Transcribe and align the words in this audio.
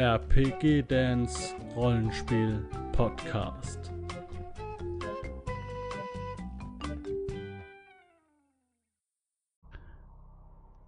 RPG 0.00 0.84
Dance 0.88 1.54
Rollenspiel 1.76 2.66
Podcast. 2.92 3.92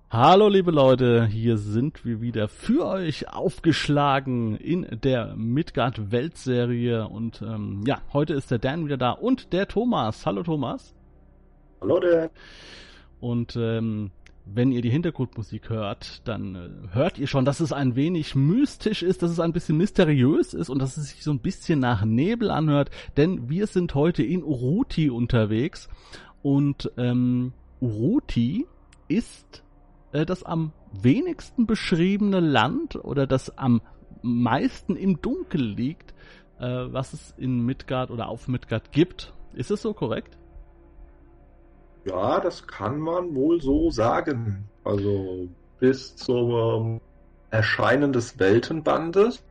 Hallo 0.09 0.49
liebe 0.49 0.71
Leute, 0.71 1.27
hier 1.27 1.59
sind 1.59 2.07
wir 2.07 2.23
wieder 2.23 2.49
für 2.49 2.87
euch 2.87 3.29
aufgeschlagen 3.29 4.57
in 4.57 4.87
der 5.03 5.35
Midgard 5.37 6.11
Weltserie 6.11 7.07
und 7.07 7.43
ähm, 7.43 7.85
ja, 7.87 8.01
heute 8.15 8.33
ist 8.33 8.51
der 8.51 8.61
Dan 8.61 8.87
wieder 8.87 8.97
da 8.97 9.11
und 9.11 9.53
der 9.53 9.69
Thomas. 9.69 10.25
Hallo 10.25 10.43
Thomas. 10.43 10.95
Hallo 11.83 12.01
Dan. 12.01 12.31
Und 13.21 13.57
ähm, 13.57 14.11
wenn 14.45 14.73
ihr 14.73 14.83
die 14.83 14.91
Hintergrundmusik 14.91 15.71
hört, 15.71 16.27
dann 16.27 16.55
äh, 16.55 16.95
hört 16.95 17.19
ihr 17.19 17.27
schon, 17.27 17.45
dass 17.45 17.61
es 17.61 17.73
ein 17.73 17.97
wenig 17.97 18.35
mystisch 18.35 19.03
ist, 19.03 19.23
dass 19.23 19.31
es 19.31 19.41
ein 19.41 19.53
bisschen 19.53 19.77
mysteriös 19.77 20.55
ist 20.55 20.69
und 20.69 20.81
dass 20.81 20.97
es 20.97 21.11
sich 21.11 21.23
so 21.23 21.31
ein 21.31 21.41
bisschen 21.41 21.79
nach 21.79 22.05
Nebel 22.05 22.51
anhört, 22.51 22.91
denn 23.17 23.49
wir 23.49 23.67
sind 23.67 23.95
heute 23.95 24.23
in 24.23 24.43
Uruti 24.43 25.11
unterwegs 25.11 25.89
und 26.43 26.91
ähm, 26.97 27.53
Uruti 27.81 28.67
ist 29.09 29.63
äh, 30.13 30.27
das 30.27 30.43
am 30.43 30.73
wenigsten 30.93 31.67
beschriebene 31.67 32.41
Land 32.41 32.97
oder 32.97 33.27
das 33.27 33.57
am 33.59 33.81
meisten 34.23 34.97
im 34.97 35.21
Dunkel 35.21 35.63
liegt, 35.63 36.15
äh, 36.59 36.67
was 36.67 37.13
es 37.13 37.35
in 37.37 37.65
Midgard 37.65 38.11
oder 38.11 38.29
auf 38.29 38.49
Midgard 38.49 38.93
gibt. 38.93 39.33
Ist 39.55 39.71
es 39.71 39.83
so 39.83 39.95
korrekt? 39.95 40.39
Ja, 42.05 42.41
das 42.41 42.67
kann 42.67 42.99
man 42.99 43.35
wohl 43.35 43.61
so 43.61 43.91
sagen. 43.91 44.69
Also 44.85 45.49
bis 45.79 46.17
zum 46.17 47.01
Erscheinen 47.51 48.13
des 48.13 48.39
Weltenbandes 48.39 49.43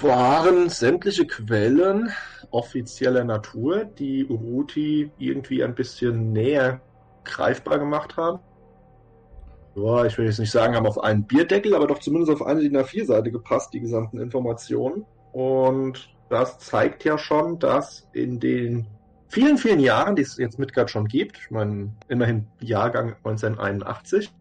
waren 0.00 0.68
sämtliche 0.68 1.26
Quellen 1.26 2.10
offizieller 2.50 3.24
Natur, 3.24 3.84
die 3.84 4.26
Uruti 4.26 5.10
irgendwie 5.18 5.62
ein 5.62 5.74
bisschen 5.74 6.32
näher 6.32 6.80
greifbar 7.24 7.78
gemacht 7.78 8.16
haben 8.16 8.40
ja, 9.76 10.04
ich 10.04 10.16
will 10.18 10.26
jetzt 10.26 10.38
nicht 10.38 10.50
sagen, 10.50 10.76
haben 10.76 10.86
auf 10.86 11.02
einen 11.02 11.24
Bierdeckel, 11.24 11.74
aber 11.74 11.86
doch 11.86 11.98
zumindest 11.98 12.32
auf 12.32 12.46
eine 12.46 12.60
DIN 12.60 12.76
A4-Seite 12.76 13.30
gepasst, 13.30 13.72
die 13.74 13.80
gesamten 13.80 14.18
Informationen. 14.20 15.04
Und 15.32 16.14
das 16.28 16.58
zeigt 16.58 17.04
ja 17.04 17.18
schon, 17.18 17.58
dass 17.58 18.08
in 18.12 18.38
den 18.38 18.86
vielen, 19.34 19.58
vielen 19.58 19.80
Jahren, 19.80 20.14
die 20.14 20.22
es 20.22 20.36
jetzt 20.36 20.60
Midgard 20.60 20.90
schon 20.90 21.08
gibt, 21.08 21.38
ich 21.38 21.50
meine, 21.50 21.92
immerhin 22.08 22.46
Jahrgang 22.60 23.16
1981, 23.24 24.32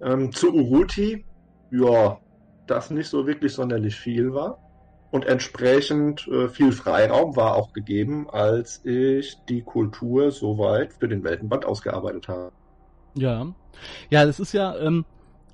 ähm, 0.00 0.32
zu 0.32 0.54
Uruti, 0.54 1.24
ja, 1.72 2.20
das 2.68 2.90
nicht 2.90 3.08
so 3.08 3.26
wirklich 3.26 3.52
sonderlich 3.52 3.96
viel 3.96 4.32
war. 4.32 4.62
Und 5.10 5.24
entsprechend 5.24 6.28
äh, 6.28 6.48
viel 6.48 6.70
Freiraum 6.70 7.34
war 7.34 7.56
auch 7.56 7.72
gegeben, 7.72 8.28
als 8.30 8.84
ich 8.84 9.36
die 9.48 9.62
Kultur 9.62 10.30
soweit 10.30 10.92
für 10.92 11.08
den 11.08 11.24
Weltenband 11.24 11.64
ausgearbeitet 11.64 12.28
habe. 12.28 12.52
Ja. 13.14 13.52
Ja, 14.10 14.24
das 14.24 14.38
ist 14.38 14.52
ja, 14.52 14.76
ähm, 14.78 15.04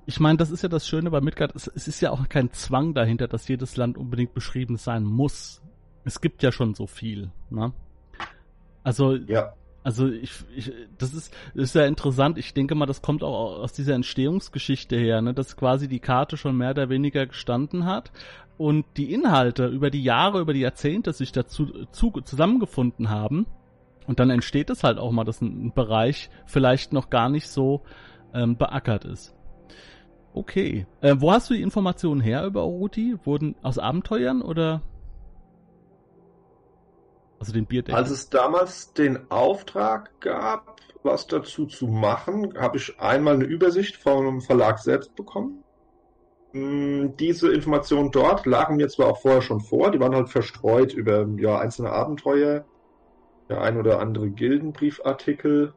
ich 0.07 0.21
meine, 0.21 0.37
das 0.37 0.51
ist 0.51 0.63
ja 0.63 0.69
das 0.69 0.87
Schöne 0.87 1.11
bei 1.11 1.21
Midgard, 1.23 1.55
es, 1.55 1.69
es 1.69 1.89
ist 1.89 2.03
ja 2.03 2.11
auch 2.11 2.29
kein 2.29 2.53
Zwang 2.53 2.93
dahinter, 2.93 3.29
dass 3.29 3.49
jedes 3.49 3.77
Land 3.77 3.97
unbedingt 3.97 4.35
beschrieben 4.35 4.77
sein 4.77 5.05
muss. 5.05 5.63
Es 6.05 6.21
gibt 6.21 6.43
ja 6.43 6.53
schon 6.53 6.75
so 6.75 6.87
viel, 6.87 7.31
ne? 7.49 7.73
Also, 8.85 9.17
ja. 9.17 9.55
Also 9.83 10.09
ich, 10.09 10.31
ich 10.57 10.73
das 10.97 11.13
ist, 11.13 11.35
das 11.55 11.65
ist 11.65 11.75
ja 11.75 11.85
interessant. 11.85 12.39
Ich 12.39 12.55
denke 12.55 12.75
mal, 12.75 12.87
das 12.87 13.03
kommt 13.03 13.23
auch 13.23 13.59
aus 13.59 13.75
dieser 13.75 13.95
Entstehungsgeschichte 13.95 14.97
her, 14.97 15.21
ne, 15.21 15.35
dass 15.35 15.57
quasi 15.57 15.89
die 15.89 16.01
Karte 16.01 16.39
schon 16.39 16.57
mehr 16.57 16.71
oder 16.71 16.89
weniger 16.89 17.27
gestanden 17.27 17.85
hat 17.85 18.11
und 18.57 18.87
die 18.97 19.13
Inhalte 19.13 19.67
über 19.67 19.91
die 19.91 20.03
Jahre, 20.03 20.41
über 20.41 20.55
die 20.55 20.61
Jahrzehnte 20.61 21.13
sich 21.13 21.33
dazu 21.33 21.67
zu, 21.91 22.13
zusammengefunden 22.13 23.11
haben 23.11 23.47
und 24.07 24.21
dann 24.21 24.31
entsteht 24.31 24.71
es 24.71 24.85
halt 24.85 24.99
auch 24.99 25.11
mal, 25.13 25.25
dass 25.25 25.41
ein, 25.41 25.73
Bereich 25.75 26.31
vielleicht 26.47 26.93
noch 26.93 27.11
gar 27.11 27.29
nicht 27.29 27.49
so 27.49 27.83
ähm, 28.33 28.57
beackert 28.57 29.05
ist. 29.05 29.35
Okay. 30.33 30.87
Äh, 31.01 31.17
wo 31.19 31.33
hast 31.33 31.51
du 31.51 31.55
die 31.55 31.63
Informationen 31.63 32.21
her 32.21 32.45
über 32.45 32.65
Oruti? 32.65 33.17
Wurden 33.25 33.55
aus 33.63 33.79
Abenteuern 33.79 34.43
oder? 34.43 34.83
Also 37.45 37.53
den 37.53 37.67
Bierdeckel? 37.67 37.95
Als 37.95 38.11
es 38.11 38.31
damals 38.31 38.95
den 38.95 39.31
Auftrag 39.31 40.19
gab, 40.21 40.81
was 41.03 41.27
dazu 41.27 41.67
zu 41.67 41.87
machen, 41.87 42.59
habe 42.59 42.79
ich 42.79 42.99
einmal 42.99 43.35
eine 43.35 43.45
Übersicht 43.45 43.97
vom 43.97 44.41
Verlag 44.41 44.79
selbst 44.79 45.15
bekommen. 45.15 45.63
Hm, 46.53 47.19
diese 47.19 47.53
Informationen 47.53 48.11
dort 48.11 48.47
lagen 48.47 48.77
mir 48.77 48.89
zwar 48.89 49.09
auch 49.09 49.21
vorher 49.21 49.43
schon 49.43 49.61
vor, 49.61 49.91
die 49.91 50.01
waren 50.01 50.15
halt 50.15 50.31
verstreut 50.31 50.95
über 50.95 51.29
ja, 51.37 51.59
einzelne 51.59 51.91
Abenteuer 51.91 52.65
der 53.51 53.61
ein 53.61 53.77
oder 53.77 54.01
andere 54.01 54.31
Gildenbriefartikel. 54.31 55.75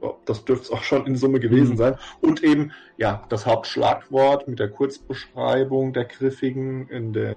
Oh, 0.00 0.14
das 0.24 0.44
dürfte 0.44 0.66
es 0.66 0.70
auch 0.70 0.84
schon 0.84 1.04
in 1.06 1.16
Summe 1.16 1.40
gewesen 1.40 1.72
mhm. 1.72 1.78
sein. 1.78 1.96
Und 2.20 2.44
eben, 2.44 2.70
ja, 2.96 3.24
das 3.28 3.44
Hauptschlagwort 3.44 4.46
mit 4.46 4.60
der 4.60 4.70
Kurzbeschreibung 4.70 5.92
der 5.92 6.04
Griffigen 6.04 6.88
in, 6.90 7.12
der, 7.12 7.34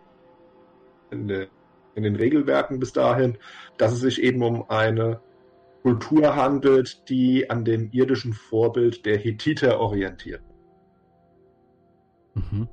in, 1.09 1.27
der, 1.27 1.47
in 1.95 2.03
den 2.03 2.15
Regelwerken 2.15 2.79
bis 2.79 2.93
dahin, 2.93 3.37
dass 3.77 3.93
es 3.93 3.99
sich 3.99 4.21
eben 4.21 4.41
um 4.43 4.69
eine 4.69 5.19
Kultur 5.81 6.35
handelt, 6.35 7.09
die 7.09 7.49
an 7.49 7.65
dem 7.65 7.89
irdischen 7.91 8.33
Vorbild 8.33 9.05
der 9.05 9.17
Hethiter 9.17 9.79
orientiert. 9.79 10.41
Mhm. 12.35 12.67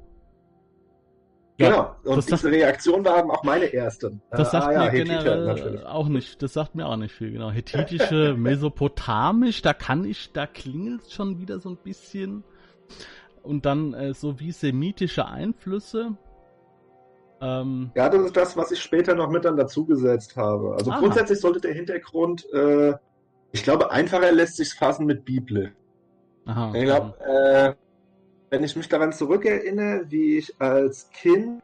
Genau, 1.58 1.96
und 2.04 2.24
diese 2.24 2.36
sagt, 2.36 2.54
Reaktion 2.54 3.04
war 3.04 3.28
auch 3.28 3.42
meine 3.42 3.64
erste. 3.64 4.20
Das 4.30 4.52
sagt 4.52 4.68
ah, 4.68 4.72
ja, 4.72 4.92
mir 4.92 5.04
generell 5.04 5.84
auch 5.86 6.06
nicht, 6.06 6.40
das 6.40 6.52
sagt 6.52 6.76
mir 6.76 6.86
auch 6.86 6.96
nicht 6.96 7.12
viel, 7.12 7.32
genau. 7.32 7.50
Hethitische, 7.50 8.34
Mesopotamisch, 8.38 9.60
da 9.62 9.72
kann 9.72 10.04
ich, 10.04 10.30
da 10.32 10.46
klingelt 10.46 11.10
schon 11.10 11.40
wieder 11.40 11.58
so 11.58 11.70
ein 11.70 11.76
bisschen. 11.76 12.44
Und 13.42 13.66
dann 13.66 13.92
äh, 13.92 14.14
so 14.14 14.38
wie 14.38 14.52
semitische 14.52 15.26
Einflüsse. 15.26 16.16
Ähm, 17.40 17.90
ja, 17.94 18.08
das 18.08 18.22
ist 18.22 18.36
das, 18.36 18.56
was 18.56 18.70
ich 18.72 18.82
später 18.82 19.14
noch 19.14 19.30
mit 19.30 19.44
dann 19.44 19.56
dazugesetzt 19.56 20.36
habe. 20.36 20.74
Also 20.74 20.90
aha. 20.90 20.98
grundsätzlich 20.98 21.40
sollte 21.40 21.60
der 21.60 21.72
Hintergrund, 21.72 22.46
äh, 22.52 22.94
ich 23.52 23.62
glaube, 23.62 23.90
einfacher 23.90 24.32
lässt 24.32 24.56
sich 24.56 24.74
fassen 24.74 25.06
mit 25.06 25.24
Bibel. 25.24 25.72
Aha. 26.46 26.72
Ich 26.74 26.84
glaube, 26.84 27.14
äh, 27.20 27.74
wenn 28.50 28.64
ich 28.64 28.76
mich 28.76 28.88
daran 28.88 29.12
zurückerinnere, 29.12 30.06
wie 30.08 30.38
ich 30.38 30.60
als 30.60 31.10
Kind 31.10 31.62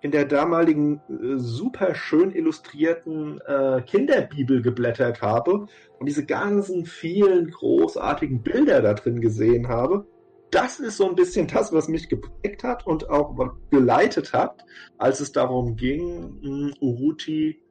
in 0.00 0.10
der 0.10 0.24
damaligen 0.24 1.00
äh, 1.08 1.36
super 1.36 1.94
schön 1.94 2.32
illustrierten 2.32 3.40
äh, 3.46 3.82
Kinderbibel 3.82 4.62
geblättert 4.62 5.20
habe 5.20 5.66
und 5.98 6.06
diese 6.06 6.24
ganzen 6.24 6.86
vielen 6.86 7.50
großartigen 7.50 8.42
Bilder 8.42 8.80
da 8.80 8.94
drin 8.94 9.20
gesehen 9.20 9.68
habe, 9.68 10.06
das 10.50 10.80
ist 10.80 10.96
so 10.96 11.08
ein 11.08 11.14
bisschen 11.14 11.46
das, 11.46 11.72
was 11.72 11.88
mich 11.88 12.08
geprägt 12.08 12.64
hat 12.64 12.86
und 12.86 13.08
auch 13.08 13.34
geleitet 13.70 14.32
hat, 14.32 14.64
als 14.98 15.20
es 15.20 15.32
darum 15.32 15.76
ging, 15.76 16.74
Uruti 16.80 17.62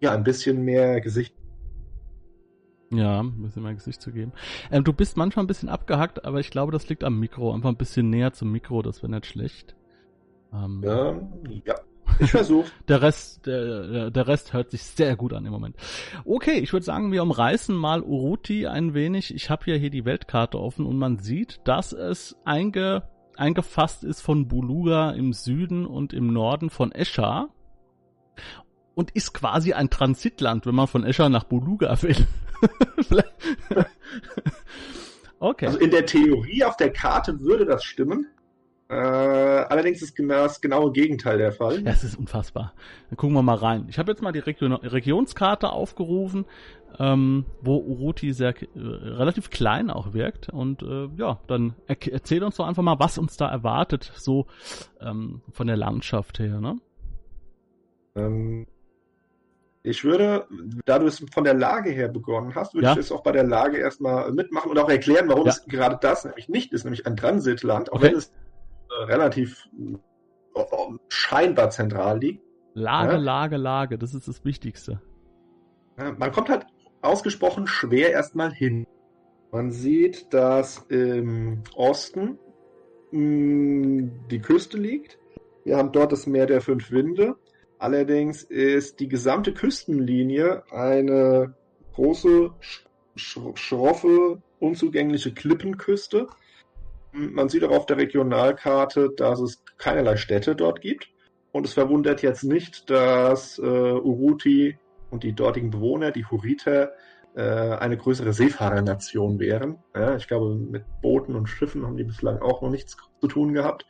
ja 0.00 0.12
ein 0.12 0.24
bisschen 0.24 0.64
mehr 0.64 1.00
Gesicht 1.00 1.34
ja, 2.90 3.20
ein 3.20 3.42
bisschen 3.42 3.62
mehr 3.62 3.74
Gesicht 3.74 4.00
zu 4.00 4.12
geben. 4.12 4.32
Ähm, 4.70 4.84
du 4.84 4.92
bist 4.92 5.16
manchmal 5.16 5.44
ein 5.44 5.48
bisschen 5.48 5.68
abgehackt, 5.68 6.24
aber 6.24 6.40
ich 6.40 6.50
glaube, 6.50 6.70
das 6.70 6.88
liegt 6.88 7.02
am 7.02 7.18
Mikro. 7.18 7.52
Einfach 7.52 7.70
ein 7.70 7.76
bisschen 7.76 8.10
näher 8.10 8.32
zum 8.32 8.52
Mikro, 8.52 8.82
das 8.82 9.02
wäre 9.02 9.10
nicht 9.10 9.26
schlecht. 9.26 9.74
Ähm, 10.52 10.80
ja, 10.84 11.20
ja. 11.64 11.74
Ich 12.18 12.30
versuche. 12.30 12.70
der 12.88 13.02
Rest, 13.02 13.46
der, 13.46 14.10
der 14.10 14.26
Rest 14.26 14.52
hört 14.52 14.70
sich 14.70 14.82
sehr 14.82 15.16
gut 15.16 15.32
an 15.32 15.44
im 15.46 15.52
Moment. 15.52 15.76
Okay, 16.24 16.58
ich 16.58 16.72
würde 16.72 16.84
sagen, 16.84 17.12
wir 17.12 17.22
umreißen 17.22 17.74
mal 17.74 18.02
Uruti 18.02 18.66
ein 18.66 18.94
wenig. 18.94 19.34
Ich 19.34 19.50
habe 19.50 19.70
ja 19.70 19.76
hier 19.76 19.90
die 19.90 20.04
Weltkarte 20.04 20.58
offen 20.58 20.86
und 20.86 20.98
man 20.98 21.18
sieht, 21.18 21.60
dass 21.64 21.92
es 21.92 22.36
einge, 22.44 23.02
eingefasst 23.36 24.04
ist 24.04 24.20
von 24.20 24.48
Buluga 24.48 25.10
im 25.10 25.32
Süden 25.32 25.86
und 25.86 26.12
im 26.12 26.32
Norden 26.32 26.70
von 26.70 26.92
Escher 26.92 27.48
und 28.94 29.10
ist 29.10 29.34
quasi 29.34 29.72
ein 29.72 29.90
Transitland, 29.90 30.66
wenn 30.66 30.74
man 30.74 30.86
von 30.86 31.04
Escher 31.04 31.28
nach 31.28 31.44
Buluga 31.44 32.00
will. 32.02 32.16
okay. 35.38 35.66
Also 35.66 35.78
in 35.78 35.90
der 35.90 36.06
Theorie 36.06 36.64
auf 36.64 36.76
der 36.76 36.92
Karte 36.92 37.40
würde 37.40 37.66
das 37.66 37.84
stimmen. 37.84 38.26
Äh, 38.88 38.94
allerdings 38.94 40.02
ist 40.02 40.14
genau 40.14 40.42
das 40.42 40.60
genaue 40.60 40.92
Gegenteil 40.92 41.38
der 41.38 41.52
Fall. 41.52 41.80
Ja, 41.84 41.92
es 41.92 42.04
ist 42.04 42.18
unfassbar. 42.18 42.74
Dann 43.08 43.16
gucken 43.16 43.34
wir 43.34 43.42
mal 43.42 43.56
rein. 43.56 43.86
Ich 43.88 43.98
habe 43.98 44.12
jetzt 44.12 44.22
mal 44.22 44.32
die 44.32 44.40
Region 44.40 44.72
Regionskarte 44.72 45.70
aufgerufen, 45.70 46.44
ähm, 46.98 47.46
wo 47.62 47.78
Uruti 47.78 48.32
sehr 48.32 48.50
äh, 48.50 48.78
relativ 48.78 49.50
klein 49.50 49.90
auch 49.90 50.12
wirkt. 50.12 50.50
Und 50.50 50.82
äh, 50.82 51.08
ja, 51.16 51.40
dann 51.46 51.74
er 51.86 51.96
erzähl 52.12 52.44
uns 52.44 52.56
doch 52.56 52.66
einfach 52.66 52.82
mal, 52.82 52.98
was 52.98 53.16
uns 53.16 53.36
da 53.36 53.48
erwartet, 53.48 54.12
so 54.16 54.46
ähm, 55.00 55.40
von 55.50 55.66
der 55.66 55.76
Landschaft 55.76 56.38
her. 56.38 56.60
Ne? 56.60 56.78
Ähm, 58.16 58.66
ich 59.82 60.04
würde, 60.04 60.46
da 60.86 60.98
du 60.98 61.06
es 61.06 61.24
von 61.32 61.44
der 61.44 61.54
Lage 61.54 61.90
her 61.90 62.08
begonnen 62.08 62.54
hast, 62.54 62.74
würde 62.74 62.86
ja. 62.86 62.92
ich 62.92 62.98
es 62.98 63.12
auch 63.12 63.22
bei 63.22 63.32
der 63.32 63.44
Lage 63.44 63.76
erstmal 63.76 64.32
mitmachen 64.32 64.70
und 64.70 64.78
auch 64.78 64.88
erklären, 64.88 65.28
warum 65.28 65.44
ja. 65.44 65.52
es 65.52 65.64
gerade 65.66 65.98
das 66.00 66.24
nämlich 66.24 66.48
nicht 66.48 66.72
ist, 66.72 66.84
nämlich 66.84 67.06
ein 67.06 67.16
Transitland, 67.16 67.92
auch 67.92 67.96
okay. 67.96 68.06
wenn 68.06 68.16
es 68.16 68.32
relativ 69.00 69.68
äh, 70.54 70.62
scheinbar 71.08 71.70
zentral 71.70 72.18
liegt. 72.18 72.42
Lage, 72.74 73.12
Ja. 73.12 73.18
Lage, 73.18 73.56
Lage, 73.56 73.98
das 73.98 74.14
ist 74.14 74.26
das 74.28 74.44
Wichtigste. 74.44 75.00
Man 75.96 76.32
kommt 76.32 76.48
halt 76.48 76.66
ausgesprochen 77.02 77.66
schwer 77.66 78.10
erstmal 78.10 78.52
hin. 78.52 78.86
Man 79.52 79.70
sieht, 79.70 80.32
dass 80.34 80.78
im 80.88 81.62
Osten 81.76 82.38
mh, 83.12 84.10
die 84.30 84.40
Küste 84.40 84.76
liegt. 84.78 85.18
Wir 85.64 85.76
haben 85.76 85.92
dort 85.92 86.10
das 86.12 86.26
Meer 86.26 86.46
der 86.46 86.60
fünf 86.60 86.90
Winde. 86.90 87.36
Allerdings 87.78 88.42
ist 88.42 88.98
die 89.00 89.08
gesamte 89.08 89.52
Küstenlinie 89.54 90.64
eine 90.72 91.54
große, 91.94 92.50
sch 92.60 92.86
sch- 93.16 93.56
schroffe, 93.56 94.42
unzugängliche 94.58 95.32
Klippenküste. 95.32 96.26
Man 97.14 97.48
sieht 97.48 97.64
auch 97.64 97.70
auf 97.70 97.86
der 97.86 97.96
Regionalkarte, 97.96 99.10
dass 99.16 99.40
es 99.40 99.62
keinerlei 99.78 100.16
Städte 100.16 100.56
dort 100.56 100.80
gibt. 100.80 101.08
Und 101.52 101.66
es 101.66 101.74
verwundert 101.74 102.22
jetzt 102.22 102.42
nicht, 102.42 102.90
dass 102.90 103.58
äh, 103.58 103.62
Uruti 103.62 104.76
und 105.10 105.22
die 105.22 105.32
dortigen 105.32 105.70
Bewohner, 105.70 106.10
die 106.10 106.26
Hurriter, 106.26 106.92
äh, 107.36 107.42
eine 107.42 107.96
größere 107.96 108.32
Seefahrernation 108.32 109.38
wären. 109.38 109.78
Ja, 109.94 110.16
ich 110.16 110.26
glaube, 110.26 110.56
mit 110.56 110.84
Booten 111.02 111.36
und 111.36 111.46
Schiffen 111.46 111.86
haben 111.86 111.96
die 111.96 112.04
bislang 112.04 112.40
auch 112.40 112.62
noch 112.62 112.70
nichts 112.70 112.96
zu 113.20 113.28
tun 113.28 113.54
gehabt. 113.54 113.86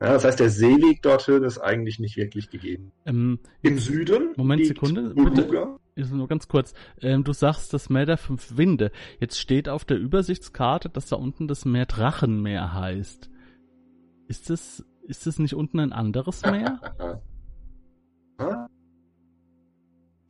Ja, 0.00 0.12
das 0.12 0.24
heißt, 0.24 0.38
der 0.38 0.48
Seeweg 0.50 1.02
dorthin 1.02 1.42
ist 1.42 1.58
eigentlich 1.58 1.98
nicht 1.98 2.16
wirklich 2.16 2.50
gegeben. 2.50 2.92
Ähm, 3.04 3.40
Im 3.62 3.78
Süden 3.78 4.32
Moment, 4.36 4.64
Sekunde, 4.64 5.10
Beluga. 5.12 5.80
ist 5.96 6.12
nur 6.12 6.28
ganz 6.28 6.46
kurz. 6.46 6.72
Ähm, 7.00 7.24
du 7.24 7.32
sagst 7.32 7.74
das 7.74 7.90
Meer 7.90 8.06
der 8.06 8.16
fünf 8.16 8.56
Winde. 8.56 8.92
Jetzt 9.18 9.40
steht 9.40 9.68
auf 9.68 9.84
der 9.84 9.98
Übersichtskarte, 9.98 10.88
dass 10.88 11.08
da 11.08 11.16
unten 11.16 11.48
das 11.48 11.64
Meer 11.64 11.86
Drachenmeer 11.86 12.74
heißt. 12.74 13.28
Ist 14.28 14.50
das, 14.50 14.84
ist 15.02 15.26
das 15.26 15.40
nicht 15.40 15.54
unten 15.54 15.80
ein 15.80 15.92
anderes 15.92 16.42
Meer? 16.42 16.80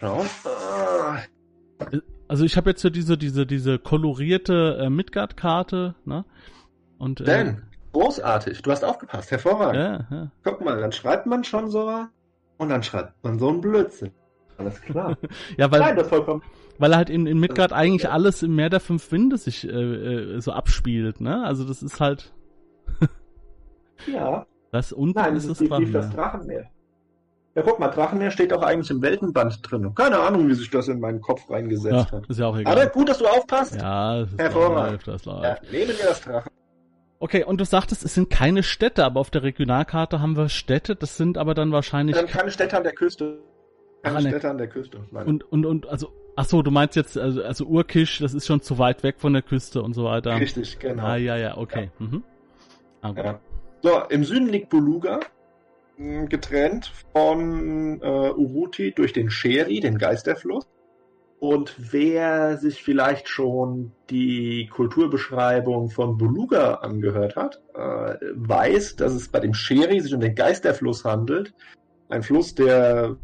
Ah, 0.00 1.18
Also 2.28 2.44
ich 2.44 2.56
habe 2.56 2.70
jetzt 2.70 2.82
so 2.82 2.88
diese, 2.88 3.18
diese, 3.18 3.46
diese 3.46 3.78
kolorierte 3.78 4.78
äh, 4.80 4.90
Midgard-Karte, 4.90 5.96
ne? 6.04 6.24
Und 6.98 7.20
äh, 7.20 7.24
Dan, 7.24 7.62
großartig. 7.92 8.62
Du 8.62 8.70
hast 8.70 8.84
aufgepasst. 8.84 9.30
Hervorragend. 9.30 9.76
ja, 10.10 10.16
ja. 10.16 10.30
Guck 10.44 10.64
mal, 10.64 10.80
dann 10.80 10.92
schreibt 10.92 11.26
man 11.26 11.44
schon 11.44 11.70
so 11.70 11.90
und 12.58 12.68
dann 12.68 12.82
schreibt 12.82 13.12
man 13.24 13.38
so 13.38 13.48
einen 13.48 13.60
Blödsinn. 13.60 14.10
Alles 14.56 14.80
klar. 14.80 15.16
ja, 15.56 15.70
weil 15.70 15.80
Nein, 15.80 15.94
das 15.96 16.04
ist 16.06 16.10
vollkommen. 16.10 16.42
weil 16.78 16.96
halt 16.96 17.10
in, 17.10 17.26
in 17.26 17.38
Midgard 17.38 17.72
eigentlich 17.72 18.02
ja. 18.04 18.10
alles 18.10 18.42
im 18.42 18.54
Meer 18.56 18.70
der 18.70 18.80
fünf 18.80 19.10
Winde 19.12 19.38
sich 19.38 19.66
äh, 19.68 19.70
äh, 19.70 20.40
so 20.40 20.52
abspielt, 20.52 21.20
ne? 21.20 21.44
Also 21.44 21.64
das 21.64 21.82
ist 21.82 22.00
halt 22.00 22.32
Ja. 24.06 24.46
das 24.72 24.92
unten 24.92 25.18
Nein, 25.18 25.36
ist 25.36 25.48
das 25.48 25.58
das 25.58 25.60
ist 25.60 25.70
definitiv 25.70 25.92
das 25.94 26.10
Drachenmeer. 26.10 26.24
Drachenmeer. 26.62 26.70
Ja, 27.54 27.62
guck 27.62 27.80
mal, 27.80 27.88
Drachenmeer 27.88 28.30
steht 28.30 28.52
auch 28.52 28.62
eigentlich 28.62 28.90
im 28.90 29.02
Weltenband 29.02 29.58
drin. 29.68 29.92
Keine 29.94 30.18
Ahnung, 30.20 30.46
wie 30.48 30.54
sich 30.54 30.70
das 30.70 30.86
in 30.86 31.00
meinen 31.00 31.20
Kopf 31.20 31.50
reingesetzt 31.50 32.10
Ja, 32.12 32.18
hat. 32.18 32.26
ist 32.28 32.38
ja 32.38 32.46
auch 32.46 32.52
Aber 32.54 32.60
egal. 32.60 32.88
gut, 32.90 33.08
dass 33.08 33.18
du 33.18 33.26
aufpasst. 33.26 33.74
Ja, 33.74 34.20
das 34.20 34.28
Hervorragend. 34.38 34.92
läuft, 34.92 35.08
das 35.08 35.24
läuft. 35.24 35.42
Ja, 35.44 35.56
nehmen 35.72 35.88
wir 35.88 36.06
das 36.06 36.20
Drachen. 36.20 36.50
Okay, 37.20 37.42
und 37.44 37.60
du 37.60 37.64
sagtest, 37.64 38.04
es 38.04 38.14
sind 38.14 38.30
keine 38.30 38.62
Städte, 38.62 39.04
aber 39.04 39.18
auf 39.20 39.30
der 39.30 39.42
Regionalkarte 39.42 40.20
haben 40.20 40.36
wir 40.36 40.48
Städte, 40.48 40.94
das 40.94 41.16
sind 41.16 41.36
aber 41.36 41.54
dann 41.54 41.72
wahrscheinlich 41.72 42.14
Dann 42.16 42.26
keine 42.26 42.50
Städte 42.50 42.76
an 42.76 42.84
der 42.84 42.92
Küste. 42.92 43.38
Keine 44.02 44.18
Ah, 44.18 44.20
ne. 44.20 44.28
Städte 44.28 44.50
an 44.50 44.58
der 44.58 44.68
Küste. 44.68 45.00
Meine. 45.10 45.28
und 45.28 45.42
und 45.50 45.66
und 45.66 45.88
also 45.88 46.12
ach 46.36 46.44
so, 46.44 46.62
du 46.62 46.70
meinst 46.70 46.94
jetzt 46.94 47.18
also, 47.18 47.42
also 47.42 47.64
Urkisch, 47.64 48.18
das 48.20 48.34
ist 48.34 48.46
schon 48.46 48.60
zu 48.62 48.78
weit 48.78 49.02
weg 49.02 49.16
von 49.18 49.32
der 49.32 49.42
Küste 49.42 49.82
und 49.82 49.94
so 49.94 50.04
weiter. 50.04 50.36
Richtig, 50.38 50.78
genau. 50.78 51.02
Ah 51.02 51.16
ja, 51.16 51.36
ja, 51.36 51.56
okay. 51.56 51.90
Mhm. 51.98 52.22
Ah. 53.02 53.12
Ja. 53.16 53.40
So, 53.82 54.00
im 54.10 54.22
Süden 54.24 54.48
liegt 54.48 54.70
Beluga, 54.70 55.18
mh, 55.96 56.26
getrennt 56.26 56.92
von 57.12 58.00
äh, 58.00 58.30
Uruti 58.30 58.92
durch 58.92 59.12
den 59.12 59.30
Sheri, 59.30 59.80
den 59.80 59.98
Geisterfluss. 59.98 60.66
Und 61.40 61.76
wer 61.92 62.56
sich 62.56 62.82
vielleicht 62.82 63.28
schon 63.28 63.92
die 64.10 64.66
Kulturbeschreibung 64.72 65.90
von 65.90 66.18
Beluga 66.18 66.74
angehört 66.74 67.36
hat, 67.36 67.62
äh, 67.74 68.16
weiß, 68.34 68.96
dass 68.96 69.12
es 69.12 69.28
bei 69.28 69.38
dem 69.38 69.54
Sheri 69.54 70.00
sich 70.00 70.12
um 70.12 70.20
den 70.20 70.34
Geisterfluss 70.34 71.04
handelt. 71.04 71.54
Ein 72.08 72.24
Fluss, 72.24 72.54
der 72.56 73.16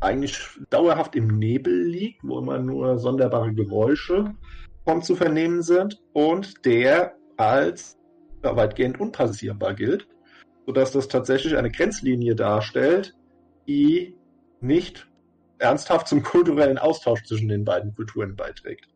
eigentlich 0.00 0.38
dauerhaft 0.68 1.16
im 1.16 1.38
Nebel 1.38 1.84
liegt, 1.84 2.22
wo 2.22 2.38
immer 2.38 2.58
nur 2.58 2.98
sonderbare 2.98 3.54
Geräusche 3.54 4.34
von 4.84 5.02
zu 5.02 5.16
vernehmen 5.16 5.62
sind 5.62 6.00
und 6.12 6.64
der 6.66 7.14
als 7.36 7.96
weitgehend 8.42 9.00
unpassierbar 9.00 9.74
gilt, 9.74 10.06
sodass 10.66 10.92
das 10.92 11.08
tatsächlich 11.08 11.56
eine 11.56 11.70
Grenzlinie 11.70 12.34
darstellt, 12.34 13.14
die 13.66 14.16
nicht 14.60 15.07
ernsthaft 15.58 16.08
zum 16.08 16.22
kulturellen 16.22 16.78
Austausch 16.78 17.22
zwischen 17.24 17.48
den 17.48 17.64
beiden 17.64 17.94
Kulturen 17.94 18.36
beiträgt. 18.36 18.86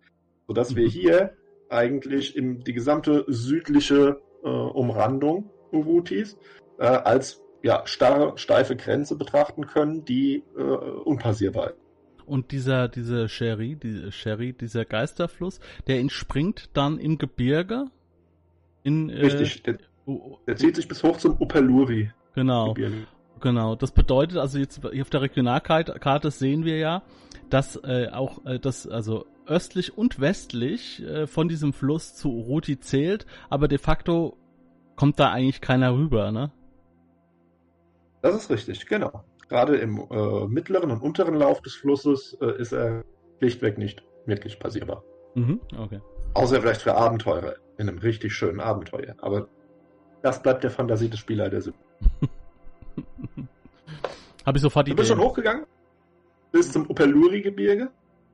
Sodass 0.46 0.74
wir 0.76 0.84
Mhm. 0.86 0.90
hier 0.90 1.32
eigentlich 1.68 2.36
im, 2.36 2.62
die 2.64 2.72
gesamte 2.72 3.24
südliche 3.28 4.20
äh, 4.44 4.48
Umrandung 4.48 5.50
Urutis 5.70 6.36
äh, 6.78 6.84
als 6.84 7.40
ja, 7.62 7.82
starre, 7.86 8.36
steife 8.36 8.76
Grenze 8.76 9.16
betrachten 9.16 9.66
können, 9.66 10.04
die 10.04 10.42
äh, 10.56 10.60
unpassierbar 10.60 11.70
ist. 11.70 11.76
Und 12.26 12.50
dieser 12.52 12.88
dieser 12.88 13.28
Sherry, 13.28 13.76
die 13.76 14.10
Sherry, 14.12 14.52
dieser 14.52 14.84
Geisterfluss, 14.84 15.60
der 15.86 15.98
entspringt 16.00 16.70
dann 16.74 16.98
im 16.98 17.18
Gebirge 17.18 17.86
in 18.82 19.10
äh, 19.10 19.20
Richtig, 19.20 19.62
der, 19.62 19.78
der 20.46 20.56
zieht 20.56 20.76
sich 20.76 20.88
bis 20.88 21.02
hoch 21.02 21.16
zum 21.18 21.36
Upaluri. 21.40 22.10
genau. 22.34 22.74
Gebirge. 22.74 23.06
Genau, 23.42 23.74
das 23.74 23.90
bedeutet, 23.90 24.38
also 24.38 24.58
jetzt 24.58 24.80
hier 24.92 25.02
auf 25.02 25.10
der 25.10 25.20
Regionalkarte 25.22 25.98
Karte 25.98 26.30
sehen 26.30 26.64
wir 26.64 26.78
ja, 26.78 27.02
dass 27.50 27.74
äh, 27.82 28.08
auch 28.12 28.46
äh, 28.46 28.60
das 28.60 28.86
also 28.86 29.26
östlich 29.46 29.98
und 29.98 30.20
westlich 30.20 31.02
äh, 31.02 31.26
von 31.26 31.48
diesem 31.48 31.72
Fluss 31.72 32.14
zu 32.14 32.32
Uruti 32.32 32.78
zählt, 32.78 33.26
aber 33.50 33.66
de 33.66 33.78
facto 33.78 34.36
kommt 34.94 35.18
da 35.18 35.32
eigentlich 35.32 35.60
keiner 35.60 35.92
rüber, 35.92 36.30
ne? 36.30 36.52
Das 38.22 38.36
ist 38.36 38.48
richtig, 38.48 38.86
genau. 38.86 39.24
Gerade 39.48 39.76
im 39.76 39.98
äh, 39.98 40.46
mittleren 40.46 40.92
und 40.92 41.02
unteren 41.02 41.34
Lauf 41.34 41.60
des 41.62 41.74
Flusses 41.74 42.38
äh, 42.40 42.60
ist 42.60 42.72
er 42.72 43.02
schlichtweg 43.38 43.76
nicht 43.76 44.04
wirklich 44.24 44.60
passierbar. 44.60 45.02
Mhm, 45.34 45.60
okay. 45.76 46.00
Außer 46.34 46.60
vielleicht 46.60 46.82
für 46.82 46.94
Abenteurer 46.94 47.56
in 47.76 47.88
einem 47.88 47.98
richtig 47.98 48.34
schönen 48.34 48.60
Abenteuer. 48.60 49.16
Aber 49.18 49.48
das 50.22 50.40
bleibt 50.40 50.62
der 50.62 50.70
Fantasie 50.70 51.08
des 51.08 51.18
Spielleiters. 51.18 51.72
Habe 54.44 54.58
ich 54.58 54.62
sofort 54.62 54.86
die 54.86 54.90
Du 54.92 54.96
bist 54.96 55.08
schon 55.08 55.20
hochgegangen 55.20 55.64
bis 56.52 56.70
zum 56.70 56.88
Upeluri-Gebirge. 56.88 57.90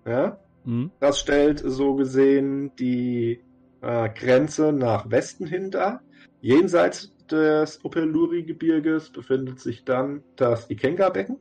Ja, 0.06 0.38
Mhm. 0.64 0.90
das 1.00 1.20
stellt 1.20 1.62
so 1.64 1.94
gesehen 1.94 2.72
die 2.76 3.40
äh, 3.80 4.08
Grenze 4.10 4.72
nach 4.72 5.08
Westen 5.10 5.46
hin 5.46 5.70
dar. 5.70 6.02
Jenseits 6.40 7.14
des 7.30 7.82
Upeluri-Gebirges 7.84 9.10
befindet 9.10 9.60
sich 9.60 9.84
dann 9.84 10.22
das 10.36 10.68
Ikenga-Becken. 10.68 11.38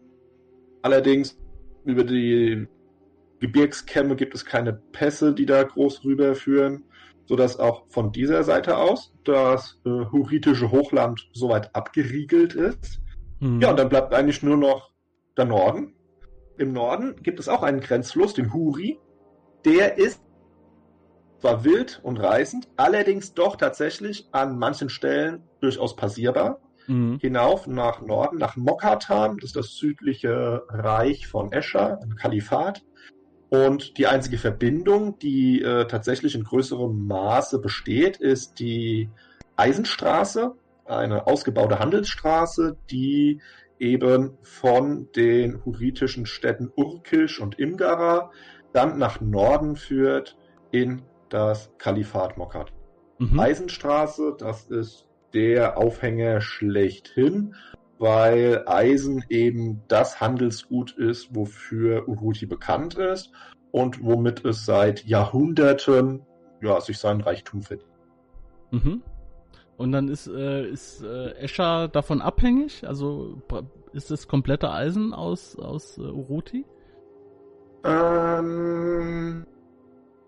Allerdings 0.81 1.37
über 1.83 2.03
die 2.03 2.67
Gebirgskämme 3.39 4.15
gibt 4.15 4.35
es 4.35 4.45
keine 4.45 4.73
Pässe, 4.73 5.33
die 5.33 5.45
da 5.45 5.63
groß 5.63 6.03
rüberführen, 6.03 6.83
sodass 7.25 7.59
auch 7.59 7.85
von 7.89 8.11
dieser 8.11 8.43
Seite 8.43 8.77
aus 8.77 9.13
das 9.23 9.79
äh, 9.85 9.89
hurritische 9.89 10.71
Hochland 10.71 11.27
soweit 11.33 11.73
abgeriegelt 11.75 12.53
ist. 12.53 13.01
Mhm. 13.39 13.61
Ja, 13.61 13.71
und 13.71 13.79
dann 13.79 13.89
bleibt 13.89 14.13
eigentlich 14.13 14.43
nur 14.43 14.57
noch 14.57 14.91
der 15.37 15.45
Norden. 15.45 15.93
Im 16.57 16.73
Norden 16.73 17.21
gibt 17.21 17.39
es 17.39 17.47
auch 17.47 17.63
einen 17.63 17.81
Grenzfluss, 17.81 18.33
den 18.33 18.53
Huri. 18.53 18.99
Der 19.65 19.97
ist 19.97 20.21
zwar 21.39 21.63
wild 21.63 21.99
und 22.03 22.17
reißend, 22.17 22.67
allerdings 22.77 23.33
doch 23.33 23.55
tatsächlich 23.57 24.27
an 24.31 24.57
manchen 24.57 24.89
Stellen 24.89 25.43
durchaus 25.61 25.95
passierbar. 25.95 26.59
Mhm. 26.87 27.19
Hinauf 27.21 27.67
nach 27.67 28.01
Norden, 28.01 28.37
nach 28.37 28.55
Mokatan, 28.55 29.37
das 29.37 29.49
ist 29.49 29.55
das 29.55 29.75
südliche 29.75 30.63
Reich 30.69 31.27
von 31.27 31.51
Escher, 31.51 31.99
ein 32.01 32.15
Kalifat. 32.15 32.83
Und 33.49 33.97
die 33.97 34.07
einzige 34.07 34.37
Verbindung, 34.37 35.19
die 35.19 35.61
äh, 35.61 35.85
tatsächlich 35.87 36.35
in 36.35 36.43
größerem 36.43 37.07
Maße 37.07 37.59
besteht, 37.59 38.17
ist 38.17 38.59
die 38.59 39.09
Eisenstraße, 39.55 40.55
eine 40.87 41.27
ausgebaute 41.27 41.79
Handelsstraße, 41.79 42.77
die 42.89 43.41
eben 43.79 44.37
von 44.41 45.09
den 45.15 45.63
huritischen 45.65 46.25
Städten 46.25 46.71
Urkisch 46.75 47.39
und 47.39 47.59
Imgara 47.59 48.31
dann 48.73 48.97
nach 48.97 49.21
Norden 49.21 49.75
führt 49.75 50.37
in 50.71 51.03
das 51.29 51.71
Kalifat 51.77 52.37
Mokkat. 52.37 52.71
Mhm. 53.19 53.39
Eisenstraße, 53.39 54.35
das 54.37 54.65
ist 54.65 55.07
der 55.33 55.77
Aufhänger 55.77 56.41
schlechthin, 56.41 57.55
weil 57.99 58.63
Eisen 58.67 59.25
eben 59.29 59.83
das 59.87 60.21
Handelsgut 60.21 60.91
ist, 60.97 61.35
wofür 61.35 62.07
Uruti 62.07 62.45
bekannt 62.45 62.95
ist 62.95 63.31
und 63.71 64.03
womit 64.03 64.45
es 64.45 64.65
seit 64.65 65.05
Jahrhunderten 65.05 66.25
ja, 66.61 66.79
sich 66.81 66.97
seinen 66.97 67.21
Reichtum 67.21 67.61
verdient. 67.61 67.91
Mhm. 68.71 69.03
Und 69.77 69.91
dann 69.91 70.09
ist, 70.09 70.27
äh, 70.27 70.67
ist 70.67 71.03
äh, 71.03 71.33
Escher 71.35 71.87
davon 71.87 72.21
abhängig? 72.21 72.85
Also 72.85 73.37
ist 73.93 74.09
das 74.09 74.27
komplette 74.27 74.71
Eisen 74.71 75.13
aus, 75.13 75.57
aus 75.57 75.97
äh, 75.97 76.01
Uruti? 76.01 76.65
Ähm, 77.83 79.45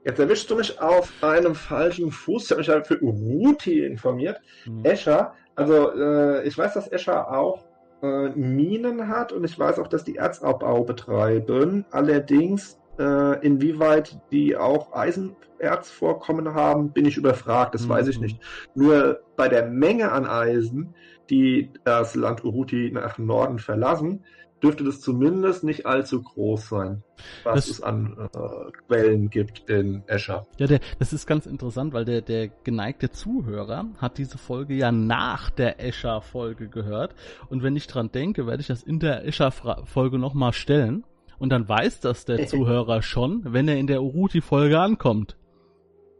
jetzt 0.05 0.19
erwischst 0.19 0.49
du 0.51 0.55
mich 0.55 0.79
auf 0.79 1.11
einem 1.21 1.55
falschen 1.55 2.11
Fuß. 2.11 2.43
Ich 2.43 2.51
habe 2.51 2.59
mich 2.59 2.69
halt 2.69 2.87
für 2.87 3.01
Uruti 3.01 3.83
informiert. 3.83 4.39
Mhm. 4.65 4.85
Escher, 4.85 5.33
also 5.55 5.91
äh, 5.93 6.47
ich 6.47 6.57
weiß, 6.57 6.75
dass 6.75 6.87
Escher 6.87 7.31
auch 7.31 7.65
äh, 8.01 8.29
Minen 8.29 9.07
hat 9.07 9.33
und 9.33 9.43
ich 9.43 9.57
weiß 9.57 9.79
auch, 9.79 9.87
dass 9.87 10.03
die 10.03 10.15
Erzabbau 10.15 10.83
betreiben. 10.83 11.85
Allerdings 11.91 12.78
äh, 12.99 13.45
inwieweit 13.45 14.19
die 14.31 14.57
auch 14.57 14.93
Eisenerzvorkommen 14.93 16.53
haben, 16.53 16.91
bin 16.91 17.05
ich 17.05 17.17
überfragt, 17.17 17.73
das 17.73 17.85
mhm. 17.85 17.89
weiß 17.89 18.07
ich 18.09 18.17
mhm. 18.17 18.23
nicht. 18.23 18.41
Nur 18.75 19.21
bei 19.35 19.47
der 19.47 19.65
Menge 19.65 20.11
an 20.11 20.25
Eisen, 20.25 20.93
die 21.29 21.71
das 21.83 22.15
Land 22.15 22.43
Uruti 22.43 22.91
nach 22.91 23.17
Norden 23.17 23.59
verlassen, 23.59 24.23
dürfte 24.61 24.83
das 24.83 24.99
zumindest 24.99 25.63
nicht 25.63 25.85
allzu 25.85 26.21
groß 26.21 26.69
sein, 26.69 27.03
was 27.43 27.55
das, 27.55 27.69
es 27.69 27.81
an 27.81 28.29
äh, 28.33 28.71
Quellen 28.87 29.29
gibt 29.29 29.69
in 29.69 30.03
Escher. 30.07 30.47
Ja, 30.57 30.67
der, 30.67 30.79
das 30.99 31.13
ist 31.13 31.27
ganz 31.27 31.45
interessant, 31.45 31.93
weil 31.93 32.05
der, 32.05 32.21
der 32.21 32.49
geneigte 32.49 33.09
Zuhörer 33.09 33.85
hat 33.97 34.17
diese 34.17 34.37
Folge 34.37 34.73
ja 34.73 34.91
nach 34.91 35.49
der 35.49 35.81
Escher-Folge 35.81 36.67
gehört. 36.67 37.15
Und 37.49 37.63
wenn 37.63 37.75
ich 37.75 37.87
dran 37.87 38.11
denke, 38.11 38.47
werde 38.47 38.61
ich 38.61 38.67
das 38.67 38.83
in 38.83 38.99
der 38.99 39.25
Escher-Folge 39.25 40.19
nochmal 40.19 40.53
stellen. 40.53 41.05
Und 41.39 41.49
dann 41.49 41.67
weiß 41.67 42.01
das 42.01 42.25
der 42.25 42.45
Zuhörer 42.47 43.01
schon, 43.01 43.41
wenn 43.45 43.67
er 43.67 43.77
in 43.77 43.87
der 43.87 44.03
Uruti-Folge 44.03 44.79
ankommt. 44.79 45.35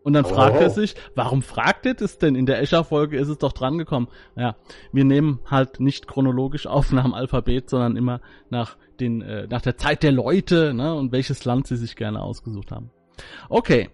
Und 0.02 0.14
dann 0.14 0.26
fragt 0.26 0.56
oh. 0.58 0.62
er 0.62 0.70
sich, 0.70 0.96
warum 1.14 1.42
fragt 1.42 1.86
er 1.86 1.94
das 1.94 2.18
denn? 2.18 2.36
In 2.36 2.46
der 2.46 2.62
Escher-Folge 2.62 3.18
ist 3.18 3.28
es 3.28 3.38
doch 3.38 3.52
drangekommen. 3.52 4.10
Ja, 4.36 4.56
wir 4.94 5.04
nehmen 5.04 5.40
halt 5.46 5.80
nicht 5.80 6.08
chronologisch 6.08 6.68
auf 6.68 6.92
nach 6.92 7.04
dem 7.04 7.14
Alphabet, 7.14 7.70
sondern 7.70 7.98
immer 7.98 8.22
nach 8.50 8.78
den, 9.00 9.22
äh, 9.22 9.48
nach 9.48 9.62
der 9.62 9.78
Zeit 9.78 10.04
der 10.04 10.12
Leute, 10.12 10.74
ne, 10.74 10.96
und 10.96 11.12
welches 11.12 11.44
Land 11.46 11.68
sie 11.68 11.76
sich 11.76 11.96
gerne 11.96 12.22
ausgesucht 12.22 12.72
haben. 12.72 12.92
Okay. 13.50 13.90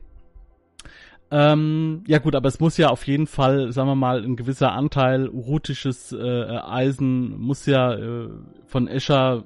Ähm, 1.32 2.04
ja 2.08 2.20
gut, 2.20 2.36
aber 2.36 2.48
es 2.48 2.60
muss 2.60 2.78
ja 2.78 2.90
auf 2.90 3.08
jeden 3.08 3.26
Fall, 3.26 3.72
sagen 3.72 3.90
wir 3.90 3.96
mal, 3.96 4.24
ein 4.24 4.36
gewisser 4.36 4.74
Anteil 4.74 5.28
urutisches 5.28 6.12
äh, 6.12 6.60
Eisen 6.60 7.38
muss 7.40 7.66
ja 7.66 7.94
äh, 7.96 8.30
von 8.68 8.88
Escher 8.88 9.44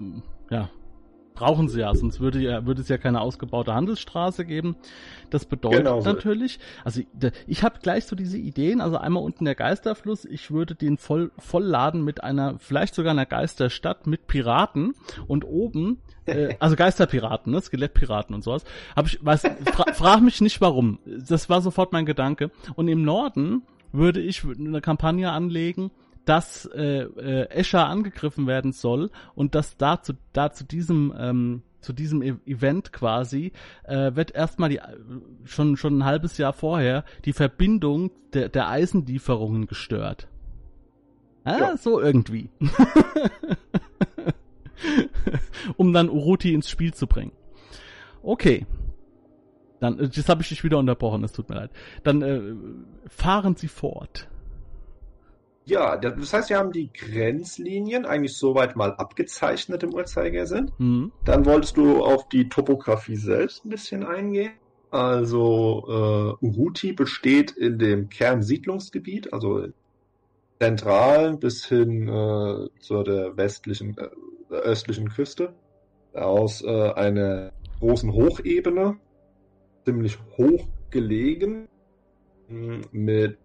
ja, 0.50 0.70
brauchen 1.34 1.70
sie 1.70 1.82
ja, 1.82 1.94
sonst 1.96 2.20
würde, 2.20 2.40
ja, 2.40 2.66
würde 2.66 2.82
es 2.82 2.90
ja 2.90 2.98
keine 2.98 3.22
ausgebaute 3.22 3.74
Handelsstraße 3.74 4.46
geben. 4.46 4.76
Das 5.30 5.46
bedeutet 5.46 5.80
genau 5.80 6.02
natürlich, 6.02 6.60
also 6.84 7.02
ich 7.48 7.64
habe 7.64 7.80
gleich 7.82 8.06
so 8.06 8.16
diese 8.16 8.38
Ideen, 8.38 8.82
also 8.82 8.98
einmal 8.98 9.24
unten 9.24 9.46
der 9.46 9.56
Geisterfluss, 9.56 10.26
ich 10.26 10.52
würde 10.52 10.76
den 10.76 10.98
voll, 10.98 11.32
voll 11.38 11.64
laden 11.64 12.04
mit 12.04 12.24
einer, 12.24 12.58
vielleicht 12.60 12.96
sogar 12.96 13.12
einer 13.12 13.26
Geisterstadt 13.26 14.08
mit 14.08 14.28
Piraten 14.28 14.96
und 15.28 15.46
oben, 15.46 16.02
äh, 16.26 16.56
also 16.60 16.76
Geisterpiraten, 16.76 17.54
ne, 17.54 17.62
Skelettpiraten 17.62 18.36
und 18.36 18.44
sowas. 18.44 18.64
Hab 18.96 19.08
ich, 19.08 19.24
weiß, 19.24 19.44
fra 19.74 19.94
frag 19.94 20.22
mich 20.22 20.42
nicht 20.42 20.62
warum. 20.62 21.00
Das 21.06 21.50
war 21.50 21.62
sofort 21.62 21.94
mein 21.94 22.06
Gedanke. 22.06 22.52
Und 22.76 22.88
im 22.88 23.04
Norden 23.04 23.64
würde 23.92 24.20
ich 24.20 24.44
eine 24.44 24.82
Kampagne 24.82 25.32
anlegen, 25.32 25.92
dass 26.26 26.66
äh, 26.66 27.04
äh, 27.04 27.50
Escher 27.50 27.88
angegriffen 27.88 28.48
werden 28.48 28.72
soll 28.72 29.10
und 29.36 29.56
dass 29.56 29.78
da 29.78 30.02
zu, 30.02 30.14
da 30.34 30.52
zu 30.52 30.64
diesem 30.64 31.14
ähm, 31.18 31.64
zu 31.82 31.94
diesem 31.94 32.22
e 32.22 32.36
Event 32.46 32.92
quasi 32.92 33.54
äh, 33.84 34.16
wird 34.16 34.32
erstmal 34.32 34.70
die 34.70 34.80
schon 35.46 35.78
schon 35.78 36.00
ein 36.00 36.06
halbes 36.06 36.38
Jahr 36.38 36.54
vorher 36.54 37.06
die 37.26 37.34
Verbindung 37.34 38.12
der, 38.34 38.50
der 38.50 38.70
Eisenlieferungen 38.70 39.66
gestört. 39.66 40.28
Ah, 41.46 41.58
ja. 41.58 41.78
So 41.78 42.00
irgendwie. 42.00 42.50
um 45.78 45.94
dann 45.94 46.10
Uruti 46.10 46.54
ins 46.54 46.70
Spiel 46.70 46.94
zu 46.94 47.08
bringen. 47.08 47.32
Okay. 48.22 48.66
Dann, 49.80 50.00
äh, 50.00 50.10
das 50.10 50.30
habe 50.30 50.42
ich 50.42 50.50
dich 50.50 50.64
wieder 50.64 50.78
unterbrochen, 50.78 51.24
es 51.24 51.32
tut 51.32 51.50
mir 51.50 51.56
leid. 51.56 51.72
Dann 52.04 52.22
äh, 52.22 52.42
fahren 53.08 53.56
Sie 53.56 53.68
fort. 53.68 54.28
Ja, 55.70 55.98
das 55.98 56.34
heißt, 56.34 56.50
wir 56.50 56.58
haben 56.58 56.72
die 56.72 56.92
Grenzlinien 56.92 58.08
eigentlich 58.08 58.36
soweit 58.36 58.76
mal 58.76 58.94
abgezeichnet 58.94 59.84
im 59.84 59.94
Uhrzeigersinn. 59.94 60.72
Mhm. 60.80 61.12
Dann 61.26 61.46
wolltest 61.46 61.78
du 61.78 62.04
auf 62.04 62.28
die 62.28 62.50
Topografie 62.50 63.16
selbst 63.16 63.66
ein 63.66 63.70
bisschen 63.70 64.04
eingehen. 64.04 64.54
Also 64.90 65.86
äh, 66.42 66.44
Uruti 66.44 66.94
besteht 66.94 67.52
in 67.52 67.78
dem 67.78 68.10
Kernsiedlungsgebiet, 68.10 69.32
also 69.32 69.68
zentralen 70.60 71.40
bis 71.40 71.66
hin 71.66 72.08
äh, 72.08 72.70
zur 72.80 73.04
der 73.04 73.38
westlichen, 73.38 73.96
äh, 74.00 74.56
östlichen 74.56 75.10
Küste, 75.10 75.54
aus 76.16 76.64
äh, 76.64 76.92
einer 76.94 77.52
großen 77.80 78.12
Hochebene, 78.12 78.98
ziemlich 79.86 80.18
hoch 80.36 80.68
gelegen, 80.90 81.68
mit 82.92 83.38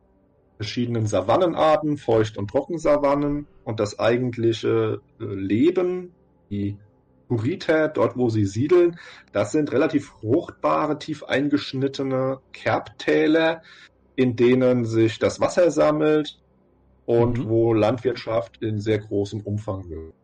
verschiedenen 0.57 1.07
Savannenarten, 1.07 1.97
Feucht- 1.97 2.39
und 2.39 2.49
Trockensavannen 2.49 3.47
und 3.65 3.81
das 3.81 3.99
eigentliche 3.99 5.01
äh, 5.21 5.25
Leben, 5.25 6.13
die 6.51 6.79
Kurita, 7.29 7.89
dort 7.89 8.17
wo 8.17 8.29
sie 8.29 8.45
siedeln, 8.45 8.99
das 9.33 9.53
sind 9.53 9.73
relativ 9.73 10.09
fruchtbare, 10.21 10.99
tief 10.99 11.25
eingeschnittene 11.25 12.39
Kerbtäler, 12.53 13.63
in 14.15 14.37
denen 14.37 14.85
sich 14.85 15.19
das 15.19 15.41
Wasser 15.41 15.71
sammelt 15.71 16.39
und 17.07 17.39
mhm. 17.39 17.49
wo 17.49 17.73
Landwirtschaft 17.73 18.63
in 18.63 18.79
sehr 18.79 18.99
großem 18.99 19.41
Umfang 19.41 19.89
wird. 19.89 20.15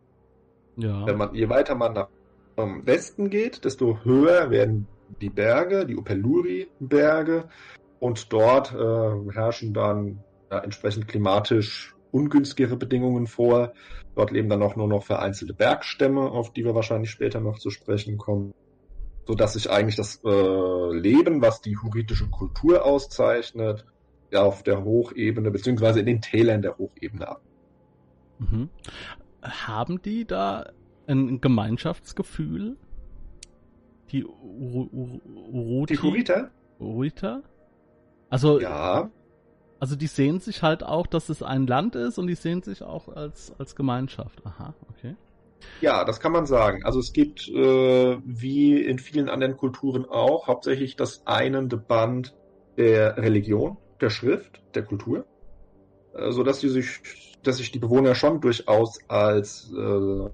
Ja. 0.77 1.07
Wenn 1.07 1.17
man, 1.17 1.35
je 1.35 1.49
weiter 1.49 1.75
man 1.75 1.95
nach 1.95 2.09
Westen 2.57 3.31
geht, 3.31 3.65
desto 3.65 4.05
höher 4.05 4.51
werden 4.51 4.87
die 5.21 5.31
Berge, 5.31 5.87
die 5.87 5.97
Upeluri-Berge, 5.97 7.49
und 8.01 8.33
dort 8.33 8.73
äh, 8.73 9.33
herrschen 9.33 9.73
dann 9.73 10.25
ja, 10.51 10.59
entsprechend 10.59 11.07
klimatisch 11.07 11.95
ungünstigere 12.11 12.77
Bedingungen 12.77 13.29
vor. 13.29 13.73
Dort 14.17 14.33
leben 14.33 14.49
dann 14.49 14.63
auch 14.63 14.75
nur 14.75 14.89
noch 14.89 15.05
vereinzelte 15.05 15.55
Bergstämme, 15.55 16.23
auf 16.23 16.53
die 16.53 16.65
wir 16.65 16.75
wahrscheinlich 16.75 17.11
später 17.11 17.41
noch 17.41 17.59
zu 17.59 17.71
sprechen 17.71 18.19
kommen. 18.19 18.53
So 19.27 19.35
dass 19.35 19.53
sich 19.53 19.71
eigentlich 19.71 19.95
das 19.97 20.21
äh, 20.25 20.93
Leben, 20.93 21.41
was 21.41 21.61
die 21.61 21.77
huritische 21.77 22.29
Kultur 22.29 22.85
auszeichnet, 22.85 23.85
ja 24.33 24.43
auf 24.43 24.63
der 24.63 24.83
Hochebene 24.83 25.51
beziehungsweise 25.51 26.01
in 26.01 26.07
den 26.07 26.21
Tälern 26.21 26.63
der 26.63 26.79
Hochebene 26.79 27.29
ab. 27.29 27.43
Mhm. 28.39 28.71
Haben 29.43 30.03
die 30.03 30.25
da 30.25 30.73
ein 31.07 31.41
Gemeinschaftsgefühl? 31.41 32.77
Die 34.11 34.25
Ur 34.25 35.87
Also, 38.31 38.61
ja. 38.61 39.11
Also 39.81 39.97
die 39.97 40.07
sehen 40.07 40.41
sich 40.41 40.63
halt 40.63 40.83
auch, 40.83 41.07
dass 41.07 41.29
es 41.29 41.43
ein 41.43 41.67
Land 41.67 41.97
ist 41.97 42.19
und 42.19 42.27
die 42.27 42.35
sehen 42.35 42.63
sich 42.63 42.83
auch 42.83 43.09
als, 43.09 43.53
als 43.59 43.75
Gemeinschaft. 43.75 44.41
Aha, 44.45 44.75
okay. 44.91 45.17
Ja, 45.81 46.05
das 46.05 46.21
kann 46.21 46.33
man 46.33 46.47
sagen. 46.47 46.85
Also 46.85 47.01
es 47.01 47.13
gibt, 47.13 47.49
äh, 47.49 48.19
wie 48.25 48.83
in 48.83 48.99
vielen 48.99 49.29
anderen 49.29 49.57
Kulturen 49.57 50.05
auch, 50.05 50.47
hauptsächlich 50.47 50.97
das 50.97 51.27
einende 51.27 51.77
Band 51.77 52.35
der 52.77 53.17
Religion, 53.17 53.79
der 54.01 54.11
Schrift, 54.11 54.63
der 54.75 54.85
Kultur, 54.85 55.25
äh, 56.15 56.31
so 56.31 56.43
dass 56.43 56.61
sie 56.61 56.69
sich, 56.69 57.39
dass 57.43 57.57
sich 57.57 57.73
die 57.73 57.79
Bewohner 57.79 58.15
schon 58.15 58.41
durchaus 58.41 58.99
als 59.09 59.73
äh, 59.73 60.29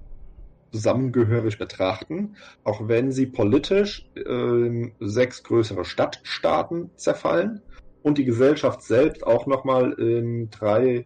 zusammengehörig 0.71 1.57
betrachten, 1.57 2.35
auch 2.65 2.87
wenn 2.89 3.11
sie 3.11 3.25
politisch 3.25 4.09
in 4.15 4.93
sechs 4.99 5.43
größere 5.43 5.85
Stadtstaaten 5.85 6.91
zerfallen 6.97 7.61
und 8.07 8.17
die 8.17 8.25
Gesellschaft 8.25 8.81
selbst 8.81 9.27
auch 9.27 9.45
nochmal 9.47 9.91
in 9.93 10.49
drei, 10.49 11.05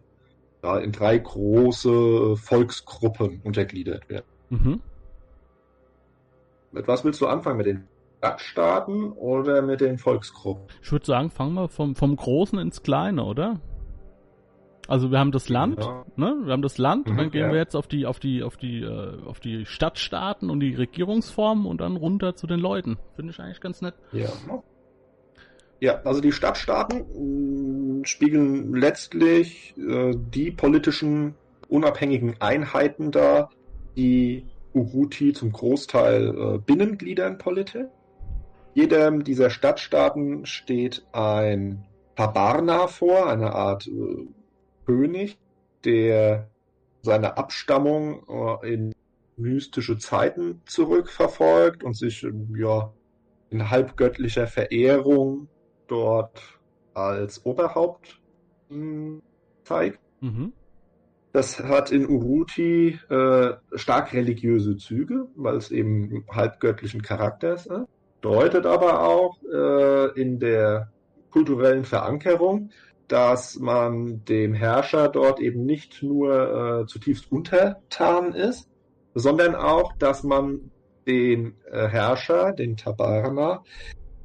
ja, 0.62 0.78
in 0.78 0.92
drei 0.92 1.18
große 1.18 2.36
Volksgruppen 2.36 3.40
untergliedert 3.42 4.08
werden. 4.08 4.26
Mhm. 4.50 4.80
Mit 6.70 6.86
was 6.88 7.04
willst 7.04 7.20
du 7.20 7.26
anfangen? 7.26 7.58
Mit 7.58 7.66
den 7.66 7.88
Stadtstaaten 8.18 9.10
oder 9.12 9.62
mit 9.62 9.80
den 9.80 9.98
Volksgruppen? 9.98 10.64
Ich 10.80 10.92
würde 10.92 11.04
sagen, 11.04 11.30
fangen 11.30 11.54
wir 11.54 11.68
vom, 11.68 11.96
vom 11.96 12.14
Großen 12.14 12.58
ins 12.60 12.82
Kleine, 12.84 13.24
oder? 13.24 13.60
Also 14.86 15.10
wir 15.10 15.18
haben 15.18 15.32
das 15.32 15.48
Land, 15.48 15.80
ja. 15.84 16.04
ne? 16.16 16.36
Wir 16.44 16.52
haben 16.52 16.62
das 16.62 16.78
Land 16.78 17.08
mhm, 17.08 17.16
dann 17.16 17.30
gehen 17.30 17.46
ja. 17.46 17.52
wir 17.52 17.58
jetzt 17.58 17.74
auf 17.74 17.88
die, 17.88 18.06
auf 18.06 18.20
die, 18.20 18.42
auf 18.42 18.56
die, 18.56 18.82
äh, 18.82 19.24
auf 19.26 19.40
die 19.40 19.66
Stadtstaaten 19.66 20.50
und 20.50 20.60
die 20.60 20.74
Regierungsformen 20.74 21.66
und 21.66 21.80
dann 21.80 21.96
runter 21.96 22.36
zu 22.36 22.46
den 22.46 22.60
Leuten. 22.60 22.98
Finde 23.16 23.32
ich 23.32 23.40
eigentlich 23.40 23.60
ganz 23.60 23.80
nett. 23.80 23.94
Ja. 24.12 24.28
Ja, 25.82 26.00
also 26.04 26.20
die 26.20 26.30
Stadtstaaten 26.30 28.04
spiegeln 28.04 28.72
letztlich 28.72 29.76
äh, 29.76 30.12
die 30.14 30.52
politischen 30.52 31.34
unabhängigen 31.68 32.36
Einheiten 32.40 33.10
dar, 33.10 33.50
die 33.96 34.46
Uruti 34.74 35.32
zum 35.32 35.50
Großteil 35.50 36.28
äh, 36.28 36.58
Binnengliedern 36.58 37.36
Politik. 37.36 37.88
Jedem 38.74 39.24
dieser 39.24 39.50
Stadtstaaten 39.50 40.46
steht 40.46 41.04
ein 41.10 41.84
Tabarna 42.14 42.86
vor, 42.86 43.28
eine 43.28 43.52
Art 43.52 43.88
äh, 43.88 44.28
König, 44.86 45.36
der 45.84 46.48
seine 47.00 47.36
Abstammung 47.36 48.22
äh, 48.62 48.72
in 48.72 48.94
mystische 49.36 49.98
Zeiten 49.98 50.62
zurückverfolgt 50.64 51.82
und 51.82 51.96
sich 51.96 52.24
ja 52.56 52.92
in 53.50 53.68
halbgöttlicher 53.68 54.46
Verehrung 54.46 55.48
dort 55.92 56.40
als 56.94 57.44
Oberhaupt 57.44 58.18
hm, 58.68 59.20
zeigt. 59.62 60.00
Mhm. 60.20 60.54
Das 61.32 61.60
hat 61.60 61.92
in 61.92 62.08
Uruti 62.08 62.98
äh, 63.08 63.52
stark 63.74 64.12
religiöse 64.12 64.76
Züge, 64.76 65.28
weil 65.36 65.56
es 65.56 65.70
eben 65.70 66.24
halbgöttlichen 66.30 67.02
Charakter 67.02 67.54
ist. 67.54 67.70
Ne? 67.70 67.86
Deutet 68.22 68.66
aber 68.66 69.02
auch 69.02 69.36
äh, 69.42 70.20
in 70.20 70.38
der 70.38 70.90
kulturellen 71.30 71.84
Verankerung, 71.84 72.70
dass 73.08 73.58
man 73.58 74.24
dem 74.24 74.54
Herrscher 74.54 75.08
dort 75.08 75.40
eben 75.40 75.64
nicht 75.64 76.02
nur 76.02 76.82
äh, 76.82 76.86
zutiefst 76.86 77.30
untertan 77.30 78.32
ist, 78.32 78.68
sondern 79.14 79.54
auch, 79.54 79.94
dass 79.98 80.22
man 80.22 80.70
den 81.06 81.54
äh, 81.70 81.88
Herrscher, 81.88 82.52
den 82.52 82.76
Tabarna, 82.76 83.62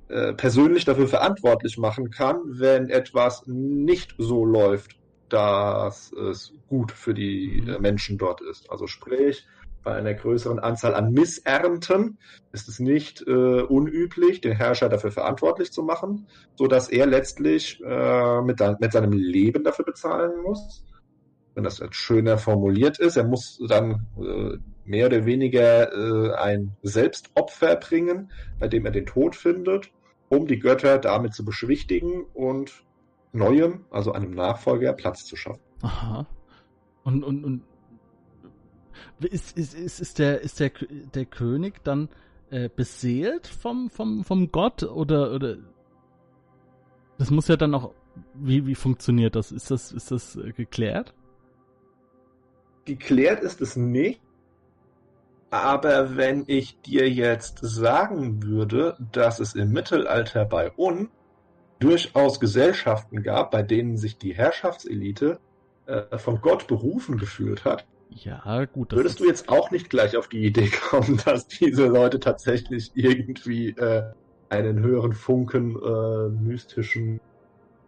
äh, 0.10 0.34
persönlich 0.34 0.86
dafür 0.86 1.08
verantwortlich 1.08 1.78
machen 1.78 2.12
kann, 2.12 2.42
wenn 2.46 2.90
etwas 2.90 3.44
nicht 3.46 4.16
so 4.18 4.46
läuft, 4.46 4.98
dass 5.30 6.14
es 6.14 6.54
gut 6.68 6.92
für 6.92 7.14
die 7.14 7.62
mhm. 7.66 7.82
Menschen 7.82 8.18
dort 8.18 8.42
ist. 8.42 8.72
Also 8.72 8.88
sprich, 8.88 9.46
bei 9.84 9.96
einer 9.96 10.14
größeren 10.14 10.60
Anzahl 10.60 10.96
an 10.96 11.14
Missernten 11.14 12.18
ist 12.52 12.68
es 12.68 12.80
nicht 12.80 13.26
äh, 13.26 13.62
unüblich, 13.62 14.42
den 14.42 14.52
Herrscher 14.54 14.90
dafür 14.90 15.12
verantwortlich 15.12 15.72
zu 15.72 15.84
machen, 15.84 16.28
so 16.56 16.68
dass 16.68 16.90
er 16.90 17.06
letztlich 17.06 17.82
äh, 17.84 18.42
mit, 18.42 18.60
mit 18.80 18.92
seinem 18.92 19.14
Leben 19.14 19.64
dafür 19.64 19.86
bezahlen 19.86 20.42
muss. 20.44 20.84
Wenn 21.56 21.64
das 21.64 21.80
jetzt 21.80 21.96
schöner 21.96 22.38
formuliert 22.38 23.00
ist, 23.00 23.18
er 23.18 23.24
muss 23.24 23.60
dann 23.68 24.06
äh, 24.22 24.58
mehr 24.84 25.08
oder 25.08 25.26
weniger 25.26 25.92
äh, 25.92 26.34
ein 26.36 26.76
Selbstopfer 26.84 27.76
bringen, 27.78 28.32
bei 28.60 28.68
dem 28.68 28.86
er 28.86 28.92
den 28.92 29.06
Tod 29.06 29.36
findet, 29.36 29.90
um 30.30 30.48
die 30.48 30.60
Götter 30.60 30.98
damit 30.98 31.34
zu 31.34 31.46
beschwichtigen 31.46 32.26
und 32.34 32.84
neuem, 33.32 33.86
also 33.90 34.12
einem 34.12 34.32
Nachfolger, 34.32 34.94
Platz 34.94 35.26
zu 35.26 35.36
schaffen. 35.36 35.62
Aha. 35.82 36.28
Und, 37.04 37.24
und, 37.24 37.46
und 37.46 37.64
ist, 39.20 39.58
ist, 39.58 39.74
ist, 39.74 40.00
ist, 40.00 40.20
der, 40.20 40.42
ist 40.42 40.60
der, 40.60 40.72
der 41.14 41.26
König 41.26 41.84
dann 41.84 42.10
äh, 42.50 42.70
beseelt 42.74 43.48
vom, 43.48 43.90
vom, 43.90 44.24
vom 44.24 44.52
Gott 44.52 44.84
oder, 44.84 45.34
oder 45.34 45.58
das 47.18 47.32
muss 47.32 47.48
ja 47.48 47.56
dann 47.56 47.74
auch, 47.74 47.94
wie, 48.34 48.66
wie 48.66 48.76
funktioniert 48.76 49.36
das? 49.36 49.52
Ist 49.52 49.72
das, 49.72 49.92
ist 49.92 50.12
das 50.12 50.36
äh, 50.36 50.52
geklärt? 50.52 51.14
Geklärt 52.86 53.44
ist 53.44 53.62
es 53.62 53.76
nicht. 53.76 54.22
Aber 55.50 56.18
wenn 56.18 56.44
ich 56.48 56.82
dir 56.82 57.10
jetzt 57.10 57.60
sagen 57.62 58.44
würde, 58.44 58.98
dass 59.12 59.40
es 59.40 59.56
im 59.56 59.72
Mittelalter 59.72 60.46
bei 60.46 60.72
uns 60.72 61.10
durchaus 61.80 62.40
Gesellschaften 62.40 63.24
gab, 63.24 63.52
bei 63.52 63.64
denen 63.64 63.98
sich 63.98 64.18
die 64.18 64.34
Herrschaftselite 64.34 65.40
äh, 65.86 66.18
von 66.18 66.42
Gott 66.42 66.68
berufen 66.68 67.18
gefühlt 67.18 67.66
hat, 67.66 67.86
ja, 68.10 68.66
gut. 68.66 68.94
Würdest 68.94 69.20
du 69.20 69.26
jetzt 69.26 69.50
auch 69.50 69.70
nicht 69.70 69.90
gleich 69.90 70.18
auf 70.18 70.28
die 70.28 70.46
Idee 70.46 70.70
kommen, 70.70 71.20
dass 71.26 71.48
diese 71.48 71.88
Leute 71.88 72.20
tatsächlich 72.20 72.92
irgendwie 72.96 73.70
äh, 73.72 74.04
einen 74.50 74.80
höheren 74.80 75.14
Funken 75.14 75.76
äh, 75.76 76.30
mystischen 76.30 77.20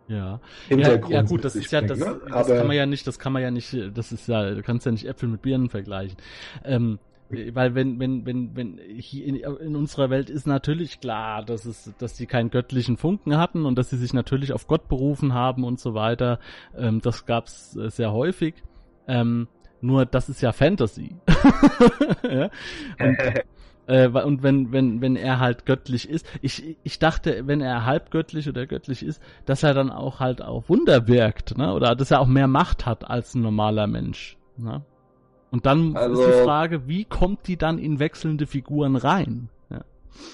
ja. 0.07 0.39
Hintergrund 0.67 1.13
ja, 1.13 1.21
ja 1.21 1.27
gut, 1.27 1.45
das 1.45 1.55
ist 1.55 1.71
ja 1.71 1.81
das, 1.81 1.99
ne? 1.99 2.19
das 2.27 2.47
kann 2.47 2.67
man 2.67 2.75
ja 2.75 2.87
nicht, 2.87 3.05
das 3.05 3.19
kann 3.19 3.31
man 3.31 3.43
ja 3.43 3.51
nicht, 3.51 3.77
das 3.93 4.11
ist 4.11 4.27
ja, 4.27 4.55
du 4.55 4.63
kannst 4.63 4.85
ja 4.85 4.91
nicht 4.91 5.07
Äpfel 5.07 5.29
mit 5.29 5.43
Birnen 5.43 5.69
vergleichen. 5.69 6.17
Ähm, 6.65 6.97
weil 7.29 7.75
wenn, 7.75 7.99
wenn, 7.99 8.25
wenn, 8.25 8.55
wenn 8.55 8.79
hier 8.97 9.25
in, 9.25 9.35
in 9.35 9.75
unserer 9.75 10.09
Welt 10.09 10.29
ist 10.29 10.47
natürlich 10.47 10.99
klar, 10.99 11.43
dass 11.43 11.65
es, 11.65 11.93
dass 11.99 12.17
sie 12.17 12.25
keinen 12.25 12.49
göttlichen 12.49 12.97
Funken 12.97 13.37
hatten 13.37 13.65
und 13.65 13.77
dass 13.77 13.91
sie 13.91 13.97
sich 13.97 14.13
natürlich 14.13 14.51
auf 14.51 14.67
Gott 14.67 14.87
berufen 14.87 15.33
haben 15.33 15.63
und 15.63 15.79
so 15.79 15.93
weiter. 15.93 16.39
Ähm, 16.75 17.01
das 17.01 17.25
gab's 17.27 17.75
äh, 17.75 17.89
sehr 17.89 18.11
häufig. 18.13 18.55
Ähm, 19.07 19.47
nur 19.81 20.05
das 20.05 20.29
ist 20.29 20.41
ja 20.41 20.51
Fantasy. 20.51 21.15
ja? 22.23 22.49
Und, 22.99 23.17
äh, 23.87 24.07
und 24.07 24.41
wenn, 24.41 24.71
wenn, 24.71 25.01
wenn 25.01 25.15
er 25.15 25.39
halt 25.39 25.67
göttlich 25.67 26.09
ist, 26.09 26.25
ich, 26.41 26.77
ich 26.83 26.97
dachte, 26.97 27.45
wenn 27.45 27.61
er 27.61 27.85
halb 27.85 28.09
göttlich 28.09 28.49
oder 28.49 28.65
göttlich 28.65 29.03
ist, 29.03 29.21
dass 29.45 29.61
er 29.61 29.75
dann 29.75 29.91
auch 29.91 30.19
halt 30.19 30.41
auch 30.41 30.67
Wunder 30.67 31.07
wirkt, 31.07 31.57
ne? 31.57 31.73
Oder 31.73 31.95
dass 31.95 32.09
er 32.09 32.21
auch 32.21 32.27
mehr 32.27 32.47
Macht 32.47 32.87
hat 32.87 33.07
als 33.07 33.35
ein 33.35 33.41
normaler 33.41 33.85
Mensch. 33.85 34.37
Ne? 34.57 34.83
Und 35.51 35.65
dann 35.65 35.95
also, 35.95 36.21
ist 36.21 36.27
die 36.27 36.43
Frage, 36.43 36.87
wie 36.87 37.05
kommt 37.05 37.47
die 37.47 37.57
dann 37.57 37.79
in 37.79 37.99
wechselnde 37.99 38.45
Figuren 38.45 38.95
rein? 38.95 39.49
Ja, 39.69 39.81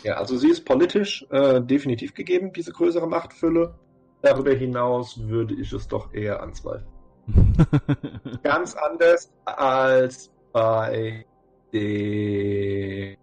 ja 0.03 0.13
also 0.15 0.37
sie 0.37 0.49
ist 0.49 0.65
politisch 0.65 1.25
äh, 1.29 1.61
definitiv 1.61 2.13
gegeben, 2.13 2.51
diese 2.53 2.71
größere 2.71 3.07
Machtfülle. 3.07 3.75
Darüber 4.21 4.51
hinaus 4.51 5.27
würde 5.27 5.53
ich 5.53 5.71
es 5.71 5.87
doch 5.87 6.13
eher 6.13 6.41
anzweifeln. 6.41 6.87
Ganz 8.43 8.75
anders 8.75 9.31
als 9.45 10.31
bei 10.51 11.25
dem 11.73 13.17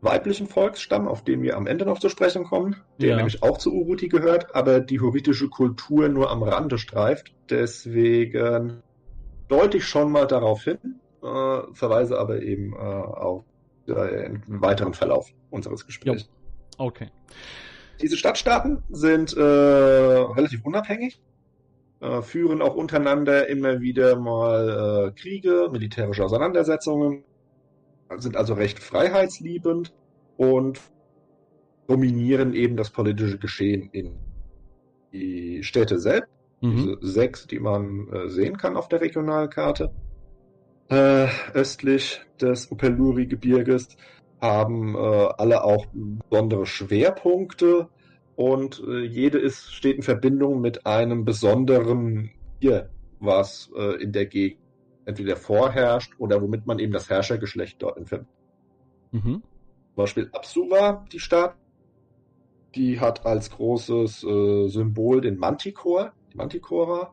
weiblichen 0.00 0.46
Volksstamm, 0.46 1.08
auf 1.08 1.24
den 1.24 1.42
wir 1.42 1.56
am 1.56 1.66
Ende 1.66 1.84
noch 1.84 1.98
zu 1.98 2.08
sprechen 2.08 2.44
kommen, 2.44 2.76
der 3.00 3.10
ja. 3.10 3.16
nämlich 3.16 3.42
auch 3.42 3.58
zu 3.58 3.72
Uruti 3.72 4.08
gehört, 4.08 4.54
aber 4.54 4.80
die 4.80 5.00
hurritische 5.00 5.48
Kultur 5.48 6.08
nur 6.08 6.30
am 6.30 6.42
Rande 6.42 6.78
streift. 6.78 7.32
Deswegen 7.50 8.82
deute 9.48 9.78
ich 9.78 9.84
schon 9.86 10.10
mal 10.12 10.26
darauf 10.26 10.62
hin, 10.62 10.78
äh, 11.22 11.60
verweise 11.72 12.18
aber 12.18 12.42
eben 12.42 12.72
äh, 12.72 12.76
auf 12.76 13.44
den 13.86 14.42
weiteren 14.46 14.94
Verlauf 14.94 15.30
unseres 15.50 15.86
Gesprächs. 15.86 16.28
Okay. 16.78 17.08
Diese 18.00 18.16
Stadtstaaten 18.16 18.82
sind 18.90 19.34
äh, 19.36 19.40
relativ 19.40 20.64
unabhängig, 20.64 21.20
äh, 22.00 22.20
führen 22.20 22.60
auch 22.60 22.74
untereinander 22.74 23.48
immer 23.48 23.80
wieder 23.80 24.16
mal 24.16 25.08
äh, 25.08 25.20
Kriege, 25.20 25.68
militärische 25.70 26.24
Auseinandersetzungen, 26.24 27.24
sind 28.18 28.36
also 28.36 28.54
recht 28.54 28.78
freiheitsliebend 28.78 29.94
und 30.36 30.80
dominieren 31.86 32.52
eben 32.52 32.76
das 32.76 32.90
politische 32.90 33.38
Geschehen 33.38 33.88
in 33.92 34.16
die 35.12 35.62
Städte 35.62 35.98
selbst 35.98 36.35
Mhm. 36.60 36.76
Diese 36.76 36.98
sechs, 37.00 37.46
die 37.46 37.58
man 37.58 38.08
äh, 38.12 38.28
sehen 38.28 38.56
kann 38.56 38.76
auf 38.76 38.88
der 38.88 39.00
Regionalkarte. 39.00 39.90
Äh, 40.88 41.26
östlich 41.52 42.20
des 42.40 42.70
Upeluri-Gebirges 42.70 43.96
haben 44.40 44.94
äh, 44.94 44.98
alle 44.98 45.64
auch 45.64 45.86
besondere 45.92 46.66
Schwerpunkte 46.66 47.88
und 48.36 48.82
äh, 48.86 49.00
jede 49.04 49.38
ist, 49.38 49.72
steht 49.72 49.96
in 49.96 50.02
Verbindung 50.02 50.60
mit 50.60 50.86
einem 50.86 51.24
besonderen 51.24 52.30
Tier, 52.60 52.90
was 53.18 53.70
äh, 53.76 54.02
in 54.02 54.12
der 54.12 54.26
Gegend 54.26 54.60
entweder 55.06 55.36
vorherrscht 55.36 56.12
oder 56.18 56.42
womit 56.42 56.66
man 56.66 56.78
eben 56.78 56.92
das 56.92 57.08
Herrschergeschlecht 57.08 57.80
dort 57.80 57.96
in 57.96 58.06
Verbindung. 58.06 58.34
Mhm. 59.12 59.42
Zum 59.42 59.42
Beispiel 59.94 60.28
Absuva, 60.32 61.06
die 61.12 61.20
Stadt, 61.20 61.56
die 62.74 63.00
hat 63.00 63.24
als 63.24 63.50
großes 63.50 64.22
äh, 64.24 64.68
Symbol 64.68 65.22
den 65.22 65.38
Manticore, 65.38 66.12
Manticora, 66.36 67.12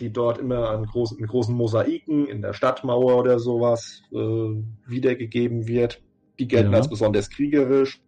die 0.00 0.12
dort 0.12 0.38
immer 0.38 0.70
an 0.70 0.84
großen, 0.84 1.18
in 1.18 1.26
großen 1.26 1.54
Mosaiken 1.54 2.26
in 2.26 2.42
der 2.42 2.52
Stadtmauer 2.52 3.16
oder 3.16 3.38
sowas 3.38 4.02
äh, 4.12 4.16
wiedergegeben 4.86 5.66
wird. 5.66 6.02
Die 6.38 6.48
gelten 6.48 6.72
ja. 6.72 6.78
als 6.78 6.88
besonders 6.88 7.30
kriegerisch. 7.30 8.00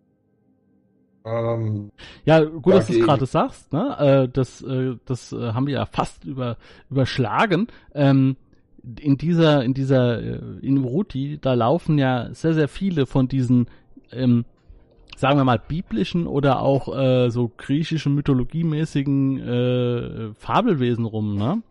Ähm, 1.25 1.91
ja, 2.25 2.45
gut, 2.45 2.75
dass 2.75 2.87
du 2.87 2.95
es 2.95 3.05
gerade 3.05 3.27
sagst. 3.27 3.73
Ne? 3.73 3.97
Äh, 3.99 4.29
das 4.29 4.63
äh, 4.63 4.97
das 5.05 5.33
äh, 5.33 5.53
haben 5.53 5.67
wir 5.67 5.75
ja 5.75 5.87
fast 5.87 6.25
über, 6.25 6.57
überschlagen. 6.91 7.69
Ähm, 7.95 8.37
in 9.01 9.19
dieser, 9.19 9.65
in 9.65 9.75
dieser, 9.75 10.21
äh, 10.21 10.41
in 10.63 10.79
Uruti, 10.79 11.39
da 11.41 11.55
laufen 11.55 11.99
ja 11.99 12.33
sehr, 12.33 12.55
sehr 12.55 12.69
viele 12.69 13.07
von 13.07 13.29
diesen 13.29 13.67
ähm, 14.13 14.45
sagen 15.19 15.37
wir 15.37 15.45
mal, 15.45 15.59
biblischen 15.59 16.29
oder 16.29 16.63
auch 16.63 16.97
äh, 16.97 17.29
so 17.31 17.51
griechischen, 17.57 18.15
mythologiemäßigen 18.15 19.41
äh, 19.41 20.35
Fabelwesen 20.35 21.05
rum, 21.05 21.35
ne? 21.35 21.63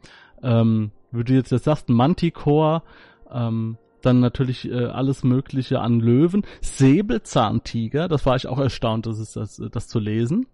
Ähm, 0.43 0.91
wie 1.11 1.23
du 1.23 1.33
jetzt, 1.33 1.51
jetzt 1.51 1.63
sagst, 1.63 1.87
Manticore, 1.87 2.83
ähm, 3.31 3.77
dann 4.01 4.19
natürlich 4.19 4.69
äh, 4.69 4.85
alles 4.85 5.23
Mögliche 5.23 5.79
an 5.79 6.01
Löwen, 6.01 6.43
Säbelzahntiger, 6.59 8.09
das 8.09 8.25
war 8.25 8.35
ich 8.35 8.47
auch 8.47 8.59
erstaunt, 8.59 9.05
das 9.05 9.17
ist 9.17 9.37
das, 9.37 9.61
das 9.71 9.87
zu 9.87 9.99
lesen. 9.99 10.47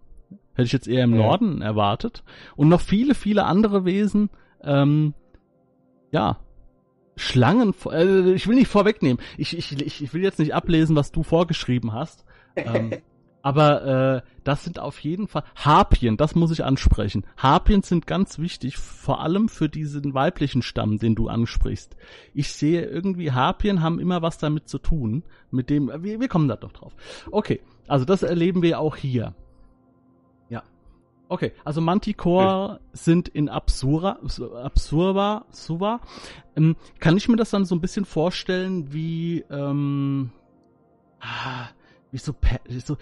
Hätte 0.52 0.66
ich 0.66 0.72
jetzt 0.72 0.86
eher 0.86 1.02
im 1.02 1.14
ja. 1.14 1.22
Norden 1.22 1.62
erwartet. 1.62 2.22
Und 2.54 2.68
noch 2.68 2.80
viele, 2.80 3.16
viele 3.16 3.44
andere 3.44 3.84
Wesen, 3.84 4.30
ähm, 4.62 5.14
ja, 6.12 6.38
Schlangen, 7.16 7.74
äh, 7.90 8.34
ich 8.34 8.46
will 8.46 8.54
nicht 8.54 8.68
vorwegnehmen. 8.68 9.20
Ich, 9.36 9.58
ich, 9.58 9.80
ich 9.84 10.14
will 10.14 10.22
jetzt 10.22 10.38
nicht 10.38 10.54
ablesen, 10.54 10.94
was 10.94 11.10
du 11.10 11.24
vorgeschrieben 11.24 11.92
hast 11.92 12.24
ähm, 12.56 12.92
Aber 13.44 13.84
äh, 13.84 14.22
das 14.42 14.64
sind 14.64 14.78
auf 14.78 14.98
jeden 15.00 15.28
Fall 15.28 15.44
Harpien, 15.54 16.16
das 16.16 16.34
muss 16.34 16.50
ich 16.50 16.64
ansprechen. 16.64 17.26
Harpien 17.36 17.82
sind 17.82 18.06
ganz 18.06 18.38
wichtig, 18.38 18.78
vor 18.78 19.20
allem 19.20 19.50
für 19.50 19.68
diesen 19.68 20.14
weiblichen 20.14 20.62
Stamm, 20.62 20.98
den 20.98 21.14
du 21.14 21.28
ansprichst. 21.28 21.94
Ich 22.32 22.54
sehe 22.54 22.86
irgendwie, 22.86 23.32
Harpien 23.32 23.82
haben 23.82 24.00
immer 24.00 24.22
was 24.22 24.38
damit 24.38 24.66
zu 24.66 24.78
tun, 24.78 25.24
mit 25.50 25.68
dem, 25.68 25.90
wir, 26.02 26.20
wir 26.20 26.28
kommen 26.28 26.48
da 26.48 26.56
doch 26.56 26.72
drauf. 26.72 26.96
Okay, 27.30 27.60
also 27.86 28.06
das 28.06 28.22
erleben 28.22 28.62
wir 28.62 28.80
auch 28.80 28.96
hier. 28.96 29.34
Ja. 30.48 30.62
Okay, 31.28 31.52
also 31.66 31.82
Manticore 31.82 32.76
okay. 32.76 32.82
sind 32.94 33.28
in 33.28 33.50
Absura, 33.50 34.20
Absurba, 34.62 35.44
Suva. 35.50 36.00
Ähm, 36.56 36.76
kann 36.98 37.18
ich 37.18 37.28
mir 37.28 37.36
das 37.36 37.50
dann 37.50 37.66
so 37.66 37.74
ein 37.74 37.82
bisschen 37.82 38.06
vorstellen 38.06 38.90
wie, 38.90 39.44
ähm, 39.50 40.30
ah, 41.20 41.68
wie 42.14 42.18
so, 42.18 42.32
so 42.84 42.96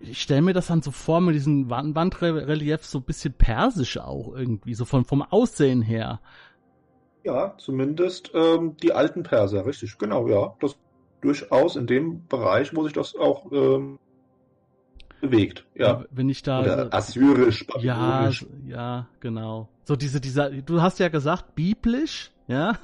ich 0.00 0.22
stelle 0.22 0.42
mir 0.42 0.52
das 0.52 0.68
dann 0.68 0.80
so 0.80 0.92
vor 0.92 1.20
mit 1.20 1.34
diesen 1.34 1.68
Wand 1.68 1.96
Wandreliefs 1.96 2.90
so 2.90 2.98
ein 2.98 3.04
bisschen 3.04 3.34
persisch 3.34 3.98
auch 3.98 4.32
irgendwie, 4.34 4.74
so 4.74 4.84
vom, 4.84 5.04
vom 5.04 5.22
Aussehen 5.22 5.82
her. 5.82 6.20
Ja, 7.24 7.54
zumindest 7.58 8.30
ähm, 8.32 8.76
die 8.76 8.92
alten 8.92 9.24
Perser, 9.24 9.66
richtig, 9.66 9.98
genau, 9.98 10.28
ja. 10.28 10.54
Das 10.60 10.76
durchaus 11.20 11.74
in 11.74 11.86
dem 11.86 12.26
Bereich, 12.28 12.76
wo 12.76 12.84
sich 12.84 12.92
das 12.92 13.16
auch 13.16 13.50
ähm, 13.50 13.98
bewegt. 15.30 15.64
Ja. 15.74 16.04
Wenn 16.10 16.28
ich 16.28 16.42
da. 16.42 16.60
Oder 16.60 16.94
assyrisch, 16.94 17.66
Ja, 17.80 18.30
ja, 18.66 19.06
genau. 19.20 19.68
So 19.84 19.96
diese, 19.96 20.20
dieser, 20.20 20.50
du 20.50 20.80
hast 20.80 20.98
ja 20.98 21.08
gesagt, 21.08 21.54
biblisch, 21.54 22.30
ja? 22.46 22.78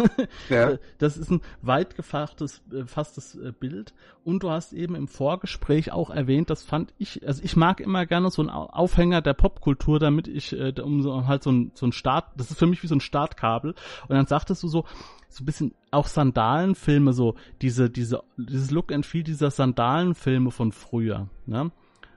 ja. 0.48 0.78
Das 0.98 1.16
ist 1.16 1.30
ein 1.30 1.40
weit 1.62 1.96
gefachtes, 1.96 2.62
fasstes 2.86 3.34
äh, 3.34 3.52
Bild. 3.52 3.94
Und 4.24 4.42
du 4.42 4.50
hast 4.50 4.72
eben 4.72 4.94
im 4.94 5.08
Vorgespräch 5.08 5.92
auch 5.92 6.10
erwähnt, 6.10 6.50
das 6.50 6.62
fand 6.62 6.92
ich, 6.98 7.26
also 7.26 7.42
ich 7.42 7.56
mag 7.56 7.80
immer 7.80 8.06
gerne 8.06 8.30
so 8.30 8.42
einen 8.42 8.50
Aufhänger 8.50 9.22
der 9.22 9.34
Popkultur, 9.34 9.98
damit 9.98 10.28
ich, 10.28 10.52
äh, 10.52 10.72
um 10.80 11.02
so, 11.02 11.26
halt 11.26 11.42
so 11.42 11.50
ein, 11.50 11.72
so 11.74 11.86
ein 11.86 11.92
Start, 11.92 12.26
das 12.36 12.50
ist 12.50 12.58
für 12.58 12.66
mich 12.66 12.82
wie 12.82 12.86
so 12.86 12.94
ein 12.94 13.00
Startkabel. 13.00 13.74
Und 14.08 14.16
dann 14.16 14.26
sagtest 14.26 14.62
du 14.62 14.68
so, 14.68 14.84
so 15.28 15.42
ein 15.42 15.46
bisschen 15.46 15.74
auch 15.90 16.06
Sandalenfilme, 16.06 17.12
so 17.12 17.34
diese, 17.62 17.88
diese, 17.88 18.22
dieses 18.36 18.70
Look 18.70 18.92
and 18.92 19.06
Feel 19.06 19.22
dieser 19.22 19.50
Sandalenfilme 19.50 20.50
von 20.50 20.72
früher, 20.72 21.28
ne? 21.46 21.70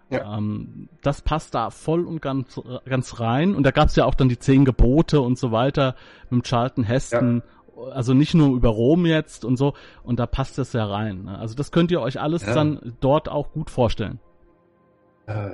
Ja. 0.10 0.38
Ähm, 0.38 0.90
das 1.02 1.22
passt 1.22 1.56
da 1.56 1.70
voll 1.70 2.06
und 2.06 2.22
ganz, 2.22 2.60
ganz 2.86 3.20
rein. 3.20 3.56
Und 3.56 3.64
da 3.64 3.72
gab's 3.72 3.96
ja 3.96 4.06
auch 4.06 4.16
dann 4.16 4.30
die 4.30 4.38
zehn 4.38 4.66
Gebote 4.66 5.22
und 5.22 5.38
so 5.38 5.52
weiter 5.52 5.96
mit 6.30 6.46
Charlton 6.46 6.84
Heston. 6.84 7.42
Ja. 7.76 7.84
Also 7.92 8.14
nicht 8.14 8.36
nur 8.36 8.56
über 8.56 8.70
Rom 8.70 9.06
jetzt 9.06 9.46
und 9.46 9.58
so. 9.58 9.74
Und 10.04 10.20
da 10.20 10.28
passt 10.28 10.58
das 10.58 10.74
ja 10.74 10.86
rein. 10.86 11.24
Ne? 11.24 11.38
Also 11.38 11.56
das 11.56 11.72
könnt 11.72 11.92
ihr 11.92 12.02
euch 12.02 12.22
alles 12.22 12.46
ja. 12.46 12.54
dann 12.54 12.96
dort 13.00 13.30
auch 13.30 13.52
gut 13.52 13.70
vorstellen. 13.70 14.20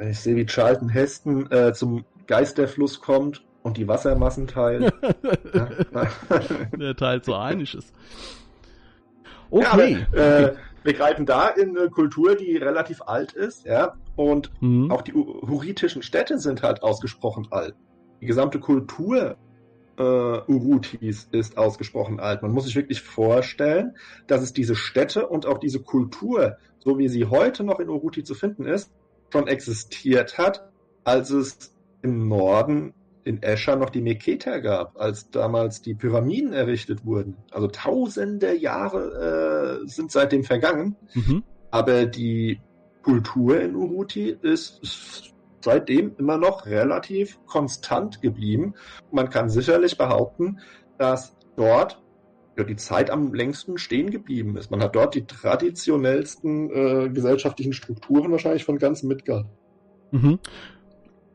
Ich 0.09 0.19
sehe, 0.19 0.35
wie 0.35 0.47
Charlton 0.47 0.89
Heston 0.89 1.49
äh, 1.51 1.73
zum 1.73 2.03
Geisterfluss 2.25 3.01
kommt 3.01 3.43
und 3.61 3.77
die 3.77 3.87
Wassermassen 3.87 4.47
teilt. 4.47 4.91
Der 6.77 6.95
teilt 6.95 7.25
so 7.25 7.35
einiges. 7.35 7.93
Okay. 9.51 9.63
Ja, 9.63 10.07
aber, 10.11 10.17
äh, 10.17 10.55
wir 10.83 10.93
greifen 10.93 11.25
da 11.25 11.49
in 11.49 11.77
eine 11.77 11.89
Kultur, 11.89 12.35
die 12.35 12.57
relativ 12.57 13.01
alt 13.01 13.33
ist, 13.33 13.65
ja, 13.65 13.95
und 14.19 14.51
mhm. 14.59 14.91
auch 14.91 15.01
die 15.01 15.13
huritischen 15.13 16.01
Städte 16.01 16.39
sind 16.39 16.61
halt 16.61 16.83
ausgesprochen 16.83 17.47
alt. 17.51 17.73
Die 18.19 18.25
gesamte 18.25 18.59
Kultur 18.59 19.37
äh, 19.97 20.03
Urutis 20.03 21.29
ist 21.31 21.57
ausgesprochen 21.57 22.19
alt. 22.19 22.41
Man 22.41 22.51
muss 22.51 22.65
sich 22.65 22.75
wirklich 22.75 23.01
vorstellen, 23.01 23.95
dass 24.27 24.41
es 24.41 24.51
diese 24.51 24.75
Städte 24.75 25.25
und 25.25 25.45
auch 25.45 25.57
diese 25.57 25.79
Kultur, 25.79 26.57
so 26.79 26.97
wie 26.97 27.07
sie 27.07 27.27
heute 27.27 27.63
noch 27.63 27.79
in 27.79 27.87
Uruti 27.87 28.25
zu 28.25 28.35
finden 28.35 28.65
ist, 28.65 28.91
schon 29.31 29.47
existiert 29.47 30.37
hat, 30.37 30.69
als 31.05 31.29
es 31.29 31.73
im 32.01 32.27
Norden 32.27 32.93
in 33.23 33.41
Escher 33.41 33.77
noch 33.77 33.89
die 33.89 34.01
Meketer 34.01 34.59
gab, 34.59 34.99
als 34.99 35.29
damals 35.29 35.81
die 35.81 35.95
Pyramiden 35.95 36.51
errichtet 36.51 37.05
wurden. 37.05 37.37
Also 37.51 37.67
tausende 37.67 38.53
Jahre 38.53 39.79
äh, 39.85 39.87
sind 39.87 40.11
seitdem 40.11 40.43
vergangen, 40.43 40.97
mhm. 41.13 41.43
aber 41.71 42.05
die 42.05 42.59
Kultur 43.03 43.59
in 43.59 43.75
Uruti 43.75 44.35
ist, 44.41 45.33
seitdem 45.61 46.15
immer 46.17 46.37
noch 46.37 46.65
relativ 46.65 47.39
konstant 47.45 48.21
geblieben. 48.21 48.73
Man 49.11 49.29
kann 49.29 49.49
sicherlich 49.49 49.97
behaupten, 49.97 50.59
dass 50.97 51.35
dort 51.55 52.01
die 52.57 52.75
Zeit 52.75 53.09
am 53.09 53.33
längsten 53.33 53.77
stehen 53.77 54.09
geblieben 54.09 54.57
ist. 54.57 54.69
Man 54.69 54.81
hat 54.81 54.93
dort 54.93 55.15
die 55.15 55.25
traditionellsten 55.25 56.69
äh, 56.69 57.09
gesellschaftlichen 57.09 57.71
Strukturen 57.71 58.31
wahrscheinlich 58.31 58.65
von 58.65 58.77
ganz 58.77 59.01
Midgard. 59.01 59.45
Mhm. 60.11 60.39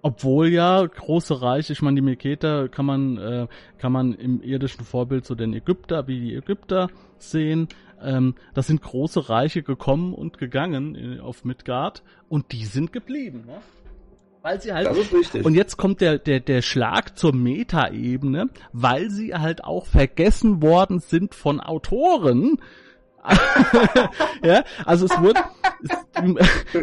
Obwohl 0.02 0.48
ja 0.48 0.84
große 0.84 1.40
Reiche, 1.40 1.72
ich 1.72 1.80
meine 1.80 1.94
die 1.94 2.02
Meketer 2.02 2.68
kann 2.68 2.84
man 2.84 3.16
äh, 3.16 3.46
kann 3.78 3.90
man 3.90 4.12
im 4.12 4.42
irdischen 4.42 4.84
Vorbild 4.84 5.24
so 5.24 5.34
den 5.34 5.54
Ägypter 5.54 6.06
wie 6.06 6.20
die 6.20 6.34
Ägypter 6.34 6.90
sehen. 7.16 7.68
Ähm, 8.04 8.34
das 8.54 8.66
sind 8.66 8.82
große 8.82 9.28
Reiche 9.28 9.62
gekommen 9.62 10.14
und 10.14 10.38
gegangen 10.38 10.94
in, 10.94 11.20
auf 11.20 11.44
Midgard 11.44 12.02
und 12.28 12.52
die 12.52 12.64
sind 12.64 12.92
geblieben. 12.92 13.44
Ne? 13.46 13.58
Weil 14.42 14.60
sie 14.60 14.72
halt. 14.72 14.86
Das 14.86 14.98
ist 14.98 15.12
richtig. 15.12 15.44
Und 15.44 15.54
jetzt 15.54 15.76
kommt 15.76 16.00
der, 16.00 16.18
der, 16.18 16.40
der 16.40 16.60
Schlag 16.60 17.18
zur 17.18 17.34
Metaebene, 17.34 18.50
weil 18.72 19.10
sie 19.10 19.34
halt 19.34 19.64
auch 19.64 19.86
vergessen 19.86 20.62
worden 20.62 21.00
sind 21.00 21.34
von 21.34 21.60
Autoren, 21.60 22.58
ja, 24.44 24.64
also 24.84 25.06
es 25.06 25.22
wird, 25.22 25.38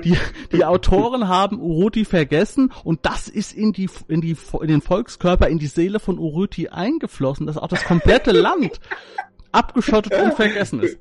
die, 0.03 0.17
die 0.51 0.65
Autoren 0.65 1.27
haben 1.27 1.60
Uruti 1.62 2.03
vergessen 2.03 2.73
und 2.84 3.05
das 3.05 3.27
ist 3.27 3.53
in 3.53 3.73
die, 3.73 3.89
in 4.07 4.21
die, 4.21 4.36
in 4.60 4.67
den 4.67 4.81
Volkskörper, 4.81 5.49
in 5.49 5.60
die 5.60 5.67
Seele 5.67 5.99
von 5.99 6.17
Uruti 6.17 6.69
eingeflossen, 6.69 7.45
dass 7.45 7.57
auch 7.57 7.67
das 7.67 7.84
komplette 7.84 8.31
Land 8.31 8.79
abgeschottet 9.51 10.19
und 10.19 10.34
vergessen 10.34 10.81
ist. 10.81 10.97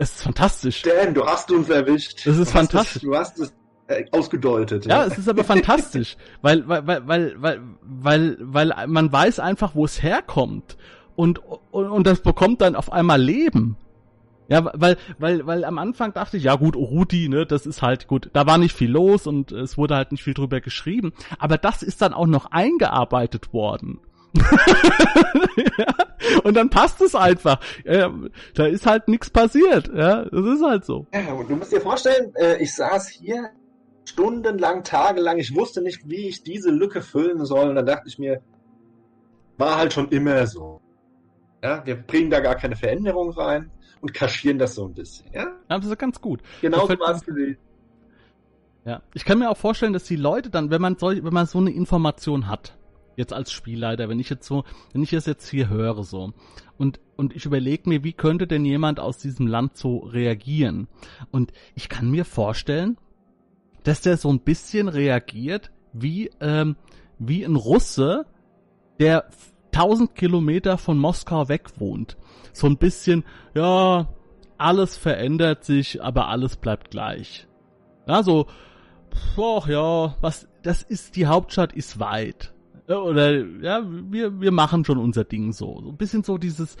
Es 0.00 0.12
ist 0.12 0.22
fantastisch. 0.22 0.80
Dan, 0.80 1.12
du 1.12 1.26
hast 1.26 1.50
uns 1.50 1.68
erwischt. 1.68 2.26
Das 2.26 2.38
ist 2.38 2.48
du 2.48 2.58
fantastisch. 2.58 2.96
Es, 2.96 3.02
du 3.02 3.14
hast 3.14 3.38
es 3.38 3.52
äh, 3.86 4.06
ausgedeutet. 4.12 4.86
Ja, 4.86 5.02
ja, 5.02 5.04
es 5.04 5.18
ist 5.18 5.28
aber 5.28 5.44
fantastisch, 5.44 6.16
weil, 6.42 6.66
weil, 6.66 6.86
weil, 6.86 7.06
weil, 7.06 7.34
weil, 7.36 7.62
weil, 7.82 8.36
weil 8.40 8.86
man 8.86 9.12
weiß 9.12 9.40
einfach, 9.40 9.74
wo 9.74 9.84
es 9.84 10.02
herkommt 10.02 10.78
und, 11.16 11.42
und, 11.70 11.86
und 11.86 12.06
das 12.06 12.20
bekommt 12.20 12.62
dann 12.62 12.76
auf 12.76 12.90
einmal 12.90 13.20
Leben. 13.20 13.76
Ja, 14.48 14.70
weil, 14.72 14.96
weil, 15.18 15.46
weil 15.46 15.66
am 15.66 15.76
Anfang 15.76 16.14
dachte 16.14 16.38
ich, 16.38 16.44
ja 16.44 16.56
gut, 16.56 16.76
Uruti, 16.76 17.28
ne, 17.28 17.44
das 17.44 17.66
ist 17.66 17.82
halt 17.82 18.06
gut. 18.06 18.30
Da 18.32 18.46
war 18.46 18.56
nicht 18.56 18.74
viel 18.74 18.90
los 18.90 19.26
und 19.26 19.52
es 19.52 19.76
wurde 19.76 19.96
halt 19.96 20.12
nicht 20.12 20.24
viel 20.24 20.34
drüber 20.34 20.62
geschrieben. 20.62 21.12
Aber 21.38 21.58
das 21.58 21.82
ist 21.82 22.00
dann 22.00 22.14
auch 22.14 22.26
noch 22.26 22.46
eingearbeitet 22.52 23.52
worden. 23.52 24.00
Ja, 24.36 25.94
und 26.44 26.56
dann 26.56 26.70
passt 26.70 27.00
es 27.00 27.14
einfach. 27.14 27.60
Ja, 27.84 28.12
da 28.54 28.66
ist 28.66 28.86
halt 28.86 29.08
nichts 29.08 29.30
passiert. 29.30 29.90
Ja, 29.94 30.24
das 30.24 30.46
ist 30.46 30.62
halt 30.62 30.84
so. 30.84 31.06
Ja, 31.12 31.32
und 31.32 31.50
du 31.50 31.56
musst 31.56 31.72
dir 31.72 31.80
vorstellen, 31.80 32.32
äh, 32.36 32.62
ich 32.62 32.74
saß 32.74 33.08
hier 33.08 33.50
stundenlang, 34.04 34.84
tagelang, 34.84 35.38
ich 35.38 35.54
wusste 35.54 35.82
nicht, 35.82 36.08
wie 36.08 36.28
ich 36.28 36.42
diese 36.42 36.70
Lücke 36.70 37.02
füllen 37.02 37.44
soll. 37.44 37.68
Und 37.68 37.74
dann 37.76 37.86
dachte 37.86 38.08
ich 38.08 38.18
mir, 38.18 38.42
war 39.56 39.76
halt 39.76 39.92
schon 39.92 40.08
immer 40.08 40.46
so. 40.46 40.80
Ja, 41.62 41.84
wir 41.84 41.96
bringen 41.96 42.30
da 42.30 42.40
gar 42.40 42.54
keine 42.54 42.76
Veränderung 42.76 43.30
rein 43.32 43.70
und 44.00 44.14
kaschieren 44.14 44.58
das 44.58 44.74
so 44.74 44.86
ein 44.86 44.94
bisschen, 44.94 45.30
ja? 45.32 45.52
Das 45.68 45.84
ist 45.84 45.98
ganz 45.98 46.20
gut. 46.20 46.40
Genau 46.62 46.86
so 46.86 46.98
war 46.98 47.14
es 47.14 47.22
gewesen. 47.22 47.58
Ja, 48.84 49.02
ich 49.12 49.26
kann 49.26 49.38
mir 49.38 49.50
auch 49.50 49.58
vorstellen, 49.58 49.92
dass 49.92 50.04
die 50.04 50.16
Leute 50.16 50.48
dann, 50.48 50.70
wenn 50.70 50.80
man 50.80 50.96
so, 50.96 51.08
wenn 51.08 51.34
man 51.34 51.46
so 51.46 51.58
eine 51.58 51.70
Information 51.70 52.48
hat, 52.48 52.78
jetzt 53.16 53.32
als 53.32 53.52
Spielleiter, 53.52 54.08
wenn 54.08 54.20
ich 54.20 54.30
jetzt 54.30 54.46
so, 54.46 54.64
wenn 54.92 55.02
ich 55.02 55.10
das 55.10 55.26
jetzt 55.26 55.48
hier 55.48 55.68
höre 55.68 56.02
so 56.04 56.32
und 56.78 57.00
und 57.16 57.36
ich 57.36 57.44
überlege 57.44 57.88
mir, 57.88 58.02
wie 58.02 58.14
könnte 58.14 58.46
denn 58.46 58.64
jemand 58.64 58.98
aus 58.98 59.18
diesem 59.18 59.46
Land 59.46 59.76
so 59.76 59.98
reagieren? 59.98 60.88
Und 61.30 61.52
ich 61.74 61.90
kann 61.90 62.10
mir 62.10 62.24
vorstellen, 62.24 62.96
dass 63.84 64.00
der 64.00 64.16
so 64.16 64.30
ein 64.30 64.40
bisschen 64.40 64.88
reagiert 64.88 65.70
wie 65.92 66.30
ähm, 66.40 66.76
wie 67.18 67.44
ein 67.44 67.56
Russe, 67.56 68.26
der 68.98 69.26
1000 69.72 70.14
Kilometer 70.14 70.78
von 70.78 70.98
Moskau 70.98 71.48
weg 71.48 71.68
wohnt. 71.78 72.16
So 72.52 72.66
ein 72.66 72.78
bisschen, 72.78 73.24
ja, 73.54 74.08
alles 74.58 74.96
verändert 74.96 75.64
sich, 75.64 76.02
aber 76.02 76.28
alles 76.28 76.56
bleibt 76.56 76.90
gleich. 76.90 77.46
Ja, 78.06 78.22
so, 78.22 78.46
ach 79.36 79.68
ja, 79.68 80.16
was, 80.20 80.48
das 80.62 80.82
ist, 80.82 81.16
die 81.16 81.26
Hauptstadt 81.26 81.72
ist 81.72 82.00
weit. 82.00 82.52
Oder, 82.98 83.44
ja, 83.60 83.82
wir, 83.84 84.40
wir 84.40 84.50
machen 84.50 84.84
schon 84.84 84.98
unser 84.98 85.24
Ding 85.24 85.52
so. 85.52 85.80
So 85.80 85.88
ein 85.90 85.96
bisschen 85.96 86.24
so 86.24 86.38
dieses, 86.38 86.76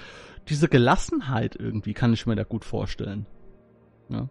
diese 0.48 0.68
Gelassenheit 0.68 1.56
irgendwie 1.56 1.94
kann 1.94 2.12
ich 2.12 2.26
mir 2.26 2.36
da 2.36 2.42
gut 2.42 2.64
vorstellen. 2.64 3.26
Ja. 4.08 4.28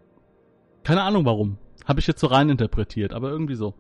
Keine 0.83 1.03
Ahnung 1.03 1.25
warum. 1.25 1.57
Habe 1.85 1.99
ich 1.99 2.07
jetzt 2.07 2.19
so 2.19 2.27
rein 2.27 2.49
interpretiert, 2.49 3.13
aber 3.13 3.29
irgendwie 3.29 3.55
so. 3.55 3.73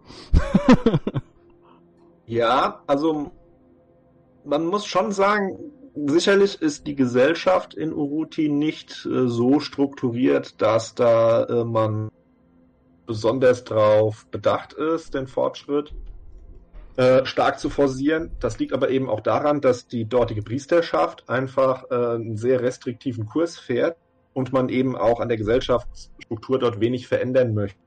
ja, 2.25 2.81
also 2.87 3.31
man 4.45 4.65
muss 4.65 4.85
schon 4.85 5.11
sagen, 5.11 5.59
sicherlich 6.07 6.61
ist 6.61 6.87
die 6.87 6.95
Gesellschaft 6.95 7.73
in 7.73 7.93
Uruti 7.93 8.49
nicht 8.49 9.05
äh, 9.05 9.27
so 9.27 9.59
strukturiert, 9.59 10.61
dass 10.61 10.95
da 10.95 11.43
äh, 11.43 11.65
man 11.65 12.09
besonders 13.05 13.63
darauf 13.63 14.25
bedacht 14.27 14.73
ist, 14.73 15.13
den 15.13 15.27
Fortschritt 15.27 15.93
äh, 16.99 17.25
stark 17.25 17.59
zu 17.59 17.69
forcieren. 17.69 18.31
Das 18.41 18.59
liegt 18.59 18.73
aber 18.73 18.89
eben 18.89 19.09
auch 19.09 19.21
daran, 19.21 19.61
dass 19.61 19.87
die 19.87 20.03
dortige 20.03 20.41
Priesterschaft 20.41 21.29
einfach 21.29 21.85
äh, 21.89 21.95
einen 21.95 22.35
sehr 22.35 22.59
restriktiven 22.59 23.25
Kurs 23.25 23.57
fährt 23.57 23.95
und 24.33 24.51
man 24.51 24.67
eben 24.67 24.97
auch 24.97 25.21
an 25.21 25.29
der 25.29 25.37
Gesellschaftsstruktur 25.37 26.59
dort 26.59 26.81
wenig 26.81 27.07
verändern 27.07 27.53
möchte. 27.53 27.79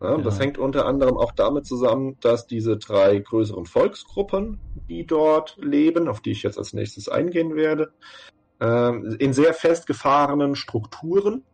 Ja, 0.00 0.16
ja. 0.16 0.22
Das 0.22 0.40
hängt 0.40 0.56
unter 0.56 0.86
anderem 0.86 1.18
auch 1.18 1.32
damit 1.32 1.66
zusammen, 1.66 2.16
dass 2.22 2.46
diese 2.46 2.78
drei 2.78 3.18
größeren 3.18 3.66
Volksgruppen, 3.66 4.58
die 4.88 5.04
dort 5.04 5.58
leben, 5.60 6.08
auf 6.08 6.22
die 6.22 6.30
ich 6.30 6.42
jetzt 6.42 6.56
als 6.56 6.72
nächstes 6.72 7.10
eingehen 7.10 7.54
werde, 7.54 7.92
äh, 8.62 8.96
in 9.16 9.34
sehr 9.34 9.52
festgefahrenen 9.52 10.54
Strukturen 10.54 11.44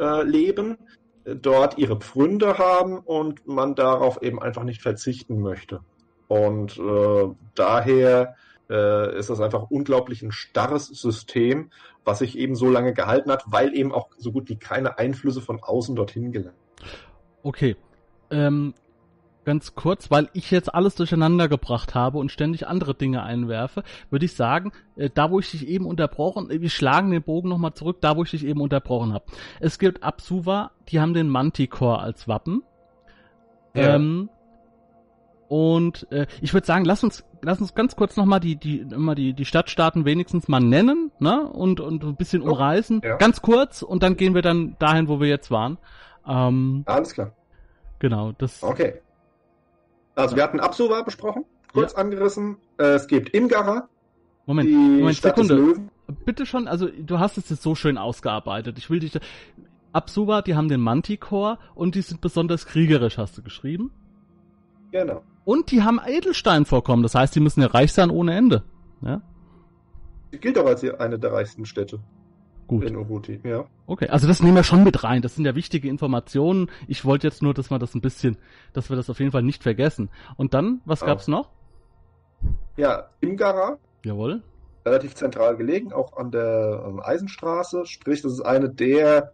äh, 0.00 0.24
leben, 0.24 0.76
dort 1.24 1.78
ihre 1.78 2.00
Pfründe 2.00 2.58
haben 2.58 2.98
und 2.98 3.46
man 3.46 3.76
darauf 3.76 4.20
eben 4.22 4.42
einfach 4.42 4.64
nicht 4.64 4.82
verzichten 4.82 5.38
möchte. 5.38 5.82
Und 6.28 6.78
äh, 6.78 7.28
daher 7.54 8.34
äh, 8.68 9.18
ist 9.18 9.30
das 9.30 9.40
einfach 9.40 9.70
unglaublich 9.70 10.22
ein 10.22 10.32
starres 10.32 10.86
System, 10.86 11.70
was 12.04 12.20
sich 12.20 12.38
eben 12.38 12.54
so 12.54 12.68
lange 12.68 12.92
gehalten 12.94 13.30
hat, 13.30 13.44
weil 13.46 13.74
eben 13.74 13.92
auch 13.92 14.08
so 14.16 14.32
gut 14.32 14.48
wie 14.48 14.56
keine 14.56 14.98
Einflüsse 14.98 15.40
von 15.40 15.62
außen 15.62 15.94
dorthin 15.94 16.32
gelangen. 16.32 16.56
Okay. 17.42 17.76
Ähm, 18.30 18.74
ganz 19.44 19.74
kurz, 19.74 20.10
weil 20.10 20.28
ich 20.32 20.50
jetzt 20.50 20.74
alles 20.74 20.96
durcheinander 20.96 21.48
gebracht 21.48 21.94
habe 21.94 22.18
und 22.18 22.32
ständig 22.32 22.66
andere 22.66 22.94
Dinge 22.94 23.22
einwerfe, 23.22 23.84
würde 24.10 24.24
ich 24.24 24.34
sagen, 24.34 24.72
äh, 24.96 25.08
da 25.12 25.30
wo 25.30 25.38
ich 25.38 25.50
dich 25.52 25.68
eben 25.68 25.86
unterbrochen, 25.86 26.48
wir 26.50 26.70
schlagen 26.70 27.12
den 27.12 27.22
Bogen 27.22 27.48
nochmal 27.48 27.74
zurück, 27.74 27.98
da 28.00 28.16
wo 28.16 28.24
ich 28.24 28.32
dich 28.32 28.44
eben 28.44 28.60
unterbrochen 28.60 29.12
habe. 29.12 29.26
Es 29.60 29.78
gibt 29.78 30.02
Absuva, 30.02 30.72
die 30.88 31.00
haben 31.00 31.14
den 31.14 31.28
Manticore 31.28 32.00
als 32.00 32.26
Wappen. 32.26 32.62
Ja. 33.74 33.94
Ähm, 33.94 34.28
und 35.48 36.10
äh, 36.10 36.26
ich 36.40 36.52
würde 36.54 36.66
sagen, 36.66 36.84
lass 36.84 37.04
uns, 37.04 37.24
lass 37.42 37.60
uns 37.60 37.74
ganz 37.74 37.96
kurz 37.96 38.16
nochmal 38.16 38.40
die, 38.40 38.56
die, 38.56 38.78
immer 38.78 39.14
die, 39.14 39.32
die 39.32 39.44
Stadtstaaten 39.44 40.04
wenigstens 40.04 40.48
mal 40.48 40.60
nennen, 40.60 41.12
ne? 41.18 41.42
Und, 41.46 41.80
und 41.80 42.04
ein 42.04 42.16
bisschen 42.16 42.42
oh, 42.42 42.52
umreißen. 42.52 43.00
Ja. 43.04 43.16
Ganz 43.16 43.42
kurz 43.42 43.82
und 43.82 44.02
dann 44.02 44.16
gehen 44.16 44.34
wir 44.34 44.42
dann 44.42 44.76
dahin, 44.78 45.08
wo 45.08 45.20
wir 45.20 45.28
jetzt 45.28 45.50
waren. 45.50 45.78
Ähm, 46.26 46.82
Alles 46.86 47.12
klar. 47.12 47.32
Genau, 47.98 48.32
das. 48.32 48.62
Okay. 48.62 49.00
Also 50.14 50.34
wir 50.36 50.42
hatten 50.42 50.60
Absuva 50.60 51.02
besprochen, 51.02 51.44
kurz 51.72 51.92
ja. 51.92 51.98
angerissen. 51.98 52.56
Äh, 52.78 52.94
es 52.94 53.06
gibt 53.06 53.30
Imgara. 53.30 53.88
Moment, 54.46 54.70
Moment, 54.70 55.16
Stadt 55.16 55.36
Sekunde. 55.36 55.88
Bitte 56.24 56.46
schon, 56.46 56.68
also 56.68 56.88
du 56.88 57.18
hast 57.18 57.36
es 57.36 57.50
jetzt 57.50 57.62
so 57.62 57.74
schön 57.74 57.98
ausgearbeitet. 57.98 58.78
Ich 58.78 58.90
will 58.90 59.00
dich. 59.00 59.18
Absuva, 59.92 60.42
die 60.42 60.54
haben 60.54 60.68
den 60.68 60.80
Manticore 60.80 61.58
und 61.74 61.94
die 61.94 62.02
sind 62.02 62.20
besonders 62.20 62.66
kriegerisch, 62.66 63.18
hast 63.18 63.38
du 63.38 63.42
geschrieben. 63.42 63.92
Genau. 64.92 65.22
Und 65.46 65.70
die 65.70 65.84
haben 65.84 66.00
Edelsteinvorkommen, 66.04 67.04
das 67.04 67.14
heißt, 67.14 67.32
die 67.36 67.38
müssen 67.38 67.60
ja 67.60 67.68
reich 67.68 67.92
sein 67.92 68.10
ohne 68.10 68.34
Ende. 68.34 68.64
Ja? 69.00 69.22
Die 70.32 70.40
gilt 70.40 70.58
auch 70.58 70.66
als 70.66 70.82
eine 70.82 71.20
der 71.20 71.32
reichsten 71.32 71.64
Städte. 71.64 72.00
Gut. 72.66 72.82
In 72.82 72.96
Uruti, 72.96 73.38
ja. 73.44 73.64
Okay, 73.86 74.08
also 74.08 74.26
das 74.26 74.42
nehmen 74.42 74.56
wir 74.56 74.64
schon 74.64 74.82
mit 74.82 75.04
rein. 75.04 75.22
Das 75.22 75.36
sind 75.36 75.44
ja 75.44 75.54
wichtige 75.54 75.88
Informationen. 75.88 76.68
Ich 76.88 77.04
wollte 77.04 77.28
jetzt 77.28 77.42
nur, 77.42 77.54
dass 77.54 77.70
wir 77.70 77.78
das 77.78 77.94
ein 77.94 78.00
bisschen, 78.00 78.38
dass 78.72 78.90
wir 78.90 78.96
das 78.96 79.08
auf 79.08 79.20
jeden 79.20 79.30
Fall 79.30 79.44
nicht 79.44 79.62
vergessen. 79.62 80.10
Und 80.36 80.52
dann, 80.52 80.80
was 80.84 81.04
oh. 81.04 81.06
gab's 81.06 81.28
noch? 81.28 81.52
Ja, 82.76 83.10
Imgara. 83.20 83.78
Jawohl. 84.04 84.42
Relativ 84.84 85.14
zentral 85.14 85.56
gelegen, 85.56 85.92
auch 85.92 86.16
an 86.16 86.32
der 86.32 86.84
ähm, 86.88 87.00
Eisenstraße. 87.00 87.86
Sprich, 87.86 88.20
das 88.20 88.32
ist 88.32 88.40
eine 88.40 88.68
der 88.68 89.32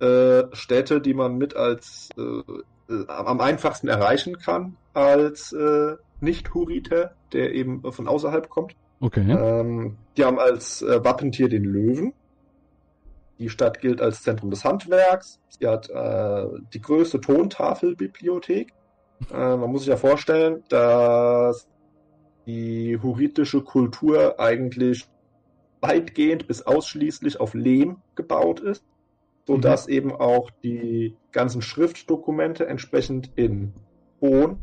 äh, 0.00 0.42
Städte, 0.52 1.00
die 1.00 1.14
man 1.14 1.38
mit 1.38 1.56
als 1.56 2.10
äh, 2.18 2.42
äh, 2.88 3.06
am 3.08 3.40
einfachsten 3.40 3.88
erreichen 3.88 4.38
kann 4.38 4.76
als 4.92 5.52
äh, 5.52 5.96
Nicht-Huriter, 6.20 7.14
der 7.32 7.52
eben 7.54 7.82
von 7.92 8.08
außerhalb 8.08 8.48
kommt. 8.48 8.74
Okay. 9.00 9.30
Ähm, 9.30 9.98
die 10.16 10.24
haben 10.24 10.38
als 10.38 10.82
äh, 10.82 11.04
Wappentier 11.04 11.48
den 11.48 11.64
Löwen. 11.64 12.14
Die 13.38 13.48
Stadt 13.48 13.80
gilt 13.80 14.00
als 14.00 14.22
Zentrum 14.22 14.50
des 14.50 14.64
Handwerks. 14.64 15.40
Sie 15.48 15.66
hat 15.66 15.90
äh, 15.90 16.46
die 16.72 16.80
größte 16.80 17.20
Tontafelbibliothek. 17.20 18.72
Äh, 19.32 19.56
man 19.56 19.70
muss 19.70 19.82
sich 19.82 19.90
ja 19.90 19.96
vorstellen, 19.96 20.62
dass 20.68 21.68
die 22.46 22.98
huritische 23.02 23.62
Kultur 23.62 24.38
eigentlich 24.38 25.08
weitgehend 25.80 26.46
bis 26.46 26.62
ausschließlich 26.62 27.40
auf 27.40 27.54
Lehm 27.54 27.98
gebaut 28.14 28.60
ist, 28.60 28.84
sodass 29.46 29.86
mhm. 29.86 29.92
eben 29.92 30.12
auch 30.12 30.50
die 30.62 31.16
ganzen 31.32 31.62
Schriftdokumente 31.62 32.66
entsprechend 32.66 33.30
in 33.36 33.72
Ton 34.20 34.58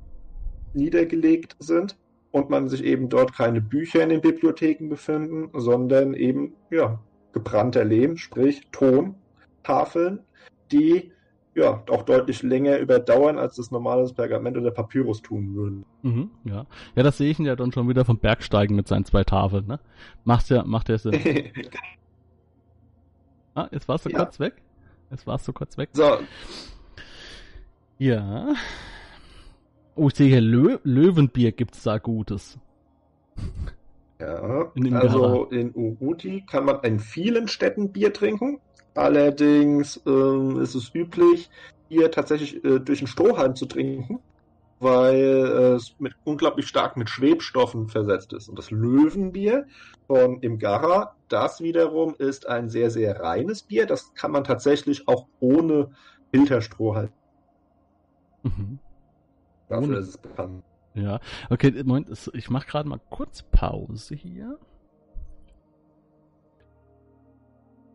niedergelegt 0.74 1.56
sind 1.60 1.98
und 2.32 2.50
man 2.50 2.70
sich 2.70 2.84
eben 2.84 3.10
dort 3.10 3.34
keine 3.34 3.62
Bücher 3.62 4.02
in 4.02 4.10
den 4.10 4.22
Bibliotheken 4.22 4.90
befinden, 4.90 5.50
sondern 5.54 6.14
eben 6.14 6.54
ja 6.70 7.00
gebrannter 7.34 7.84
Lehm, 7.86 8.18
sprich 8.18 8.68
Tontafeln, 8.72 10.20
die 10.72 11.12
ja 11.54 11.84
auch 11.90 12.04
deutlich 12.04 12.44
länger 12.44 12.78
überdauern, 12.78 13.38
als 13.38 13.58
das 13.58 13.72
normales 13.72 14.14
Pergament 14.14 14.58
oder 14.58 14.72
Papyrus 14.72 15.22
tun 15.22 15.54
würden. 15.54 15.86
Mhm, 16.02 16.32
ja. 16.46 16.66
ja, 16.96 17.04
das 17.04 17.18
sehe 17.18 17.30
ich 17.30 17.40
ihn 17.40 17.46
ja 17.46 17.58
dann 17.58 17.74
schon 17.74 17.90
wieder 17.90 18.06
vom 18.06 18.18
Bergsteigen 18.18 18.76
mit 18.76 18.88
seinen 18.88 19.04
zwei 19.04 19.24
Tafeln. 19.24 19.68
Ne? 19.68 19.80
Macht's 20.24 20.50
ja, 20.50 20.64
macht 20.64 20.88
ja 20.88 20.98
Sinn. 20.98 21.14
ah, 23.56 23.68
jetzt 23.72 23.90
warst 23.90 24.06
du 24.06 24.10
ja. 24.10 24.20
kurz 24.20 24.40
weg. 24.40 24.62
Jetzt 25.12 25.28
warst 25.28 25.48
du 25.48 25.54
kurz 25.54 25.78
weg. 25.78 25.90
So. 25.94 26.20
Ja. 27.98 28.54
Oh, 29.96 30.08
ich 30.08 30.16
sehe 30.16 30.30
hier 30.30 30.42
Lö 30.42 30.80
Löwenbier 30.84 31.52
gibt's 31.52 31.84
da 31.84 31.98
Gutes. 31.98 32.58
Ja, 34.20 34.72
in 34.76 34.94
also 34.94 35.46
in 35.46 35.72
Uruti 35.76 36.44
kann 36.50 36.66
man 36.66 36.80
in 36.84 37.00
vielen 37.00 37.48
Städten 37.48 37.92
Bier 37.92 38.14
trinken. 38.14 38.60
Allerdings 38.96 40.02
ähm, 40.06 40.60
ist 40.62 40.76
es 40.76 40.94
üblich, 40.96 41.50
Bier 41.90 42.12
tatsächlich 42.12 42.64
äh, 42.64 42.80
durch 42.80 43.00
einen 43.00 43.08
Strohhalm 43.08 43.56
zu 43.56 43.66
trinken, 43.66 44.20
weil 44.82 45.76
es 45.76 45.96
mit, 46.00 46.14
unglaublich 46.24 46.68
stark 46.68 46.98
mit 46.98 47.10
Schwebstoffen 47.10 47.88
versetzt 47.88 48.34
ist. 48.34 48.50
Und 48.50 48.58
das 48.58 48.72
Löwenbier 48.72 49.66
von 50.08 50.40
Imgara, 50.42 51.16
das 51.30 51.62
wiederum 51.62 52.16
ist 52.18 52.48
ein 52.48 52.70
sehr, 52.70 52.90
sehr 52.90 53.20
reines 53.20 53.62
Bier. 53.62 53.86
Das 53.86 54.14
kann 54.16 54.32
man 54.32 54.44
tatsächlich 54.44 55.08
auch 55.08 55.28
ohne 55.40 55.92
Filterstrohhalm. 56.34 57.12
Mhm. 58.42 58.80
Dafür 59.70 60.00
ist 60.00 60.08
es 60.10 60.18
bekannt. 60.18 60.64
Ja, 60.96 61.20
okay, 61.50 61.72
Moment, 61.84 62.10
ich 62.34 62.50
mache 62.50 62.68
gerade 62.68 62.90
mal 62.90 63.00
kurz 63.10 63.44
Pause 63.44 64.16
hier. 64.16 64.58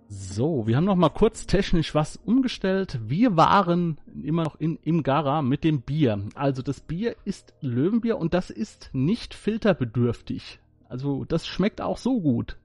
So, 0.09 0.67
wir 0.69 0.77
haben 0.77 0.85
noch 0.85 0.95
mal 0.95 1.09
kurz 1.09 1.47
technisch 1.47 1.95
was 1.95 2.17
umgestellt. 2.17 3.01
Wir 3.03 3.37
waren 3.37 3.99
immer 4.23 4.45
noch 4.45 4.55
in 4.57 4.77
Imgara 4.83 5.43
mit 5.43 5.65
dem 5.65 5.81
Bier. 5.81 6.23
Also 6.35 6.63
das 6.63 6.81
Bier 6.81 7.17
ist 7.25 7.55
Löwenbier 7.61 8.17
und 8.17 8.33
das 8.33 8.51
ist 8.51 8.91
nicht 8.93 9.35
filterbedürftig. 9.35 10.61
Also 10.89 11.25
das 11.25 11.47
schmeckt 11.47 11.81
auch 11.81 11.99
so 11.99 12.21
gut. 12.21 12.57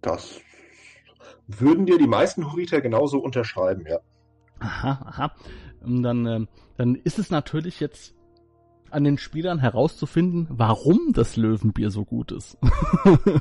Das 0.00 0.40
würden 1.46 1.86
dir 1.86 1.98
die 1.98 2.08
meisten 2.08 2.50
Horiter 2.50 2.80
genauso 2.80 3.18
unterschreiben, 3.20 3.86
ja. 3.88 4.00
Aha, 4.58 5.02
aha. 5.06 5.34
Und 5.80 6.02
dann, 6.02 6.26
äh, 6.26 6.46
dann 6.76 6.94
ist 6.96 7.18
es 7.18 7.30
natürlich 7.30 7.78
jetzt 7.78 8.14
an 8.94 9.04
den 9.04 9.18
Spielern 9.18 9.58
herauszufinden, 9.58 10.46
warum 10.50 11.12
das 11.12 11.36
Löwenbier 11.36 11.90
so 11.90 12.04
gut 12.04 12.32
ist. 12.32 12.56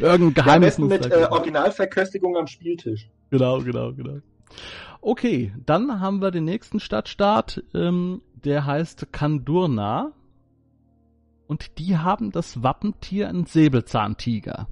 Irgendein 0.00 0.34
Geheimnis 0.34 0.78
ja, 0.78 0.84
mit 0.84 1.06
äh, 1.06 1.26
Originalverköstigung 1.30 2.36
am 2.36 2.46
Spieltisch. 2.46 3.10
Genau, 3.30 3.60
genau, 3.60 3.92
genau. 3.92 4.20
Okay, 5.00 5.52
dann 5.66 6.00
haben 6.00 6.20
wir 6.20 6.30
den 6.30 6.44
nächsten 6.44 6.80
Stadtstaat, 6.80 7.62
ähm, 7.74 8.22
der 8.44 8.66
heißt 8.66 9.12
Kandurna. 9.12 10.12
Und 11.46 11.78
die 11.78 11.96
haben 11.96 12.30
das 12.30 12.62
Wappentier 12.62 13.28
ein 13.28 13.44
Säbelzahntiger. 13.44 14.68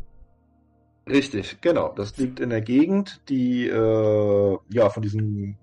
Richtig, 1.08 1.60
genau. 1.60 1.92
Das 1.94 2.16
liegt 2.18 2.40
in 2.40 2.50
der 2.50 2.60
Gegend, 2.60 3.20
die 3.28 3.66
äh, 3.66 4.58
ja 4.68 4.90
von 4.90 5.02
diesen 5.02 5.56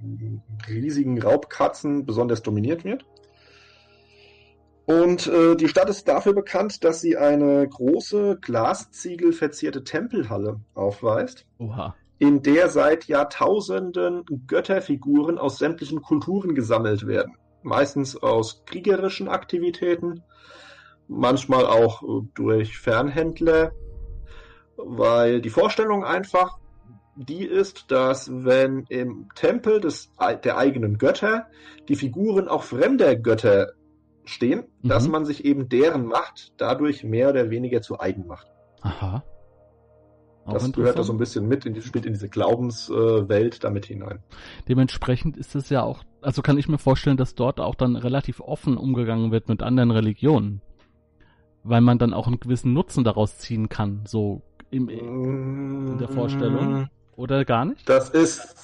riesigen 0.68 1.22
Raubkatzen 1.22 2.06
besonders 2.06 2.42
dominiert 2.42 2.84
wird. 2.84 3.06
Und 4.86 5.28
äh, 5.28 5.56
die 5.56 5.68
Stadt 5.68 5.90
ist 5.90 6.08
dafür 6.08 6.34
bekannt, 6.34 6.84
dass 6.84 7.02
sie 7.02 7.18
eine 7.18 7.68
große 7.68 8.38
Glasziegelverzierte 8.42 9.84
Tempelhalle 9.84 10.60
aufweist, 10.76 11.46
Oha. 11.58 11.96
in 12.20 12.44
der 12.44 12.70
seit 12.70 13.06
Jahrtausenden 13.06 14.26
Götterfiguren 14.48 15.40
aus 15.40 15.58
sämtlichen 15.58 16.02
Kulturen 16.02 16.54
gesammelt 16.54 17.08
werden. 17.08 17.34
Meistens 17.64 18.16
aus 18.16 18.64
kriegerischen 18.66 19.28
Aktivitäten, 19.28 20.22
manchmal 21.08 21.66
auch 21.66 22.04
durch 22.36 22.78
Fernhändler 22.78 23.72
weil 24.78 25.42
die 25.42 25.50
Vorstellung 25.50 26.04
einfach 26.04 26.58
die 27.16 27.46
ist, 27.46 27.92
dass 27.92 28.30
wenn 28.30 28.86
im 28.90 29.30
Tempel 29.36 29.80
des, 29.80 30.12
der 30.44 30.58
eigenen 30.58 30.98
Götter 30.98 31.48
die 31.88 31.96
Figuren 31.96 32.48
auch 32.48 32.64
fremder 32.64 33.16
Götter 33.16 33.72
stehen, 34.26 34.66
Mhm. 34.82 34.90
dass 34.90 35.08
man 35.08 35.26
sich 35.26 35.46
eben 35.46 35.70
deren 35.70 36.06
Macht 36.06 36.54
dadurch 36.58 37.04
mehr 37.04 37.30
oder 37.30 37.50
weniger 37.50 37.82
zu 37.82 38.00
eigen 38.00 38.28
macht. 38.28 38.48
Aha. 38.82 39.24
Auch 40.46 40.54
das 40.54 40.72
gehört 40.74 41.00
da 41.00 41.04
so 41.04 41.12
ein 41.12 41.18
bisschen 41.18 41.48
mit, 41.48 41.66
in 41.66 41.74
die, 41.74 41.82
spielt 41.82 42.06
in 42.06 42.14
diese 42.14 42.30
Glaubenswelt 42.30 43.64
damit 43.64 43.88
hinein. 43.88 44.20
Dementsprechend 44.68 45.38
ist 45.38 45.56
es 45.56 45.70
ja 45.70 45.82
auch, 45.82 46.04
also 46.22 46.44
kann 46.44 46.60
ich 46.60 46.68
mir 46.68 46.78
vorstellen, 46.78 47.18
dass 47.18 47.34
dort 47.34 47.60
auch 47.60 47.74
dann 47.74 47.96
relativ 47.96 48.42
offen 48.42 48.78
umgegangen 48.78 49.32
wird 49.32 49.50
mit 49.50 49.64
anderen 49.64 49.90
Religionen. 49.90 50.62
Weil 51.64 51.82
man 51.82 51.98
dann 51.98 52.14
auch 52.14 52.28
einen 52.28 52.40
gewissen 52.40 52.74
Nutzen 52.74 53.04
daraus 53.04 53.40
ziehen 53.40 53.70
kann, 53.70 54.02
so 54.06 54.44
im, 54.76 54.90
In 54.90 55.98
der 55.98 56.10
Vorstellung? 56.10 56.90
oder 57.16 57.46
gar 57.46 57.66
nicht? 57.66 57.88
Das 57.88 58.10
ist, 58.10 58.56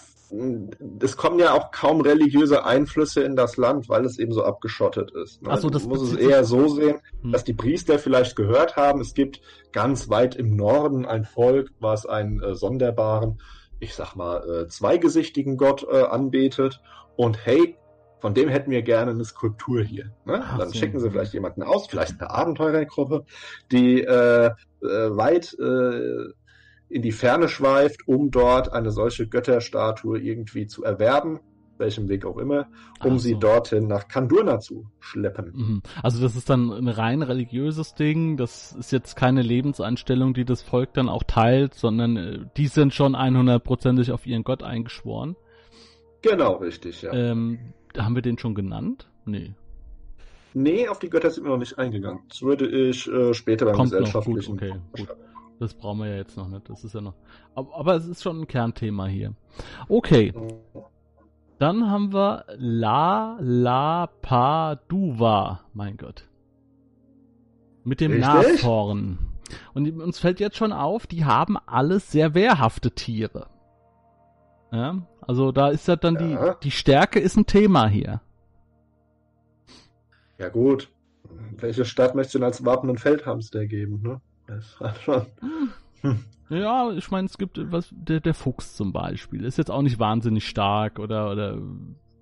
es 0.99 1.17
kommen 1.17 1.39
ja 1.39 1.53
auch 1.53 1.71
kaum 1.71 2.01
religiöse 2.01 2.65
Einflüsse 2.65 3.21
in 3.23 3.35
das 3.35 3.57
Land, 3.57 3.87
weil 3.89 4.05
es 4.05 4.19
eben 4.19 4.33
so 4.33 4.43
abgeschottet 4.43 5.11
ist. 5.11 5.41
Ne? 5.41 5.55
So, 5.57 5.69
das 5.69 5.83
du 5.83 5.89
musst 5.89 6.13
es 6.13 6.19
eher 6.19 6.43
so 6.43 6.67
sehen, 6.67 6.99
Hm. 7.21 7.31
dass 7.31 7.43
die 7.43 7.53
Priester 7.53 7.97
vielleicht 7.99 8.35
gehört 8.35 8.75
haben, 8.75 8.99
es 9.01 9.13
gibt 9.13 9.41
ganz 9.71 10.09
weit 10.09 10.35
im 10.35 10.55
Norden 10.55 11.05
ein 11.05 11.23
Volk, 11.25 11.71
was 11.79 12.05
einen 12.05 12.41
äh, 12.41 12.55
sonderbaren, 12.55 13.39
ich 13.79 13.93
sag 13.95 14.15
mal, 14.15 14.63
äh, 14.63 14.67
zweigesichtigen 14.67 15.57
Gott 15.57 15.85
äh, 15.89 16.03
anbetet 16.03 16.81
und 17.15 17.45
hey, 17.45 17.77
von 18.21 18.35
dem 18.35 18.49
hätten 18.49 18.71
wir 18.71 18.83
gerne 18.83 19.11
eine 19.11 19.25
Skulptur 19.25 19.81
hier. 19.83 20.11
Ne? 20.25 20.41
Ach 20.43 20.57
Dann 20.59 20.69
so. 20.69 20.75
schicken 20.77 20.99
sie 20.99 21.09
vielleicht 21.09 21.33
jemanden 21.33 21.63
aus, 21.63 21.87
vielleicht 21.87 22.21
eine 22.21 22.29
Abenteurergruppe, 22.29 23.25
die 23.71 24.01
äh, 24.01 24.45
äh, 24.47 24.51
weit 24.81 25.57
äh, 25.59 26.31
in 26.89 27.01
die 27.01 27.11
Ferne 27.11 27.47
schweift, 27.47 28.07
um 28.07 28.29
dort 28.29 28.71
eine 28.71 28.91
solche 28.91 29.27
Götterstatue 29.27 30.19
irgendwie 30.19 30.67
zu 30.67 30.83
erwerben, 30.83 31.39
welchem 31.77 32.09
Weg 32.09 32.25
auch 32.25 32.37
immer, 32.37 32.67
um 33.03 33.15
Ach 33.15 33.19
sie 33.19 33.31
so. 33.31 33.39
dorthin 33.39 33.87
nach 33.87 34.07
Kandurna 34.07 34.59
zu 34.59 34.85
schleppen. 34.99 35.51
Mhm. 35.55 35.81
Also 36.03 36.21
das 36.21 36.35
ist 36.35 36.49
dann 36.49 36.71
ein 36.71 36.89
rein 36.89 37.23
religiöses 37.23 37.95
Ding, 37.95 38.37
das 38.37 38.73
ist 38.73 38.91
jetzt 38.91 39.15
keine 39.15 39.41
Lebenseinstellung, 39.41 40.35
die 40.35 40.45
das 40.45 40.61
Volk 40.61 40.93
dann 40.93 41.09
auch 41.09 41.23
teilt, 41.23 41.73
sondern 41.73 42.17
äh, 42.17 42.39
die 42.55 42.67
sind 42.67 42.93
schon 42.93 43.15
100%ig 43.15 44.11
auf 44.11 44.27
ihren 44.27 44.43
Gott 44.43 44.61
eingeschworen. 44.61 45.35
Genau, 46.21 46.53
richtig, 46.55 47.01
ja. 47.01 47.13
Ähm, 47.13 47.59
haben 47.97 48.15
wir 48.15 48.21
den 48.21 48.37
schon 48.37 48.55
genannt? 48.55 49.09
Nee. 49.25 49.53
Nee, 50.53 50.87
auf 50.87 50.99
die 50.99 51.09
Götter 51.09 51.29
sind 51.31 51.45
wir 51.45 51.51
noch 51.51 51.57
nicht 51.57 51.77
eingegangen. 51.79 52.21
Das 52.29 52.41
würde 52.41 52.67
ich 52.67 53.07
äh, 53.07 53.33
später 53.33 53.65
beim 53.65 53.75
Kommt 53.75 53.91
noch, 53.91 53.99
gesellschaftlichen. 53.99 54.57
gut, 54.57 54.69
okay, 54.69 54.79
gut. 54.97 55.15
Das 55.59 55.73
brauchen 55.75 55.99
wir 55.99 56.07
ja 56.07 56.15
jetzt 56.17 56.35
noch 56.37 56.47
nicht. 56.47 56.67
Das 56.69 56.83
ist 56.83 56.95
ja 56.95 57.01
noch. 57.01 57.13
Aber, 57.55 57.75
aber 57.75 57.95
es 57.95 58.07
ist 58.07 58.23
schon 58.23 58.41
ein 58.41 58.47
Kernthema 58.47 59.05
hier. 59.05 59.33
Okay, 59.87 60.33
dann 61.59 61.91
haben 61.91 62.11
wir 62.11 62.45
La 62.57 63.37
La 63.39 64.07
Pa 64.07 64.79
Duva. 64.87 65.59
Mein 65.73 65.97
Gott. 65.97 66.27
Mit 67.83 68.01
dem? 68.01 68.19
Nashorn. 68.19 69.19
Und 69.75 70.01
uns 70.01 70.17
fällt 70.17 70.39
jetzt 70.39 70.57
schon 70.57 70.73
auf, 70.73 71.05
die 71.05 71.23
haben 71.25 71.57
alles 71.67 72.11
sehr 72.11 72.33
wehrhafte 72.33 72.89
Tiere. 72.89 73.45
Ja, 74.71 74.95
also 75.21 75.51
da 75.51 75.69
ist 75.69 75.87
ja 75.87 75.95
dann 75.95 76.15
Ja. 76.31 76.53
die, 76.55 76.59
die 76.65 76.71
Stärke 76.71 77.19
ist 77.19 77.35
ein 77.37 77.45
Thema 77.45 77.87
hier. 77.87 78.21
Ja 80.37 80.49
gut. 80.49 80.89
Welche 81.57 81.85
Stadt 81.85 82.15
möchte 82.15 82.37
denn 82.37 82.45
als 82.45 82.65
Wappen 82.65 82.89
einen 82.89 82.97
Feldhamster 82.97 83.65
geben, 83.67 84.01
ne? 84.01 84.21
Das 84.47 84.79
war 84.81 84.95
schon. 84.95 85.25
Hm. 86.01 86.23
Ja, 86.49 86.91
ich 86.91 87.11
meine, 87.11 87.27
es 87.27 87.37
gibt 87.37 87.59
was, 87.71 87.89
der, 87.91 88.19
der 88.19 88.33
Fuchs 88.33 88.75
zum 88.75 88.91
Beispiel, 88.91 89.45
ist 89.45 89.57
jetzt 89.57 89.71
auch 89.71 89.81
nicht 89.81 89.99
wahnsinnig 89.99 90.47
stark 90.47 90.99
oder, 90.99 91.31
oder 91.31 91.57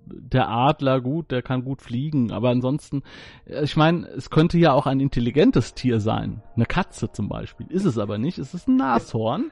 der 0.06 0.48
Adler, 0.48 1.00
gut, 1.00 1.30
der 1.30 1.42
kann 1.42 1.64
gut 1.64 1.82
fliegen, 1.82 2.30
aber 2.30 2.50
ansonsten, 2.50 3.02
ich 3.46 3.76
meine, 3.76 4.06
es 4.08 4.30
könnte 4.30 4.58
ja 4.58 4.72
auch 4.72 4.86
ein 4.86 5.00
intelligentes 5.00 5.74
Tier 5.74 6.00
sein. 6.00 6.42
Eine 6.56 6.66
Katze 6.66 7.10
zum 7.10 7.28
Beispiel. 7.28 7.66
Ist 7.70 7.84
es 7.84 7.96
aber 7.98 8.18
nicht, 8.18 8.38
es 8.38 8.54
ist 8.54 8.68
ein 8.68 8.76
Nashorn. 8.76 9.50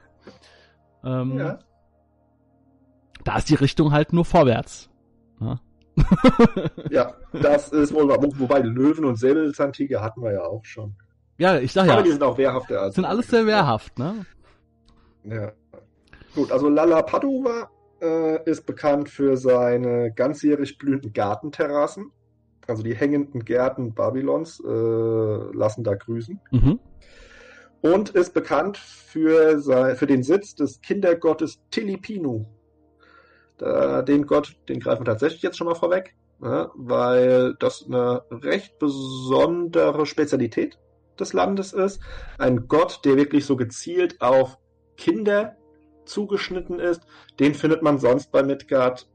Ähm, 1.03 1.37
Ja. 1.37 1.59
Da 3.29 3.37
ist 3.37 3.47
die 3.49 3.53
Richtung 3.55 3.91
halt 3.91 4.11
nur 4.11 4.25
vorwärts. 4.25 4.89
Ja, 5.39 5.59
ja, 6.89 7.13
das 7.31 7.71
ist 7.71 7.93
wohl 7.93 8.07
wahr. 8.07 8.17
Wo- 8.23 8.33
Wobei 8.39 8.57
Löwen 8.59 9.05
und 9.05 9.17
Säbelzahntiger 9.17 10.01
hatten 10.01 10.23
wir 10.23 10.31
ja 10.33 10.41
auch 10.43 10.65
schon. 10.65 10.95
ja 11.37 11.59
ich 11.59 11.71
sag 11.71 11.83
Aber 11.83 11.97
ja, 11.97 12.01
die 12.01 12.09
sind 12.11 12.23
auch 12.23 12.39
wehrhafter 12.39 12.81
als. 12.81 12.95
sind 12.95 13.05
alles 13.05 13.27
sehr 13.27 13.45
wehrhaft, 13.45 13.99
ne? 13.99 14.25
Ja. 15.25 15.51
Gut, 16.33 16.51
also 16.51 16.69
Lala 16.69 17.03
Padova 17.03 17.69
äh, 18.01 18.43
ist 18.49 18.65
bekannt 18.65 19.09
für 19.09 19.37
seine 19.37 20.11
ganzjährig 20.11 20.79
blühenden 20.79 21.13
Gartenterrassen. 21.13 22.11
Also 22.65 22.81
die 22.81 22.95
hängenden 22.95 23.45
Gärten 23.45 23.93
Babylons 23.93 24.59
äh, 24.65 24.67
lassen 24.67 25.83
da 25.83 25.93
grüßen. 25.93 26.39
Mhm. 26.49 26.79
Und 27.81 28.09
ist 28.09 28.33
bekannt 28.33 28.77
für, 28.77 29.59
sein, 29.59 29.95
für 29.97 30.07
den 30.07 30.23
Sitz 30.23 30.55
des 30.55 30.81
Kindergottes 30.81 31.59
Tilipinu. 31.69 32.45
Da, 33.59 34.01
den 34.01 34.25
Gott, 34.25 34.55
den 34.69 34.79
greifen 34.79 35.01
wir 35.01 35.11
tatsächlich 35.11 35.41
jetzt 35.41 35.57
schon 35.57 35.67
mal 35.67 35.75
vorweg, 35.75 36.15
ne, 36.39 36.71
weil 36.75 37.55
das 37.59 37.85
eine 37.85 38.23
recht 38.31 38.79
besondere 38.79 40.05
Spezialität 40.05 40.79
des 41.19 41.33
Landes 41.33 41.73
ist. 41.73 42.01
Ein 42.37 42.67
Gott, 42.67 43.01
der 43.03 43.17
wirklich 43.17 43.45
so 43.45 43.57
gezielt 43.57 44.21
auf 44.21 44.57
Kinder 44.95 45.57
zugeschnitten 46.05 46.79
ist, 46.79 47.01
den 47.39 47.53
findet 47.53 47.83
man 47.83 47.99
sonst 47.99 48.31
bei 48.31 48.43
Midgard. 48.43 49.09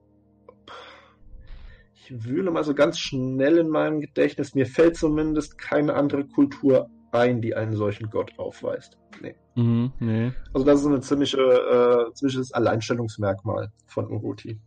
Ich 1.95 2.25
wühle 2.25 2.51
mal 2.51 2.65
so 2.65 2.75
ganz 2.75 2.99
schnell 2.99 3.57
in 3.57 3.69
meinem 3.69 4.01
Gedächtnis. 4.01 4.55
Mir 4.55 4.67
fällt 4.67 4.97
zumindest 4.97 5.57
keine 5.57 5.95
andere 5.95 6.27
Kultur 6.27 6.91
ein, 7.13 7.41
die 7.41 7.55
einen 7.55 7.75
solchen 7.75 8.11
Gott 8.11 8.39
aufweist. 8.39 8.99
Nee. 9.23 9.35
Mhm, 9.55 9.93
nee. 10.01 10.33
Also 10.53 10.67
das 10.67 10.81
ist 10.81 10.87
eine 10.87 11.01
ziemliche, 11.01 11.39
äh, 11.39 12.13
ziemliches 12.15 12.53
Alleinstellungsmerkmal 12.53 13.71
von 13.87 14.11
Uruti. 14.11 14.59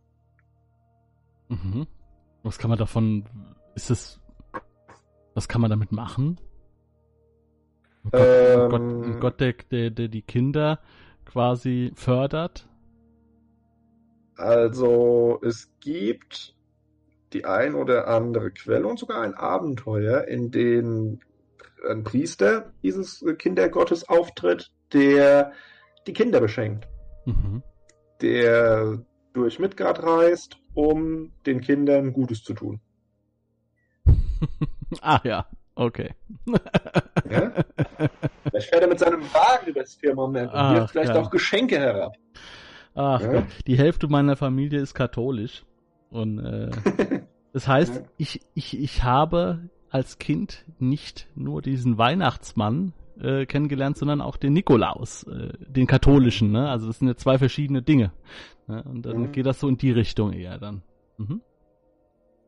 Mhm. 1.49 1.87
Was 2.43 2.57
kann 2.57 2.69
man 2.69 2.79
davon, 2.79 3.25
ist 3.75 3.89
es, 3.89 4.19
was 5.33 5.47
kann 5.47 5.61
man 5.61 5.69
damit 5.69 5.91
machen? 5.91 6.39
Ein 8.05 8.11
Gott, 8.11 8.21
ein 8.21 8.59
Ähm, 8.59 8.69
Gott, 8.69 8.81
ein 8.81 9.19
Gott 9.19 9.39
der, 9.41 9.53
der, 9.71 9.89
der 9.91 10.07
die 10.07 10.21
Kinder 10.21 10.79
quasi 11.25 11.91
fördert? 11.95 12.67
Also 14.37 15.39
es 15.43 15.69
gibt 15.79 16.55
die 17.33 17.43
ein 17.43 17.75
oder 17.75 18.07
andere 18.07 18.51
Quelle 18.51 18.87
und 18.87 18.99
sogar 18.99 19.21
ein 19.21 19.33
Abenteuer, 19.33 20.25
in 20.27 20.51
dem 20.51 21.19
ein 21.89 22.03
Priester 22.03 22.71
dieses 22.83 23.23
Kindergottes 23.37 24.07
auftritt, 24.07 24.71
der 24.93 25.51
die 26.05 26.13
Kinder 26.13 26.39
beschenkt, 26.39 26.87
Mhm. 27.25 27.61
der 28.21 28.99
durch 29.33 29.59
Midgard 29.59 30.01
reist, 30.01 30.57
um 30.73 31.31
den 31.45 31.61
Kindern 31.61 32.13
Gutes 32.13 32.43
zu 32.43 32.53
tun. 32.53 32.79
ah 35.01 35.19
ja, 35.23 35.45
okay. 35.75 36.13
Ja? 37.29 37.51
Vielleicht 38.49 38.69
fährt 38.69 38.83
er 38.83 38.87
mit 38.87 38.99
seinem 38.99 39.21
Wagen 39.33 39.67
über 39.67 39.81
das 39.81 39.95
Firmament 39.95 40.49
und 40.53 40.57
Ach, 40.57 40.73
wirft 40.75 40.91
vielleicht 40.91 41.13
ja. 41.13 41.19
auch 41.21 41.29
Geschenke 41.29 41.77
herab. 41.77 42.15
Ach 42.95 43.19
Ja. 43.19 43.31
Gott, 43.33 43.45
die 43.67 43.77
Hälfte 43.77 44.07
meiner 44.07 44.37
Familie 44.37 44.79
ist 44.79 44.93
katholisch. 44.93 45.65
Und 46.09 46.39
äh, 46.39 46.71
das 47.53 47.67
heißt, 47.67 48.01
ich, 48.17 48.39
ich, 48.53 48.79
ich 48.79 49.03
habe 49.03 49.69
als 49.89 50.19
Kind 50.19 50.63
nicht 50.79 51.27
nur 51.35 51.61
diesen 51.61 51.97
Weihnachtsmann 51.97 52.93
äh, 53.21 53.45
kennengelernt, 53.45 53.97
sondern 53.97 54.21
auch 54.21 54.37
den 54.37 54.53
Nikolaus, 54.53 55.23
äh, 55.23 55.53
den 55.67 55.87
katholischen. 55.87 56.51
Ne? 56.51 56.69
Also 56.69 56.87
das 56.87 56.99
sind 56.99 57.07
ja 57.07 57.15
zwei 57.15 57.37
verschiedene 57.37 57.81
Dinge. 57.81 58.11
Ne? 58.67 58.83
Und 58.83 59.05
dann 59.05 59.17
Mhm. 59.17 59.31
geht 59.31 59.45
das 59.45 59.59
so 59.59 59.67
in 59.67 59.77
die 59.77 59.91
Richtung 59.91 60.33
eher 60.33 60.57
dann. 60.57 60.81
Mhm. 61.17 61.41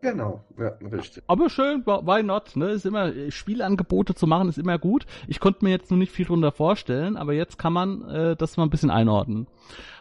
Genau, 0.01 0.45
ja, 0.57 0.70
richtig. 0.91 1.24
Aber 1.28 1.49
schön, 1.49 1.86
why 1.86 2.24
not? 2.24 2.55
Ne? 2.55 2.70
Ist 2.70 2.86
immer, 2.86 3.11
Spielangebote 3.32 4.15
zu 4.15 4.28
machen 4.28 4.47
ist 4.47 4.57
immer 4.57 4.78
gut. 4.80 5.05
Ich 5.28 5.41
konnte 5.41 5.65
mir 5.65 5.72
jetzt 5.72 5.91
noch 5.91 5.97
nicht 5.97 6.13
viel 6.13 6.26
drunter 6.26 6.53
vorstellen, 6.53 7.17
aber 7.17 7.34
jetzt 7.34 7.57
kann 7.59 7.74
man 7.74 8.07
äh, 8.09 8.36
das 8.38 8.55
mal 8.55 8.63
ein 8.63 8.70
bisschen 8.70 8.91
einordnen. 8.91 9.47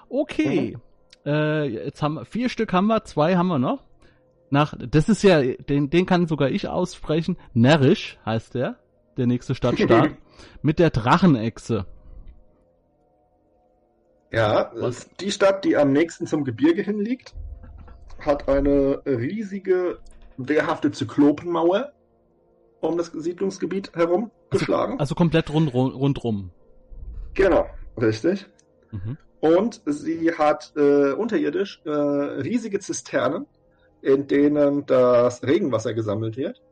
Okay, 0.09 0.79
äh, 1.27 1.69
jetzt 1.69 2.01
haben 2.01 2.15
wir 2.15 2.25
vier 2.25 2.49
Stück 2.49 2.73
haben 2.73 2.87
wir, 2.87 3.03
zwei 3.05 3.37
haben 3.37 3.49
wir 3.49 3.59
noch. 3.59 3.83
Nach, 4.51 4.75
das 4.79 5.09
ist 5.09 5.23
ja, 5.25 5.43
den, 5.43 5.91
den 5.91 6.07
kann 6.07 6.27
sogar 6.29 6.49
ich 6.49 6.69
aussprechen. 6.69 7.37
Närrisch 7.53 8.19
heißt 8.25 8.55
der, 8.55 8.77
der 9.17 9.27
nächste 9.27 9.55
Stadtstaat. 9.57 10.11
mit 10.63 10.79
der 10.79 10.91
Drachenechse. 10.91 11.87
Ja, 14.31 14.71
Was? 14.75 15.09
die 15.21 15.31
Stadt, 15.31 15.65
die 15.65 15.77
am 15.77 15.93
nächsten 15.93 16.27
zum 16.27 16.45
Gebirge 16.45 16.83
hin 16.83 17.01
liegt, 17.01 17.35
hat 18.21 18.49
eine 18.49 19.01
riesige, 19.07 19.99
wehrhafte 20.37 20.91
Zyklopenmauer 20.91 21.93
um 22.81 22.97
das 22.97 23.07
Siedlungsgebiet 23.09 23.95
herum 23.95 24.31
geschlagen. 24.51 25.01
Also 25.01 25.15
komplett 25.15 25.53
rund, 25.53 25.73
rund, 25.73 25.95
rundrum. 25.95 26.51
Genau, 27.35 27.67
richtig. 28.01 28.47
Mhm. 28.91 29.17
Und 29.41 29.83
sie 29.87 30.33
hat 30.33 30.73
äh, 30.77 31.13
unterirdisch 31.13 31.81
äh, 31.85 31.91
riesige 31.91 32.81
Zisternen, 32.81 33.47
in 34.03 34.27
denen 34.27 34.87
das 34.87 35.43
Regenwasser 35.43 35.95
gesammelt 35.95 36.37
wird. 36.37 36.63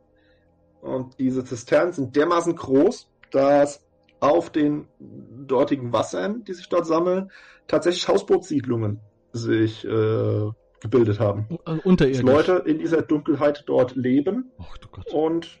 Und 0.81 1.19
diese 1.19 1.43
Zisternen 1.43 1.93
sind 1.93 2.15
dermaßen 2.15 2.55
groß, 2.55 3.09
dass 3.31 3.85
auf 4.19 4.49
den 4.49 4.87
dortigen 4.99 5.93
Wassern, 5.93 6.43
die 6.43 6.53
sich 6.53 6.69
dort 6.69 6.85
sammeln, 6.85 7.31
tatsächlich 7.67 8.07
Hausbootssiedlungen 8.07 8.99
sich 9.31 9.85
äh, 9.85 10.51
gebildet 10.81 11.19
haben. 11.19 11.47
Uh, 11.67 11.77
unterirdisch. 11.83 12.23
Dass 12.23 12.47
Leute 12.47 12.63
in 12.65 12.79
dieser 12.79 13.01
Dunkelheit 13.01 13.63
dort 13.67 13.95
leben 13.95 14.51
Gott. 14.91 15.13
und 15.13 15.59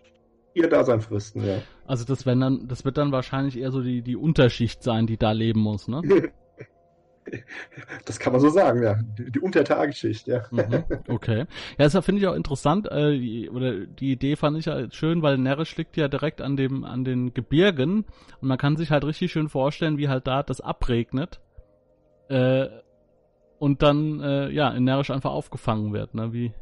ihr 0.53 0.69
Dasein 0.69 1.01
fristen, 1.01 1.45
ja. 1.45 1.61
Also 1.85 2.03
das, 2.03 2.25
wenn 2.25 2.39
dann, 2.39 2.67
das 2.67 2.83
wird 2.83 2.97
dann 2.97 3.11
wahrscheinlich 3.11 3.57
eher 3.57 3.71
so 3.71 3.81
die, 3.81 4.01
die 4.01 4.15
Unterschicht 4.15 4.83
sein, 4.83 5.05
die 5.07 5.17
da 5.17 5.31
leben 5.31 5.59
muss, 5.59 5.87
ne? 5.87 6.01
Das 8.05 8.19
kann 8.19 8.33
man 8.33 8.41
so 8.41 8.49
sagen, 8.49 8.83
ja. 8.83 8.95
Die, 9.17 9.31
die 9.31 9.39
Untertagesschicht, 9.39 10.27
ja. 10.27 10.43
Mhm, 10.51 10.83
okay. 11.07 11.45
Ja, 11.77 11.89
das 11.89 12.05
finde 12.05 12.21
ich 12.21 12.27
auch 12.27 12.35
interessant, 12.35 12.89
äh, 12.89 13.17
die, 13.17 13.49
oder 13.49 13.85
die 13.85 14.11
Idee 14.11 14.35
fand 14.35 14.57
ich 14.57 14.65
ja 14.65 14.89
schön, 14.91 15.21
weil 15.21 15.37
Nerisch 15.37 15.75
liegt 15.77 15.97
ja 15.97 16.07
direkt 16.07 16.41
an 16.41 16.55
dem, 16.55 16.83
an 16.83 17.03
den 17.03 17.33
Gebirgen 17.33 18.05
und 18.41 18.47
man 18.47 18.57
kann 18.57 18.77
sich 18.77 18.91
halt 18.91 19.03
richtig 19.05 19.31
schön 19.31 19.49
vorstellen, 19.49 19.97
wie 19.97 20.09
halt 20.09 20.27
da 20.27 20.43
das 20.43 20.61
abregnet. 20.61 21.39
Äh, 22.29 22.67
und 23.59 23.81
dann, 23.81 24.21
äh, 24.21 24.49
ja, 24.49 24.69
in 24.69 24.83
Nerisch 24.83 25.09
einfach 25.09 25.31
aufgefangen 25.31 25.93
wird, 25.93 26.13
ne, 26.13 26.31
wie, 26.31 26.53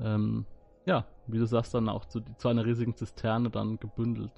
ähm, 0.00 0.46
ja, 0.86 1.04
wie 1.26 1.38
du 1.38 1.46
sagst, 1.46 1.74
dann 1.74 1.88
auch 1.88 2.06
zu, 2.06 2.20
zu 2.38 2.48
einer 2.48 2.64
riesigen 2.64 2.96
Zisterne 2.96 3.50
dann 3.50 3.78
gebündelt. 3.78 4.32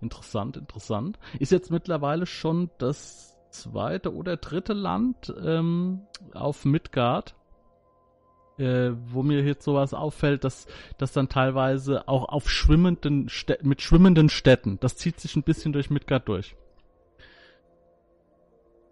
Interessant, 0.00 0.56
interessant. 0.56 1.18
Ist 1.38 1.52
jetzt 1.52 1.70
mittlerweile 1.70 2.26
schon 2.26 2.70
das 2.78 3.31
zweite 3.52 4.14
oder 4.14 4.36
dritte 4.36 4.72
Land 4.72 5.32
ähm, 5.44 6.00
auf 6.34 6.64
Midgard, 6.64 7.34
äh, 8.58 8.90
wo 9.06 9.22
mir 9.22 9.42
jetzt 9.42 9.64
sowas 9.64 9.94
auffällt, 9.94 10.44
dass 10.44 10.66
dass 10.98 11.12
dann 11.12 11.28
teilweise 11.28 12.08
auch 12.08 12.28
auf 12.28 12.50
schwimmenden 12.50 13.28
Stä 13.28 13.58
mit 13.62 13.80
schwimmenden 13.82 14.28
Städten, 14.28 14.78
das 14.80 14.96
zieht 14.96 15.20
sich 15.20 15.36
ein 15.36 15.42
bisschen 15.42 15.72
durch 15.72 15.90
Midgard 15.90 16.28
durch. 16.28 16.56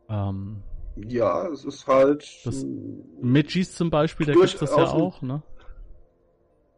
Ähm, 0.08 0.62
Ja, 0.96 1.46
es 1.48 1.64
ist 1.64 1.86
halt. 1.86 2.28
Das- 2.44 2.64
mh, 2.64 3.04
Midgis 3.22 3.74
zum 3.74 3.90
Beispiel, 3.90 4.26
da 4.26 4.32
Durch- 4.32 4.52
gibt's 4.58 4.61
das 4.72 4.76
ja 4.76 4.90
auch, 4.90 5.22
ne? 5.22 5.42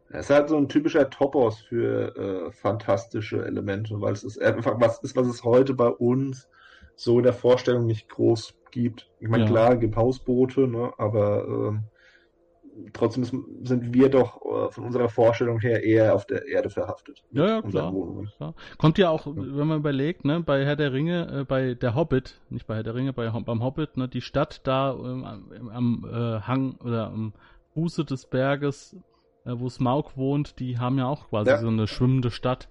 Es 0.09 0.25
ist 0.25 0.29
halt 0.29 0.47
so 0.49 0.57
ein 0.57 0.69
typischer 0.69 1.09
Topos 1.09 1.59
für 1.61 2.15
äh, 2.15 2.51
fantastische 2.51 3.43
Elemente, 3.43 3.99
weil 3.99 4.13
es 4.13 4.23
ist 4.23 4.39
einfach 4.39 4.79
was 4.79 4.99
ist, 5.01 5.15
was 5.15 5.25
es 5.27 5.43
heute 5.43 5.73
bei 5.73 5.87
uns 5.89 6.47
so 6.95 7.17
in 7.17 7.23
der 7.23 7.33
Vorstellung 7.33 7.85
nicht 7.85 8.09
groß 8.09 8.53
gibt. 8.71 9.09
Ich 9.19 9.27
meine, 9.27 9.43
Ja. 9.43 9.49
klar, 9.49 9.73
es 9.73 9.79
gibt 9.79 9.95
Hausboote, 9.95 10.67
ne, 10.67 10.91
aber 10.97 11.45
ähm, 11.47 11.83
trotzdem 12.93 13.23
ist, 13.23 13.35
sind 13.63 13.93
wir 13.93 14.09
doch 14.09 14.41
äh, 14.45 14.71
von 14.71 14.85
unserer 14.85 15.09
Vorstellung 15.09 15.59
her 15.59 15.83
eher 15.83 16.15
auf 16.15 16.25
der 16.25 16.47
Erde 16.47 16.69
verhaftet. 16.69 17.23
Ja, 17.31 17.47
ja, 17.47 17.61
klar. 17.61 17.93
Ja. 18.39 18.53
Kommt 18.77 18.97
ja 18.97 19.09
auch, 19.09 19.25
wenn 19.27 19.67
man 19.67 19.79
überlegt, 19.79 20.25
ne, 20.25 20.41
bei 20.41 20.65
Herr 20.65 20.75
der 20.75 20.93
Ringe, 20.93 21.41
äh, 21.41 21.43
bei 21.45 21.73
der 21.75 21.95
Hobbit, 21.95 22.41
nicht 22.49 22.65
bei 22.67 22.75
Herr 22.75 22.83
der 22.83 22.95
Ringe, 22.95 23.13
bei, 23.13 23.29
beim 23.29 23.63
Hobbit, 23.63 23.97
ne, 23.97 24.07
die 24.07 24.21
Stadt 24.21 24.61
da 24.65 24.93
ähm, 24.93 25.23
am, 25.23 25.69
am 25.69 26.05
äh, 26.11 26.41
Hang 26.41 26.75
oder 26.83 27.07
am 27.07 27.33
Fuße 27.73 28.05
des 28.05 28.25
Berges, 28.25 28.95
äh, 29.45 29.51
wo 29.55 29.69
Smaug 29.69 30.15
wohnt, 30.15 30.59
die 30.59 30.79
haben 30.79 30.97
ja 30.97 31.07
auch 31.07 31.29
quasi 31.29 31.51
Ja. 31.51 31.57
so 31.57 31.67
eine 31.67 31.87
schwimmende 31.87 32.31
Stadt. 32.31 32.69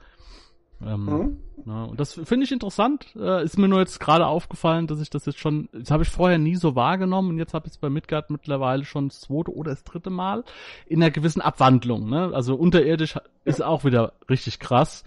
Ähm, 0.87 1.05
Mhm. 1.05 1.37
ja, 1.67 1.85
und 1.85 2.01
das 2.01 2.15
finde 2.15 2.45
ich 2.45 2.53
interessant. 2.53 3.07
Äh, 3.17 3.45
ist 3.45 3.59
mir 3.59 3.69
nur 3.69 3.81
jetzt 3.81 4.01
gerade 4.01 4.27
aufgefallen, 4.27 4.87
dass 4.87 5.01
ich 5.01 5.11
das 5.11 5.27
jetzt 5.27 5.39
schon, 5.39 5.69
das 5.73 5.91
habe 5.91 6.03
ich 6.03 6.09
vorher 6.09 6.39
nie 6.39 6.57
so 6.57 6.75
wahrgenommen 6.75 7.31
und 7.31 7.39
jetzt 7.39 7.55
habe 7.55 7.67
ich 7.67 7.73
es 7.73 7.79
bei 7.79 7.91
Midgard 7.91 8.31
mittlerweile 8.31 8.85
schon 8.85 9.09
das 9.09 9.21
zweite 9.21 9.55
oder 9.55 9.71
das 9.71 9.85
dritte 9.85 10.11
Mal 10.11 10.45
in 10.87 11.03
einer 11.03 11.11
gewissen 11.11 11.41
Abwandlung. 11.41 12.09
Ne? 12.09 12.31
Also 12.35 12.55
unterirdisch 12.55 13.19
ist 13.45 13.63
auch 13.63 13.85
wieder 13.85 14.13
richtig 14.29 14.59
krass. 14.59 15.05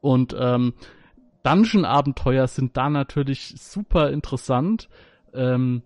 Und 0.00 0.34
ähm, 0.38 0.74
Dungeon-Abenteuer 1.42 2.46
sind 2.46 2.76
da 2.76 2.88
natürlich 2.90 3.54
super 3.56 4.10
interessant, 4.10 4.88
ähm, 5.34 5.82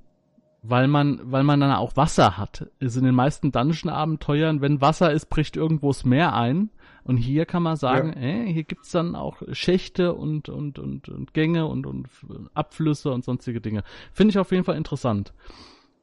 weil 0.63 0.87
man, 0.87 1.21
weil 1.25 1.43
man 1.43 1.61
dann 1.61 1.73
auch 1.73 1.97
Wasser 1.97 2.37
hat. 2.39 2.69
Also 2.81 3.01
in 3.01 3.07
den 3.07 3.15
meisten 3.15 3.53
Dungeon-Abenteuern, 3.53 4.61
wenn 4.61 4.81
Wasser 4.81 5.13
ist, 5.13 5.27
bricht 5.27 5.57
irgendwo 5.57 5.89
das 5.89 6.05
Meer 6.05 6.35
ein. 6.35 6.71
Und 7.05 7.17
hier 7.17 7.47
kann 7.47 7.63
man 7.63 7.77
sagen, 7.77 8.13
äh, 8.13 8.47
hier 8.53 8.65
gibt's 8.65 8.91
dann 8.93 9.17
auch 9.17 9.43
Schächte 9.53 10.15
und, 10.15 10.49
und, 10.49 10.79
und, 10.79 11.09
und 11.09 11.35
Gänge 11.35 11.67
und, 11.67 11.87
und 11.87 12.09
Abflüsse 12.55 13.11
und 13.11 13.25
sonstige 13.25 13.61
Dinge. 13.61 13.83
Finde 14.13 14.31
ich 14.31 14.39
auf 14.39 14.53
jeden 14.53 14.65
Fall 14.65 14.77
interessant. 14.77 15.35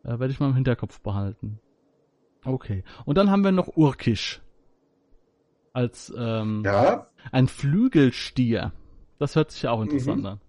Äh, 0.03 0.19
Werde 0.19 0.29
ich 0.29 0.39
mal 0.39 0.49
im 0.49 0.55
Hinterkopf 0.55 0.99
behalten. 1.01 1.59
Okay. 2.43 2.83
Und 3.05 3.17
dann 3.17 3.31
haben 3.31 3.43
wir 3.43 3.51
noch 3.51 3.75
Urkisch. 3.77 4.41
Als 5.71 6.11
ähm, 6.17 6.63
Ja, 6.65 7.07
ein 7.31 7.47
Flügelstier. 7.47 8.73
Das 9.19 9.35
hört 9.35 9.51
sich 9.51 9.61
ja 9.63 9.71
auch 9.71 9.81
interessant 9.81 10.21
Mhm. 10.21 10.25
an. 10.25 10.41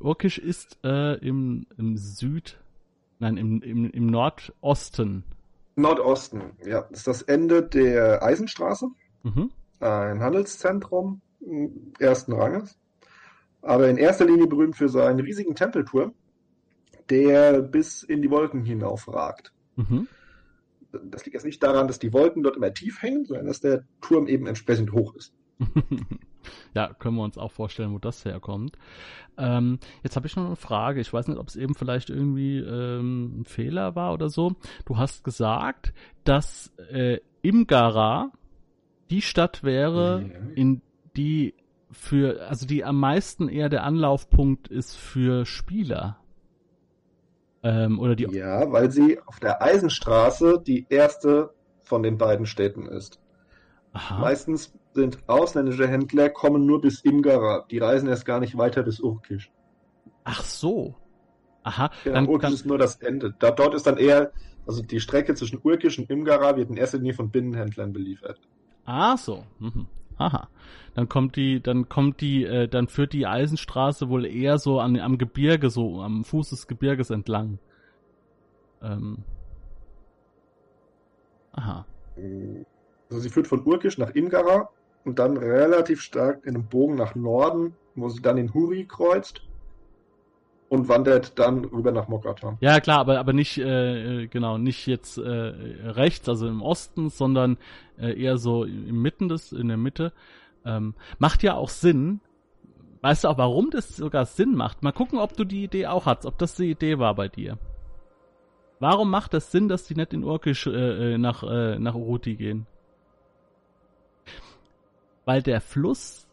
Urkisch 0.00 0.38
ist 0.38 0.78
äh, 0.82 1.14
im, 1.18 1.66
im 1.76 1.96
Süd, 1.96 2.58
nein, 3.20 3.36
im, 3.36 3.62
im, 3.62 3.90
im 3.90 4.06
Nordosten. 4.06 5.24
Nordosten. 5.76 6.42
Ja, 6.66 6.82
das 6.90 7.00
ist 7.00 7.06
das 7.06 7.22
Ende 7.22 7.62
der 7.62 8.22
Eisenstraße. 8.22 8.88
Mhm. 9.22 9.50
ein 9.80 10.20
Handelszentrum 10.20 11.20
ersten 11.98 12.32
Ranges, 12.32 12.78
aber 13.62 13.88
in 13.88 13.96
erster 13.96 14.26
Linie 14.26 14.46
berühmt 14.46 14.76
für 14.76 14.88
seinen 14.88 15.20
riesigen 15.20 15.54
Tempelturm, 15.54 16.12
der 17.10 17.62
bis 17.62 18.02
in 18.02 18.22
die 18.22 18.30
Wolken 18.30 18.64
hinaufragt. 18.64 19.52
Mhm. 19.76 20.08
Das 21.04 21.24
liegt 21.24 21.34
jetzt 21.34 21.46
nicht 21.46 21.62
daran, 21.62 21.86
dass 21.86 21.98
die 21.98 22.12
Wolken 22.12 22.42
dort 22.42 22.56
immer 22.56 22.72
tief 22.74 23.00
hängen, 23.00 23.24
sondern 23.24 23.46
dass 23.46 23.60
der 23.60 23.84
Turm 24.00 24.26
eben 24.26 24.46
entsprechend 24.46 24.92
hoch 24.92 25.14
ist. 25.14 25.32
ja, 26.74 26.92
können 26.94 27.16
wir 27.16 27.22
uns 27.22 27.38
auch 27.38 27.52
vorstellen, 27.52 27.92
wo 27.92 27.98
das 27.98 28.24
herkommt. 28.24 28.76
Ähm, 29.38 29.78
jetzt 30.02 30.16
habe 30.16 30.26
ich 30.26 30.36
noch 30.36 30.46
eine 30.46 30.56
Frage. 30.56 31.00
Ich 31.00 31.12
weiß 31.12 31.28
nicht, 31.28 31.38
ob 31.38 31.48
es 31.48 31.56
eben 31.56 31.74
vielleicht 31.74 32.10
irgendwie 32.10 32.58
ähm, 32.58 33.40
ein 33.40 33.44
Fehler 33.44 33.94
war 33.94 34.12
oder 34.12 34.28
so. 34.28 34.54
Du 34.84 34.98
hast 34.98 35.24
gesagt, 35.24 35.94
dass 36.24 36.72
äh, 36.90 37.20
Imgara 37.40 38.32
die 39.12 39.22
Stadt 39.22 39.62
wäre, 39.62 40.22
Ja. 40.22 40.38
in 40.54 40.82
die 41.16 41.54
für, 41.90 42.48
also 42.48 42.66
die 42.66 42.84
am 42.84 42.98
meisten 42.98 43.48
eher 43.48 43.68
der 43.68 43.84
Anlaufpunkt 43.84 44.68
ist 44.68 44.96
für 44.96 45.44
Spieler. 45.44 46.16
Ähm, 47.62 48.00
oder 48.00 48.16
die. 48.16 48.24
Ja, 48.24 48.72
weil 48.72 48.90
sie 48.90 49.20
auf 49.26 49.38
der 49.38 49.62
Eisenstraße 49.62 50.62
die 50.66 50.86
erste 50.88 51.50
von 51.82 52.02
den 52.02 52.16
beiden 52.16 52.46
Städten 52.46 52.86
ist. 52.86 53.20
Aha. 53.92 54.18
Meistens 54.18 54.72
sind 54.94 55.18
ausländische 55.28 55.86
Händler, 55.86 56.30
kommen 56.30 56.64
nur 56.64 56.80
bis 56.80 57.00
Imgara. 57.02 57.66
Die 57.70 57.78
reisen 57.78 58.08
erst 58.08 58.24
gar 58.24 58.40
nicht 58.40 58.56
weiter 58.56 58.82
bis 58.82 58.98
Urkisch. 58.98 59.52
Ach 60.24 60.42
so. 60.42 60.94
Aha. 61.62 61.90
Ja, 62.04 62.12
dann, 62.12 62.26
Urkisch 62.26 62.46
dann, 62.46 62.54
ist 62.54 62.66
nur 62.66 62.78
das 62.78 62.96
Ende. 62.96 63.34
Da, 63.38 63.50
dort 63.50 63.74
ist 63.74 63.86
dann 63.86 63.98
eher, 63.98 64.32
also 64.66 64.82
die 64.82 64.98
Strecke 64.98 65.34
zwischen 65.34 65.60
Urkisch 65.62 65.98
und 65.98 66.08
Imgara 66.08 66.56
wird 66.56 66.70
in 66.70 66.76
erster 66.78 66.96
Linie 66.96 67.14
von 67.14 67.30
Binnenhändlern 67.30 67.92
beliefert. 67.92 68.40
Ah, 68.84 69.16
so. 69.16 69.44
Mhm. 69.58 69.86
Aha. 70.18 70.48
Dann 70.94 71.08
kommt 71.08 71.36
die, 71.36 71.62
dann 71.62 71.88
kommt 71.88 72.20
die, 72.20 72.44
äh, 72.44 72.68
dann 72.68 72.88
führt 72.88 73.12
die 73.12 73.26
Eisenstraße 73.26 74.08
wohl 74.08 74.26
eher 74.26 74.58
so 74.58 74.78
an, 74.78 74.98
am 74.98 75.18
Gebirge, 75.18 75.70
so 75.70 76.00
am 76.02 76.24
Fuß 76.24 76.50
des 76.50 76.66
Gebirges 76.66 77.10
entlang. 77.10 77.58
Ähm. 78.82 79.18
Aha. 81.52 81.86
Also 82.16 83.20
sie 83.20 83.30
führt 83.30 83.46
von 83.46 83.64
Urkisch 83.64 83.98
nach 83.98 84.10
Imgara 84.10 84.68
und 85.04 85.18
dann 85.18 85.36
relativ 85.36 86.00
stark 86.00 86.44
in 86.44 86.54
einem 86.54 86.66
Bogen 86.66 86.94
nach 86.94 87.14
Norden, 87.14 87.74
wo 87.94 88.08
sie 88.08 88.22
dann 88.22 88.38
in 88.38 88.52
Huri 88.52 88.84
kreuzt 88.84 89.42
und 90.72 90.88
wandert 90.88 91.38
dann 91.38 91.66
rüber 91.66 91.92
nach 91.92 92.08
Mokata. 92.08 92.56
Ja, 92.60 92.80
klar, 92.80 93.00
aber, 93.00 93.18
aber 93.18 93.34
nicht, 93.34 93.58
äh, 93.58 94.22
äh, 94.22 94.26
genau, 94.26 94.56
nicht 94.56 94.86
jetzt 94.86 95.18
äh, 95.18 95.20
rechts, 95.28 96.26
also 96.30 96.48
im 96.48 96.62
Osten, 96.62 97.10
sondern 97.10 97.58
äh, 97.98 98.18
eher 98.18 98.38
so 98.38 98.64
im 98.64 99.02
Mitten 99.02 99.28
des, 99.28 99.52
in 99.52 99.68
der 99.68 99.76
Mitte. 99.76 100.14
Ähm, 100.64 100.94
macht 101.18 101.42
ja 101.42 101.56
auch 101.56 101.68
Sinn. 101.68 102.22
Weißt 103.02 103.24
du 103.24 103.28
auch, 103.28 103.36
warum 103.36 103.68
das 103.68 103.94
sogar 103.94 104.24
Sinn 104.24 104.54
macht? 104.54 104.82
Mal 104.82 104.92
gucken, 104.92 105.18
ob 105.18 105.36
du 105.36 105.44
die 105.44 105.62
Idee 105.62 105.88
auch 105.88 106.06
hast, 106.06 106.24
ob 106.24 106.38
das 106.38 106.54
die 106.54 106.70
Idee 106.70 106.98
war 106.98 107.14
bei 107.16 107.28
dir. 107.28 107.58
Warum 108.80 109.10
macht 109.10 109.34
das 109.34 109.52
Sinn, 109.52 109.68
dass 109.68 109.84
die 109.84 109.94
nicht 109.94 110.14
in 110.14 110.24
Urkisch 110.24 110.66
äh, 110.66 110.70
äh, 111.12 111.18
nach, 111.18 111.42
äh, 111.42 111.78
nach 111.78 111.94
Uruti 111.94 112.34
gehen? 112.34 112.66
Weil 115.26 115.42
der 115.42 115.60
Fluss 115.60 116.26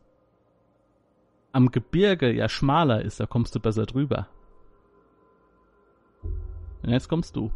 am 1.52 1.72
Gebirge 1.72 2.32
ja 2.32 2.50
schmaler 2.50 3.04
ist, 3.04 3.20
da 3.20 3.26
kommst 3.26 3.56
du 3.56 3.60
besser 3.60 3.86
drüber. 3.86 4.28
Und 6.84 6.92
jetzt 6.92 7.10
kommst 7.10 7.36
du. 7.36 7.52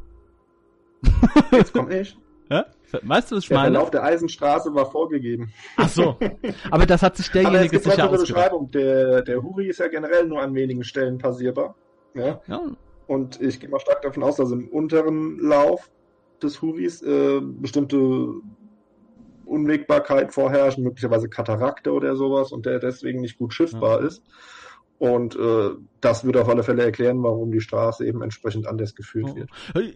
Jetzt 1.52 1.74
komme 1.74 2.00
ich. 2.00 2.18
Ja? 2.50 2.66
Weißt 3.02 3.32
du, 3.32 3.38
was 3.38 3.44
ich 3.44 3.48
Der 3.48 3.58
meine? 3.58 3.72
Verlauf 3.76 3.90
der 3.90 4.04
Eisenstraße 4.04 4.76
war 4.76 4.92
vorgegeben. 4.92 5.54
Ach 5.78 5.88
so. 5.88 6.18
Aber 6.70 6.86
das 6.86 7.02
hat 7.02 7.16
sich 7.16 7.32
derjenige 7.32 7.80
sicher 7.80 7.94
eine 7.94 8.04
ausgedacht. 8.10 8.28
Beschreibung. 8.28 8.70
Der, 8.72 9.22
der 9.22 9.42
Huri 9.42 9.70
ist 9.70 9.80
ja 9.80 9.88
generell 9.88 10.28
nur 10.28 10.42
an 10.42 10.54
wenigen 10.54 10.84
Stellen 10.84 11.18
passierbar. 11.18 11.74
Ja. 12.14 12.42
ja. 12.48 12.62
Und 13.08 13.42
ich 13.42 13.60
gehe 13.60 13.70
mal 13.70 13.80
stark 13.80 14.02
davon 14.02 14.24
aus, 14.24 14.36
dass 14.36 14.52
im 14.52 14.68
unteren 14.68 15.40
Lauf 15.40 15.90
des 16.44 16.62
Huris 16.62 17.02
äh, 17.02 17.40
bestimmte 17.42 18.34
Unwägbarkeit 19.46 20.34
vorherrschen, 20.34 20.84
möglicherweise 20.84 21.30
Katarakte 21.30 21.92
oder 21.92 22.16
sowas 22.16 22.52
und 22.52 22.66
der 22.66 22.80
deswegen 22.80 23.22
nicht 23.22 23.38
gut 23.38 23.54
schiffbar 23.54 24.02
ja. 24.02 24.08
ist. 24.08 24.24
Und 25.04 25.36
äh, 25.36 25.72
das 26.00 26.24
würde 26.24 26.42
auf 26.42 26.48
alle 26.48 26.64
Fälle 26.64 26.82
erklären, 26.82 27.22
warum 27.24 27.52
die 27.52 27.60
Straße 27.60 28.06
eben 28.08 28.22
entsprechend 28.22 28.68
anders 28.68 28.96
geführt 28.96 29.32
oh. 29.32 29.36
wird. 29.36 29.50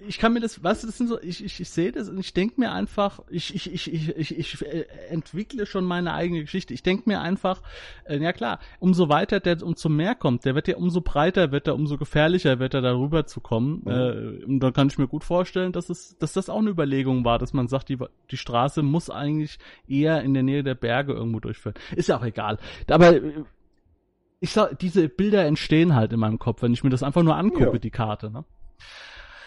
Ich 0.06 0.20
kann 0.20 0.34
mir 0.34 0.42
das, 0.42 0.62
weißt 0.62 0.84
du, 0.84 0.88
das 0.88 0.98
sind 0.98 1.08
so, 1.08 1.18
ich, 1.22 1.46
ich, 1.46 1.62
ich 1.62 1.70
sehe 1.70 1.94
das 1.94 2.10
und 2.10 2.20
ich 2.20 2.34
denke 2.34 2.60
mir 2.60 2.74
einfach, 2.74 3.22
ich, 3.30 3.56
ich, 3.56 3.74
ich, 3.74 3.94
ich, 3.94 4.18
ich, 4.18 4.38
ich 4.38 4.66
äh, 4.66 4.86
entwickle 5.10 5.66
schon 5.66 5.86
meine 5.86 6.14
eigene 6.14 6.42
Geschichte. 6.42 6.74
Ich 6.74 6.84
denke 6.84 7.04
mir 7.06 7.22
einfach, 7.22 7.62
äh, 8.04 8.18
ja 8.18 8.34
klar, 8.34 8.60
umso 8.80 9.08
weiter 9.08 9.40
der 9.40 9.64
umso 9.64 9.88
mehr 9.88 10.14
kommt, 10.14 10.44
der 10.44 10.56
wird 10.56 10.68
ja 10.68 10.76
umso 10.76 11.00
breiter, 11.00 11.54
wird 11.54 11.68
er, 11.68 11.76
umso 11.76 11.98
gefährlicher 11.98 12.60
wird 12.60 12.74
er 12.74 12.82
darüber 12.82 13.26
zu 13.26 13.40
kommen. 13.40 13.84
Mhm. 13.86 13.92
Äh, 13.92 14.44
und 14.44 14.60
dann 14.60 14.74
kann 14.74 14.88
ich 14.88 14.98
mir 14.98 15.08
gut 15.08 15.24
vorstellen, 15.24 15.72
dass 15.72 15.90
es, 15.90 16.18
dass 16.18 16.34
das 16.34 16.50
auch 16.50 16.60
eine 16.60 16.70
Überlegung 16.70 17.24
war, 17.24 17.40
dass 17.40 17.54
man 17.54 17.70
sagt, 17.70 17.88
die, 17.88 17.98
die 18.30 18.38
Straße 18.38 18.84
muss 18.84 19.10
eigentlich 19.10 19.58
eher 19.88 20.22
in 20.24 20.34
der 20.34 20.44
Nähe 20.44 20.64
der 20.64 20.76
Berge 20.76 21.14
irgendwo 21.14 21.40
durchführen. 21.40 21.76
Ist 21.96 22.10
ja 22.10 22.18
auch 22.18 22.26
egal. 22.26 22.58
Aber 22.90 23.16
äh, 23.16 23.46
ich 24.40 24.52
sag, 24.52 24.78
diese 24.80 25.10
Bilder 25.10 25.46
entstehen 25.46 25.96
halt 25.96 26.14
in 26.14 26.20
meinem 26.20 26.40
Kopf, 26.40 26.62
wenn 26.62 26.74
ich 26.74 26.84
mir 26.84 26.90
das 26.90 27.04
einfach 27.04 27.24
nur 27.24 27.36
angucke, 27.36 27.74
ja. 27.74 27.78
die 27.80 27.92
Karte, 27.92 28.30
ne? 28.30 28.46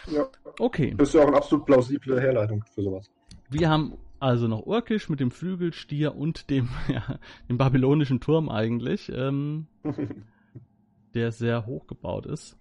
Ja. 0.06 0.26
Okay. 0.58 0.94
Das 0.96 1.08
ist 1.08 1.14
ja 1.14 1.22
auch 1.22 1.28
eine 1.28 1.36
absolut 1.36 1.66
plausible 1.66 2.20
Herleitung 2.20 2.64
für 2.74 2.82
sowas. 2.82 3.10
Wir 3.50 3.68
haben 3.68 3.98
also 4.18 4.48
noch 4.48 4.66
Urkisch 4.66 5.08
mit 5.08 5.20
dem 5.20 5.30
Flügelstier 5.30 6.14
und 6.14 6.50
dem, 6.50 6.68
ja, 6.88 7.18
dem 7.48 7.58
babylonischen 7.58 8.20
Turm 8.20 8.48
eigentlich, 8.48 9.10
ähm, 9.14 9.66
der 11.14 11.32
sehr 11.32 11.66
hoch 11.66 11.86
gebaut 11.86 12.26
ist. 12.26 12.56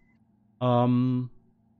Ähm, 0.62 1.30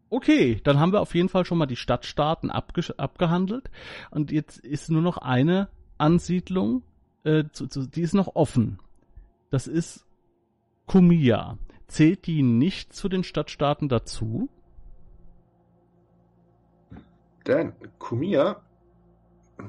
okay, 0.10 0.60
dann 0.64 0.80
haben 0.80 0.92
wir 0.92 1.02
auf 1.02 1.16
jeden 1.16 1.30
Fall 1.30 1.46
schon 1.46 1.58
mal 1.58 1.66
die 1.66 1.76
Stadtstaaten 1.76 2.50
abge 2.50 2.82
abgehandelt. 2.98 3.70
Und 4.12 4.32
jetzt 4.32 4.60
ist 4.60 4.90
nur 4.90 5.02
noch 5.02 5.18
eine 5.18 5.70
Ansiedlung, 5.98 6.84
äh, 7.24 7.46
zu, 7.52 7.68
zu, 7.68 7.88
die 7.88 8.02
ist 8.02 8.14
noch 8.14 8.36
offen. 8.36 8.80
Das 9.50 9.68
ist 9.68 10.06
Kumia. 10.90 11.60
Zählt 11.88 12.26
die 12.26 12.42
nicht 12.42 12.94
zu 12.94 13.10
den 13.10 13.24
Stadtstaaten 13.24 13.90
dazu? 13.90 14.50
Denn 17.46 17.74
Kumia, 18.00 18.64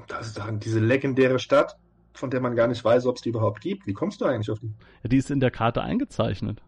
das 0.09 0.29
ist 0.29 0.39
doch 0.39 0.51
diese 0.53 0.81
legendäre 0.81 1.39
Stadt, 1.39 1.77
von 2.15 2.31
der 2.31 2.41
man 2.41 2.57
gar 2.57 2.69
nicht 2.69 2.83
weiß, 2.83 3.05
ob 3.05 3.17
es 3.17 3.23
die 3.23 3.29
überhaupt 3.29 3.61
gibt. 3.61 3.87
Wie 3.87 3.93
kommst 3.93 4.23
du 4.23 4.25
eigentlich 4.25 4.51
auf 4.51 4.61
die? 4.61 4.73
Ja, 5.03 5.09
die 5.11 5.19
ist 5.19 5.31
in 5.31 5.41
der 5.41 5.51
Karte 5.51 5.83
eingezeichnet. 5.83 6.63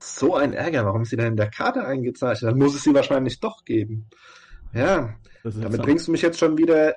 So 0.00 0.34
ein 0.34 0.54
Ärger, 0.54 0.84
warum 0.84 1.02
ist 1.02 1.10
sie 1.10 1.16
denn 1.16 1.28
in 1.28 1.36
der 1.36 1.50
Karte 1.50 1.84
eingezeichnet? 1.84 2.50
Dann 2.50 2.58
muss 2.58 2.74
es 2.74 2.82
sie 2.82 2.94
wahrscheinlich 2.94 3.38
doch 3.38 3.64
geben. 3.64 4.10
Ja, 4.72 5.14
damit 5.44 5.82
bringst 5.82 6.08
du 6.08 6.12
mich 6.12 6.22
jetzt 6.22 6.40
schon 6.40 6.58
wieder 6.58 6.96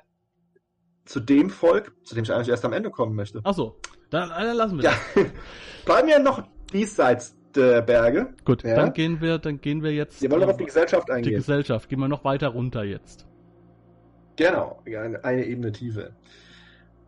zu 1.04 1.20
dem 1.20 1.48
Volk, 1.48 1.94
zu 2.02 2.16
dem 2.16 2.24
ich 2.24 2.32
eigentlich 2.32 2.48
erst 2.48 2.64
am 2.64 2.72
Ende 2.72 2.90
kommen 2.90 3.14
möchte. 3.14 3.40
Ach 3.44 3.54
so, 3.54 3.78
dann, 4.10 4.30
dann 4.30 4.56
lassen 4.56 4.78
wir 4.78 4.82
das. 4.82 4.96
Ja. 5.14 5.24
Bleiben 5.84 6.08
wir 6.08 6.18
noch 6.20 6.44
diesseits 6.72 7.36
der 7.54 7.82
Berge. 7.82 8.34
Gut, 8.44 8.62
ja. 8.62 8.74
dann 8.74 8.92
gehen 8.92 9.20
wir, 9.20 9.38
dann 9.38 9.60
gehen 9.60 9.82
wir 9.82 9.92
jetzt. 9.92 10.22
Wir 10.22 10.30
wollen 10.30 10.42
noch 10.42 10.48
auf 10.48 10.56
die 10.56 10.64
Gesellschaft 10.64 11.10
eingehen. 11.10 11.30
Die 11.30 11.36
Gesellschaft, 11.36 11.88
gehen 11.88 12.00
wir 12.00 12.08
noch 12.08 12.24
weiter 12.24 12.48
runter 12.48 12.84
jetzt. 12.84 13.26
Genau, 14.36 14.82
eine, 14.86 15.22
eine 15.24 15.44
Ebene 15.44 15.72
tiefer. 15.72 16.10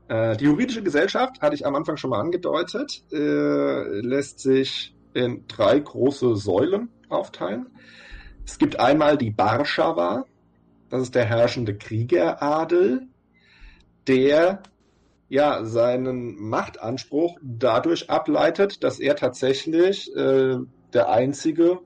Äh, 0.08 0.36
die 0.36 0.44
juridische 0.44 0.82
Gesellschaft, 0.82 1.40
hatte 1.40 1.54
ich 1.54 1.66
am 1.66 1.74
Anfang 1.74 1.96
schon 1.96 2.10
mal 2.10 2.20
angedeutet, 2.20 3.02
äh, 3.10 4.00
lässt 4.00 4.40
sich 4.40 4.94
in 5.14 5.44
drei 5.48 5.78
große 5.78 6.36
Säulen 6.36 6.90
aufteilen. 7.08 7.66
Es 8.44 8.58
gibt 8.58 8.78
einmal 8.78 9.16
die 9.16 9.30
Barschawa, 9.30 10.26
das 10.90 11.02
ist 11.02 11.14
der 11.14 11.24
herrschende 11.24 11.76
Kriegeradel, 11.76 13.08
der 14.06 14.62
ja 15.34 15.64
seinen 15.64 16.36
Machtanspruch 16.36 17.38
dadurch 17.42 18.08
ableitet, 18.08 18.84
dass 18.84 19.00
er 19.00 19.16
tatsächlich 19.16 20.14
äh, 20.14 20.58
der 20.92 21.10
einzige 21.10 21.80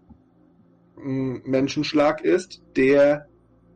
äh, 0.96 1.00
Menschenschlag 1.00 2.20
ist, 2.20 2.62
der 2.76 3.26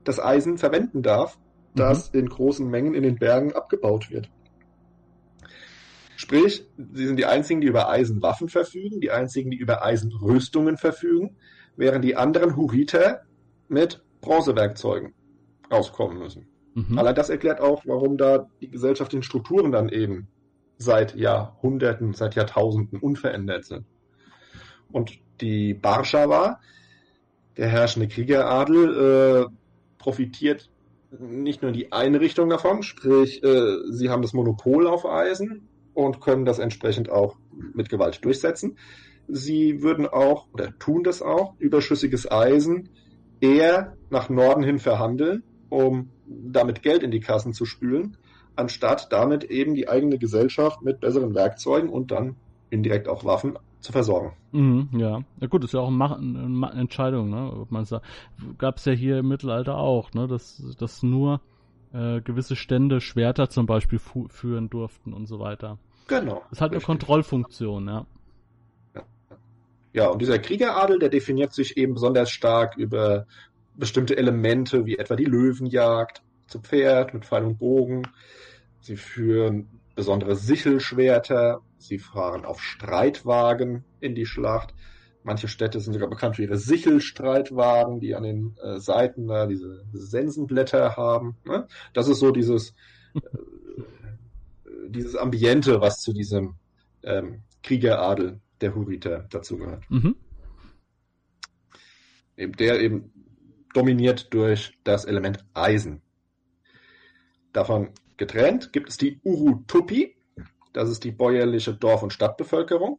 das 0.04 0.20
Eisen 0.20 0.58
verwenden 0.58 1.02
darf, 1.02 1.38
das 1.74 2.12
mhm. 2.12 2.20
in 2.20 2.28
großen 2.28 2.68
Mengen 2.68 2.94
in 2.94 3.02
den 3.02 3.16
Bergen 3.16 3.54
abgebaut 3.54 4.10
wird. 4.10 4.30
Sprich, 6.16 6.66
sie 6.76 7.06
sind 7.06 7.16
die 7.16 7.24
einzigen, 7.24 7.62
die 7.62 7.66
über 7.66 7.88
Eisenwaffen 7.88 8.50
verfügen, 8.50 9.00
die 9.00 9.10
einzigen, 9.10 9.50
die 9.50 9.56
über 9.56 9.82
Eisenrüstungen 9.82 10.76
verfügen, 10.76 11.36
während 11.76 12.04
die 12.04 12.14
anderen 12.14 12.56
Huriter 12.56 13.22
mit 13.68 14.04
Bronzewerkzeugen 14.20 15.14
auskommen 15.70 16.18
müssen. 16.18 16.51
Mhm. 16.74 16.98
Allein 16.98 17.14
das 17.14 17.30
erklärt 17.30 17.60
auch, 17.60 17.84
warum 17.86 18.16
da 18.16 18.48
die 18.60 18.68
gesellschaftlichen 18.68 19.22
Strukturen 19.22 19.72
dann 19.72 19.88
eben 19.88 20.28
seit 20.78 21.14
Jahrhunderten, 21.14 22.14
seit 22.14 22.34
Jahrtausenden 22.34 22.98
unverändert 22.98 23.64
sind. 23.64 23.84
Und 24.90 25.18
die 25.40 25.74
Barschawa, 25.74 26.60
der 27.56 27.68
herrschende 27.68 28.08
Kriegeradel, 28.08 29.46
äh, 29.48 29.54
profitiert 29.98 30.70
nicht 31.18 31.62
nur 31.62 31.72
die 31.72 31.92
eine 31.92 32.20
Richtung 32.20 32.48
davon, 32.48 32.82
sprich, 32.82 33.42
äh, 33.42 33.76
sie 33.90 34.08
haben 34.08 34.22
das 34.22 34.32
Monopol 34.32 34.86
auf 34.86 35.04
Eisen 35.04 35.68
und 35.94 36.20
können 36.20 36.44
das 36.44 36.58
entsprechend 36.58 37.10
auch 37.10 37.36
mit 37.74 37.90
Gewalt 37.90 38.24
durchsetzen. 38.24 38.78
Sie 39.28 39.82
würden 39.82 40.06
auch, 40.06 40.46
oder 40.52 40.76
tun 40.78 41.04
das 41.04 41.22
auch, 41.22 41.54
überschüssiges 41.58 42.30
Eisen 42.30 42.88
eher 43.40 43.96
nach 44.10 44.30
Norden 44.30 44.62
hin 44.62 44.78
verhandeln, 44.78 45.42
um 45.72 46.10
damit 46.26 46.82
Geld 46.82 47.02
in 47.02 47.10
die 47.10 47.20
Kassen 47.20 47.54
zu 47.54 47.64
spülen, 47.64 48.18
anstatt 48.56 49.10
damit 49.10 49.44
eben 49.44 49.74
die 49.74 49.88
eigene 49.88 50.18
Gesellschaft 50.18 50.82
mit 50.82 51.00
besseren 51.00 51.34
Werkzeugen 51.34 51.88
und 51.88 52.10
dann 52.10 52.36
indirekt 52.68 53.08
auch 53.08 53.24
Waffen 53.24 53.58
zu 53.80 53.90
versorgen. 53.90 54.32
Mhm, 54.52 54.90
ja, 54.92 55.22
ja 55.40 55.46
gut, 55.46 55.64
ist 55.64 55.72
ja 55.72 55.80
auch 55.80 55.88
eine, 55.88 56.16
eine 56.16 56.72
Entscheidung, 56.78 57.30
ne? 57.30 57.66
Gab 58.58 58.76
es 58.76 58.84
ja 58.84 58.92
hier 58.92 59.18
im 59.18 59.28
Mittelalter 59.28 59.78
auch, 59.78 60.12
ne? 60.12 60.28
Dass, 60.28 60.62
dass 60.78 61.02
nur 61.02 61.40
äh, 61.94 62.20
gewisse 62.20 62.54
Stände 62.54 63.00
Schwerter 63.00 63.48
zum 63.48 63.64
Beispiel 63.64 63.98
fu 63.98 64.28
führen 64.28 64.68
durften 64.68 65.14
und 65.14 65.26
so 65.26 65.38
weiter. 65.38 65.78
Genau. 66.06 66.42
Das 66.50 66.52
ist 66.52 66.60
halt 66.60 66.72
richtig. 66.72 66.88
eine 66.88 66.98
Kontrollfunktion, 66.98 67.86
ja. 67.88 68.06
ja. 68.94 69.02
Ja, 69.94 70.08
und 70.08 70.20
dieser 70.20 70.38
Kriegeradel, 70.38 70.98
der 70.98 71.08
definiert 71.08 71.54
sich 71.54 71.78
eben 71.78 71.94
besonders 71.94 72.30
stark 72.30 72.76
über 72.76 73.26
bestimmte 73.74 74.16
Elemente, 74.16 74.86
wie 74.86 74.98
etwa 74.98 75.16
die 75.16 75.24
Löwenjagd 75.24 76.22
zu 76.46 76.60
Pferd 76.60 77.14
mit 77.14 77.24
Pfeil 77.24 77.44
und 77.44 77.58
Bogen. 77.58 78.02
Sie 78.80 78.96
führen 78.96 79.80
besondere 79.94 80.36
Sichelschwerter. 80.36 81.62
Sie 81.78 81.98
fahren 81.98 82.44
auf 82.44 82.62
Streitwagen 82.62 83.84
in 84.00 84.14
die 84.14 84.26
Schlacht. 84.26 84.74
Manche 85.24 85.48
Städte 85.48 85.78
sind 85.80 85.92
sogar 85.92 86.10
bekannt 86.10 86.36
für 86.36 86.42
ihre 86.42 86.58
Sichelstreitwagen, 86.58 88.00
die 88.00 88.14
an 88.14 88.24
den 88.24 88.56
äh, 88.62 88.78
Seiten 88.80 89.28
da 89.28 89.46
diese 89.46 89.84
Sensenblätter 89.92 90.96
haben. 90.96 91.36
Ne? 91.44 91.68
Das 91.92 92.08
ist 92.08 92.18
so 92.18 92.32
dieses, 92.32 92.74
äh, 93.14 93.20
dieses 94.88 95.14
Ambiente, 95.14 95.80
was 95.80 96.00
zu 96.00 96.12
diesem 96.12 96.56
ähm, 97.04 97.42
Kriegeradel 97.62 98.40
der 98.60 98.74
Hurriter 98.74 99.26
dazugehört. 99.30 99.88
Mhm. 99.90 100.16
Der 102.36 102.80
eben 102.80 103.12
dominiert 103.74 104.32
durch 104.32 104.78
das 104.84 105.04
Element 105.04 105.44
Eisen. 105.54 106.02
Davon 107.52 107.90
getrennt 108.16 108.72
gibt 108.72 108.88
es 108.88 108.96
die 108.96 109.20
Urutupi, 109.24 110.16
das 110.72 110.88
ist 110.88 111.04
die 111.04 111.12
bäuerliche 111.12 111.74
Dorf- 111.74 112.02
und 112.02 112.12
Stadtbevölkerung, 112.12 112.98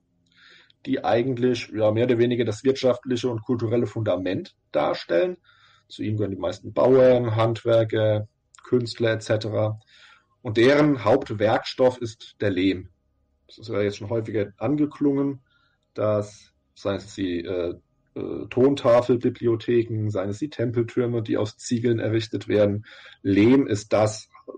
die 0.85 1.03
eigentlich 1.03 1.69
ja, 1.73 1.91
mehr 1.91 2.05
oder 2.05 2.17
weniger 2.17 2.45
das 2.45 2.63
wirtschaftliche 2.63 3.29
und 3.29 3.41
kulturelle 3.43 3.87
Fundament 3.87 4.55
darstellen. 4.71 5.37
Zu 5.87 6.03
ihnen 6.03 6.17
gehören 6.17 6.31
die 6.31 6.37
meisten 6.41 6.73
Bauern, 6.73 7.35
Handwerker, 7.35 8.27
Künstler 8.63 9.11
etc. 9.13 9.77
Und 10.41 10.57
deren 10.57 11.03
Hauptwerkstoff 11.03 11.99
ist 11.99 12.35
der 12.41 12.51
Lehm. 12.51 12.89
Das 13.47 13.57
ist 13.57 13.69
ja 13.69 13.81
jetzt 13.81 13.97
schon 13.97 14.09
häufiger 14.09 14.51
angeklungen, 14.57 15.41
dass, 15.93 16.53
seien 16.75 16.97
es 16.97 17.15
die 17.15 17.39
äh, 17.45 17.75
äh, 18.15 18.47
Tontafelbibliotheken, 18.49 20.09
seien 20.09 20.29
es 20.29 20.39
die 20.39 20.49
Tempeltürme, 20.49 21.21
die 21.21 21.37
aus 21.37 21.57
Ziegeln 21.57 21.99
errichtet 21.99 22.47
werden. 22.47 22.85
Lehm 23.21 23.67
ist 23.67 23.93
das 23.93 24.29
äh, 24.47 24.51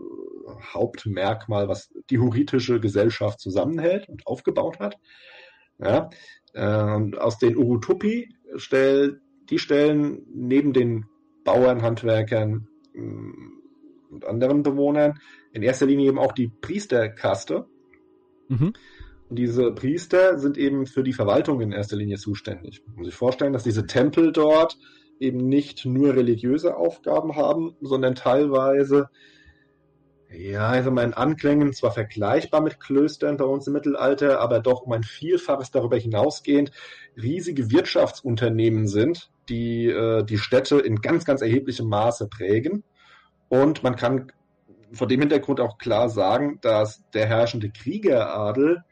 Hauptmerkmal, 0.73 1.67
was 1.67 1.93
die 2.09 2.19
hurritische 2.19 2.79
Gesellschaft 2.79 3.39
zusammenhält 3.39 4.09
und 4.09 4.25
aufgebaut 4.27 4.79
hat. 4.79 4.97
Ja, 5.77 6.09
äh, 6.53 7.17
aus 7.17 7.37
den 7.37 7.57
Urutupi 7.57 8.29
stell, 8.55 9.21
die 9.49 9.59
stellen 9.59 10.25
neben 10.33 10.73
den 10.73 11.05
Bauern, 11.43 11.81
Handwerkern 11.81 12.67
äh, 12.93 12.99
und 12.99 14.25
anderen 14.25 14.63
Bewohnern 14.63 15.19
in 15.51 15.63
erster 15.63 15.85
Linie 15.85 16.09
eben 16.09 16.19
auch 16.19 16.31
die 16.31 16.47
Priesterkaste. 16.47 17.67
Mhm. 18.47 18.73
Diese 19.29 19.71
Priester 19.71 20.37
sind 20.37 20.57
eben 20.57 20.85
für 20.85 21.03
die 21.03 21.13
Verwaltung 21.13 21.61
in 21.61 21.71
erster 21.71 21.95
Linie 21.95 22.17
zuständig. 22.17 22.83
Man 22.85 22.97
muss 22.97 23.07
sich 23.07 23.15
vorstellen, 23.15 23.53
dass 23.53 23.63
diese 23.63 23.87
Tempel 23.87 24.31
dort 24.31 24.77
eben 25.19 25.47
nicht 25.47 25.85
nur 25.85 26.15
religiöse 26.15 26.75
Aufgaben 26.75 27.35
haben, 27.35 27.75
sondern 27.81 28.15
teilweise, 28.15 29.09
ja, 30.29 30.67
also 30.67 30.89
in 30.89 31.13
Anklängen 31.13 31.73
zwar 31.73 31.91
vergleichbar 31.91 32.61
mit 32.61 32.79
Klöstern 32.79 33.37
bei 33.37 33.45
uns 33.45 33.65
im 33.67 33.73
Mittelalter, 33.73 34.41
aber 34.41 34.59
doch 34.59 34.81
um 34.81 34.91
ein 34.91 35.03
Vielfaches 35.03 35.71
darüber 35.71 35.97
hinausgehend 35.97 36.71
riesige 37.15 37.71
Wirtschaftsunternehmen 37.71 38.87
sind, 38.87 39.31
die 39.49 39.87
äh, 39.87 40.23
die 40.23 40.37
Städte 40.37 40.79
in 40.79 40.97
ganz, 40.97 41.25
ganz 41.25 41.41
erheblichem 41.41 41.87
Maße 41.87 42.27
prägen. 42.27 42.83
Und 43.47 43.83
man 43.83 43.95
kann 43.95 44.31
vor 44.91 45.07
dem 45.07 45.21
Hintergrund 45.21 45.59
auch 45.61 45.77
klar 45.77 46.09
sagen, 46.09 46.59
dass 46.61 47.01
der 47.13 47.27
herrschende 47.27 47.69
Kriegeradel 47.69 48.83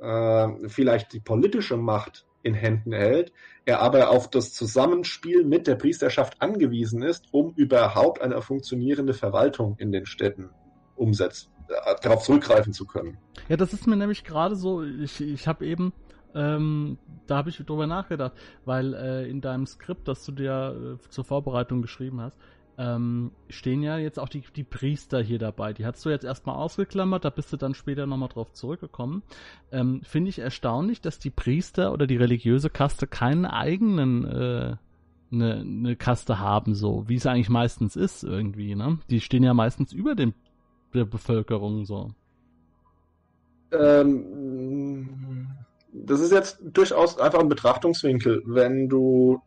äh, 0.00 0.68
vielleicht 0.68 1.12
die 1.12 1.20
politische 1.20 1.76
Macht 1.76 2.26
in 2.42 2.54
Händen 2.54 2.92
hält, 2.92 3.32
er 3.64 3.80
aber 3.80 4.10
auf 4.10 4.30
das 4.30 4.52
Zusammenspiel 4.52 5.44
mit 5.44 5.66
der 5.66 5.76
Priesterschaft 5.76 6.40
angewiesen 6.40 7.02
ist, 7.02 7.26
um 7.32 7.52
überhaupt 7.54 8.20
eine 8.22 8.40
funktionierende 8.40 9.12
Verwaltung 9.14 9.76
in 9.78 9.92
den 9.92 10.06
Städten 10.06 10.50
umsetzen, 10.96 11.50
äh, 11.68 11.94
darauf 12.02 12.22
zurückgreifen 12.22 12.72
zu 12.72 12.86
können. 12.86 13.18
Ja, 13.48 13.56
das 13.56 13.72
ist 13.72 13.86
mir 13.86 13.96
nämlich 13.96 14.24
gerade 14.24 14.56
so, 14.56 14.82
ich, 14.82 15.20
ich 15.20 15.46
habe 15.46 15.66
eben, 15.66 15.92
ähm, 16.34 16.98
da 17.26 17.36
habe 17.36 17.50
ich 17.50 17.58
drüber 17.58 17.86
nachgedacht, 17.86 18.32
weil 18.64 18.94
äh, 18.94 19.28
in 19.28 19.40
deinem 19.40 19.66
Skript, 19.66 20.08
das 20.08 20.24
du 20.24 20.32
dir 20.32 20.98
äh, 20.98 21.08
zur 21.10 21.24
Vorbereitung 21.24 21.82
geschrieben 21.82 22.20
hast, 22.20 22.38
ähm, 22.80 23.32
stehen 23.50 23.82
ja 23.82 23.98
jetzt 23.98 24.18
auch 24.18 24.30
die, 24.30 24.42
die 24.56 24.64
Priester 24.64 25.20
hier 25.20 25.38
dabei. 25.38 25.74
Die 25.74 25.84
hast 25.84 26.02
du 26.06 26.08
jetzt 26.08 26.24
erstmal 26.24 26.56
ausgeklammert, 26.56 27.26
da 27.26 27.30
bist 27.30 27.52
du 27.52 27.58
dann 27.58 27.74
später 27.74 28.06
nochmal 28.06 28.30
drauf 28.30 28.54
zurückgekommen. 28.54 29.22
Ähm, 29.70 30.00
Finde 30.02 30.30
ich 30.30 30.38
erstaunlich, 30.38 31.02
dass 31.02 31.18
die 31.18 31.28
Priester 31.28 31.92
oder 31.92 32.06
die 32.06 32.16
religiöse 32.16 32.70
Kaste 32.70 33.06
keinen 33.06 33.44
eigenen 33.44 34.24
äh, 34.24 34.76
eine, 35.30 35.54
eine 35.60 35.94
Kaste 35.96 36.38
haben, 36.38 36.74
so 36.74 37.04
wie 37.06 37.16
es 37.16 37.26
eigentlich 37.26 37.50
meistens 37.50 37.96
ist 37.96 38.24
irgendwie, 38.24 38.74
ne? 38.74 38.98
Die 39.10 39.20
stehen 39.20 39.42
ja 39.42 39.52
meistens 39.52 39.92
über 39.92 40.14
dem 40.14 40.32
der 40.94 41.04
Bevölkerung 41.04 41.84
so. 41.84 42.10
Ähm, 43.72 45.48
das 45.92 46.20
ist 46.20 46.32
jetzt 46.32 46.60
durchaus 46.62 47.18
einfach 47.18 47.40
ein 47.40 47.48
Betrachtungswinkel. 47.50 48.42
Wenn 48.46 48.88
du 48.88 49.40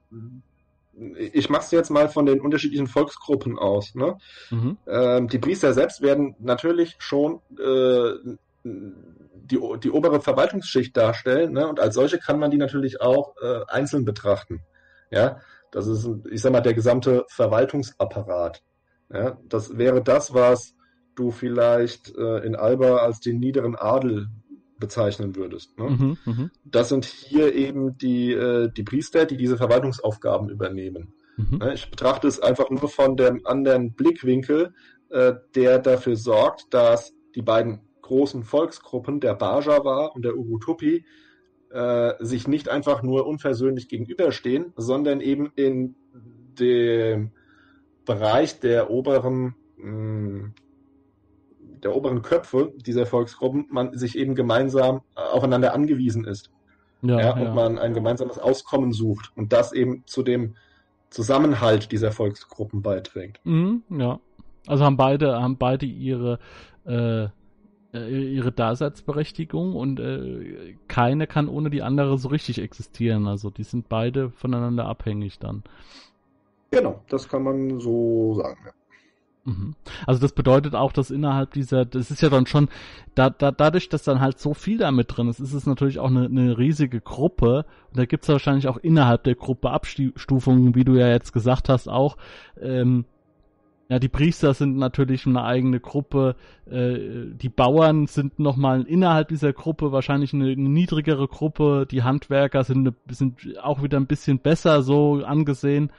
ich 1.17 1.49
mache 1.49 1.63
es 1.63 1.71
jetzt 1.71 1.89
mal 1.89 2.07
von 2.07 2.25
den 2.25 2.41
unterschiedlichen 2.41 2.87
Volksgruppen 2.87 3.57
aus. 3.57 3.95
Ne? 3.95 4.17
Mhm. 4.51 4.77
Ähm, 4.87 5.27
die 5.27 5.39
Priester 5.39 5.73
selbst 5.73 6.01
werden 6.01 6.35
natürlich 6.39 6.95
schon 6.99 7.41
äh, 7.59 8.35
die, 8.63 9.59
die 9.83 9.91
obere 9.91 10.21
Verwaltungsschicht 10.21 10.95
darstellen 10.95 11.53
ne? 11.53 11.67
und 11.67 11.79
als 11.79 11.95
solche 11.95 12.19
kann 12.19 12.39
man 12.39 12.51
die 12.51 12.57
natürlich 12.57 13.01
auch 13.01 13.35
äh, 13.41 13.61
einzeln 13.67 14.05
betrachten. 14.05 14.61
Ja, 15.09 15.39
das 15.71 15.87
ist, 15.87 16.07
ich 16.29 16.41
sag 16.41 16.51
mal, 16.51 16.61
der 16.61 16.73
gesamte 16.73 17.25
Verwaltungsapparat. 17.29 18.61
Ja? 19.11 19.37
Das 19.47 19.77
wäre 19.77 20.01
das, 20.01 20.33
was 20.33 20.75
du 21.15 21.31
vielleicht 21.31 22.15
äh, 22.15 22.39
in 22.39 22.55
Alba 22.55 22.97
als 22.97 23.19
den 23.19 23.39
niederen 23.39 23.75
Adel 23.75 24.27
bezeichnen 24.79 25.35
würdest. 25.35 25.77
Ne? 25.77 25.89
Mhm, 25.89 26.17
mh. 26.25 26.49
Das 26.65 26.89
sind 26.89 27.05
hier 27.05 27.53
eben 27.53 27.97
die, 27.97 28.31
äh, 28.31 28.69
die 28.71 28.83
Priester, 28.83 29.25
die 29.25 29.37
diese 29.37 29.57
Verwaltungsaufgaben 29.57 30.49
übernehmen. 30.49 31.13
Mhm. 31.37 31.57
Ne, 31.59 31.73
ich 31.73 31.89
betrachte 31.89 32.27
es 32.27 32.39
einfach 32.39 32.69
nur 32.69 32.89
von 32.89 33.15
dem 33.15 33.45
anderen 33.45 33.93
Blickwinkel, 33.93 34.73
äh, 35.09 35.33
der 35.55 35.79
dafür 35.79 36.15
sorgt, 36.15 36.73
dass 36.73 37.13
die 37.35 37.41
beiden 37.41 37.81
großen 38.01 38.43
Volksgruppen, 38.43 39.19
der 39.19 39.33
Bajava 39.33 40.07
und 40.07 40.23
der 40.25 40.35
Urutupi, 40.35 41.05
äh, 41.71 42.13
sich 42.19 42.47
nicht 42.47 42.69
einfach 42.69 43.01
nur 43.01 43.25
unversöhnlich 43.25 43.87
gegenüberstehen, 43.87 44.73
sondern 44.75 45.21
eben 45.21 45.51
in 45.55 45.95
dem 46.59 47.31
Bereich 48.05 48.59
der 48.59 48.91
oberen 48.91 49.55
mh, 49.77 49.83
hm, 49.83 50.53
der 51.83 51.95
oberen 51.95 52.21
Köpfe 52.21 52.73
dieser 52.77 53.05
Volksgruppen 53.05 53.67
man 53.69 53.97
sich 53.97 54.17
eben 54.17 54.35
gemeinsam 54.35 55.01
äh, 55.15 55.21
aufeinander 55.21 55.73
angewiesen 55.73 56.25
ist. 56.25 56.49
Ja, 57.01 57.19
ja, 57.19 57.33
und 57.33 57.53
man 57.53 57.77
ein 57.79 57.93
gemeinsames 57.93 58.39
Auskommen 58.39 58.93
sucht 58.93 59.31
und 59.35 59.51
das 59.51 59.73
eben 59.73 60.03
zu 60.05 60.23
dem 60.23 60.55
Zusammenhalt 61.09 61.91
dieser 61.91 62.11
Volksgruppen 62.11 62.81
beiträgt. 62.81 63.39
Mhm, 63.43 63.83
ja. 63.89 64.19
Also 64.65 64.85
haben 64.85 64.97
beide, 64.97 65.41
haben 65.41 65.57
beide 65.57 65.85
ihre, 65.85 66.39
äh, 66.85 67.25
äh, 67.93 68.33
ihre 68.33 68.51
Daseinsberechtigung 68.53 69.75
und 69.75 69.99
äh, 69.99 70.75
keine 70.87 71.27
kann 71.27 71.49
ohne 71.49 71.69
die 71.69 71.81
andere 71.81 72.17
so 72.17 72.29
richtig 72.29 72.59
existieren. 72.59 73.27
Also 73.27 73.49
die 73.49 73.63
sind 73.63 73.89
beide 73.89 74.31
voneinander 74.31 74.85
abhängig 74.85 75.39
dann. 75.39 75.63
Genau, 76.71 77.01
das 77.09 77.27
kann 77.27 77.43
man 77.43 77.79
so 77.79 78.35
sagen, 78.35 78.59
ja. 78.65 78.71
Mhm. 79.45 79.75
Also 80.05 80.21
das 80.21 80.31
bedeutet 80.31 80.73
auch, 80.73 80.93
dass 80.93 81.11
innerhalb 81.11 81.51
dieser, 81.51 81.85
das 81.85 82.11
ist 82.11 82.21
ja 82.21 82.29
dann 82.29 82.45
schon, 82.45 82.69
da, 83.13 83.29
da, 83.29 83.51
dadurch, 83.51 83.89
dass 83.89 84.03
dann 84.03 84.21
halt 84.21 84.39
so 84.39 84.53
viel 84.53 84.77
damit 84.77 85.15
drin 85.15 85.27
ist, 85.27 85.39
ist 85.39 85.53
es 85.53 85.65
natürlich 85.65 85.99
auch 85.99 86.09
eine, 86.09 86.25
eine 86.25 86.57
riesige 86.57 87.01
Gruppe. 87.01 87.65
Und 87.89 87.97
da 87.97 88.05
gibt 88.05 88.23
es 88.23 88.29
wahrscheinlich 88.29 88.67
auch 88.67 88.77
innerhalb 88.77 89.23
der 89.23 89.35
Gruppe 89.35 89.71
Abstufungen, 89.71 90.75
wie 90.75 90.85
du 90.85 90.95
ja 90.95 91.09
jetzt 91.09 91.33
gesagt 91.33 91.69
hast, 91.69 91.89
auch. 91.89 92.17
Ähm, 92.61 93.05
ja, 93.89 93.99
die 93.99 94.09
Priester 94.09 94.53
sind 94.53 94.77
natürlich 94.77 95.27
eine 95.27 95.43
eigene 95.43 95.81
Gruppe, 95.81 96.35
äh, 96.65 96.97
die 97.35 97.49
Bauern 97.49 98.07
sind 98.07 98.39
nochmal 98.39 98.83
innerhalb 98.83 99.27
dieser 99.27 99.51
Gruppe 99.51 99.91
wahrscheinlich 99.91 100.33
eine, 100.33 100.45
eine 100.45 100.69
niedrigere 100.69 101.27
Gruppe, 101.27 101.85
die 101.91 102.01
Handwerker 102.01 102.63
sind, 102.63 102.87
eine, 102.87 102.95
sind 103.09 103.59
auch 103.61 103.83
wieder 103.83 103.99
ein 103.99 104.07
bisschen 104.07 104.39
besser 104.39 104.83
so 104.83 105.21
angesehen, 105.25 105.91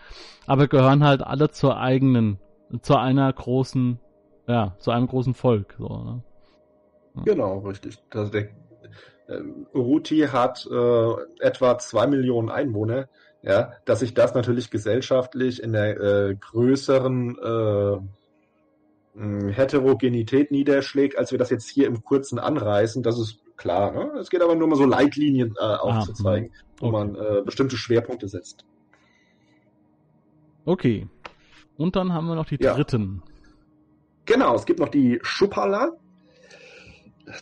aber 0.47 0.67
gehören 0.67 1.05
halt 1.05 1.23
alle 1.23 1.51
zur 1.51 1.79
eigenen 1.79 2.39
zu 2.83 2.97
einer 2.97 3.33
großen, 3.33 3.99
ja, 4.47 4.75
zu 4.79 4.91
einem 4.91 5.07
großen 5.07 5.35
Volk. 5.35 5.75
So, 5.79 5.89
ne? 5.89 6.23
ja. 7.17 7.23
Genau, 7.25 7.59
richtig. 7.59 7.99
Also 8.11 8.31
der, 8.31 8.49
äh, 9.29 9.41
Uruti 9.73 10.29
hat 10.31 10.67
äh, 10.71 11.13
etwa 11.41 11.79
zwei 11.79 12.07
Millionen 12.07 12.51
Einwohner. 12.51 13.09
Ja, 13.43 13.73
dass 13.85 14.01
sich 14.01 14.15
das 14.15 14.35
natürlich 14.35 14.71
gesellschaftlich 14.71 15.63
in 15.63 15.73
der 15.75 16.01
äh, 16.01 16.35
größeren 16.35 17.37
äh, 17.39 17.99
Heterogenität 19.53 20.51
niederschlägt, 20.51 21.19
als 21.19 21.31
wir 21.31 21.39
das 21.39 21.51
jetzt 21.51 21.69
hier 21.69 21.87
im 21.87 22.03
kurzen 22.03 22.39
anreißen, 22.39 23.03
das 23.03 23.19
ist 23.19 23.41
klar. 23.57 23.93
Ne? 23.93 24.19
Es 24.19 24.31
geht 24.31 24.43
aber 24.43 24.55
nur 24.55 24.69
mal 24.69 24.77
so 24.77 24.87
Leitlinien 24.87 25.55
äh, 25.59 25.63
aufzuzeigen, 25.63 26.51
ah, 26.53 26.59
okay. 26.73 26.81
wo 26.81 26.91
man 26.91 27.15
äh, 27.15 27.43
bestimmte 27.45 27.77
Schwerpunkte 27.77 28.29
setzt. 28.29 28.65
Okay. 30.65 31.07
Und 31.77 31.97
dann 31.97 32.13
haben 32.13 32.27
wir 32.27 32.35
noch 32.35 32.47
die 32.47 32.59
ja. 32.61 32.75
dritten. 32.75 33.23
Genau, 34.27 34.55
es 34.55 34.65
gibt 34.65 34.81
noch 34.81 34.89
die 34.89 35.19
Schupala. 35.23 35.93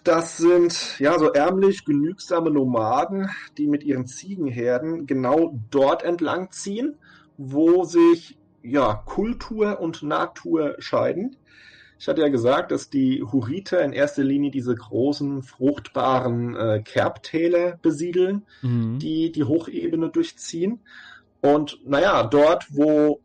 Das 0.05 0.37
sind 0.37 0.99
ja 0.99 1.19
so 1.19 1.33
ärmlich 1.33 1.85
genügsame 1.85 2.51
Nomaden, 2.51 3.31
die 3.59 3.67
mit 3.67 3.83
ihren 3.83 4.07
Ziegenherden 4.07 5.07
genau 5.07 5.59
dort 5.71 6.03
entlang 6.05 6.51
ziehen, 6.53 6.97
wo 7.37 7.85
sich 7.85 8.39
ja 8.63 8.95
Kultur 8.95 9.81
und 9.81 10.03
Natur 10.03 10.77
scheiden. 10.79 11.37
Ich 11.99 12.09
hatte 12.09 12.23
ja 12.23 12.29
gesagt, 12.29 12.73
dass 12.73 12.91
die 12.91 13.23
Huriter 13.23 13.81
in 13.83 13.93
erster 13.93 14.25
Linie 14.25 14.51
diese 14.51 14.75
großen, 14.75 15.43
fruchtbaren 15.43 16.57
äh, 16.57 16.83
Kerbtäler 16.85 17.79
besiedeln, 17.81 18.43
mhm. 18.61 18.99
die 18.99 19.31
die 19.31 19.45
Hochebene 19.45 20.11
durchziehen. 20.11 20.81
Und 21.41 21.79
naja, 21.85 22.25
dort, 22.25 22.67
wo 22.71 23.21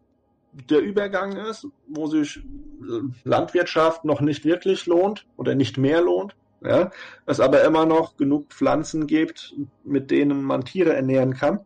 der 0.70 0.82
Übergang 0.82 1.36
ist, 1.38 1.68
wo 1.88 2.08
sich 2.08 2.39
Landwirtschaft 3.24 4.05
noch 4.05 4.22
nicht 4.22 4.45
wirklich 4.45 4.86
lohnt 4.86 5.28
oder 5.38 5.55
nicht 5.55 5.78
mehr 5.78 6.01
lohnt, 6.01 6.36
ja, 6.62 6.91
es 7.26 7.39
aber 7.39 7.64
immer 7.64 7.86
noch 7.86 8.18
genug 8.18 8.47
Pflanzen 8.49 9.08
gibt, 9.08 9.55
mit 9.84 10.10
denen 10.10 10.43
man 10.43 10.66
Tiere 10.66 10.93
ernähren 10.93 11.34
kann. 11.34 11.60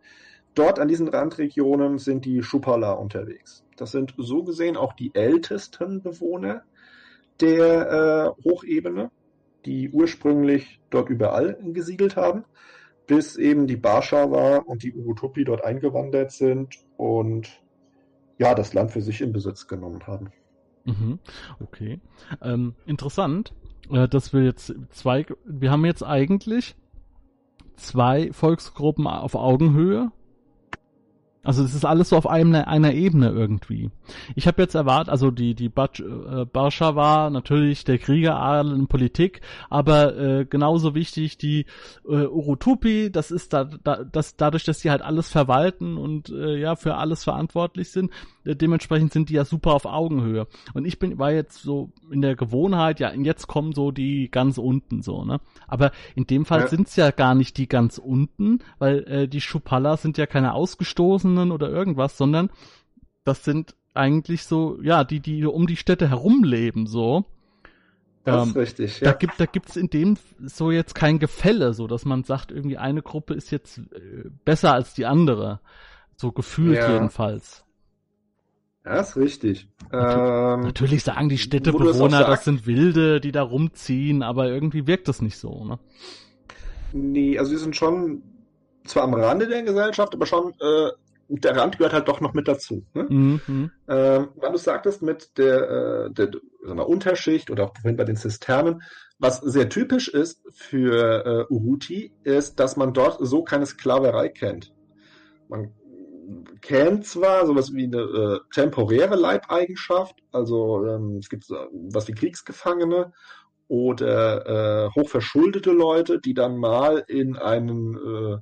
Dort 0.53 0.79
an 0.79 0.89
diesen 0.89 1.07
Randregionen 1.07 1.97
sind 1.97 2.25
die 2.25 2.43
Schupala 2.43 2.91
unterwegs. 2.93 3.63
Das 3.77 3.91
sind 3.91 4.13
so 4.17 4.43
gesehen 4.43 4.75
auch 4.75 4.93
die 4.93 5.11
ältesten 5.15 6.01
Bewohner 6.01 6.63
der 7.39 8.35
äh, 8.43 8.43
Hochebene, 8.43 9.11
die 9.65 9.89
ursprünglich 9.89 10.81
dort 10.89 11.09
überall 11.09 11.57
gesiedelt 11.63 12.17
haben, 12.17 12.43
bis 13.07 13.37
eben 13.37 13.65
die 13.67 13.77
Bashawa 13.77 14.57
und 14.57 14.83
die 14.83 14.93
Urutupi 14.93 15.45
dort 15.45 15.63
eingewandert 15.63 16.31
sind 16.31 16.75
und 16.97 17.60
ja, 18.37 18.55
das 18.55 18.73
Land 18.73 18.91
für 18.91 19.01
sich 19.01 19.21
in 19.21 19.33
Besitz 19.33 19.67
genommen 19.67 20.05
haben. 20.07 20.31
Mhm. 20.85 21.19
Okay. 21.59 21.99
Ähm, 22.41 22.75
interessant, 22.85 23.53
äh, 23.91 24.07
dass 24.07 24.33
wir 24.33 24.43
jetzt 24.43 24.73
zwei, 24.89 25.25
wir 25.45 25.71
haben 25.71 25.85
jetzt 25.85 26.03
eigentlich 26.03 26.75
zwei 27.75 28.31
Volksgruppen 28.31 29.07
auf 29.07 29.35
Augenhöhe. 29.35 30.11
Also 31.43 31.63
es 31.63 31.73
ist 31.73 31.85
alles 31.85 32.09
so 32.09 32.17
auf 32.17 32.27
einem, 32.27 32.53
einer 32.53 32.93
Ebene 32.93 33.29
irgendwie. 33.29 33.89
Ich 34.35 34.45
habe 34.45 34.61
jetzt 34.61 34.75
erwartet, 34.75 35.09
also 35.09 35.31
die 35.31 35.55
die 35.55 35.71
äh, 35.71 36.45
Barscha 36.45 36.95
war 36.95 37.31
natürlich 37.31 37.83
der 37.83 37.97
Kriegeradel 37.97 38.73
in 38.73 38.87
Politik, 38.87 39.41
aber 39.67 40.15
äh, 40.17 40.45
genauso 40.45 40.93
wichtig 40.93 41.39
die 41.39 41.65
äh, 42.07 42.27
Urutupi, 42.27 43.11
das 43.11 43.31
ist 43.31 43.53
da, 43.53 43.63
da 43.63 44.03
das 44.03 44.35
dadurch, 44.35 44.65
dass 44.65 44.79
die 44.79 44.91
halt 44.91 45.01
alles 45.01 45.29
verwalten 45.29 45.97
und 45.97 46.29
äh, 46.29 46.57
ja 46.57 46.75
für 46.75 46.95
alles 46.95 47.23
verantwortlich 47.23 47.89
sind, 47.89 48.11
dementsprechend 48.45 49.13
sind 49.13 49.29
die 49.29 49.33
ja 49.33 49.45
super 49.45 49.73
auf 49.73 49.85
Augenhöhe. 49.85 50.47
Und 50.73 50.85
ich 50.85 50.99
bin 50.99 51.19
war 51.19 51.31
jetzt 51.31 51.61
so 51.61 51.91
in 52.09 52.21
der 52.21 52.35
Gewohnheit, 52.35 52.99
ja, 52.99 53.13
jetzt 53.13 53.47
kommen 53.47 53.73
so 53.73 53.91
die 53.91 54.29
ganz 54.29 54.57
unten 54.57 55.01
so, 55.01 55.23
ne? 55.25 55.39
Aber 55.67 55.91
in 56.15 56.25
dem 56.25 56.45
Fall 56.45 56.61
ja. 56.61 56.67
sind's 56.67 56.95
ja 56.95 57.11
gar 57.11 57.35
nicht 57.35 57.57
die 57.57 57.67
ganz 57.67 57.97
unten, 57.97 58.59
weil 58.79 59.03
äh, 59.03 59.27
die 59.27 59.41
Schupala 59.41 59.97
sind 59.97 60.17
ja 60.17 60.25
keine 60.25 60.53
Ausgestoßenen 60.53 61.51
oder 61.51 61.69
irgendwas, 61.69 62.17
sondern 62.17 62.49
das 63.23 63.43
sind 63.43 63.75
eigentlich 63.93 64.45
so, 64.45 64.79
ja, 64.81 65.03
die, 65.03 65.19
die 65.19 65.45
um 65.45 65.67
die 65.67 65.75
Städte 65.75 66.09
herumleben, 66.09 66.87
so. 66.87 67.25
Das 68.23 68.43
ähm, 68.43 68.49
ist 68.49 68.55
richtig. 68.57 68.99
Ja. 68.99 69.11
Da 69.11 69.17
gibt, 69.17 69.39
da 69.39 69.45
gibt's 69.45 69.75
in 69.75 69.89
dem 69.89 70.17
so 70.43 70.71
jetzt 70.71 70.95
kein 70.95 71.19
Gefälle, 71.19 71.73
so 71.73 71.87
dass 71.87 72.05
man 72.05 72.23
sagt, 72.23 72.51
irgendwie 72.51 72.77
eine 72.77 73.01
Gruppe 73.01 73.33
ist 73.33 73.51
jetzt 73.51 73.79
äh, 73.79 74.29
besser 74.45 74.73
als 74.73 74.93
die 74.93 75.05
andere. 75.05 75.59
So 76.15 76.31
gefühlt 76.31 76.77
ja. 76.77 76.93
jedenfalls. 76.93 77.65
Ja, 78.83 78.99
ist 78.99 79.15
richtig. 79.15 79.69
Ähm, 79.93 80.61
Natürlich 80.61 81.03
sagen 81.03 81.29
die 81.29 81.37
Städtebewohner, 81.37 82.23
das 82.23 82.45
sind 82.45 82.65
Wilde, 82.65 83.21
die 83.21 83.31
da 83.31 83.43
rumziehen, 83.43 84.23
aber 84.23 84.47
irgendwie 84.47 84.87
wirkt 84.87 85.07
das 85.07 85.21
nicht 85.21 85.37
so, 85.37 85.65
ne? 85.65 85.79
Nee, 86.93 87.37
also 87.37 87.51
sie 87.51 87.57
sind 87.57 87.75
schon 87.75 88.23
zwar 88.85 89.03
am 89.03 89.13
Rande 89.13 89.47
der 89.47 89.63
Gesellschaft, 89.63 90.13
aber 90.13 90.25
schon 90.25 90.53
äh, 90.59 90.89
der 91.27 91.55
Rand 91.55 91.77
gehört 91.77 91.93
halt 91.93 92.07
doch 92.07 92.19
noch 92.19 92.33
mit 92.33 92.47
dazu. 92.47 92.83
Ne? 92.93 93.03
Mhm. 93.09 93.71
Ähm, 93.87 94.27
weil 94.35 94.51
du 94.51 94.57
sagtest 94.57 95.01
mit 95.01 95.37
der, 95.37 96.07
äh, 96.09 96.13
der 96.13 96.31
sagen 96.65 96.77
wir, 96.77 96.89
Unterschicht 96.89 97.49
oder 97.49 97.65
auch 97.65 97.73
vorhin 97.79 97.95
bei 97.95 98.03
den 98.03 98.17
Zisternen, 98.17 98.81
was 99.17 99.39
sehr 99.39 99.69
typisch 99.69 100.09
ist 100.09 100.41
für 100.51 101.47
äh, 101.49 101.53
Uruti, 101.53 102.11
ist, 102.23 102.59
dass 102.59 102.75
man 102.75 102.93
dort 102.93 103.17
so 103.19 103.43
keine 103.43 103.65
Sklaverei 103.65 104.29
kennt. 104.29 104.73
Man 105.47 105.71
kennt 106.61 107.05
zwar 107.05 107.45
sowas 107.45 107.73
wie 107.73 107.85
eine 107.85 108.01
äh, 108.01 108.39
temporäre 108.53 109.15
Leibeigenschaft, 109.15 110.15
also 110.31 110.85
ähm, 110.85 111.17
es 111.17 111.29
gibt 111.29 111.49
was 111.49 112.07
wie 112.07 112.13
Kriegsgefangene 112.13 113.13
oder 113.67 114.85
äh, 114.85 114.89
hochverschuldete 114.91 115.71
Leute, 115.71 116.19
die 116.19 116.33
dann 116.33 116.57
mal 116.57 117.03
in 117.07 117.37
einen 117.37 117.95
äh, 117.95 118.33
äh, 118.33 118.39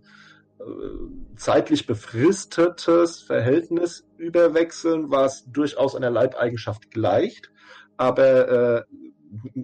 zeitlich 1.35 1.85
befristetes 1.85 3.21
Verhältnis 3.21 4.07
überwechseln, 4.17 5.11
was 5.11 5.45
durchaus 5.45 5.95
einer 5.95 6.09
Leibeigenschaft 6.09 6.91
gleicht, 6.91 7.51
aber 7.97 8.49
äh, 8.49 8.83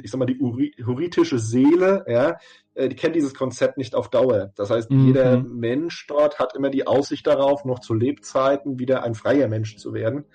ich 0.04 0.12
sag 0.12 0.20
mal, 0.20 0.26
die 0.26 0.40
huritische 0.40 1.40
Seele, 1.40 2.06
ja, 2.08 2.38
äh, 2.76 2.90
die 2.90 2.96
kennt 2.96 3.16
dieses 3.16 3.34
Konzept 3.34 3.78
nicht 3.78 3.96
auf 3.96 4.10
Dauer. 4.10 4.52
Das 4.56 4.70
heißt, 4.70 4.92
mhm. 4.92 5.08
jeder 5.08 5.38
Mensch 5.42 6.06
dort 6.08 6.40
hat 6.40 6.56
immer 6.56 6.70
die 6.70 6.86
Aussicht 6.88 7.26
darauf, 7.26 7.66
noch 7.66 7.80
zu 7.80 7.94
Lebzeiten 7.94 8.80
wieder 8.80 9.04
ein 9.04 9.16
freier 9.16 9.48
Mensch 9.48 9.78
zu 9.78 9.94
werden. 9.94 10.26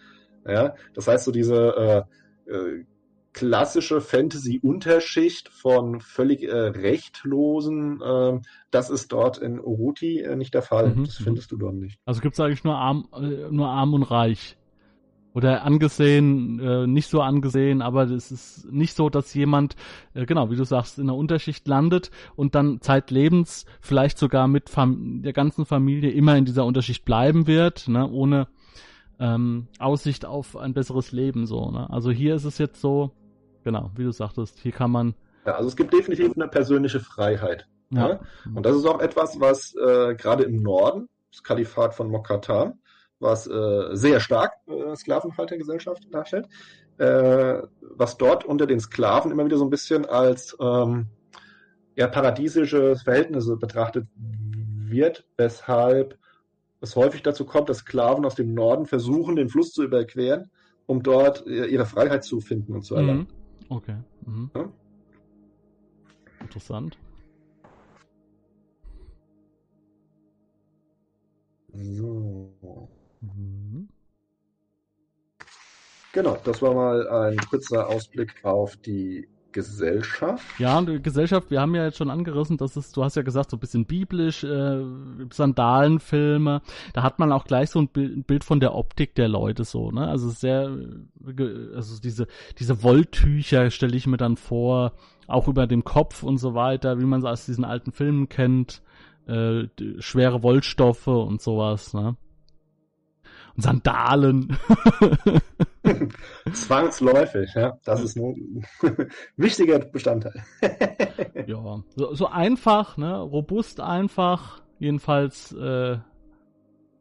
Ja, 0.46 0.74
das 0.94 1.06
heißt, 1.06 1.24
so 1.24 1.32
diese 1.32 2.06
äh, 2.48 2.52
äh, 2.52 2.84
klassische 3.32 4.00
Fantasy-Unterschicht 4.00 5.50
von 5.50 6.00
völlig 6.00 6.42
äh, 6.42 6.56
rechtlosen, 6.56 8.00
äh, 8.02 8.40
das 8.70 8.90
ist 8.90 9.12
dort 9.12 9.38
in 9.38 9.60
Uruti 9.60 10.20
äh, 10.20 10.36
nicht 10.36 10.54
der 10.54 10.62
Fall. 10.62 10.94
Mhm. 10.94 11.04
Das 11.04 11.16
findest 11.16 11.52
du 11.52 11.56
dort 11.56 11.74
nicht. 11.74 11.98
Also 12.04 12.20
gibt 12.20 12.34
es 12.34 12.40
eigentlich 12.40 12.64
nur 12.64 12.76
arm, 12.76 13.08
äh, 13.14 13.50
nur 13.50 13.68
arm 13.68 13.94
und 13.94 14.02
reich. 14.02 14.56
Oder 15.32 15.62
angesehen, 15.64 16.58
äh, 16.58 16.86
nicht 16.86 17.08
so 17.08 17.20
angesehen, 17.22 17.82
aber 17.82 18.02
es 18.04 18.32
ist 18.32 18.72
nicht 18.72 18.96
so, 18.96 19.10
dass 19.10 19.32
jemand, 19.32 19.76
äh, 20.14 20.26
genau, 20.26 20.50
wie 20.50 20.56
du 20.56 20.64
sagst, 20.64 20.98
in 20.98 21.06
der 21.06 21.14
Unterschicht 21.14 21.68
landet 21.68 22.10
und 22.34 22.56
dann 22.56 22.80
zeitlebens 22.80 23.64
vielleicht 23.80 24.18
sogar 24.18 24.48
mit 24.48 24.68
Fam 24.68 25.22
der 25.22 25.32
ganzen 25.32 25.66
Familie 25.66 26.10
immer 26.10 26.36
in 26.36 26.46
dieser 26.46 26.64
Unterschicht 26.64 27.04
bleiben 27.04 27.46
wird, 27.46 27.86
ne, 27.86 28.10
ohne 28.10 28.48
ähm, 29.20 29.68
Aussicht 29.78 30.24
auf 30.26 30.56
ein 30.56 30.74
besseres 30.74 31.12
Leben 31.12 31.46
so. 31.46 31.70
Ne? 31.70 31.88
Also 31.90 32.10
hier 32.10 32.34
ist 32.34 32.44
es 32.44 32.58
jetzt 32.58 32.80
so, 32.80 33.12
Genau, 33.64 33.90
wie 33.94 34.04
du 34.04 34.12
sagtest, 34.12 34.58
hier 34.60 34.72
kann 34.72 34.90
man. 34.90 35.14
Ja, 35.46 35.54
also 35.54 35.68
es 35.68 35.76
gibt 35.76 35.92
definitiv 35.92 36.32
eine 36.34 36.48
persönliche 36.48 37.00
Freiheit. 37.00 37.66
Ja. 37.90 38.08
ja? 38.08 38.20
Und 38.54 38.64
das 38.64 38.76
ist 38.76 38.86
auch 38.86 39.00
etwas, 39.00 39.40
was 39.40 39.74
äh, 39.74 40.14
gerade 40.14 40.44
im 40.44 40.62
Norden, 40.62 41.08
das 41.30 41.42
Kalifat 41.42 41.94
von 41.94 42.10
Mokatan, 42.10 42.78
was 43.20 43.46
äh, 43.46 43.88
sehr 43.92 44.18
stark 44.20 44.52
äh, 44.66 44.96
Sklavenhaltergesellschaft 44.96 46.12
darstellt, 46.12 46.48
äh, 46.98 47.62
was 47.80 48.16
dort 48.16 48.44
unter 48.44 48.66
den 48.66 48.80
Sklaven 48.80 49.30
immer 49.30 49.44
wieder 49.44 49.58
so 49.58 49.64
ein 49.64 49.70
bisschen 49.70 50.06
als 50.06 50.56
ähm, 50.60 51.06
ja, 51.96 52.08
paradiesische 52.08 52.96
Verhältnisse 52.96 53.56
betrachtet 53.56 54.06
wird, 54.16 55.24
weshalb 55.36 56.18
es 56.80 56.96
häufig 56.96 57.22
dazu 57.22 57.44
kommt, 57.44 57.68
dass 57.68 57.78
Sklaven 57.78 58.24
aus 58.24 58.34
dem 58.34 58.54
Norden 58.54 58.86
versuchen, 58.86 59.36
den 59.36 59.50
Fluss 59.50 59.72
zu 59.72 59.84
überqueren, 59.84 60.50
um 60.86 61.02
dort 61.02 61.46
äh, 61.46 61.66
ihre 61.66 61.84
Freiheit 61.86 62.24
zu 62.24 62.40
finden 62.40 62.74
und 62.74 62.82
zu 62.82 62.94
erlangen. 62.94 63.28
Mhm. 63.68 63.76
Okay. 63.76 63.96
Mhm. 64.26 64.50
Ja? 64.54 64.72
Interessant. 66.40 66.98
So. 71.72 72.88
Mhm. 73.20 73.88
Genau, 76.12 76.36
das 76.44 76.60
war 76.60 76.74
mal 76.74 77.08
ein 77.08 77.36
kurzer 77.38 77.88
Ausblick 77.88 78.34
auf 78.44 78.76
die 78.76 79.28
Gesellschaft. 79.52 80.44
Ja, 80.58 80.80
die 80.82 81.00
Gesellschaft, 81.02 81.50
wir 81.50 81.60
haben 81.60 81.74
ja 81.74 81.84
jetzt 81.84 81.98
schon 81.98 82.10
angerissen, 82.10 82.56
dass 82.56 82.76
es, 82.76 82.92
du 82.92 83.04
hast 83.04 83.16
ja 83.16 83.22
gesagt, 83.22 83.50
so 83.50 83.56
ein 83.56 83.60
bisschen 83.60 83.86
biblisch, 83.86 84.44
äh, 84.44 84.84
Sandalenfilme, 85.32 86.62
da 86.92 87.02
hat 87.02 87.18
man 87.18 87.32
auch 87.32 87.44
gleich 87.44 87.70
so 87.70 87.80
ein 87.80 87.88
Bild 87.88 88.44
von 88.44 88.60
der 88.60 88.74
Optik 88.74 89.14
der 89.14 89.28
Leute 89.28 89.64
so, 89.64 89.90
ne? 89.90 90.08
Also 90.08 90.30
sehr, 90.30 90.76
also 91.74 92.00
diese, 92.00 92.26
diese 92.58 92.82
Wolltücher 92.82 93.70
stelle 93.70 93.96
ich 93.96 94.06
mir 94.06 94.16
dann 94.16 94.36
vor, 94.36 94.92
auch 95.26 95.48
über 95.48 95.66
dem 95.66 95.84
Kopf 95.84 96.22
und 96.22 96.38
so 96.38 96.54
weiter, 96.54 96.98
wie 96.98 97.04
man 97.04 97.20
es 97.20 97.26
aus 97.26 97.46
diesen 97.46 97.64
alten 97.64 97.92
Filmen 97.92 98.28
kennt, 98.28 98.82
äh, 99.26 99.64
schwere 99.98 100.42
Wollstoffe 100.42 101.06
und 101.06 101.40
sowas, 101.40 101.94
ne? 101.94 102.16
Und 103.56 103.62
Sandalen. 103.62 104.56
Zwangsläufig, 106.52 107.54
ja. 107.54 107.78
Das 107.84 108.02
ist 108.02 108.16
ein 108.16 108.64
wichtiger 109.36 109.78
Bestandteil. 109.78 110.44
ja, 111.46 111.82
so, 111.96 112.14
so, 112.14 112.26
einfach, 112.26 112.96
ne? 112.96 113.18
Robust 113.18 113.80
einfach. 113.80 114.62
Jedenfalls 114.78 115.52
äh, 115.52 115.98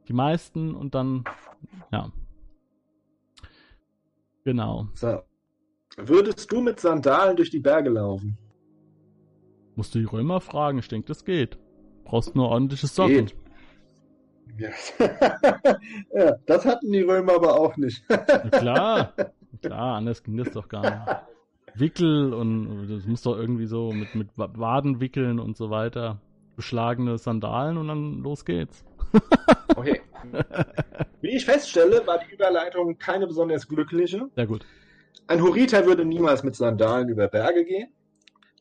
die 0.08 0.14
meisten 0.14 0.76
und 0.76 0.96
dann, 0.96 1.24
ja. 1.92 2.12
Genau. 4.44 4.88
So. 4.96 5.22
Würdest 5.98 6.52
du 6.52 6.62
mit 6.62 6.80
Sandalen 6.80 7.36
durch 7.36 7.50
die 7.52 7.60
Berge 7.60 7.90
laufen? 7.90 8.38
Musst 9.76 9.96
du 9.96 10.00
die 10.00 10.06
Römer 10.06 10.42
fragen, 10.42 10.80
ich 10.80 10.88
denke, 10.88 11.08
das 11.08 11.24
geht. 11.26 11.58
Brauchst 12.04 12.36
nur 12.36 12.50
ordentliches 12.50 12.96
Socken. 12.96 13.28
Geht. 13.28 13.36
Ja. 14.60 14.70
ja, 16.14 16.36
das 16.46 16.66
hatten 16.66 16.92
die 16.92 17.02
Römer 17.02 17.36
aber 17.36 17.60
auch 17.60 17.78
nicht. 17.78 18.04
klar, 18.52 19.14
klar, 19.62 19.96
anders 19.96 20.22
ging 20.24 20.38
das 20.38 20.52
doch 20.52 20.68
gar 20.68 20.82
nicht. 20.82 21.80
Wickel 21.80 22.34
und 22.34 22.88
das 22.90 23.06
muss 23.06 23.22
doch 23.22 23.38
irgendwie 23.38 23.66
so 23.66 23.92
mit, 23.92 24.16
mit 24.16 24.30
Waden 24.36 25.00
wickeln 25.00 25.40
und 25.40 25.56
so 25.56 25.70
weiter. 25.70 26.20
Beschlagene 26.56 27.18
Sandalen 27.18 27.78
und 27.78 27.88
dann 27.88 28.22
los 28.22 28.44
geht's. 28.44 28.84
okay. 29.76 30.02
Wie 31.22 31.30
ich 31.30 31.46
feststelle, 31.46 32.06
war 32.06 32.20
die 32.20 32.34
Überleitung 32.34 32.98
keine 32.98 33.28
besonders 33.28 33.68
glückliche. 33.68 34.28
Sehr 34.36 34.48
gut. 34.48 34.66
Ein 35.28 35.42
Horiter 35.42 35.86
würde 35.86 36.06
niemals 36.06 36.44
mit 36.44 36.56
Sandalen 36.56 37.08
über 37.08 37.28
Berge 37.28 37.64
gehen. 37.64 37.94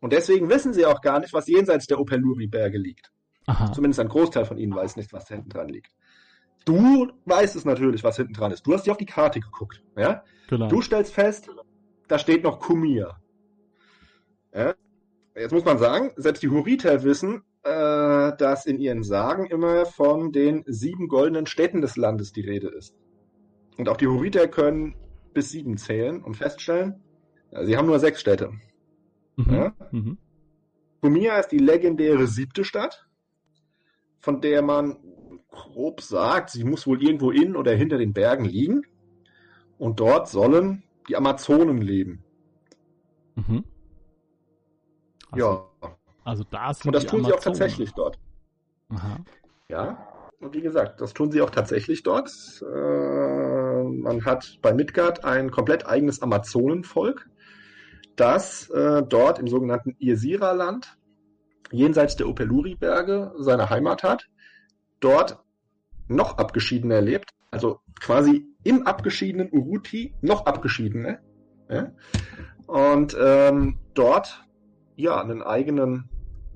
Und 0.00 0.12
deswegen 0.12 0.48
wissen 0.48 0.72
sie 0.72 0.86
auch 0.86 1.00
gar 1.00 1.18
nicht, 1.18 1.32
was 1.32 1.48
jenseits 1.48 1.86
der 1.86 1.98
Opeluri-Berge 1.98 2.78
liegt. 2.78 3.10
Aha. 3.48 3.72
Zumindest 3.72 3.98
ein 4.00 4.08
Großteil 4.08 4.44
von 4.44 4.58
ihnen 4.58 4.74
weiß 4.74 4.96
nicht, 4.96 5.12
was 5.14 5.24
da 5.24 5.34
hinten 5.34 5.48
dran 5.48 5.70
liegt. 5.70 5.90
Du 6.66 7.10
weißt 7.24 7.56
es 7.56 7.64
natürlich, 7.64 8.04
was 8.04 8.16
hinten 8.16 8.34
dran 8.34 8.52
ist. 8.52 8.66
Du 8.66 8.74
hast 8.74 8.84
dir 8.84 8.90
auf 8.90 8.98
die 8.98 9.06
Karte 9.06 9.40
geguckt. 9.40 9.82
Ja? 9.96 10.22
Genau. 10.48 10.68
Du 10.68 10.82
stellst 10.82 11.14
fest, 11.14 11.48
da 12.08 12.18
steht 12.18 12.44
noch 12.44 12.60
Kumir. 12.60 13.16
Ja? 14.54 14.74
Jetzt 15.34 15.52
muss 15.52 15.64
man 15.64 15.78
sagen, 15.78 16.10
selbst 16.16 16.42
die 16.42 16.50
Huriter 16.50 17.02
wissen, 17.04 17.42
äh, 17.62 18.36
dass 18.36 18.66
in 18.66 18.78
ihren 18.78 19.02
Sagen 19.02 19.46
immer 19.46 19.86
von 19.86 20.30
den 20.30 20.62
sieben 20.66 21.08
goldenen 21.08 21.46
Städten 21.46 21.80
des 21.80 21.96
Landes 21.96 22.32
die 22.34 22.42
Rede 22.42 22.68
ist. 22.68 22.94
Und 23.78 23.88
auch 23.88 23.96
die 23.96 24.08
Huriter 24.08 24.46
können 24.46 24.94
bis 25.32 25.52
sieben 25.52 25.78
zählen 25.78 26.22
und 26.22 26.36
feststellen, 26.36 27.02
ja, 27.50 27.64
sie 27.64 27.78
haben 27.78 27.86
nur 27.86 27.98
sechs 27.98 28.20
Städte. 28.20 28.52
Mhm. 29.36 29.54
Ja? 29.54 29.72
Mhm. 29.90 30.18
Kumir 31.00 31.38
ist 31.38 31.48
die 31.48 31.58
legendäre 31.58 32.26
siebte 32.26 32.64
Stadt 32.64 33.07
von 34.20 34.40
der 34.40 34.62
man 34.62 34.96
grob 35.50 36.00
sagt, 36.00 36.50
sie 36.50 36.64
muss 36.64 36.86
wohl 36.86 37.02
irgendwo 37.02 37.30
in 37.30 37.56
oder 37.56 37.72
hinter 37.72 37.98
den 37.98 38.12
Bergen 38.12 38.44
liegen. 38.44 38.82
Und 39.78 40.00
dort 40.00 40.28
sollen 40.28 40.82
die 41.08 41.16
Amazonen 41.16 41.78
leben. 41.78 42.24
Mhm. 43.36 43.64
Also, 45.30 45.44
ja. 45.44 45.96
Also 46.24 46.44
da 46.50 46.74
sind 46.74 46.86
Und 46.86 46.94
das 46.94 47.06
tun 47.06 47.20
sie 47.20 47.32
auch 47.32 47.36
Amazonen. 47.36 47.58
tatsächlich 47.58 47.92
dort. 47.92 48.18
Aha. 48.90 49.18
Ja. 49.68 50.08
Und 50.40 50.54
wie 50.54 50.60
gesagt, 50.60 51.00
das 51.00 51.14
tun 51.14 51.32
sie 51.32 51.40
auch 51.40 51.50
tatsächlich 51.50 52.02
dort. 52.02 52.30
Äh, 52.62 53.82
man 53.82 54.24
hat 54.24 54.58
bei 54.62 54.72
Midgard 54.72 55.24
ein 55.24 55.50
komplett 55.50 55.86
eigenes 55.86 56.22
Amazonenvolk, 56.22 57.28
das 58.14 58.68
äh, 58.70 59.02
dort 59.02 59.38
im 59.38 59.48
sogenannten 59.48 59.96
Irsira-Land, 59.98 60.96
jenseits 61.70 62.16
der 62.16 62.28
Opeluri-Berge, 62.28 63.32
seine 63.38 63.70
Heimat 63.70 64.02
hat. 64.02 64.28
Dort 65.00 65.38
noch 66.08 66.38
abgeschiedener 66.38 67.00
lebt, 67.00 67.30
also 67.50 67.80
quasi 68.00 68.46
im 68.64 68.86
abgeschiedenen 68.86 69.50
Uruti 69.52 70.14
noch 70.20 70.46
abgeschiedener. 70.46 71.18
Ja? 71.68 71.92
Und 72.66 73.16
ähm, 73.20 73.78
dort 73.94 74.44
ja 74.96 75.20
einen 75.20 75.42
eigenen 75.42 76.08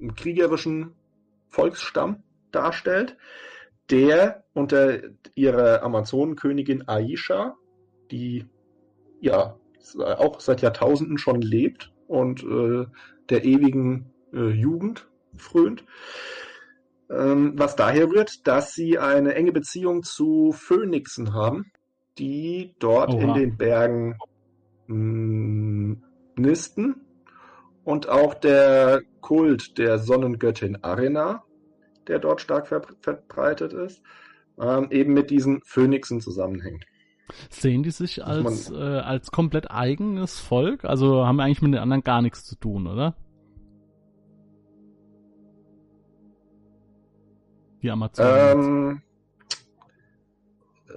einen 0.03 0.15
kriegerischen 0.15 0.93
Volksstamm 1.49 2.23
darstellt, 2.51 3.17
der 3.91 4.45
unter 4.53 4.99
ihrer 5.35 5.83
Amazonenkönigin 5.83 6.89
Aisha, 6.89 7.57
die 8.11 8.47
ja 9.21 9.57
auch 9.99 10.41
seit 10.41 10.61
Jahrtausenden 10.63 11.19
schon 11.19 11.41
lebt 11.41 11.93
und 12.09 12.43
äh, 12.43 12.87
der 13.31 13.45
ewigen 13.45 14.12
äh, 14.33 14.51
Jugend 14.51 15.09
frönt, 15.37 15.85
ähm, 17.11 17.53
was 17.57 17.77
daher 17.77 18.09
rührt, 18.09 18.47
dass 18.47 18.75
sie 18.75 18.99
eine 18.99 19.35
enge 19.35 19.53
Beziehung 19.53 20.03
zu 20.03 20.53
Phönixen 20.53 21.35
haben, 21.35 21.71
die 22.19 22.75
dort 22.79 23.11
Oha. 23.11 23.23
in 23.23 23.35
den 23.35 23.57
Bergen 23.57 24.17
mh, 24.87 25.97
nisten 26.37 26.97
und 27.85 28.09
auch 28.09 28.35
der 28.35 29.03
Kult 29.21 29.79
der 29.79 29.99
Sonnengöttin 29.99 30.83
Arena, 30.83 31.43
der 32.09 32.19
dort 32.19 32.41
stark 32.41 32.69
ver 32.69 32.83
verbreitet 33.01 33.73
ist, 33.73 34.03
ähm, 34.61 34.89
eben 34.91 35.15
mit 35.15 35.31
diesen 35.31 35.61
Phönixen 35.65 36.21
zusammenhängt. 36.21 36.85
Sehen 37.49 37.83
die 37.83 37.91
sich 37.91 38.25
als, 38.25 38.71
äh, 38.71 38.75
als 38.75 39.31
komplett 39.31 39.71
eigenes 39.71 40.39
Volk? 40.39 40.85
Also 40.85 41.25
haben 41.25 41.41
eigentlich 41.41 41.63
mit 41.63 41.73
den 41.73 41.81
anderen 41.81 42.03
gar 42.03 42.21
nichts 42.21 42.45
zu 42.45 42.57
tun, 42.57 42.87
oder? 42.87 43.15
Die 47.83 47.91
Amazonen. 47.91 48.31
Ähm, 48.31 49.03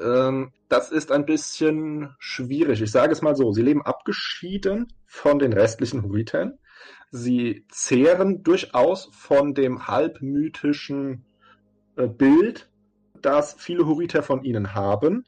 ähm, 0.01 0.51
das 0.69 0.91
ist 0.91 1.11
ein 1.11 1.25
bisschen 1.25 2.15
schwierig. 2.19 2.81
Ich 2.81 2.91
sage 2.91 3.11
es 3.11 3.21
mal 3.21 3.35
so, 3.35 3.51
sie 3.51 3.61
leben 3.61 3.81
abgeschieden 3.81 4.93
von 5.05 5.39
den 5.39 5.53
restlichen 5.53 6.03
Huritern. 6.03 6.57
Sie 7.11 7.65
zehren 7.69 8.43
durchaus 8.43 9.09
von 9.13 9.53
dem 9.53 9.87
halbmythischen 9.87 11.25
äh, 11.95 12.07
Bild, 12.07 12.69
das 13.21 13.55
viele 13.57 13.85
Huriter 13.85 14.21
von 14.21 14.43
ihnen 14.43 14.75
haben. 14.75 15.25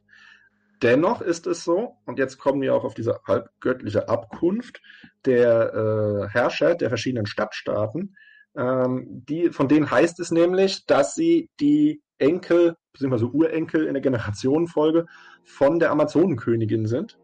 Dennoch 0.82 1.22
ist 1.22 1.48
es 1.48 1.64
so, 1.64 1.96
und 2.06 2.20
jetzt 2.20 2.38
kommen 2.38 2.62
wir 2.62 2.76
auch 2.76 2.84
auf 2.84 2.94
diese 2.94 3.20
halbgöttliche 3.26 4.10
Abkunft 4.10 4.82
der 5.26 5.74
äh, 5.74 6.28
Herrscher 6.30 6.76
der 6.76 6.90
verschiedenen 6.90 7.26
Stadtstaaten, 7.26 8.16
ähm, 8.58 9.24
die, 9.30 9.52
von 9.52 9.68
denen 9.68 9.90
heißt 9.90 10.20
es 10.20 10.32
nämlich, 10.32 10.86
dass 10.86 11.16
sie 11.16 11.50
die 11.60 12.02
Enkel, 12.18 12.76
beziehungsweise 12.92 13.28
Urenkel 13.28 13.86
in 13.86 13.94
der 13.94 14.02
Generationenfolge 14.02 15.06
von 15.44 15.80
der 15.80 15.92
Amazonenkönigin 15.92 16.88
sind, 16.88 17.20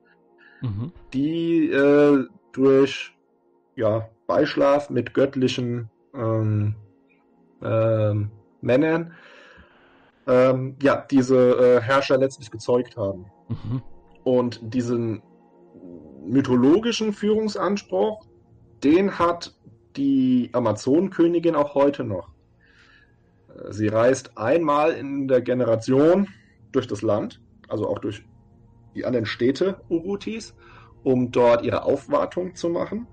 mhm. 0.61 0.91
die 1.13 1.69
äh, 1.69 2.25
durch 2.51 3.17
ja, 3.75 4.07
Beischlaf 4.27 4.91
mit 4.91 5.13
göttlichen 5.13 5.89
ähm, 6.13 6.75
ähm, 7.63 8.29
Männern 8.61 9.13
ähm, 10.27 10.75
ja, 10.81 11.05
diese 11.09 11.77
äh, 11.77 11.81
Herrscher 11.81 12.17
letztlich 12.17 12.51
gezeugt 12.51 12.95
haben. 12.95 13.25
Mhm. 13.49 13.81
Und 14.23 14.73
diesen 14.73 15.21
mythologischen 16.25 17.11
Führungsanspruch, 17.11 18.25
den 18.83 19.19
hat 19.19 19.55
die 19.95 20.49
Amazonenkönigin 20.53 21.55
auch 21.55 21.75
heute 21.75 22.03
noch. 22.03 22.29
Äh, 23.49 23.71
Sie 23.71 23.87
reist 23.87 24.37
einmal 24.37 24.91
in 24.91 25.27
der 25.27 25.41
Generation 25.41 26.27
durch 26.71 26.87
das 26.87 27.01
Land, 27.01 27.41
also 27.67 27.87
auch 27.87 27.99
durch 27.99 28.25
die 28.95 29.05
anderen 29.05 29.25
Städte 29.25 29.81
Urutis, 29.89 30.55
um 31.03 31.31
dort 31.31 31.63
ihre 31.63 31.83
Aufwartung 31.83 32.55
zu 32.55 32.69
machen. 32.69 33.07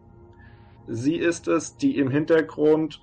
Sie 0.87 1.17
ist 1.17 1.49
es, 1.49 1.77
die 1.77 1.99
im 1.99 2.11
Hintergrund 2.11 3.01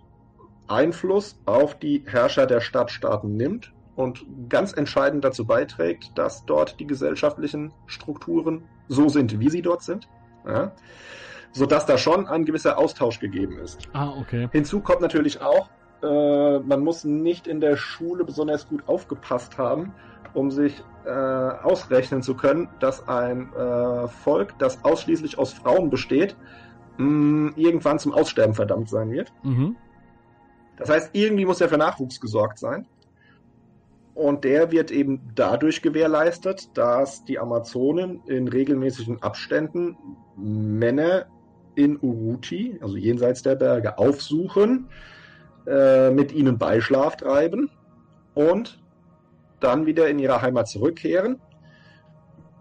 Einfluss 0.68 1.40
auf 1.46 1.80
die 1.80 2.04
Herrscher 2.06 2.46
der 2.46 2.60
Stadtstaaten 2.60 3.36
nimmt 3.36 3.74
und 3.96 4.26
ganz 4.50 4.74
entscheidend 4.74 5.24
dazu 5.24 5.46
beiträgt, 5.46 6.12
dass 6.16 6.46
dort 6.46 6.80
die 6.80 6.88
gesellschaftlichen 6.88 7.74
Strukturen 7.86 8.64
so 8.90 9.10
sind, 9.10 9.40
wie 9.40 9.50
sie 9.50 9.62
dort 9.62 9.84
sind. 9.84 10.08
Ja? 10.46 10.74
Sodass 11.52 11.86
da 11.86 11.98
schon 11.98 12.28
ein 12.28 12.46
gewisser 12.46 12.78
Austausch 12.78 13.20
gegeben 13.20 13.58
ist. 13.60 13.80
Ah, 13.94 14.14
okay. 14.20 14.48
Hinzu 14.52 14.80
kommt 14.82 15.02
natürlich 15.02 15.42
auch, 15.42 15.70
äh, 16.04 16.60
man 16.60 16.82
muss 16.82 17.04
nicht 17.04 17.48
in 17.48 17.60
der 17.60 17.78
Schule 17.78 18.24
besonders 18.24 18.68
gut 18.68 18.88
aufgepasst 18.88 19.58
haben, 19.58 19.94
um 20.34 20.52
sich 20.52 20.84
äh, 21.06 21.10
ausrechnen 21.10 22.22
zu 22.22 22.36
können, 22.36 22.70
dass 22.80 23.08
ein 23.08 23.52
äh, 23.54 24.08
Volk, 24.08 24.60
das 24.60 24.84
ausschließlich 24.84 25.40
aus 25.40 25.54
Frauen 25.54 25.90
besteht, 25.90 26.36
mh, 26.98 27.54
irgendwann 27.56 27.98
zum 27.98 28.14
Aussterben 28.14 28.54
verdammt 28.54 28.90
sein 28.90 29.10
wird. 29.12 29.32
Mhm. 29.44 29.76
Das 30.78 30.90
heißt, 30.90 31.10
irgendwie 31.14 31.46
muss 31.46 31.60
ja 31.60 31.68
für 31.68 31.78
Nachwuchs 31.78 32.20
gesorgt 32.20 32.60
sein. 32.60 32.86
Und 34.14 34.44
der 34.44 34.72
wird 34.72 34.90
eben 34.90 35.22
dadurch 35.36 35.82
gewährleistet, 35.82 36.76
dass 36.76 37.24
die 37.26 37.38
Amazonen 37.38 38.22
in 38.26 38.48
regelmäßigen 38.48 39.22
Abständen 39.22 39.96
Männer 40.36 41.28
in 41.78 41.98
Uruti, 42.02 42.80
also 42.82 42.98
jenseits 42.98 43.44
der 43.44 43.56
Berge, 43.56 43.98
aufsuchen, 43.98 44.90
äh, 45.68 46.10
mit 46.10 46.32
ihnen 46.34 46.58
Beischlaf 46.58 47.18
treiben 47.18 47.70
und 48.34 48.82
dann 49.60 49.86
wieder 49.86 50.10
in 50.10 50.18
ihre 50.18 50.42
Heimat 50.42 50.68
zurückkehren. 50.68 51.40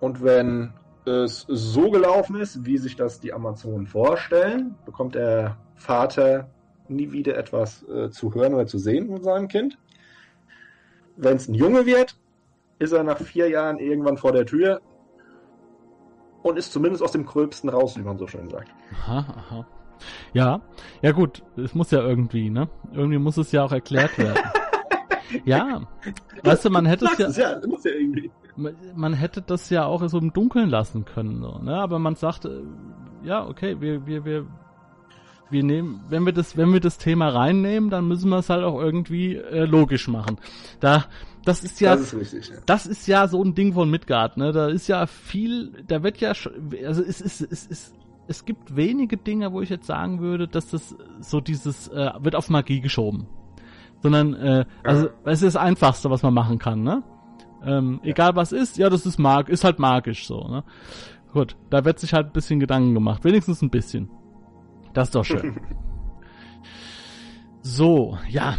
Und 0.01 0.23
wenn 0.23 0.75
es 1.07 1.47
so 1.49 1.91
gelaufen 1.91 2.37
ist, 2.37 2.67
wie 2.67 2.77
sich 2.77 2.97
das 2.97 3.19
die 3.21 3.33
Amazonen 3.33 3.87
vorstellen, 3.87 4.75
bekommt 4.85 5.15
der 5.15 5.57
Vater 5.77 6.51
nie 6.89 7.11
wieder 7.11 7.37
etwas 7.37 7.89
äh, 7.89 8.11
zu 8.11 8.35
hören 8.35 8.55
oder 8.55 8.67
zu 8.67 8.79
sehen 8.79 9.09
von 9.09 9.23
seinem 9.23 9.49
Kind. 9.49 9.79
Wenn 11.17 11.37
es 11.37 11.49
ein 11.49 11.55
Junge 11.55 11.87
wird, 11.87 12.19
ist 12.79 12.93
er 12.93 13.03
nach 13.03 13.19
vier 13.19 13.49
Jahren 13.49 13.79
irgendwann 13.79 14.19
vor 14.19 14.33
der 14.33 14.45
Tür 14.45 14.83
und 16.43 16.59
ist 16.59 16.71
zumindest 16.71 17.03
aus 17.03 17.13
dem 17.13 17.25
Gröbsten 17.25 17.71
raus, 17.71 17.97
wie 17.97 18.03
man 18.03 18.19
so 18.19 18.27
schön 18.27 18.51
sagt. 18.51 18.76
Aha, 18.93 19.19
aha. 19.19 19.67
Ja, 20.33 20.61
ja 21.03 21.13
gut, 21.13 21.43
es 21.57 21.75
muss 21.75 21.91
ja 21.91 22.01
irgendwie, 22.01 22.51
ne? 22.51 22.69
Irgendwie 22.93 23.19
muss 23.19 23.37
es 23.37 23.53
ja 23.53 23.65
auch 23.65 23.73
erklärt 23.73 24.17
werden. 24.19 24.43
ja, 25.45 25.83
weißt 26.43 26.65
du, 26.65 26.71
man 26.71 26.87
hätte 26.87 27.07
es 27.07 27.37
ja, 27.37 27.53
ja, 27.53 27.67
muss 27.67 27.85
ja 27.85 27.93
irgendwie. 27.93 28.31
man 28.95 29.15
hätte 29.15 29.43
das 29.43 29.71
ja 29.71 29.87
auch 29.87 30.07
so 30.09 30.19
im 30.19 30.33
Dunkeln 30.33 30.69
lassen 30.69 31.05
können, 31.05 31.41
so, 31.41 31.59
ne? 31.59 31.77
Aber 31.77 31.99
man 31.99 32.15
sagt, 32.15 32.45
äh, 32.45 32.63
ja, 33.25 33.47
okay, 33.47 33.81
wir, 33.81 34.07
wir, 34.07 34.25
wir, 34.25 34.47
wir 35.51 35.63
nehmen, 35.63 36.05
wenn 36.09 36.25
wir 36.25 36.33
das, 36.33 36.57
wenn 36.57 36.73
wir 36.73 36.81
das 36.81 36.99
Thema 36.99 37.29
reinnehmen, 37.29 37.91
dann 37.91 38.07
müssen 38.07 38.29
wir 38.29 38.39
es 38.39 38.51
halt 38.51 38.65
auch 38.65 38.81
irgendwie 38.81 39.37
äh, 39.37 39.65
logisch 39.65 40.09
machen. 40.09 40.39
Da, 40.81 41.07
das 41.45 41.63
ist 41.63 41.81
ja, 41.81 41.97
das 41.97 42.13
ist 42.13 42.21
richtig. 42.21 42.49
Ja. 42.49 42.57
das 42.67 42.87
ist 42.87 43.07
ja 43.07 43.29
so 43.29 43.43
ein 43.43 43.55
Ding 43.55 43.73
von 43.73 43.89
Midgard, 43.89 44.37
ne? 44.37 44.53
Da 44.53 44.69
ist 44.69 44.89
ja 44.89 45.07
viel, 45.07 45.73
da 45.87 46.03
wird 46.03 46.19
ja, 46.19 46.33
also 46.85 47.03
es 47.03 47.21
ist, 47.21 47.41
es 47.41 47.67
ist, 47.67 47.95
es 48.29 48.45
gibt 48.45 48.77
wenige 48.77 49.17
Dinge, 49.17 49.53
wo 49.53 49.61
ich 49.61 49.69
jetzt 49.69 49.87
sagen 49.87 50.21
würde, 50.21 50.49
dass 50.49 50.71
das 50.71 50.97
so 51.21 51.41
dieses, 51.41 51.89
äh, 51.89 52.11
wird 52.19 52.35
auf 52.35 52.51
Magie 52.51 52.81
geschoben. 52.81 53.27
Sondern, 54.03 54.35
äh, 54.35 54.65
also, 54.85 55.09
es 55.25 55.43
ist 55.43 55.55
das 55.55 55.57
Einfachste, 55.57 56.11
was 56.11 56.23
man 56.23 56.35
machen 56.35 56.59
kann, 56.59 56.83
ne? 56.83 57.03
Ähm, 57.65 58.01
Ja. 58.03 58.11
Egal 58.11 58.37
was 58.37 58.53
ist, 58.53 58.77
ja, 58.77 58.91
das 58.91 59.07
ist 59.07 59.19
mag, 59.19 59.49
ist 59.49 59.65
halt 59.65 59.79
magisch 59.79 60.27
so, 60.27 60.47
ne? 60.49 60.65
Gut, 61.33 61.57
da 61.71 61.85
wird 61.85 61.99
sich 61.99 62.15
halt 62.15 62.29
ein 62.29 62.33
bisschen 62.33 62.61
Gedanken 62.61 62.95
gemacht. 62.95 63.25
Wenigstens 63.25 63.63
ein 63.63 63.71
bisschen. 63.71 64.11
Das 64.95 65.09
ist 65.09 65.15
doch 65.15 65.25
schön. 65.25 65.61
so, 67.63 68.19
ja. 68.29 68.55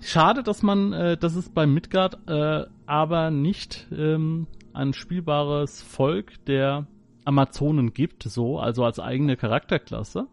Schade, 0.00 0.42
dass 0.42 0.62
man, 0.62 0.92
äh, 0.92 1.16
dass 1.16 1.34
es 1.34 1.50
bei 1.50 1.66
Midgard 1.66 2.18
äh, 2.28 2.64
aber 2.86 3.30
nicht 3.30 3.88
ähm, 3.92 4.46
ein 4.72 4.92
spielbares 4.92 5.82
Volk 5.82 6.44
der 6.46 6.86
Amazonen 7.24 7.92
gibt, 7.92 8.22
so, 8.24 8.58
also 8.58 8.84
als 8.84 8.98
eigene 8.98 9.36
Charakterklasse. 9.36 10.26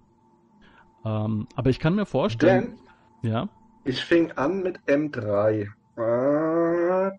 Ähm, 1.06 1.48
aber 1.56 1.70
ich 1.70 1.80
kann 1.80 1.96
mir 1.96 2.06
vorstellen, 2.06 2.78
Denn 3.24 3.32
ja, 3.32 3.50
ich 3.84 4.04
fing 4.04 4.32
an 4.34 4.62
mit 4.64 4.80
M3. 4.88 5.70
Äh, 5.98 7.12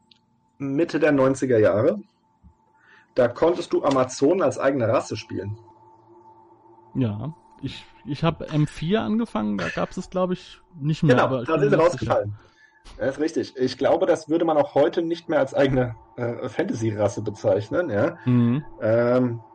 Mitte 0.58 1.00
der 1.00 1.12
90er 1.12 1.58
Jahre. 1.58 2.00
Da 3.14 3.28
konntest 3.28 3.72
du 3.72 3.82
Amazonen 3.84 4.42
als 4.42 4.58
eigene 4.58 4.86
Rasse 4.88 5.16
spielen. 5.16 5.56
Ja, 6.94 7.34
ich, 7.62 7.84
ich 8.04 8.22
habe 8.22 8.46
M4 8.46 8.98
angefangen, 8.98 9.58
da 9.58 9.68
gab 9.68 9.90
es 9.90 9.96
es, 9.96 10.10
glaube 10.10 10.34
ich, 10.34 10.60
nicht 10.78 11.02
mehr. 11.02 11.16
Genau, 11.16 11.44
da 11.44 11.58
sind 11.58 11.70
sie 11.70 11.76
rausgefallen. 11.76 12.34
Das 12.96 13.16
ist 13.16 13.20
richtig. 13.20 13.56
Ich 13.56 13.78
glaube, 13.78 14.06
das 14.06 14.28
würde 14.28 14.44
man 14.44 14.56
auch 14.56 14.74
heute 14.74 15.02
nicht 15.02 15.28
mehr 15.28 15.38
als 15.38 15.54
eigene 15.54 15.94
äh, 16.16 16.48
Fantasy-Rasse 16.48 17.22
bezeichnen. 17.22 17.90
Ja? 17.90 18.16
Mhm. 18.24 18.64
Ähm, 18.80 19.40
äh, 19.40 19.47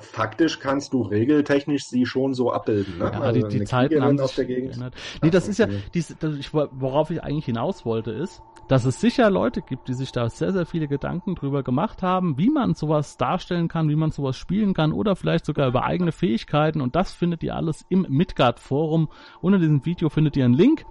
faktisch 0.00 0.60
kannst 0.60 0.92
du 0.92 1.02
regeltechnisch 1.02 1.86
sie 1.86 2.06
schon 2.06 2.34
so 2.34 2.52
abbilden. 2.52 2.98
Ne? 2.98 3.10
Ja, 3.12 3.20
also 3.20 3.48
die, 3.48 3.58
die 3.58 3.64
Zeiten 3.64 4.02
haben 4.02 4.18
sich 4.18 4.46
geändert. 4.46 4.94
Nee, 5.22 5.30
das 5.30 5.48
ist 5.48 5.58
ja, 5.58 5.66
dies, 5.94 6.14
das, 6.18 6.34
worauf 6.52 7.10
ich 7.10 7.22
eigentlich 7.22 7.46
hinaus 7.46 7.84
wollte, 7.84 8.10
ist, 8.10 8.42
dass 8.68 8.84
es 8.84 9.00
sicher 9.00 9.30
Leute 9.30 9.62
gibt, 9.62 9.88
die 9.88 9.94
sich 9.94 10.12
da 10.12 10.28
sehr, 10.28 10.52
sehr 10.52 10.66
viele 10.66 10.86
Gedanken 10.86 11.34
drüber 11.34 11.62
gemacht 11.62 12.02
haben, 12.02 12.38
wie 12.38 12.50
man 12.50 12.74
sowas 12.74 13.16
darstellen 13.16 13.68
kann, 13.68 13.88
wie 13.88 13.96
man 13.96 14.10
sowas 14.10 14.36
spielen 14.36 14.74
kann 14.74 14.92
oder 14.92 15.16
vielleicht 15.16 15.44
sogar 15.44 15.68
über 15.68 15.84
eigene 15.84 16.12
Fähigkeiten 16.12 16.80
und 16.80 16.94
das 16.94 17.12
findet 17.12 17.42
ihr 17.42 17.56
alles 17.56 17.84
im 17.88 18.06
Midgard 18.08 18.60
Forum. 18.60 19.08
Unter 19.40 19.58
diesem 19.58 19.84
Video 19.84 20.08
findet 20.08 20.36
ihr 20.36 20.44
einen 20.44 20.54
Link 20.54 20.84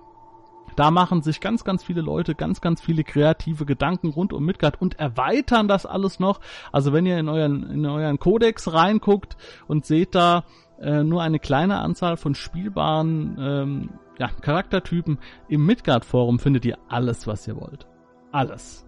da 0.80 0.92
machen 0.92 1.22
sich 1.22 1.42
ganz, 1.42 1.66
ganz 1.66 1.84
viele 1.84 2.00
Leute 2.00 2.36
ganz, 2.36 2.62
ganz 2.62 2.80
viele 2.80 3.04
kreative 3.04 3.66
Gedanken 3.66 4.08
rund 4.08 4.32
um 4.32 4.46
Midgard 4.46 4.82
und 4.82 4.98
erweitern 4.98 5.68
das 5.68 5.86
alles 5.86 6.22
noch. 6.22 6.40
Also 6.72 6.94
wenn 6.94 7.06
ihr 7.06 7.20
in 7.20 7.28
euren, 7.28 7.70
in 7.70 7.86
euren 7.86 8.18
Codex 8.18 8.72
reinguckt 8.72 9.36
und 9.68 9.86
seht 9.86 10.16
da 10.16 10.46
äh, 10.80 11.04
nur 11.04 11.22
eine 11.22 11.40
kleine 11.40 11.80
Anzahl 11.80 12.16
von 12.16 12.34
spielbaren 12.34 13.38
ähm, 13.38 13.90
ja, 14.20 14.30
Charaktertypen, 14.30 15.20
im 15.50 15.66
Midgard-Forum 15.66 16.40
findet 16.40 16.64
ihr 16.64 16.78
alles, 16.88 17.28
was 17.28 17.46
ihr 17.46 17.58
wollt. 17.58 17.86
Alles. 18.32 18.86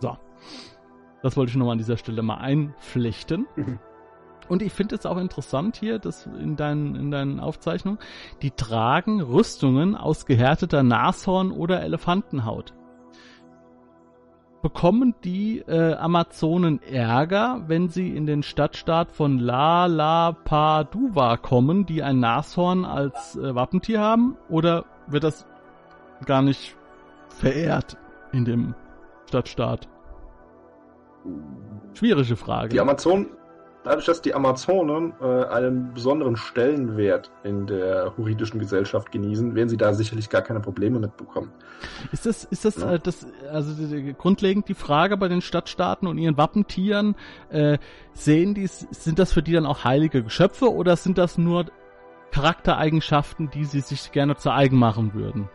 So. 0.00 0.16
Das 1.22 1.36
wollte 1.36 1.50
ich 1.50 1.56
nochmal 1.56 1.72
an 1.72 1.78
dieser 1.78 1.98
Stelle 1.98 2.22
mal 2.22 2.38
einflechten. 2.38 3.46
Und 4.48 4.62
ich 4.62 4.72
finde 4.72 4.94
es 4.94 5.06
auch 5.06 5.18
interessant 5.18 5.76
hier, 5.76 5.98
dass 5.98 6.26
in 6.26 6.56
deinen, 6.56 6.94
in 6.94 7.10
deinen 7.10 7.40
Aufzeichnungen, 7.40 7.98
die 8.42 8.50
tragen 8.50 9.20
Rüstungen 9.20 9.94
aus 9.94 10.26
gehärteter 10.26 10.82
Nashorn- 10.82 11.52
oder 11.52 11.82
Elefantenhaut. 11.82 12.74
Bekommen 14.60 15.14
die 15.22 15.60
äh, 15.60 15.94
Amazonen 15.94 16.82
Ärger, 16.82 17.62
wenn 17.68 17.88
sie 17.90 18.16
in 18.16 18.26
den 18.26 18.42
Stadtstaat 18.42 19.12
von 19.12 19.38
La 19.38 19.86
La 19.86 20.32
Padua 20.32 21.36
kommen, 21.36 21.86
die 21.86 22.02
ein 22.02 22.18
Nashorn 22.18 22.84
als 22.84 23.36
äh, 23.36 23.54
Wappentier 23.54 24.00
haben? 24.00 24.36
Oder 24.48 24.84
wird 25.06 25.22
das 25.22 25.46
gar 26.26 26.42
nicht 26.42 26.76
verehrt 27.28 27.96
in 28.32 28.44
dem 28.44 28.74
Stadtstaat? 29.28 29.88
Schwierige 31.94 32.34
Frage. 32.36 32.70
Die 32.70 32.80
Amazonen, 32.80 33.28
dadurch, 33.88 34.06
dass 34.06 34.22
die 34.22 34.34
Amazonen 34.34 35.14
äh, 35.20 35.44
einen 35.46 35.94
besonderen 35.94 36.36
Stellenwert 36.36 37.30
in 37.42 37.66
der 37.66 38.16
huridischen 38.16 38.60
Gesellschaft 38.60 39.10
genießen, 39.10 39.54
werden 39.54 39.68
sie 39.68 39.76
da 39.76 39.94
sicherlich 39.94 40.28
gar 40.28 40.42
keine 40.42 40.60
Probleme 40.60 40.98
mitbekommen. 41.00 41.50
Ist 42.12 42.26
das, 42.26 42.44
ist 42.44 42.64
das, 42.64 42.76
ja. 42.76 42.94
äh, 42.94 42.98
das 42.98 43.26
also 43.50 43.74
die, 43.74 44.14
grundlegend 44.14 44.68
die 44.68 44.74
Frage 44.74 45.16
bei 45.16 45.28
den 45.28 45.40
Stadtstaaten 45.40 46.06
und 46.06 46.18
ihren 46.18 46.36
Wappentieren, 46.36 47.16
äh, 47.50 47.78
sehen 48.12 48.54
die, 48.54 48.66
sind 48.66 49.18
das 49.18 49.32
für 49.32 49.42
die 49.42 49.52
dann 49.52 49.66
auch 49.66 49.84
heilige 49.84 50.22
Geschöpfe 50.22 50.72
oder 50.72 50.96
sind 50.96 51.18
das 51.18 51.38
nur 51.38 51.66
Charaktereigenschaften, 52.30 53.50
die 53.50 53.64
sie 53.64 53.80
sich 53.80 54.12
gerne 54.12 54.36
zu 54.36 54.50
eigen 54.50 54.76
machen 54.76 55.14
würden? 55.14 55.48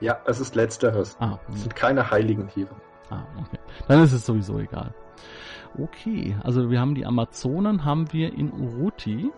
Ja, 0.00 0.20
es 0.26 0.38
ist 0.38 0.54
letzteres. 0.54 1.16
Ah, 1.18 1.38
es 1.52 1.62
sind 1.62 1.74
keine 1.74 2.10
heiligen 2.10 2.46
Tiere. 2.48 2.74
Ah, 3.10 3.22
okay. 3.38 3.58
Dann 3.88 4.04
ist 4.04 4.12
es 4.12 4.26
sowieso 4.26 4.58
egal. 4.58 4.94
Okay, 5.76 6.36
also 6.42 6.70
wir 6.70 6.80
haben 6.80 6.94
die 6.94 7.06
Amazonen, 7.06 7.84
haben 7.84 8.12
wir 8.12 8.32
in 8.32 8.52
Uruti. 8.52 9.30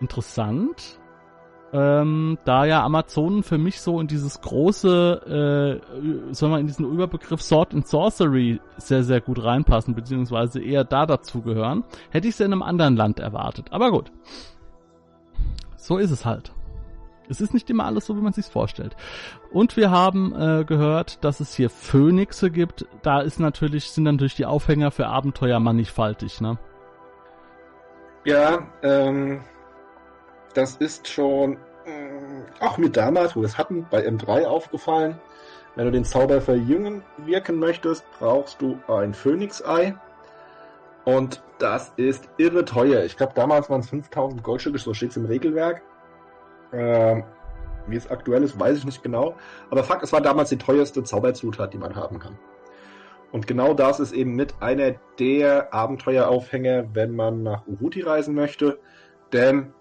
Interessant. 0.00 0.98
Ähm, 1.74 2.36
da 2.44 2.66
ja 2.66 2.84
Amazonen 2.84 3.42
für 3.42 3.56
mich 3.56 3.80
so 3.80 3.98
in 3.98 4.06
dieses 4.06 4.42
große, 4.42 5.80
äh, 6.30 6.34
soll 6.34 6.50
man 6.50 6.60
in 6.60 6.66
diesen 6.66 6.84
Überbegriff 6.84 7.40
Sword 7.40 7.72
and 7.72 7.86
Sorcery 7.86 8.60
sehr, 8.76 9.04
sehr 9.04 9.22
gut 9.22 9.42
reinpassen, 9.42 9.94
beziehungsweise 9.94 10.60
eher 10.60 10.84
da 10.84 11.06
dazugehören, 11.06 11.84
hätte 12.10 12.28
ich 12.28 12.36
sie 12.36 12.44
in 12.44 12.52
einem 12.52 12.62
anderen 12.62 12.96
Land 12.96 13.20
erwartet. 13.20 13.68
Aber 13.70 13.90
gut. 13.90 14.12
So 15.76 15.96
ist 15.96 16.10
es 16.10 16.26
halt. 16.26 16.52
Es 17.32 17.40
ist 17.40 17.54
nicht 17.54 17.68
immer 17.70 17.84
alles 17.84 18.06
so, 18.06 18.16
wie 18.16 18.20
man 18.20 18.32
sich 18.32 18.46
vorstellt. 18.46 18.96
Und 19.50 19.76
wir 19.76 19.90
haben 19.90 20.34
äh, 20.34 20.64
gehört, 20.64 21.24
dass 21.24 21.40
es 21.40 21.54
hier 21.54 21.70
Phönixe 21.70 22.50
gibt. 22.50 22.86
Da 23.02 23.20
ist 23.20 23.40
natürlich, 23.40 23.90
sind 23.90 24.04
natürlich 24.04 24.36
die 24.36 24.46
Aufhänger 24.46 24.90
für 24.90 25.06
Abenteuer 25.06 25.58
mannigfaltig, 25.58 26.40
ne? 26.40 26.58
Ja, 28.24 28.68
ähm, 28.82 29.40
das 30.54 30.76
ist 30.76 31.08
schon 31.08 31.54
äh, 31.84 32.64
auch 32.64 32.78
mir 32.78 32.90
damals, 32.90 33.34
wo 33.34 33.40
wir 33.40 33.46
es 33.46 33.58
hatten, 33.58 33.86
bei 33.90 34.06
M3 34.06 34.44
aufgefallen. 34.44 35.18
Wenn 35.74 35.86
du 35.86 35.90
den 35.92 36.04
Zauber 36.04 36.40
verjüngen 36.40 37.02
wirken 37.16 37.58
möchtest, 37.58 38.04
brauchst 38.18 38.60
du 38.60 38.78
ein 38.88 39.14
Phönix-Ei. 39.14 39.94
Und 41.04 41.42
das 41.58 41.92
ist 41.96 42.28
irre 42.36 42.64
teuer. 42.64 43.04
Ich 43.04 43.16
glaube, 43.16 43.32
damals 43.34 43.70
waren 43.70 43.80
es 43.80 43.88
5000 43.88 44.42
Goldstücke, 44.42 44.78
so 44.78 44.94
steht 44.94 45.10
es 45.10 45.16
im 45.16 45.24
Regelwerk. 45.24 45.82
Ähm, 46.72 47.24
wie 47.86 47.96
es 47.96 48.10
aktuell 48.10 48.42
ist, 48.42 48.58
weiß 48.58 48.78
ich 48.78 48.84
nicht 48.84 49.02
genau. 49.02 49.36
Aber 49.70 49.84
Fakt, 49.84 50.02
es 50.02 50.12
war 50.12 50.20
damals 50.20 50.50
die 50.50 50.58
teuerste 50.58 51.02
Zauberzutat, 51.02 51.72
die 51.72 51.78
man 51.78 51.96
haben 51.96 52.18
kann. 52.18 52.38
Und 53.32 53.46
genau 53.46 53.74
das 53.74 53.98
ist 53.98 54.12
eben 54.12 54.34
mit 54.34 54.54
einer 54.60 54.92
der 55.18 55.72
Abenteueraufhänger, 55.72 56.94
wenn 56.94 57.16
man 57.16 57.42
nach 57.42 57.66
Uruti 57.66 58.02
reisen 58.02 58.34
möchte. 58.34 58.78
Denn 59.32 59.72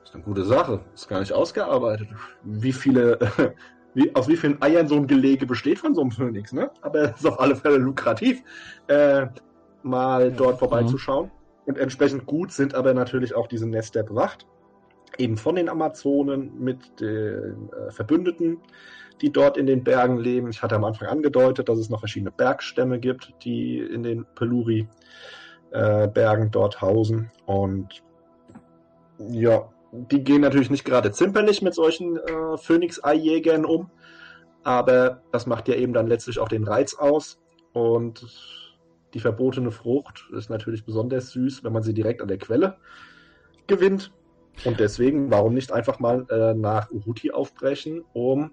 das 0.00 0.10
ist 0.10 0.14
eine 0.16 0.24
gute 0.24 0.44
Sache. 0.44 0.80
Ist 0.92 1.08
gar 1.08 1.20
nicht 1.20 1.32
ausgearbeitet. 1.32 2.08
Wie 2.42 2.72
viele, 2.72 3.18
wie, 3.94 4.14
aus 4.14 4.28
wie 4.28 4.36
vielen 4.36 4.60
Eiern 4.60 4.88
so 4.88 4.96
ein 4.96 5.06
Gelege 5.06 5.46
besteht 5.46 5.78
von 5.78 5.94
so 5.94 6.00
einem 6.00 6.10
Phönix, 6.10 6.52
ne? 6.52 6.70
Aber 6.82 7.02
es 7.02 7.20
ist 7.20 7.26
auf 7.26 7.40
alle 7.40 7.54
Fälle 7.56 7.78
lukrativ, 7.78 8.42
äh, 8.88 9.26
mal 9.82 10.32
dort 10.32 10.58
vorbeizuschauen. 10.58 11.26
Mhm. 11.26 11.30
Und 11.66 11.78
entsprechend 11.78 12.26
gut 12.26 12.52
sind 12.52 12.74
aber 12.74 12.94
natürlich 12.94 13.34
auch 13.34 13.46
diese 13.46 13.68
Nester 13.68 14.02
bewacht 14.02 14.46
eben 15.18 15.36
von 15.36 15.56
den 15.56 15.68
Amazonen 15.68 16.58
mit 16.58 17.00
den 17.00 17.70
äh, 17.72 17.90
Verbündeten, 17.90 18.58
die 19.20 19.32
dort 19.32 19.56
in 19.56 19.66
den 19.66 19.82
Bergen 19.84 20.18
leben. 20.18 20.50
Ich 20.50 20.62
hatte 20.62 20.76
am 20.76 20.84
Anfang 20.84 21.08
angedeutet, 21.08 21.68
dass 21.68 21.78
es 21.78 21.88
noch 21.88 22.00
verschiedene 22.00 22.30
Bergstämme 22.30 23.00
gibt, 23.00 23.32
die 23.44 23.78
in 23.78 24.02
den 24.02 24.26
Peluri-Bergen 24.34 26.46
äh, 26.46 26.50
dort 26.50 26.82
hausen. 26.82 27.30
Und 27.46 28.02
ja, 29.18 29.70
die 29.92 30.22
gehen 30.22 30.42
natürlich 30.42 30.70
nicht 30.70 30.84
gerade 30.84 31.12
zimperlich 31.12 31.62
mit 31.62 31.74
solchen 31.74 32.16
äh, 32.16 32.58
Phönix-Eijägern 32.58 33.64
um. 33.64 33.90
Aber 34.62 35.22
das 35.32 35.46
macht 35.46 35.68
ja 35.68 35.76
eben 35.76 35.92
dann 35.92 36.08
letztlich 36.08 36.38
auch 36.38 36.48
den 36.48 36.64
Reiz 36.64 36.94
aus. 36.94 37.38
Und 37.72 38.26
die 39.14 39.20
verbotene 39.20 39.70
Frucht 39.70 40.28
ist 40.32 40.50
natürlich 40.50 40.84
besonders 40.84 41.30
süß, 41.30 41.64
wenn 41.64 41.72
man 41.72 41.82
sie 41.82 41.94
direkt 41.94 42.20
an 42.20 42.28
der 42.28 42.38
Quelle 42.38 42.76
gewinnt. 43.66 44.12
Und 44.64 44.80
deswegen, 44.80 45.30
warum 45.30 45.54
nicht 45.54 45.72
einfach 45.72 45.98
mal 45.98 46.26
äh, 46.30 46.54
nach 46.54 46.90
Uruti 46.90 47.30
aufbrechen, 47.30 48.04
um 48.12 48.50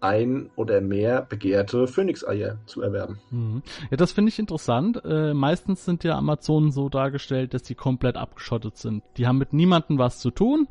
ein 0.00 0.50
oder 0.56 0.80
mehr 0.82 1.22
begehrte 1.22 1.86
Phönix-Eier 1.86 2.58
zu 2.66 2.82
erwerben. 2.82 3.18
Mhm. 3.30 3.62
Ja, 3.90 3.96
das 3.96 4.12
finde 4.12 4.28
ich 4.28 4.38
interessant. 4.38 5.02
Äh, 5.04 5.32
meistens 5.32 5.84
sind 5.84 6.04
ja 6.04 6.16
Amazonen 6.16 6.72
so 6.72 6.88
dargestellt, 6.90 7.54
dass 7.54 7.62
die 7.62 7.74
komplett 7.74 8.16
abgeschottet 8.16 8.76
sind. 8.76 9.02
Die 9.16 9.26
haben 9.26 9.38
mit 9.38 9.54
niemandem 9.54 9.98
was 9.98 10.18
zu 10.18 10.30
tun. 10.30 10.68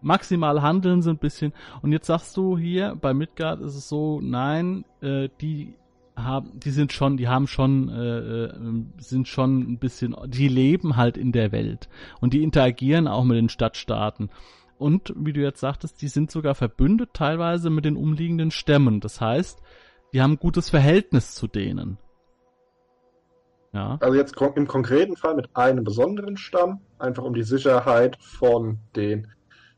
Maximal 0.00 0.62
handeln 0.62 1.02
sie 1.02 1.10
ein 1.10 1.18
bisschen. 1.18 1.52
Und 1.82 1.92
jetzt 1.92 2.06
sagst 2.06 2.36
du 2.36 2.56
hier, 2.56 2.96
bei 2.98 3.12
Midgard 3.12 3.60
ist 3.60 3.74
es 3.74 3.88
so, 3.88 4.20
nein, 4.22 4.84
äh, 5.02 5.28
die 5.40 5.74
haben, 6.24 6.58
die 6.58 6.70
sind 6.70 6.92
schon, 6.92 7.16
die 7.16 7.28
haben 7.28 7.46
schon, 7.46 7.88
äh, 7.88 8.44
äh, 8.44 8.52
sind 8.98 9.28
schon 9.28 9.60
ein 9.60 9.78
bisschen, 9.78 10.16
die 10.26 10.48
leben 10.48 10.96
halt 10.96 11.16
in 11.16 11.32
der 11.32 11.52
Welt 11.52 11.88
und 12.20 12.32
die 12.34 12.42
interagieren 12.42 13.08
auch 13.08 13.24
mit 13.24 13.36
den 13.36 13.48
Stadtstaaten. 13.48 14.30
Und 14.78 15.12
wie 15.16 15.32
du 15.32 15.40
jetzt 15.40 15.60
sagtest, 15.60 16.00
die 16.02 16.08
sind 16.08 16.30
sogar 16.30 16.54
verbündet 16.54 17.10
teilweise 17.14 17.70
mit 17.70 17.84
den 17.84 17.96
umliegenden 17.96 18.50
Stämmen. 18.50 19.00
Das 19.00 19.20
heißt, 19.20 19.60
die 20.12 20.22
haben 20.22 20.32
ein 20.32 20.38
gutes 20.38 20.70
Verhältnis 20.70 21.34
zu 21.34 21.48
denen. 21.48 21.98
Ja. 23.72 23.98
Also 24.00 24.14
jetzt 24.14 24.40
im 24.56 24.66
konkreten 24.66 25.16
Fall 25.16 25.34
mit 25.34 25.54
einem 25.54 25.84
besonderen 25.84 26.36
Stamm, 26.36 26.80
einfach 26.98 27.24
um 27.24 27.34
die 27.34 27.42
Sicherheit 27.42 28.16
von 28.20 28.78
den 28.96 29.28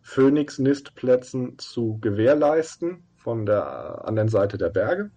Phönix-Nistplätzen 0.02 1.58
zu 1.58 1.98
gewährleisten, 2.00 3.04
von 3.16 3.46
der 3.46 4.06
anderen 4.06 4.28
Seite 4.28 4.58
der 4.58 4.70
Berge. 4.70 5.10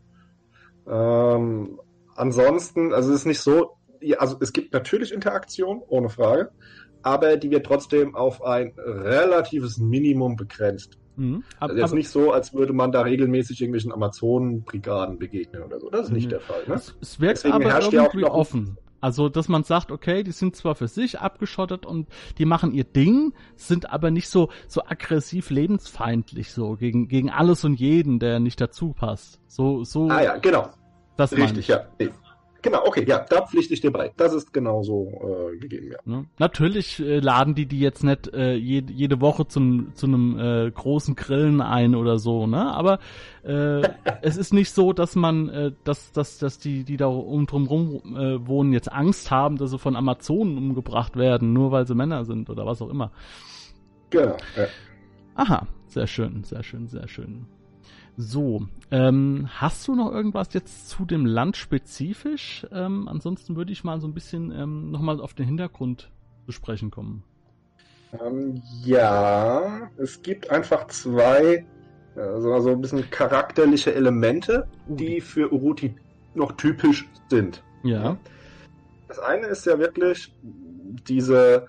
Ähm, 0.88 1.79
ansonsten, 2.15 2.93
also 2.93 3.11
es 3.11 3.19
ist 3.19 3.25
nicht 3.25 3.39
so, 3.39 3.77
ja, 4.01 4.17
also 4.17 4.38
es 4.39 4.53
gibt 4.53 4.73
natürlich 4.73 5.13
Interaktion, 5.13 5.81
ohne 5.88 6.09
Frage, 6.09 6.51
aber 7.01 7.38
die 7.38 7.51
wird 7.51 7.65
trotzdem 7.65 8.15
auf 8.15 8.43
ein 8.43 8.73
relatives 8.77 9.77
Minimum 9.77 10.36
begrenzt. 10.36 10.97
Mhm. 11.15 11.43
Aber, 11.59 11.71
also 11.73 11.84
jetzt 11.84 11.93
nicht 11.93 12.09
so, 12.09 12.31
als 12.31 12.53
würde 12.53 12.73
man 12.73 12.91
da 12.91 13.01
regelmäßig 13.01 13.61
irgendwelchen 13.61 13.91
Amazonenbrigaden 13.91 15.19
begegnen 15.19 15.63
oder 15.63 15.79
so. 15.79 15.89
Das 15.89 16.07
ist 16.07 16.11
nicht 16.11 16.31
der 16.31 16.39
Fall. 16.39 16.63
Ne? 16.67 16.75
Es, 16.75 16.95
es 17.01 17.19
wirkt 17.19 17.38
Deswegen 17.38 17.53
aber 17.55 17.81
irgendwie 17.81 18.23
offen. 18.25 18.77
Also, 19.03 19.27
dass 19.27 19.49
man 19.49 19.65
sagt, 19.65 19.91
okay, 19.91 20.23
die 20.23 20.31
sind 20.31 20.55
zwar 20.55 20.75
für 20.75 20.87
sich 20.87 21.19
abgeschottet 21.19 21.85
und 21.85 22.07
die 22.37 22.45
machen 22.45 22.71
ihr 22.71 22.85
Ding, 22.85 23.33
sind 23.57 23.89
aber 23.91 24.11
nicht 24.11 24.29
so, 24.29 24.47
so 24.69 24.81
aggressiv 24.85 25.49
lebensfeindlich, 25.49 26.53
so 26.53 26.77
gegen, 26.77 27.09
gegen 27.09 27.29
alles 27.29 27.65
und 27.65 27.81
jeden, 27.81 28.19
der 28.19 28.39
nicht 28.39 28.61
dazu 28.61 28.93
passt. 28.93 29.41
So, 29.45 29.83
so. 29.83 30.07
Ah 30.07 30.23
ja, 30.23 30.37
genau. 30.37 30.69
Das 31.17 31.33
Richtig, 31.33 31.67
ja. 31.67 31.81
Nee. 31.99 32.11
Genau, 32.64 32.82
okay, 32.86 33.03
ja, 33.05 33.20
da 33.20 33.45
pflichte 33.45 33.74
ich 33.74 33.82
dir 33.82 33.91
bei. 33.91 34.14
Das 34.16 34.34
ist 34.34 34.53
genauso 34.53 35.51
äh, 35.51 35.57
gegeben, 35.57 35.91
ja. 35.91 35.97
Ne? 36.05 36.26
Natürlich 36.39 36.97
äh, 37.01 37.20
laden 37.20 37.55
die 37.55 37.66
die 37.66 37.82
jetzt 37.82 38.05
nicht 38.05 38.34
äh, 38.34 38.53
jede, 38.53 38.93
jede 38.93 39.20
Woche 39.20 39.45
zum, 39.45 39.93
zu 39.95 40.07
einem 40.07 40.39
äh, 40.39 40.72
großen 40.72 41.16
Grillen 41.16 41.59
ein 41.59 41.93
oder 41.93 42.20
so, 42.20 42.47
ne? 42.47 42.74
Aber 42.74 42.99
äh, 43.43 43.82
es 44.22 44.38
ist 44.38 44.53
nicht 44.53 44.72
so, 44.72 44.93
dass 44.93 45.18
man, 45.18 45.49
äh, 45.49 45.72
dass, 45.84 46.14
dass, 46.14 46.38
dass 46.39 46.57
die, 46.57 46.86
die 46.86 46.95
da 46.95 47.07
um 47.07 47.45
drumherum 47.47 48.16
äh, 48.16 48.47
wohnen, 48.47 48.72
jetzt 48.72 48.89
Angst 48.89 49.30
haben, 49.30 49.57
dass 49.57 49.72
sie 49.72 49.78
von 49.78 49.97
Amazonen 49.97 50.57
umgebracht 50.57 51.18
werden, 51.18 51.51
nur 51.51 51.72
weil 51.72 51.86
sie 51.86 51.95
Männer 51.95 52.24
sind 52.24 52.49
oder 52.49 52.66
was 52.66 52.82
auch 52.82 52.89
immer. 52.89 53.11
Genau. 54.09 54.38
Ja. 54.55 54.68
Aha, 55.36 55.68
sehr 55.88 56.07
schön, 56.07 56.45
sehr 56.45 56.64
schön, 56.64 56.88
sehr 56.88 57.09
schön. 57.09 57.45
So, 58.16 58.68
ähm, 58.91 59.49
hast 59.55 59.88
du 59.88 59.95
noch 59.95 60.11
irgendwas 60.11 60.53
jetzt 60.53 60.89
zu 60.89 61.03
dem 61.05 61.26
Land 61.26 61.57
spezifisch? 61.57 62.68
Ähm, 62.72 63.07
ansonsten 63.07 63.55
würde 63.55 63.72
ich 63.72 63.84
mal 63.84 63.99
so 63.99 64.07
ein 64.07 64.14
bisschen 64.14 64.51
ähm, 64.51 64.91
nochmal 64.91 65.20
auf 65.20 65.34
den 65.34 65.47
Hintergrund 65.47 66.11
zu 66.45 66.51
sprechen 66.51 66.91
kommen. 66.91 67.24
Ähm, 68.22 68.61
ja, 68.84 69.89
es 69.97 70.22
gibt 70.22 70.51
einfach 70.51 70.88
zwei, 70.88 71.66
also, 72.16 72.53
also 72.53 72.70
ein 72.70 72.82
bisschen 72.82 73.09
charakterliche 73.09 73.95
Elemente, 73.95 74.68
die 74.88 75.20
für 75.20 75.51
Uruti 75.51 75.95
noch 76.36 76.51
typisch 76.51 77.09
sind. 77.30 77.64
Ja. 77.84 78.18
Das 79.07 79.18
eine 79.18 79.47
ist 79.47 79.66
ja 79.66 79.80
wirklich 79.80 80.32
diese, 81.07 81.66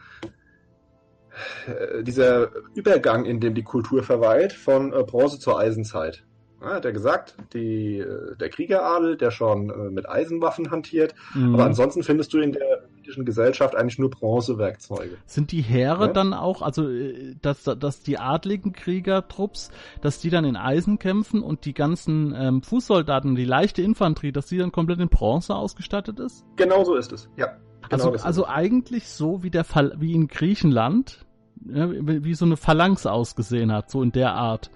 äh, 1.66 2.02
dieser 2.02 2.50
Übergang, 2.74 3.24
in 3.24 3.40
dem 3.40 3.54
die 3.54 3.64
Kultur 3.64 4.02
verweilt, 4.02 4.52
von 4.52 4.92
äh, 4.92 5.02
Bronze 5.02 5.38
zur 5.38 5.58
Eisenzeit. 5.58 6.22
Ja, 6.64 6.74
hat 6.74 6.84
er 6.84 6.92
gesagt, 6.92 7.34
die, 7.52 7.98
äh, 7.98 8.36
der 8.36 8.48
Kriegeradel, 8.48 9.16
der 9.16 9.30
schon 9.30 9.70
äh, 9.70 9.90
mit 9.90 10.08
Eisenwaffen 10.08 10.70
hantiert. 10.70 11.14
Mhm. 11.34 11.54
Aber 11.54 11.64
ansonsten 11.64 12.02
findest 12.02 12.32
du 12.32 12.38
in 12.38 12.52
der 12.52 12.84
politischen 12.94 13.24
Gesellschaft 13.24 13.74
eigentlich 13.74 13.98
nur 13.98 14.10
Bronzewerkzeuge. 14.10 15.16
Sind 15.26 15.52
die 15.52 15.60
Heere 15.60 16.06
ja? 16.06 16.12
dann 16.12 16.32
auch, 16.32 16.62
also 16.62 16.88
äh, 16.88 17.34
dass, 17.42 17.64
dass 17.64 18.02
die 18.02 18.18
adligen 18.18 18.72
Kriegertrupps, 18.72 19.70
dass 20.00 20.20
die 20.20 20.30
dann 20.30 20.44
in 20.44 20.56
Eisen 20.56 20.98
kämpfen 20.98 21.42
und 21.42 21.64
die 21.64 21.74
ganzen 21.74 22.34
ähm, 22.36 22.62
Fußsoldaten, 22.62 23.34
die 23.34 23.44
leichte 23.44 23.82
Infanterie, 23.82 24.32
dass 24.32 24.46
die 24.46 24.58
dann 24.58 24.72
komplett 24.72 25.00
in 25.00 25.08
Bronze 25.08 25.54
ausgestattet 25.54 26.18
ist? 26.18 26.44
Genau 26.56 26.84
so 26.84 26.94
ist 26.94 27.12
es, 27.12 27.28
ja. 27.36 27.48
Genau 27.90 28.10
also, 28.10 28.24
also 28.24 28.46
eigentlich 28.46 29.08
so 29.08 29.42
wie 29.42 29.50
der 29.50 29.64
Fall, 29.64 29.94
wie 29.98 30.14
in 30.14 30.28
Griechenland, 30.28 31.26
ja, 31.66 31.88
wie 31.90 32.34
so 32.34 32.44
eine 32.44 32.56
Phalanx 32.56 33.06
ausgesehen 33.06 33.72
hat, 33.72 33.90
so 33.90 34.02
in 34.02 34.12
der 34.12 34.34
Art. 34.34 34.70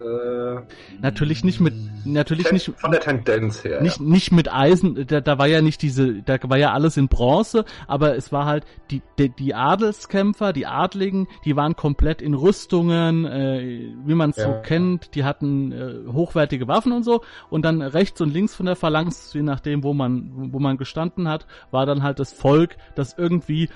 Äh, 0.00 0.60
natürlich 1.00 1.42
nicht 1.42 1.60
mit, 1.60 1.74
natürlich 2.04 2.52
nicht 2.52 2.70
von 2.76 2.90
der 2.90 3.00
Tendenz 3.00 3.64
her. 3.64 3.80
Nicht, 3.80 3.98
ja. 3.98 4.04
nicht 4.04 4.30
mit 4.30 4.52
Eisen, 4.52 5.06
da, 5.06 5.20
da 5.20 5.38
war 5.38 5.46
ja 5.46 5.62
nicht 5.62 5.80
diese, 5.80 6.22
da 6.22 6.38
war 6.42 6.58
ja 6.58 6.72
alles 6.72 6.98
in 6.98 7.08
Bronze, 7.08 7.64
aber 7.86 8.14
es 8.14 8.30
war 8.30 8.44
halt 8.44 8.66
die, 8.90 9.00
die, 9.18 9.30
die 9.30 9.54
Adelskämpfer, 9.54 10.52
die 10.52 10.66
Adligen, 10.66 11.28
die 11.46 11.56
waren 11.56 11.76
komplett 11.76 12.20
in 12.20 12.34
Rüstungen, 12.34 13.24
äh, 13.24 13.90
wie 14.04 14.14
man 14.14 14.30
es 14.30 14.36
ja. 14.36 14.44
so 14.44 14.62
kennt, 14.62 15.14
die 15.14 15.24
hatten 15.24 15.72
äh, 15.72 16.12
hochwertige 16.12 16.68
Waffen 16.68 16.92
und 16.92 17.02
so 17.02 17.22
und 17.48 17.64
dann 17.64 17.80
rechts 17.80 18.20
und 18.20 18.32
links 18.32 18.54
von 18.54 18.66
der 18.66 18.76
Phalanx, 18.76 19.32
je 19.32 19.42
nachdem, 19.42 19.82
wo 19.82 19.94
man, 19.94 20.52
wo 20.52 20.58
man 20.58 20.76
gestanden 20.76 21.26
hat, 21.28 21.46
war 21.70 21.86
dann 21.86 22.02
halt 22.02 22.18
das 22.18 22.32
Volk, 22.32 22.76
das 22.94 23.16
irgendwie 23.16 23.70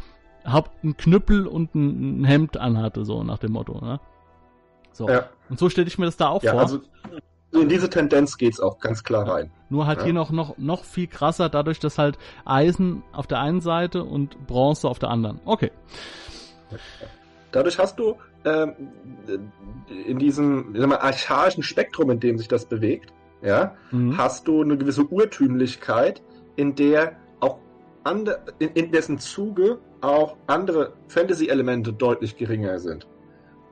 Haupt 0.47 0.71
einen 0.83 0.97
Knüppel 0.97 1.47
und 1.47 1.75
ein 1.75 2.25
Hemd 2.25 2.57
anhatte, 2.57 3.05
so 3.05 3.23
nach 3.23 3.39
dem 3.39 3.53
Motto, 3.53 3.81
ne? 3.81 4.01
So. 4.93 5.09
Ja. 5.09 5.29
Und 5.49 5.59
so 5.59 5.69
stelle 5.69 5.87
ich 5.89 5.99
mir 5.99 6.07
das 6.07 6.17
da 6.17 6.29
auch 6.29 6.43
ja, 6.43 6.53
vor. 6.53 6.61
Also 6.61 6.81
in 7.53 7.69
diese 7.69 7.91
Tendenz 7.91 8.39
geht 8.39 8.53
es 8.53 8.61
auch 8.61 8.79
ganz 8.79 9.03
klar 9.03 9.29
rein. 9.29 9.51
Nur 9.71 9.87
halt 9.87 9.99
ja. 10.01 10.05
hier 10.05 10.13
noch, 10.13 10.31
noch, 10.31 10.57
noch 10.59 10.85
viel 10.85 11.09
krasser, 11.09 11.49
dadurch, 11.49 11.81
dass 11.81 11.99
halt 11.99 12.19
Eisen 12.45 13.03
auf 13.13 13.27
der 13.27 13.41
einen 13.41 13.61
Seite 13.61 14.05
und 14.05 14.47
Bronze 14.47 14.89
auf 14.89 14.99
der 14.99 15.11
anderen. 15.11 15.41
Okay. 15.45 15.73
Dadurch 17.51 17.79
hast 17.79 17.99
du 17.99 18.17
ähm, 18.45 18.75
in 20.07 20.19
diesem 20.19 20.73
mal, 20.73 20.99
archaischen 20.99 21.63
Spektrum, 21.63 22.11
in 22.11 22.21
dem 22.21 22.39
sich 22.39 22.47
das 22.47 22.67
bewegt, 22.67 23.13
ja, 23.43 23.75
mhm. 23.91 24.17
hast 24.17 24.47
du 24.47 24.63
eine 24.63 24.77
gewisse 24.77 25.05
Urtümlichkeit, 25.05 26.23
in 26.57 26.75
der 26.75 27.17
auch 27.41 27.59
andere, 28.05 28.41
in, 28.59 28.69
in 28.71 28.93
dessen 28.93 29.19
Zuge 29.19 29.79
auch 30.01 30.37
andere 30.47 30.93
Fantasy-Elemente 31.09 31.93
deutlich 31.93 32.37
geringer 32.37 32.79
sind. 32.79 33.07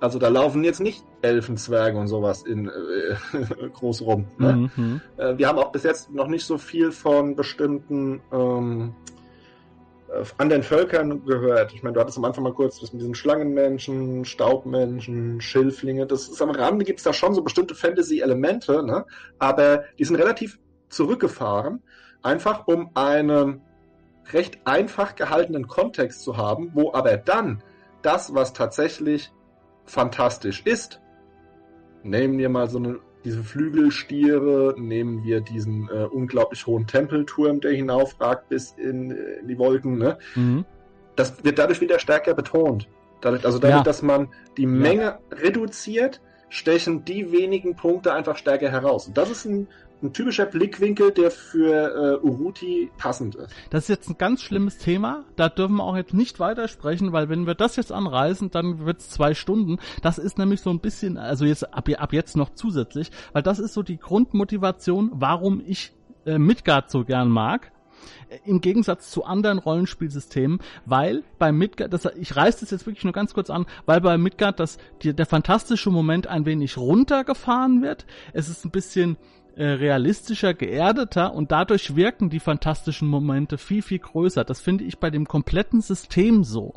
Also 0.01 0.19
da 0.19 0.29
laufen 0.29 0.63
jetzt 0.63 0.81
nicht 0.81 1.05
Elfenzwerge 1.23 1.99
und 1.99 2.07
sowas 2.07 2.43
in 2.43 2.69
äh, 2.69 3.69
groß 3.75 4.03
rum. 4.03 4.27
Ne? 4.39 4.71
Mhm. 4.77 5.01
Äh, 5.17 5.37
wir 5.39 5.49
haben 5.49 5.59
auch 5.59 5.73
bis 5.73 5.83
jetzt 5.83 6.13
noch 6.13 6.29
nicht 6.29 6.45
so 6.45 6.57
viel 6.57 6.93
von 6.93 7.35
bestimmten 7.35 8.21
ähm, 8.33 8.95
äh, 10.09 10.25
anderen 10.39 10.63
Völkern 10.63 11.25
gehört. 11.25 11.75
Ich 11.75 11.83
meine, 11.83 11.95
du 11.95 12.01
hattest 12.01 12.17
am 12.17 12.25
Anfang 12.25 12.45
mal 12.45 12.55
kurz 12.55 12.79
das 12.79 12.93
mit 12.93 13.03
diesen 13.03 13.17
Schlangenmenschen, 13.17 14.25
Staubmenschen, 14.25 15.41
Schilflinge. 15.41 16.07
Das 16.07 16.29
ist 16.29 16.41
am 16.41 16.51
Rande 16.51 16.85
gibt 16.85 17.01
es 17.01 17.05
da 17.05 17.13
schon 17.13 17.35
so 17.35 17.43
bestimmte 17.43 17.75
Fantasy-Elemente, 17.75 18.85
ne? 18.85 19.05
aber 19.41 19.85
die 19.99 20.05
sind 20.05 20.17
relativ 20.17 20.61
zurückgefahren, 20.89 21.83
einfach 22.23 22.69
um 22.69 22.91
einen 22.95 23.63
recht 24.33 24.61
einfach 24.65 25.17
gehaltenen 25.17 25.67
Kontext 25.67 26.23
zu 26.23 26.37
haben, 26.37 26.71
wo 26.75 26.93
aber 26.93 27.17
dann 27.17 27.63
das, 28.03 28.35
was 28.35 28.53
tatsächlich 28.53 29.33
fantastisch 29.89 30.63
ist. 30.65 31.01
Nehmen 32.03 32.39
wir 32.39 32.49
mal 32.49 32.69
so 32.69 32.79
eine, 32.79 33.01
diese 33.25 33.43
Flügelstiere, 33.43 34.75
nehmen 34.79 35.25
wir 35.25 35.41
diesen 35.41 35.89
äh, 35.89 36.05
unglaublich 36.05 36.67
hohen 36.67 36.87
Tempelturm, 36.87 37.61
der 37.61 37.73
hinaufragt 37.73 38.49
bis 38.49 38.73
in, 38.73 39.11
in 39.11 39.49
die 39.49 39.59
Wolken. 39.59 39.99
Ne? 39.99 40.19
Mhm. 40.35 40.65
Das 41.17 41.45
wird 41.45 41.59
dadurch 41.59 41.81
wieder 41.81 41.99
stärker 41.99 42.35
betont. 42.35 42.89
Dadurch, 43.21 43.45
also 43.45 43.59
dadurch, 43.59 43.79
ja. 43.79 43.83
dass 43.83 44.03
man 44.03 44.29
die 44.57 44.67
Menge 44.67 45.03
ja. 45.03 45.19
reduziert, 45.33 46.21
stechen 46.49 47.05
die 47.05 47.33
wenigen 47.33 47.75
Punkte 47.75 48.13
einfach 48.13 48.37
stärker 48.37 48.71
heraus. 48.71 49.09
Und 49.09 49.19
das 49.19 49.31
ist 49.31 49.45
ein 49.45 49.69
ein 50.03 50.13
typischer 50.13 50.47
Blickwinkel, 50.47 51.11
der 51.13 51.31
für 51.31 52.21
äh, 52.23 52.27
Uruti 52.27 52.91
passend 52.99 53.35
ist. 53.35 53.53
Das 53.71 53.85
ist 53.85 53.89
jetzt 53.89 54.09
ein 54.09 54.19
ganz 54.19 54.43
schlimmes 54.43 54.79
Thema. 54.79 55.25
Da 55.37 55.49
dürfen 55.49 55.77
wir 55.77 55.85
auch 55.85 55.97
jetzt 55.97 56.15
nicht 56.15 56.39
weitersprechen, 56.39 57.13
weil 57.13 57.29
wenn 57.29 57.47
wir 57.47 57.55
das 57.55 57.77
jetzt 57.77 57.93
anreißen, 57.93 58.51
dann 58.51 58.85
wird's 58.87 59.11
zwei 59.11 59.35
Stunden. 59.35 59.79
Das 60.03 60.19
ist 60.19 60.39
nämlich 60.39 60.61
so 60.61 60.71
ein 60.71 60.81
bisschen, 60.81 61.19
also 61.19 61.45
jetzt 61.45 61.75
ab, 61.75 61.89
ab 61.97 62.13
jetzt 62.13 62.37
noch 62.37 62.51
zusätzlich, 62.51 63.11
weil 63.33 63.43
das 63.43 63.59
ist 63.59 63.75
so 63.75 63.83
die 63.83 63.99
Grundmotivation, 63.99 65.11
warum 65.15 65.63
ich 65.67 65.93
äh, 66.27 66.39
Midgard 66.39 66.91
so 66.91 67.05
gern 67.05 67.29
mag 67.29 67.73
äh, 68.29 68.39
im 68.45 68.61
Gegensatz 68.61 69.11
zu 69.11 69.25
anderen 69.25 69.59
Rollenspielsystemen, 69.59 70.61
weil 70.87 71.25
bei 71.39 71.51
Midgard, 71.51 71.93
das, 71.93 72.07
ich 72.17 72.37
reiße 72.37 72.61
das 72.61 72.71
jetzt 72.71 72.87
wirklich 72.87 73.05
nur 73.05 73.13
ganz 73.13 73.35
kurz 73.35 73.51
an, 73.51 73.67
weil 73.87 74.01
bei 74.01 74.17
Midgard 74.17 74.61
das, 74.61 74.79
die, 75.03 75.15
der 75.15 75.27
fantastische 75.27 75.91
Moment 75.91 76.27
ein 76.27 76.47
wenig 76.47 76.77
runtergefahren 76.77 77.83
wird. 77.83 78.07
Es 78.33 78.49
ist 78.49 78.65
ein 78.65 78.71
bisschen 78.71 79.17
äh, 79.59 79.65
realistischer, 79.65 80.55
geerdeter 80.55 81.35
und 81.35 81.51
dadurch 81.51 81.97
wirken 81.97 82.31
die 82.31 82.41
fantastischen 82.41 83.09
Momente 83.09 83.59
viel, 83.59 83.83
viel 83.83 83.99
größer. 83.99 84.45
Das 84.45 84.61
finde 84.61 84.85
ich 84.85 84.99
bei 84.99 85.11
dem 85.11 85.27
kompletten 85.27 85.81
System 85.81 86.45
so. 86.45 86.75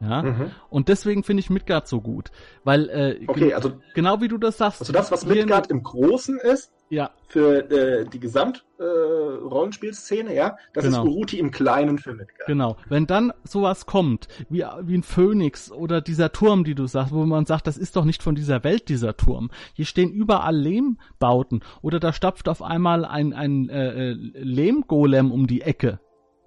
Ja. 0.00 0.22
Mhm. 0.22 0.50
Und 0.70 0.88
deswegen 0.88 1.22
finde 1.24 1.40
ich 1.42 1.50
Midgard 1.50 1.86
so 1.86 2.00
gut. 2.00 2.30
Weil, 2.64 2.88
äh, 2.88 3.24
okay, 3.26 3.52
also, 3.52 3.72
genau 3.94 4.22
wie 4.22 4.28
du 4.28 4.38
das 4.38 4.56
sagst. 4.56 4.80
Also 4.80 4.94
das, 4.94 5.12
was 5.12 5.26
Midgard 5.26 5.70
im 5.70 5.82
Großen 5.82 6.38
ist, 6.38 6.72
ja. 6.90 7.10
für 7.28 7.70
äh, 7.70 8.04
die 8.04 8.20
Gesamt-Rollenspielszene, 8.20 10.32
äh, 10.32 10.36
ja, 10.36 10.58
das 10.74 10.84
genau. 10.84 11.04
ist 11.04 11.08
Uruti 11.08 11.38
im 11.38 11.50
Kleinen 11.50 11.96
für 11.98 12.12
Midgard. 12.12 12.46
Genau. 12.46 12.76
Wenn 12.88 13.06
dann 13.06 13.32
sowas 13.44 13.86
kommt, 13.86 14.28
wie, 14.50 14.66
wie 14.82 14.98
ein 14.98 15.02
Phönix 15.02 15.72
oder 15.72 16.02
dieser 16.02 16.32
Turm, 16.32 16.64
die 16.64 16.74
du 16.74 16.86
sagst, 16.86 17.14
wo 17.14 17.24
man 17.24 17.46
sagt, 17.46 17.66
das 17.66 17.78
ist 17.78 17.96
doch 17.96 18.04
nicht 18.04 18.22
von 18.22 18.34
dieser 18.34 18.62
Welt, 18.64 18.90
dieser 18.90 19.16
Turm. 19.16 19.50
Hier 19.72 19.86
stehen 19.86 20.10
überall 20.10 20.56
Lehmbauten 20.56 21.64
oder 21.80 21.98
da 22.00 22.12
stapft 22.12 22.46
auf 22.48 22.60
einmal 22.62 23.06
ein, 23.06 23.32
ein 23.32 23.70
äh, 23.70 24.10
äh 24.10 24.12
Lehmgolem 24.12 25.32
um 25.32 25.46
die 25.46 25.62
Ecke 25.62 26.00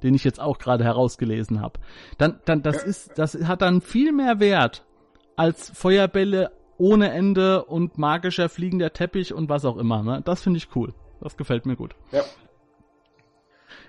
den 0.03 0.13
ich 0.15 0.25
jetzt 0.25 0.41
auch 0.41 0.59
gerade 0.59 0.83
herausgelesen 0.83 1.61
habe. 1.61 1.79
Dann, 2.17 2.41
dann, 2.43 2.61
das 2.61 2.83
ist, 2.83 3.17
das 3.17 3.35
hat 3.47 3.61
dann 3.61 3.79
viel 3.79 4.11
mehr 4.11 4.41
Wert 4.41 4.83
als 5.37 5.69
Feuerbälle 5.69 6.51
ohne 6.83 7.11
Ende 7.11 7.63
und 7.63 7.97
magischer 7.97 8.49
fliegender 8.49 8.91
Teppich 8.91 9.33
und 9.33 9.47
was 9.47 9.63
auch 9.63 9.77
immer. 9.77 10.03
Ne? 10.03 10.21
Das 10.25 10.41
finde 10.41 10.57
ich 10.57 10.75
cool. 10.75 10.93
Das 11.21 11.37
gefällt 11.37 11.65
mir 11.65 11.77
gut. 11.77 11.95
Ja. 12.11 12.23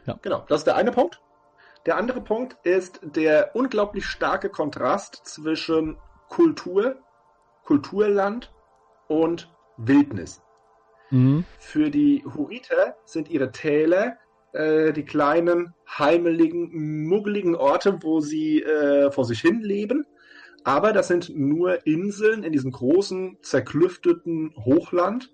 ja. 0.06 0.18
Genau, 0.22 0.44
das 0.48 0.60
ist 0.60 0.66
der 0.68 0.76
eine 0.76 0.92
Punkt. 0.92 1.20
Der 1.86 1.96
andere 1.96 2.20
Punkt 2.20 2.56
ist 2.62 3.00
der 3.02 3.56
unglaublich 3.56 4.06
starke 4.06 4.48
Kontrast 4.48 5.26
zwischen 5.26 5.98
Kultur, 6.28 6.94
Kulturland 7.64 8.52
und 9.08 9.52
Wildnis. 9.76 10.40
Mhm. 11.10 11.44
Für 11.58 11.90
die 11.90 12.24
Huriter 12.24 12.96
sind 13.04 13.28
ihre 13.28 13.50
Täler 13.50 14.18
äh, 14.52 14.92
die 14.92 15.04
kleinen, 15.04 15.74
heimeligen, 15.98 17.08
muggeligen 17.08 17.56
Orte, 17.56 17.98
wo 18.02 18.20
sie 18.20 18.62
äh, 18.62 19.10
vor 19.10 19.24
sich 19.24 19.40
hin 19.40 19.62
leben. 19.62 20.06
Aber 20.64 20.92
das 20.92 21.08
sind 21.08 21.30
nur 21.36 21.86
Inseln 21.86 22.42
in 22.42 22.52
diesem 22.52 22.72
großen, 22.72 23.36
zerklüfteten 23.42 24.54
Hochland, 24.56 25.30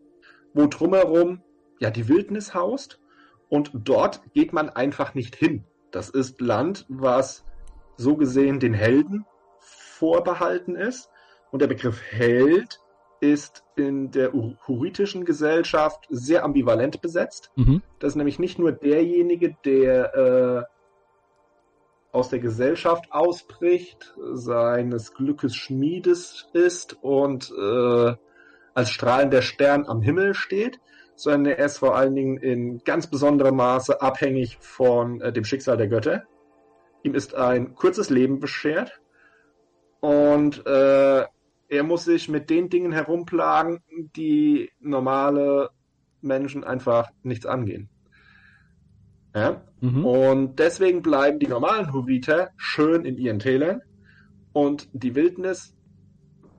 wo 0.55 0.67
drumherum 0.67 1.43
ja 1.79 1.91
die 1.91 2.09
Wildnis 2.09 2.53
haust. 2.53 3.01
Und 3.49 3.71
dort 3.75 4.23
geht 4.35 4.53
man 4.53 4.69
einfach 4.69 5.15
nicht 5.15 5.37
hin. 5.37 5.65
Das 5.93 6.11
ist 6.11 6.41
Land, 6.41 6.85
was 6.89 7.45
so 7.97 8.17
gesehen 8.17 8.61
den 8.61 8.75
Helden 8.75 9.25
vorbehalten 9.61 10.75
ist. 10.75 11.09
Und 11.51 11.63
der 11.63 11.67
Begriff 11.69 12.01
Held 12.03 12.81
ist 13.21 13.65
in 13.77 14.11
der 14.11 14.33
huritischen 14.33 15.25
Gesellschaft 15.25 16.07
sehr 16.11 16.45
ambivalent 16.45 17.01
besetzt. 17.03 17.51
Mhm. 17.57 17.83
Das 17.99 18.13
ist 18.13 18.17
nämlich 18.17 18.39
nicht 18.39 18.59
nur 18.59 18.73
derjenige, 18.73 19.57
der 19.65 20.15
äh, 20.15 20.80
aus 22.13 22.29
der 22.29 22.41
Gesellschaft 22.41 23.11
ausbricht, 23.11 24.15
seines 24.33 25.15
Glückes 25.15 25.55
Schmiedes 25.55 26.49
ist 26.53 26.97
und 27.03 27.53
äh, 27.57 28.15
als 28.75 28.91
strahlender 28.91 29.43
Stern 29.43 29.87
am 29.87 30.03
Himmel 30.03 30.35
steht, 30.35 30.81
sondern 31.15 31.55
er 31.55 31.65
ist 31.67 31.79
vor 31.79 31.97
allen 31.97 32.15
Dingen 32.15 32.39
in 32.39 32.79
ganz 32.85 33.07
besonderem 33.07 33.57
Maße 33.57 34.01
abhängig 34.01 34.59
von 34.61 35.21
äh, 35.21 35.33
dem 35.33 35.45
Schicksal 35.45 35.77
der 35.77 35.89
Götter. 35.89 36.25
Ihm 37.03 37.15
ist 37.15 37.35
ein 37.35 37.75
kurzes 37.75 38.11
Leben 38.11 38.41
beschert 38.41 39.01
und 40.01 40.67
äh, 40.67 41.25
er 41.69 41.83
muss 41.85 42.05
sich 42.05 42.29
mit 42.29 42.51
den 42.51 42.69
Dingen 42.69 42.93
herumplagen, 42.93 43.83
die 44.17 44.71
normale 44.81 45.71
Menschen 46.21 46.65
einfach 46.65 47.11
nichts 47.23 47.47
angehen. 47.47 47.89
Ja? 49.35 49.63
Mhm. 49.81 50.05
Und 50.05 50.59
deswegen 50.59 51.03
bleiben 51.03 51.39
die 51.39 51.49
normalen 51.49 51.93
Huriter 51.93 52.51
schön 52.57 53.05
in 53.05 53.17
ihren 53.17 53.39
Tälern 53.39 53.83
und 54.53 54.89
die 54.93 55.15
Wildnis 55.15 55.75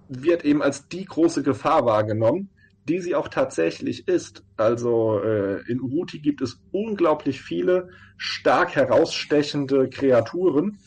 wird 0.07 0.43
eben 0.43 0.61
als 0.61 0.88
die 0.88 1.06
große 1.06 1.43
Gefahr 1.43 1.85
wahrgenommen, 1.85 2.49
die 2.88 2.99
sie 2.99 3.15
auch 3.15 3.27
tatsächlich 3.27 4.07
ist. 4.07 4.43
Also 4.57 5.19
äh, 5.19 5.61
in 5.69 5.80
Uruti 5.81 6.19
gibt 6.19 6.41
es 6.41 6.61
unglaublich 6.72 7.41
viele 7.41 7.89
stark 8.18 8.76
herausstechende 8.76 9.89
Kreaturen, 9.89 10.80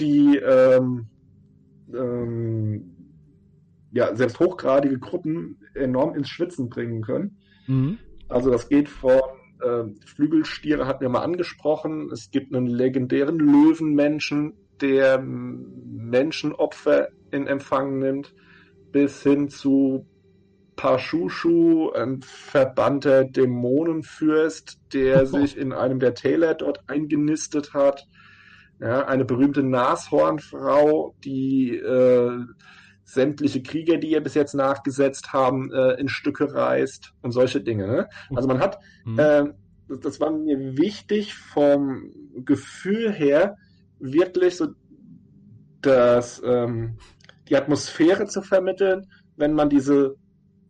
die 0.00 0.36
ähm, 0.36 1.06
ähm, 1.92 2.94
ja, 3.92 4.14
selbst 4.16 4.40
hochgradige 4.40 4.98
Gruppen 4.98 5.58
enorm 5.74 6.14
ins 6.16 6.28
Schwitzen 6.28 6.68
bringen 6.68 7.02
können. 7.02 7.36
Mhm. 7.66 7.98
Also 8.28 8.50
das 8.50 8.68
geht 8.68 8.88
von 8.88 9.20
äh, 9.60 9.84
Flügelstiere 10.06 10.86
hatten 10.86 11.02
wir 11.02 11.08
mal 11.08 11.22
angesprochen. 11.22 12.10
Es 12.12 12.30
gibt 12.30 12.54
einen 12.54 12.66
legendären 12.66 13.38
Löwenmenschen, 13.38 14.54
der 14.80 15.18
Menschenopfer 15.20 17.08
in 17.30 17.46
Empfang 17.46 17.98
nimmt, 17.98 18.34
bis 18.92 19.22
hin 19.22 19.48
zu 19.48 20.06
Pashushu, 20.76 21.90
ein 21.92 22.22
verbannter 22.22 23.24
Dämonenfürst, 23.24 24.78
der 24.92 25.26
sich 25.26 25.56
in 25.56 25.72
einem 25.72 26.00
der 26.00 26.14
Täler 26.14 26.54
dort 26.54 26.88
eingenistet 26.88 27.74
hat. 27.74 28.06
Ja, 28.80 29.06
eine 29.06 29.24
berühmte 29.24 29.62
Nashornfrau, 29.62 31.14
die 31.24 31.76
äh, 31.76 32.38
sämtliche 33.04 33.62
Krieger, 33.62 33.98
die 33.98 34.10
ihr 34.10 34.22
bis 34.22 34.34
jetzt 34.34 34.54
nachgesetzt 34.54 35.32
haben, 35.32 35.72
äh, 35.72 35.92
in 35.94 36.08
Stücke 36.08 36.52
reißt 36.52 37.12
und 37.22 37.32
solche 37.32 37.60
Dinge. 37.60 37.86
Ne? 37.86 38.08
Also 38.34 38.48
man 38.48 38.60
hat, 38.60 38.78
mhm. 39.04 39.18
äh, 39.18 39.44
das 40.00 40.20
war 40.20 40.30
mir 40.30 40.76
wichtig 40.76 41.34
vom 41.34 42.10
Gefühl 42.44 43.12
her, 43.12 43.56
wirklich 43.98 44.56
so 44.56 44.68
das, 45.82 46.42
ähm, 46.44 46.96
die 47.48 47.56
Atmosphäre 47.56 48.26
zu 48.26 48.40
vermitteln, 48.40 49.06
wenn 49.36 49.52
man 49.52 49.68
diese 49.68 50.16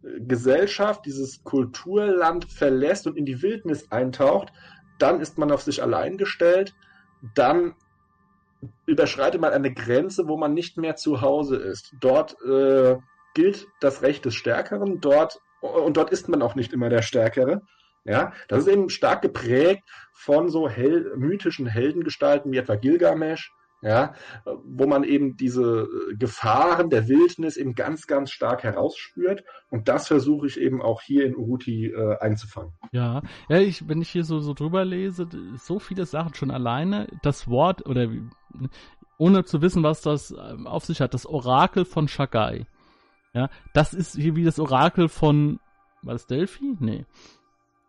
Gesellschaft, 0.02 1.06
dieses 1.06 1.42
Kulturland 1.44 2.50
verlässt 2.50 3.06
und 3.06 3.16
in 3.16 3.24
die 3.24 3.42
Wildnis 3.42 3.90
eintaucht, 3.90 4.52
dann 4.98 5.20
ist 5.20 5.38
man 5.38 5.50
auf 5.50 5.62
sich 5.62 5.82
allein 5.82 6.18
gestellt, 6.18 6.74
dann 7.34 7.74
überschreitet 8.86 9.40
man 9.40 9.52
eine 9.52 9.72
Grenze, 9.72 10.28
wo 10.28 10.36
man 10.36 10.54
nicht 10.54 10.76
mehr 10.76 10.96
zu 10.96 11.20
Hause 11.20 11.56
ist. 11.56 11.94
Dort 12.00 12.36
äh, 12.42 12.96
gilt 13.34 13.66
das 13.80 14.02
Recht 14.02 14.24
des 14.24 14.34
Stärkeren, 14.34 15.00
dort 15.00 15.40
und 15.60 15.96
dort 15.96 16.10
ist 16.10 16.28
man 16.28 16.42
auch 16.42 16.54
nicht 16.54 16.72
immer 16.72 16.88
der 16.88 17.02
Stärkere. 17.02 17.62
Ja, 18.04 18.32
das 18.48 18.60
ist 18.60 18.68
eben 18.68 18.90
stark 18.90 19.22
geprägt 19.22 19.82
von 20.12 20.50
so 20.50 20.68
hell, 20.68 21.14
mythischen 21.16 21.66
Heldengestalten 21.66 22.52
wie 22.52 22.58
etwa 22.58 22.74
Gilgamesh, 22.74 23.50
ja, 23.80 24.14
wo 24.44 24.86
man 24.86 25.04
eben 25.04 25.36
diese 25.36 25.88
äh, 26.10 26.16
Gefahren 26.16 26.90
der 26.90 27.08
Wildnis 27.08 27.56
eben 27.56 27.74
ganz, 27.74 28.06
ganz 28.06 28.30
stark 28.30 28.62
herausspürt. 28.62 29.44
Und 29.70 29.88
das 29.88 30.08
versuche 30.08 30.46
ich 30.46 30.60
eben 30.60 30.82
auch 30.82 31.00
hier 31.00 31.24
in 31.26 31.36
Uruti 31.36 31.86
äh, 31.86 32.18
einzufangen. 32.18 32.72
Ja, 32.92 33.22
ja, 33.48 33.58
ich, 33.58 33.88
wenn 33.88 34.02
ich 34.02 34.10
hier 34.10 34.24
so, 34.24 34.40
so 34.40 34.52
drüber 34.52 34.84
lese, 34.84 35.26
so 35.56 35.78
viele 35.78 36.04
Sachen 36.04 36.34
schon 36.34 36.50
alleine, 36.50 37.08
das 37.22 37.48
Wort 37.48 37.86
oder 37.86 38.08
ohne 39.18 39.44
zu 39.44 39.62
wissen, 39.62 39.82
was 39.82 40.02
das 40.02 40.30
ähm, 40.32 40.66
auf 40.66 40.84
sich 40.84 41.00
hat, 41.00 41.14
das 41.14 41.26
Orakel 41.26 41.84
von 41.84 42.08
Shagai. 42.08 42.66
Ja, 43.32 43.48
das 43.72 43.94
ist 43.94 44.14
hier 44.16 44.36
wie 44.36 44.44
das 44.44 44.58
Orakel 44.58 45.08
von, 45.08 45.58
war 46.02 46.14
das 46.14 46.26
Delphi? 46.26 46.76
Nee. 46.78 47.04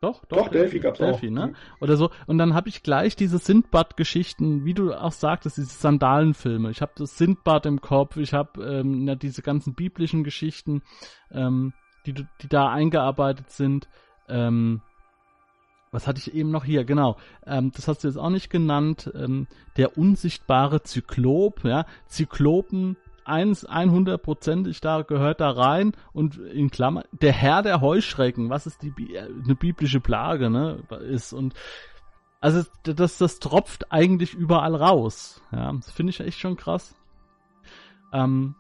Doch, 0.01 0.23
doch, 0.25 0.37
doch 0.37 0.47
Delphi 0.49 0.79
gab's 0.79 0.99
Delphi, 0.99 1.27
auch. 1.27 1.31
ne? 1.31 1.47
Mhm. 1.47 1.55
Oder 1.79 1.97
so. 1.97 2.11
Und 2.27 2.37
dann 2.37 2.53
habe 2.53 2.69
ich 2.69 2.83
gleich 2.83 3.15
diese 3.15 3.37
Sindbad-Geschichten, 3.37 4.65
wie 4.65 4.73
du 4.73 4.93
auch 4.93 5.11
sagtest, 5.11 5.57
diese 5.57 5.69
Sandalenfilme. 5.69 6.69
Ich 6.69 6.81
habe 6.81 6.91
das 6.95 7.17
Sindbad 7.17 7.65
im 7.65 7.81
Kopf, 7.81 8.17
ich 8.17 8.33
habe 8.33 8.63
ähm, 8.63 9.07
ja, 9.07 9.15
diese 9.15 9.41
ganzen 9.41 9.73
biblischen 9.73 10.23
Geschichten, 10.23 10.83
ähm, 11.31 11.73
die, 12.05 12.13
die 12.13 12.47
da 12.49 12.69
eingearbeitet 12.69 13.49
sind. 13.49 13.87
Ähm, 14.27 14.81
was 15.95 16.07
hatte 16.07 16.19
ich 16.19 16.35
eben 16.35 16.51
noch 16.51 16.65
hier? 16.65 16.84
Genau. 16.84 17.17
Ähm, 17.45 17.72
das 17.73 17.88
hast 17.88 18.03
du 18.03 18.07
jetzt 18.07 18.17
auch 18.17 18.30
nicht 18.30 18.49
genannt. 18.49 19.11
Ähm, 19.15 19.47
der 19.77 19.97
unsichtbare 19.97 20.84
Zyklop, 20.84 21.63
ja. 21.63 21.85
Zyklopen 22.07 22.97
1, 23.23 23.67
100%ig 23.67 24.80
da 24.81 25.01
gehört 25.01 25.41
da 25.41 25.49
rein 25.49 25.93
und 26.13 26.38
in 26.38 26.69
Klammern 26.69 27.05
der 27.11 27.31
Herr 27.31 27.63
der 27.63 27.81
Heuschrecken, 27.81 28.49
was 28.49 28.67
ist 28.67 28.84
die 28.84 28.93
eine 29.17 29.55
biblische 29.55 29.99
Plage, 29.99 30.51
ne, 30.51 30.84
ist 31.09 31.34
und 31.34 31.55
also 32.39 32.63
das 32.84 33.17
das 33.17 33.39
tropft 33.39 33.91
eigentlich 33.91 34.35
überall 34.35 34.76
raus. 34.76 35.41
Ja, 35.51 35.73
das 35.73 35.89
finde 35.91 36.11
ich 36.11 36.19
echt 36.19 36.39
schon 36.39 36.55
krass. 36.55 36.93
Ähm, 38.13 38.53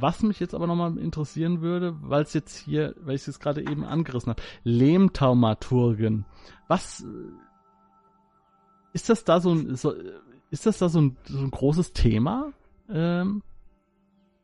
was 0.00 0.22
mich 0.22 0.40
jetzt 0.40 0.54
aber 0.54 0.66
nochmal 0.66 0.98
interessieren 0.98 1.60
würde, 1.60 1.96
weil 2.00 2.22
es 2.22 2.34
jetzt 2.34 2.56
hier, 2.56 2.94
weil 3.00 3.14
ich 3.14 3.22
es 3.22 3.26
jetzt 3.26 3.40
gerade 3.40 3.60
eben 3.62 3.84
angerissen 3.84 4.30
habe, 4.30 4.42
Lehmtaumaturgen. 4.64 6.24
Was 6.68 7.04
ist 8.92 9.08
das 9.08 9.24
da 9.24 9.40
so 9.40 9.52
ein, 9.52 9.76
so, 9.76 9.94
ist 10.50 10.66
das 10.66 10.78
da 10.78 10.88
so 10.88 11.00
ein, 11.00 11.16
so 11.24 11.38
ein 11.38 11.50
großes 11.50 11.92
Thema? 11.92 12.52
Ähm, 12.90 13.42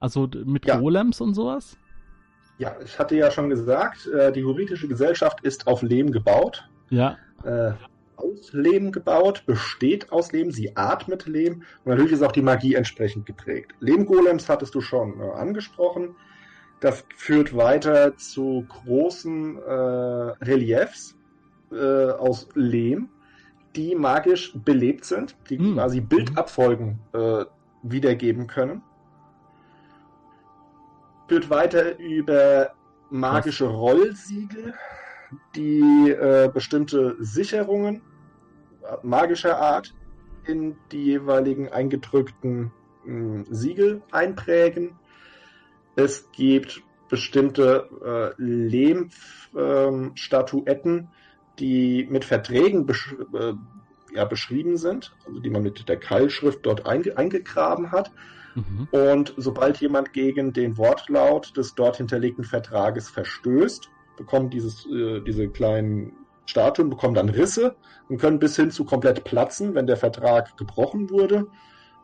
also 0.01 0.29
mit 0.45 0.67
ja. 0.67 0.79
Golems 0.79 1.21
und 1.21 1.35
sowas? 1.35 1.77
Ja, 2.59 2.77
ich 2.85 2.99
hatte 2.99 3.17
ja 3.17 3.31
schon 3.31 3.49
gesagt, 3.49 4.07
äh, 4.07 4.33
die 4.33 4.41
juridische 4.41 4.87
Gesellschaft 4.87 5.41
ist 5.43 5.67
auf 5.67 5.83
Lehm 5.83 6.13
gebaut. 6.13 6.69
Ja. 6.91 7.17
Äh, 7.43 7.73
aus 8.17 8.53
Lehm 8.53 8.93
gebaut, 8.93 9.45
besteht 9.47 10.11
aus 10.13 10.33
Lehm, 10.33 10.51
sie 10.51 10.77
atmet 10.77 11.27
Lehm 11.27 11.63
und 11.85 11.91
natürlich 11.91 12.13
ist 12.13 12.23
auch 12.23 12.33
die 12.33 12.43
Magie 12.43 12.75
entsprechend 12.75 13.27
geprägt. 13.27 13.73
Lehmgolems 13.81 14.49
hattest 14.49 14.75
du 14.75 14.81
schon 14.81 15.21
äh, 15.21 15.25
angesprochen. 15.25 16.17
Das 16.81 17.05
führt 17.17 17.57
weiter 17.57 18.17
zu 18.17 18.67
großen 18.69 19.59
äh, 19.59 19.71
Reliefs 20.45 21.17
äh, 21.73 22.11
aus 22.11 22.49
Lehm, 22.55 23.09
die 23.75 23.95
magisch 23.95 24.53
belebt 24.55 25.05
sind, 25.05 25.37
die 25.49 25.59
mm. 25.59 25.75
quasi 25.75 26.01
Bildabfolgen 26.01 26.99
äh, 27.13 27.45
wiedergeben 27.83 28.47
können 28.47 28.83
führt 31.29 31.51
weiter 31.51 31.99
über 31.99 32.73
magische 33.11 33.67
Rollsiegel, 33.67 34.75
die 35.55 36.11
äh, 36.11 36.51
bestimmte 36.53 37.17
Sicherungen 37.21 38.03
magischer 39.03 39.57
Art 39.59 39.95
in 40.47 40.77
die 40.93 41.05
jeweiligen 41.05 41.71
eingedrückten 41.71 42.71
mh, 43.05 43.05
hm, 43.05 43.47
Siegel 43.51 44.03
einprägen. 44.11 44.99
Es 45.97 46.31
gibt 46.33 46.83
bestimmte 47.09 47.89
äh, 48.05 48.33
Lehmstatuetten, 48.43 50.99
äh, 50.99 51.05
die 51.59 52.07
mit 52.11 52.25
Verträgen 52.25 52.87
besch 52.87 53.15
äh, 53.33 53.53
ja, 54.13 54.25
beschrieben 54.25 54.77
sind, 54.77 55.15
also 55.27 55.39
die 55.41 55.51
man 55.51 55.63
mit 55.63 55.89
der 55.89 55.99
Keilschrift 55.99 56.67
dort 56.67 56.87
einge 56.87 57.17
eingegraben 57.17 57.91
hat 57.91 58.13
Mhm. 58.55 58.89
Und 58.91 59.35
sobald 59.37 59.81
jemand 59.81 60.13
gegen 60.13 60.53
den 60.53 60.79
Wortlaut 60.79 61.57
des 61.57 61.75
dort 61.75 61.97
hinterlegten 61.97 62.45
Vertrages 62.45 63.09
verstößt, 63.09 63.91
bekommen 64.17 64.51
dieses, 64.51 64.87
äh, 64.87 65.21
diese 65.21 65.49
kleinen 65.49 66.13
Statuen 66.47 66.91
bekommen 66.91 67.15
dann 67.15 67.29
Risse 67.29 67.75
und 68.09 68.19
können 68.19 68.39
bis 68.39 68.57
hin 68.57 68.71
zu 68.71 68.85
komplett 68.85 69.25
platzen, 69.25 69.75
wenn 69.75 69.87
der 69.87 69.97
Vertrag 69.97 70.57
gebrochen 70.57 71.11
wurde. 71.11 71.47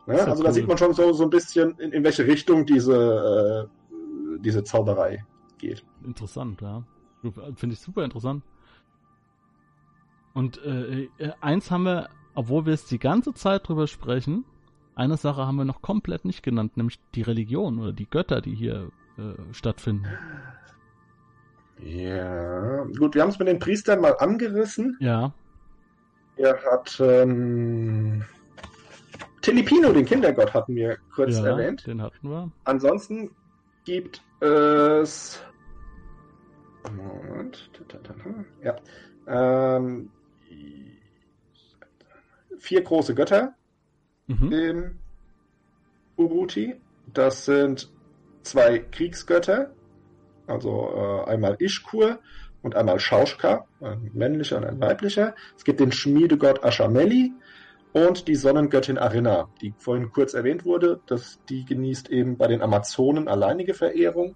Ja, 0.07 0.25
also 0.25 0.37
cool. 0.37 0.43
da 0.45 0.51
sieht 0.51 0.67
man 0.67 0.77
schon 0.77 0.93
so, 0.93 1.13
so 1.13 1.23
ein 1.23 1.29
bisschen, 1.29 1.77
in, 1.77 1.91
in 1.91 2.03
welche 2.03 2.25
Richtung 2.25 2.65
diese, 2.65 3.69
äh, 3.69 4.39
diese 4.39 4.63
Zauberei 4.63 5.23
geht. 5.59 5.83
Interessant, 6.03 6.61
ja. 6.61 6.83
Finde 7.55 7.73
ich 7.73 7.79
super 7.79 8.03
interessant. 8.03 8.43
Und 10.33 10.63
äh, 10.63 11.09
äh, 11.17 11.31
eins 11.39 11.69
haben 11.69 11.83
wir, 11.83 12.09
obwohl 12.33 12.65
wir 12.65 12.73
es 12.73 12.85
die 12.85 12.97
ganze 12.97 13.33
Zeit 13.33 13.67
drüber 13.67 13.85
sprechen, 13.85 14.45
eine 14.95 15.17
Sache 15.17 15.45
haben 15.45 15.57
wir 15.57 15.65
noch 15.65 15.81
komplett 15.81 16.25
nicht 16.25 16.41
genannt, 16.41 16.77
nämlich 16.77 16.99
die 17.15 17.21
Religion 17.21 17.79
oder 17.79 17.93
die 17.93 18.09
Götter, 18.09 18.41
die 18.41 18.55
hier 18.55 18.91
äh, 19.17 19.53
stattfinden. 19.53 20.07
Ja, 21.81 22.83
gut, 22.97 23.15
wir 23.15 23.21
haben 23.21 23.29
es 23.29 23.39
mit 23.39 23.47
den 23.47 23.59
Priestern 23.59 24.01
mal 24.01 24.15
angerissen. 24.19 24.97
Ja. 24.99 25.33
Er 26.35 26.57
hat 26.63 26.99
ähm, 26.99 28.23
Telipino, 29.41 29.91
den 29.91 30.05
Kindergott, 30.05 30.53
hatten 30.53 30.75
wir 30.75 30.97
kurz 31.13 31.37
ja, 31.37 31.47
erwähnt. 31.47 31.85
Den 31.87 32.01
hatten 32.01 32.29
wir. 32.29 32.51
Ansonsten 32.63 33.31
gibt 33.85 34.21
es. 34.39 35.43
Moment. 36.95 37.69
Ja. 38.63 38.75
Ähm, 39.27 40.09
vier 42.57 42.83
große 42.83 43.15
Götter 43.15 43.53
mhm. 44.27 44.51
im 44.51 44.99
Uruti. 46.17 46.75
Das 47.13 47.45
sind 47.45 47.91
zwei 48.43 48.79
Kriegsgötter, 48.79 49.71
also 50.51 50.93
äh, 50.95 51.29
einmal 51.29 51.55
Ishkur 51.59 52.19
und 52.61 52.75
einmal 52.75 52.99
Schauschka, 52.99 53.65
ein 53.79 54.11
männlicher 54.13 54.57
und 54.57 54.65
ein 54.65 54.79
weiblicher. 54.79 55.35
Es 55.57 55.63
gibt 55.63 55.79
den 55.79 55.91
Schmiedegott 55.91 56.63
Ashameli 56.63 57.33
und 57.93 58.27
die 58.27 58.35
Sonnengöttin 58.35 58.97
Arinna, 58.97 59.49
die 59.61 59.73
vorhin 59.77 60.11
kurz 60.11 60.33
erwähnt 60.33 60.65
wurde. 60.65 60.99
Das, 61.07 61.39
die 61.49 61.65
genießt 61.65 62.09
eben 62.09 62.37
bei 62.37 62.47
den 62.47 62.61
Amazonen 62.61 63.27
alleinige 63.27 63.73
Verehrung. 63.73 64.35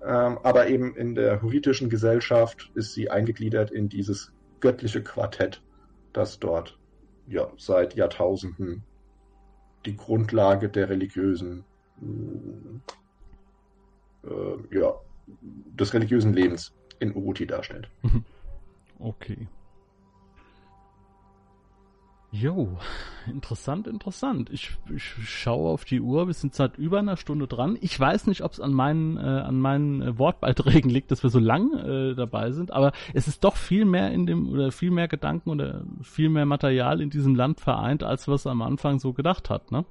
Ähm, 0.00 0.38
aber 0.42 0.68
eben 0.68 0.94
in 0.96 1.14
der 1.14 1.42
huritischen 1.42 1.90
Gesellschaft 1.90 2.70
ist 2.74 2.94
sie 2.94 3.10
eingegliedert 3.10 3.70
in 3.70 3.88
dieses 3.88 4.32
göttliche 4.60 5.02
Quartett, 5.02 5.62
das 6.12 6.38
dort 6.38 6.78
ja, 7.26 7.48
seit 7.56 7.94
Jahrtausenden 7.94 8.84
die 9.86 9.96
Grundlage 9.96 10.68
der 10.68 10.88
religiösen 10.88 11.64
äh, 14.24 14.78
ja, 14.78 14.94
des 15.40 15.94
religiösen 15.94 16.32
Lebens 16.32 16.74
in 17.00 17.14
Uruti 17.14 17.46
darstellt. 17.46 17.88
Okay. 18.98 19.48
Jo, 22.30 22.76
interessant, 23.26 23.86
interessant. 23.86 24.50
Ich, 24.50 24.76
ich 24.94 25.02
schaue 25.02 25.70
auf 25.70 25.86
die 25.86 26.00
Uhr, 26.00 26.26
wir 26.26 26.34
sind 26.34 26.54
seit 26.54 26.76
über 26.76 26.98
einer 26.98 27.16
Stunde 27.16 27.46
dran. 27.46 27.78
Ich 27.80 27.98
weiß 27.98 28.26
nicht, 28.26 28.42
ob 28.42 28.52
es 28.52 28.60
an 28.60 28.74
meinen, 28.74 29.16
äh, 29.16 29.20
an 29.20 29.58
meinen 29.58 30.02
äh, 30.02 30.18
Wortbeiträgen 30.18 30.90
liegt, 30.90 31.10
dass 31.10 31.22
wir 31.22 31.30
so 31.30 31.38
lang 31.38 31.72
äh, 31.72 32.14
dabei 32.14 32.50
sind, 32.50 32.70
aber 32.70 32.92
es 33.14 33.28
ist 33.28 33.44
doch 33.44 33.56
viel 33.56 33.86
mehr 33.86 34.10
in 34.10 34.26
dem, 34.26 34.50
oder 34.50 34.72
viel 34.72 34.90
mehr 34.90 35.08
Gedanken 35.08 35.48
oder 35.48 35.84
viel 36.02 36.28
mehr 36.28 36.44
Material 36.44 37.00
in 37.00 37.08
diesem 37.08 37.34
Land 37.34 37.60
vereint, 37.60 38.02
als 38.02 38.28
was 38.28 38.46
am 38.46 38.60
Anfang 38.60 38.98
so 38.98 39.14
gedacht 39.14 39.48
hat, 39.48 39.72
ne? 39.72 39.86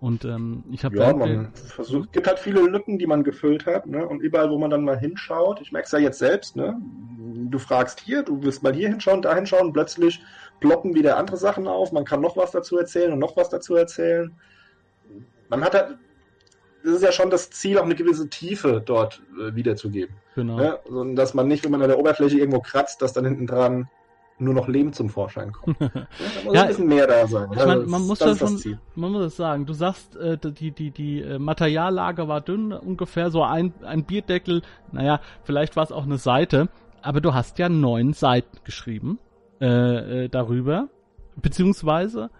Und 0.00 0.24
ähm, 0.24 0.62
ich 0.70 0.84
habe 0.84 0.96
ja, 0.96 1.12
man 1.12 1.52
versucht, 1.54 2.12
gibt 2.12 2.28
halt 2.28 2.38
viele 2.38 2.60
Lücken, 2.60 2.98
die 2.98 3.06
man 3.06 3.24
gefüllt 3.24 3.66
hat, 3.66 3.86
ne? 3.86 4.06
Und 4.06 4.20
überall, 4.20 4.48
wo 4.50 4.58
man 4.58 4.70
dann 4.70 4.84
mal 4.84 4.98
hinschaut, 4.98 5.60
ich 5.60 5.72
merke 5.72 5.86
es 5.86 5.92
ja 5.92 5.98
jetzt 5.98 6.18
selbst, 6.20 6.54
ne? 6.54 6.80
Du 7.50 7.58
fragst 7.58 8.00
hier, 8.00 8.22
du 8.22 8.40
willst 8.42 8.62
mal 8.62 8.72
hier 8.72 8.88
hinschauen, 8.88 9.22
da 9.22 9.34
hinschauen, 9.34 9.72
plötzlich 9.72 10.20
ploppen 10.60 10.94
wieder 10.94 11.16
andere 11.16 11.36
Sachen 11.36 11.66
auf, 11.66 11.90
man 11.90 12.04
kann 12.04 12.20
noch 12.20 12.36
was 12.36 12.52
dazu 12.52 12.78
erzählen 12.78 13.12
und 13.12 13.18
noch 13.18 13.36
was 13.36 13.48
dazu 13.48 13.74
erzählen. 13.74 14.32
Man 15.48 15.64
hat 15.64 15.74
halt, 15.74 15.98
das 16.84 16.94
ist 16.94 17.02
ja 17.02 17.10
schon 17.10 17.30
das 17.30 17.50
Ziel, 17.50 17.78
auch 17.78 17.84
eine 17.84 17.96
gewisse 17.96 18.28
Tiefe 18.28 18.80
dort 18.84 19.20
äh, 19.40 19.54
wiederzugeben. 19.56 20.14
Genau. 20.36 20.56
Ne? 20.58 20.78
Also, 20.84 21.14
dass 21.14 21.34
man 21.34 21.48
nicht, 21.48 21.64
wenn 21.64 21.72
man 21.72 21.82
an 21.82 21.88
der 21.88 21.98
Oberfläche 21.98 22.38
irgendwo 22.38 22.60
kratzt, 22.60 23.02
dass 23.02 23.12
dann 23.12 23.24
hinten 23.24 23.48
dran 23.48 23.88
nur 24.38 24.54
noch 24.54 24.68
Leben 24.68 24.92
zum 24.92 25.10
Vorschein 25.10 25.52
kommt. 25.52 25.80
ja, 25.80 25.88
da 25.88 26.06
muss 26.44 26.54
ja, 26.54 26.62
ein 26.62 26.68
bisschen 26.68 26.88
mehr 26.88 27.06
da 27.06 27.26
sein. 27.26 27.48
Ich 27.52 27.58
meine, 27.58 27.86
man 27.86 28.06
muss 28.06 28.20
ja 28.20 28.36
schon, 28.36 28.78
man 28.94 29.12
muss 29.12 29.22
das 29.22 29.36
sagen. 29.36 29.66
Du 29.66 29.72
sagst, 29.72 30.16
äh, 30.16 30.38
die, 30.38 30.70
die, 30.70 30.90
die 30.90 31.20
äh, 31.22 31.38
Materiallage 31.38 32.28
war 32.28 32.40
dünn, 32.40 32.72
ungefähr 32.72 33.30
so 33.30 33.42
ein, 33.42 33.72
ein 33.82 34.04
Bierdeckel. 34.04 34.62
Naja, 34.92 35.20
vielleicht 35.44 35.76
war 35.76 35.84
es 35.84 35.92
auch 35.92 36.04
eine 36.04 36.18
Seite. 36.18 36.68
Aber 37.02 37.20
du 37.20 37.34
hast 37.34 37.58
ja 37.58 37.68
neun 37.68 38.12
Seiten 38.12 38.58
geschrieben 38.64 39.18
äh, 39.60 40.24
äh, 40.24 40.28
darüber. 40.28 40.88
Beziehungsweise, 41.36 42.30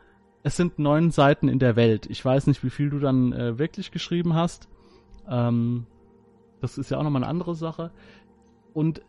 es 0.42 0.56
sind 0.56 0.78
neun 0.78 1.10
Seiten 1.10 1.48
in 1.48 1.58
der 1.58 1.76
Welt. 1.76 2.06
Ich 2.08 2.24
weiß 2.24 2.46
nicht, 2.46 2.64
wie 2.64 2.70
viel 2.70 2.90
du 2.90 2.98
dann 2.98 3.32
äh, 3.32 3.58
wirklich 3.58 3.90
geschrieben 3.90 4.34
hast. 4.34 4.68
Ähm, 5.28 5.86
das 6.60 6.78
ist 6.78 6.90
ja 6.90 6.98
auch 6.98 7.02
nochmal 7.02 7.22
eine 7.22 7.30
andere 7.30 7.54
Sache. 7.54 7.90
Und 8.74 9.02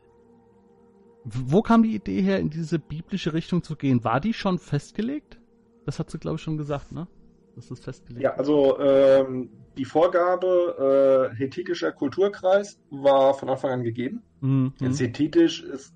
wo 1.33 1.61
kam 1.61 1.83
die 1.83 1.95
Idee 1.95 2.21
her, 2.21 2.39
in 2.39 2.49
diese 2.49 2.79
biblische 2.79 3.33
Richtung 3.33 3.63
zu 3.63 3.75
gehen? 3.75 4.03
War 4.03 4.19
die 4.19 4.33
schon 4.33 4.59
festgelegt? 4.59 5.39
Das 5.85 5.99
hat 5.99 6.09
sie, 6.09 6.19
glaube 6.19 6.35
ich, 6.35 6.41
schon 6.41 6.57
gesagt, 6.57 6.91
ne? 6.91 7.07
Das 7.55 7.71
ist 7.71 7.83
festgelegt. 7.83 8.23
Ja, 8.23 8.35
also 8.35 8.79
ähm, 8.79 9.49
die 9.77 9.85
Vorgabe 9.85 11.31
äh, 11.33 11.35
hethitischer 11.35 11.91
Kulturkreis 11.91 12.79
war 12.89 13.33
von 13.33 13.49
Anfang 13.49 13.71
an 13.71 13.83
gegeben. 13.83 14.23
Mhm. 14.41 14.73
Jetzt 14.79 14.99
hethitisch 14.99 15.63
ist 15.63 15.93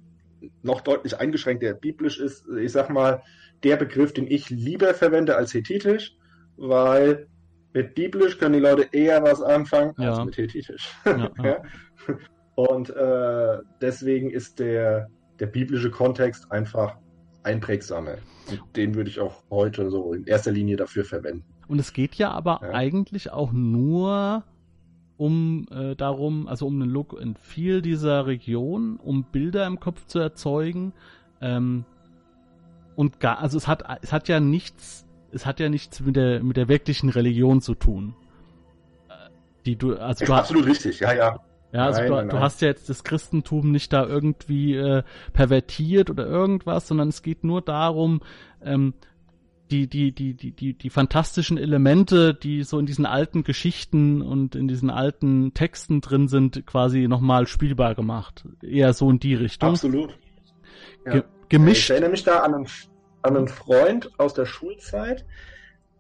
noch 0.61 0.81
deutlich 0.81 1.19
eingeschränkt, 1.19 1.63
der 1.63 1.73
biblisch 1.73 2.19
ist, 2.19 2.47
ich 2.49 2.71
sag 2.71 2.89
mal, 2.89 3.21
der 3.63 3.77
Begriff, 3.77 4.13
den 4.13 4.27
ich 4.27 4.49
lieber 4.49 4.93
verwende 4.93 5.37
als 5.37 5.53
hethitisch, 5.53 6.17
weil 6.57 7.27
mit 7.73 7.95
biblisch 7.95 8.37
können 8.37 8.53
die 8.53 8.59
Leute 8.59 8.89
eher 8.91 9.23
was 9.23 9.41
anfangen 9.41 9.93
ja. 9.97 10.09
als 10.09 10.25
mit 10.25 10.37
hethitisch. 10.37 10.93
Ja, 11.05 11.31
ja. 11.43 11.61
Und 12.55 12.89
äh, 12.89 13.59
deswegen 13.81 14.29
ist 14.29 14.59
der, 14.59 15.09
der 15.39 15.47
biblische 15.47 15.91
Kontext 15.91 16.51
einfach 16.51 16.97
einprägsamer. 17.43 18.17
Den 18.75 18.95
würde 18.95 19.09
ich 19.09 19.19
auch 19.19 19.43
heute 19.49 19.89
so 19.89 20.13
in 20.13 20.25
erster 20.25 20.51
Linie 20.51 20.77
dafür 20.77 21.05
verwenden. 21.05 21.43
Und 21.67 21.79
es 21.79 21.93
geht 21.93 22.15
ja 22.15 22.31
aber 22.31 22.59
ja. 22.61 22.69
eigentlich 22.71 23.31
auch 23.31 23.51
nur 23.51 24.43
um 25.17 25.67
äh, 25.71 25.95
darum, 25.95 26.47
also 26.47 26.67
um 26.67 26.81
einen 26.81 26.89
Look 26.89 27.19
and 27.21 27.39
Feel 27.39 27.81
dieser 27.81 28.25
Region, 28.25 28.97
um 28.97 29.23
Bilder 29.23 29.65
im 29.67 29.79
Kopf 29.79 30.05
zu 30.05 30.19
erzeugen. 30.19 30.93
Ähm, 31.39 31.85
und 32.95 33.19
gar, 33.19 33.39
also 33.39 33.57
es 33.57 33.67
hat, 33.67 33.83
es 34.01 34.11
hat 34.11 34.27
ja 34.27 34.39
nichts, 34.39 35.05
es 35.31 35.45
hat 35.45 35.59
ja 35.59 35.69
nichts 35.69 35.99
mit 36.01 36.15
der, 36.15 36.43
mit 36.43 36.57
der 36.57 36.67
wirklichen 36.67 37.09
Religion 37.09 37.61
zu 37.61 37.75
tun. 37.75 38.15
Äh, 39.09 39.29
die 39.65 39.75
du, 39.75 39.95
also 39.95 40.25
du 40.25 40.33
absolut 40.33 40.65
richtig, 40.65 40.99
ja, 40.99 41.13
ja. 41.13 41.39
Ja, 41.73 41.85
also 41.85 42.01
nein, 42.01 42.09
du, 42.09 42.15
nein, 42.15 42.29
du, 42.29 42.39
hast 42.39 42.61
ja 42.61 42.67
jetzt 42.67 42.87
das 42.89 43.03
Christentum 43.03 43.71
nicht 43.71 43.91
da 43.91 44.05
irgendwie 44.05 44.75
äh, 44.75 45.01
pervertiert 45.33 46.11
oder 46.11 46.27
irgendwas, 46.27 46.87
sondern 46.87 47.09
es 47.09 47.23
geht 47.23 47.43
nur 47.43 47.61
darum, 47.61 48.21
ähm, 48.63 48.93
die, 49.71 49.87
die, 49.87 50.11
die, 50.11 50.35
die, 50.35 50.51
die, 50.51 50.73
die 50.75 50.89
fantastischen 50.91 51.57
Elemente, 51.57 52.35
die 52.35 52.61
so 52.61 52.77
in 52.77 52.85
diesen 52.85 53.07
alten 53.07 53.43
Geschichten 53.43 54.21
und 54.21 54.55
in 54.55 54.67
diesen 54.67 54.91
alten 54.91 55.55
Texten 55.55 55.99
drin 55.99 56.27
sind, 56.27 56.67
quasi 56.67 57.07
nochmal 57.07 57.47
spielbar 57.47 57.95
gemacht. 57.95 58.45
Eher 58.61 58.93
so 58.93 59.09
in 59.09 59.19
die 59.19 59.33
Richtung. 59.33 59.69
Absolut. 59.71 60.15
Ja. 61.05 61.13
Ge 61.13 61.23
gemischt. 61.49 61.85
Ich 61.85 61.89
erinnere 61.89 62.11
mich 62.11 62.23
da 62.23 62.41
an 62.41 62.53
einen, 62.53 62.67
an 63.23 63.35
einen 63.35 63.47
Freund 63.47 64.11
aus 64.19 64.35
der 64.35 64.45
Schulzeit, 64.45 65.25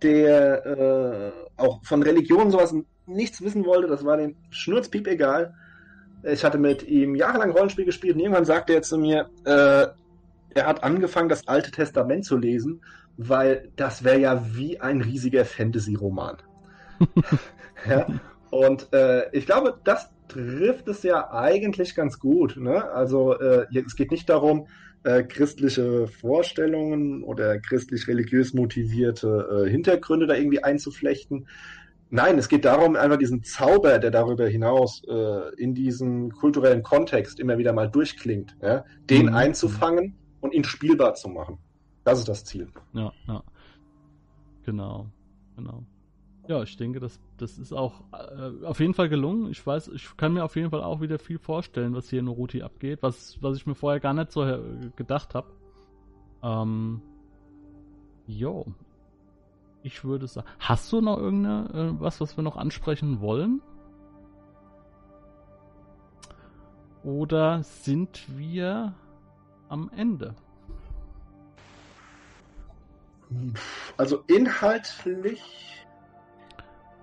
der 0.03 0.65
äh, 0.65 1.31
auch 1.57 1.83
von 1.83 2.03
Religion 2.03 2.51
sowas 2.51 2.75
nichts 3.07 3.41
wissen 3.41 3.65
wollte. 3.65 3.87
Das 3.87 4.05
war 4.05 4.17
dem 4.17 4.35
Schnurzpiep 4.51 5.07
egal. 5.07 5.55
Ich 6.23 6.43
hatte 6.43 6.57
mit 6.57 6.87
ihm 6.87 7.15
jahrelang 7.15 7.51
Rollenspiel 7.51 7.85
gespielt 7.85 8.15
und 8.15 8.21
irgendwann 8.21 8.45
sagte 8.45 8.73
er 8.73 8.81
zu 8.81 8.97
mir, 8.97 9.29
äh, 9.45 9.87
er 10.55 10.67
hat 10.67 10.83
angefangen, 10.83 11.29
das 11.29 11.47
Alte 11.47 11.71
Testament 11.71 12.25
zu 12.25 12.37
lesen, 12.37 12.81
weil 13.17 13.69
das 13.75 14.03
wäre 14.03 14.19
ja 14.19 14.45
wie 14.55 14.79
ein 14.79 15.01
riesiger 15.01 15.45
Fantasy-Roman. 15.45 16.37
ja? 17.89 18.07
Und 18.49 18.93
äh, 18.93 19.29
ich 19.31 19.45
glaube, 19.45 19.79
das 19.83 20.11
trifft 20.27 20.87
es 20.87 21.03
ja 21.03 21.31
eigentlich 21.31 21.95
ganz 21.95 22.19
gut. 22.19 22.55
Ne? 22.57 22.89
Also 22.91 23.37
äh, 23.39 23.65
es 23.85 23.95
geht 23.95 24.11
nicht 24.11 24.29
darum, 24.29 24.67
äh, 25.03 25.23
christliche 25.23 26.07
Vorstellungen 26.07 27.23
oder 27.23 27.59
christlich-religiös 27.59 28.53
motivierte 28.53 29.65
äh, 29.65 29.69
Hintergründe 29.69 30.27
da 30.27 30.35
irgendwie 30.35 30.63
einzuflechten, 30.63 31.47
Nein, 32.15 32.37
es 32.37 32.47
geht 32.47 32.63
darum, 32.63 32.95
einfach 32.95 33.17
diesen 33.17 33.41
Zauber, 33.41 33.97
der 33.97 34.11
darüber 34.11 34.47
hinaus 34.47 35.01
äh, 35.05 35.55
in 35.55 35.73
diesen 35.73 36.31
kulturellen 36.31 36.83
Kontext 36.83 37.39
immer 37.39 37.57
wieder 37.57 37.73
mal 37.73 37.89
durchklingt, 37.89 38.55
ja, 38.61 38.85
den 39.09 39.25
mhm. 39.25 39.33
einzufangen 39.33 40.15
und 40.39 40.53
ihn 40.53 40.63
spielbar 40.63 41.15
zu 41.15 41.27
machen. 41.27 41.57
Das 42.03 42.19
ist 42.19 42.29
das 42.29 42.45
Ziel. 42.45 42.67
Ja, 42.93 43.11
ja. 43.27 43.43
Genau, 44.63 45.07
genau. 45.55 45.81
Ja, 46.47 46.61
ich 46.61 46.77
denke, 46.77 46.99
das, 46.99 47.19
das 47.37 47.57
ist 47.57 47.73
auch 47.73 48.03
äh, 48.11 48.63
auf 48.63 48.79
jeden 48.79 48.93
Fall 48.93 49.09
gelungen. 49.09 49.49
Ich 49.49 49.65
weiß, 49.65 49.87
ich 49.87 50.15
kann 50.15 50.33
mir 50.33 50.43
auf 50.43 50.55
jeden 50.55 50.69
Fall 50.69 50.83
auch 50.83 51.01
wieder 51.01 51.17
viel 51.17 51.39
vorstellen, 51.39 51.95
was 51.95 52.11
hier 52.11 52.19
in 52.19 52.27
Uruti 52.27 52.61
abgeht, 52.61 53.01
was, 53.01 53.41
was 53.41 53.57
ich 53.57 53.65
mir 53.65 53.73
vorher 53.73 53.99
gar 53.99 54.13
nicht 54.13 54.31
so 54.31 54.59
gedacht 54.95 55.33
habe. 55.33 55.47
Ähm, 56.43 57.01
jo. 58.27 58.67
Ich 59.83 60.05
würde 60.05 60.27
sagen, 60.27 60.47
hast 60.59 60.91
du 60.93 61.01
noch 61.01 61.17
irgendeine, 61.17 61.93
äh, 61.97 62.01
was 62.01 62.19
wir 62.37 62.41
noch 62.41 62.55
ansprechen 62.55 63.19
wollen? 63.19 63.61
Oder 67.03 67.63
sind 67.63 68.25
wir 68.37 68.93
am 69.67 69.91
Ende? 69.93 70.35
Also 73.97 74.23
inhaltlich 74.27 75.82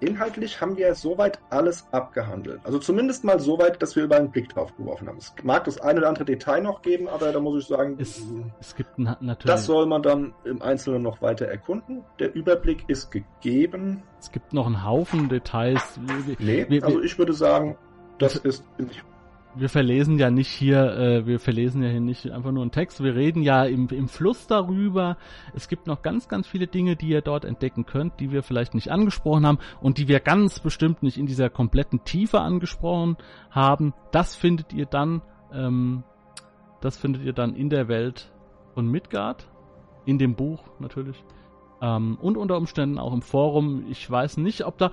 inhaltlich 0.00 0.60
haben 0.60 0.76
wir 0.76 0.94
soweit 0.94 1.38
alles 1.50 1.86
abgehandelt. 1.92 2.60
Also 2.64 2.78
zumindest 2.78 3.24
mal 3.24 3.38
so 3.40 3.58
weit, 3.58 3.80
dass 3.82 3.96
wir 3.96 4.04
über 4.04 4.16
einen 4.16 4.30
Blick 4.30 4.48
drauf 4.48 4.76
geworfen 4.76 5.08
haben. 5.08 5.18
Es 5.18 5.34
mag 5.42 5.64
das 5.64 5.80
eine 5.80 6.00
oder 6.00 6.08
andere 6.08 6.24
Detail 6.24 6.62
noch 6.62 6.82
geben, 6.82 7.08
aber 7.08 7.32
da 7.32 7.40
muss 7.40 7.62
ich 7.62 7.68
sagen, 7.68 7.96
es, 7.98 8.22
es 8.60 8.74
gibt 8.74 8.98
natürlich. 8.98 9.44
Das 9.44 9.66
soll 9.66 9.86
man 9.86 10.02
dann 10.02 10.34
im 10.44 10.62
Einzelnen 10.62 11.02
noch 11.02 11.22
weiter 11.22 11.46
erkunden. 11.46 12.04
Der 12.18 12.34
Überblick 12.34 12.84
ist 12.88 13.10
gegeben. 13.10 14.02
Es 14.18 14.32
gibt 14.32 14.52
noch 14.52 14.66
einen 14.66 14.84
Haufen 14.84 15.28
Details. 15.28 15.98
Nee, 16.38 16.66
wir, 16.68 16.84
also 16.84 17.00
ich 17.00 17.18
würde 17.18 17.32
sagen, 17.32 17.76
das 18.18 18.36
ist 18.36 18.64
wir 19.54 19.68
verlesen 19.68 20.18
ja 20.18 20.30
nicht 20.30 20.48
hier, 20.48 20.96
äh, 20.96 21.26
wir 21.26 21.40
verlesen 21.40 21.82
ja 21.82 21.88
hier 21.88 22.00
nicht 22.00 22.30
einfach 22.30 22.52
nur 22.52 22.62
einen 22.62 22.70
Text, 22.70 23.02
wir 23.02 23.14
reden 23.14 23.42
ja 23.42 23.64
im, 23.64 23.88
im 23.88 24.08
Fluss 24.08 24.46
darüber. 24.46 25.16
Es 25.54 25.68
gibt 25.68 25.86
noch 25.86 26.02
ganz, 26.02 26.28
ganz 26.28 26.46
viele 26.46 26.66
Dinge, 26.66 26.96
die 26.96 27.08
ihr 27.08 27.20
dort 27.20 27.44
entdecken 27.44 27.86
könnt, 27.86 28.20
die 28.20 28.30
wir 28.30 28.42
vielleicht 28.42 28.74
nicht 28.74 28.90
angesprochen 28.90 29.46
haben 29.46 29.58
und 29.80 29.98
die 29.98 30.08
wir 30.08 30.20
ganz 30.20 30.60
bestimmt 30.60 31.02
nicht 31.02 31.18
in 31.18 31.26
dieser 31.26 31.50
kompletten 31.50 32.04
Tiefe 32.04 32.40
angesprochen 32.40 33.16
haben. 33.50 33.94
Das 34.12 34.36
findet 34.36 34.72
ihr 34.72 34.86
dann, 34.86 35.22
ähm, 35.52 36.04
das 36.80 36.96
findet 36.96 37.22
ihr 37.22 37.32
dann 37.32 37.54
in 37.54 37.70
der 37.70 37.88
Welt 37.88 38.32
von 38.74 38.86
Midgard, 38.86 39.48
in 40.06 40.18
dem 40.18 40.34
Buch 40.34 40.62
natürlich. 40.78 41.22
Ähm, 41.82 42.18
und 42.20 42.36
unter 42.36 42.56
Umständen 42.56 42.98
auch 42.98 43.12
im 43.12 43.22
Forum. 43.22 43.86
Ich 43.88 44.08
weiß 44.08 44.36
nicht, 44.36 44.64
ob 44.64 44.78
da, 44.78 44.90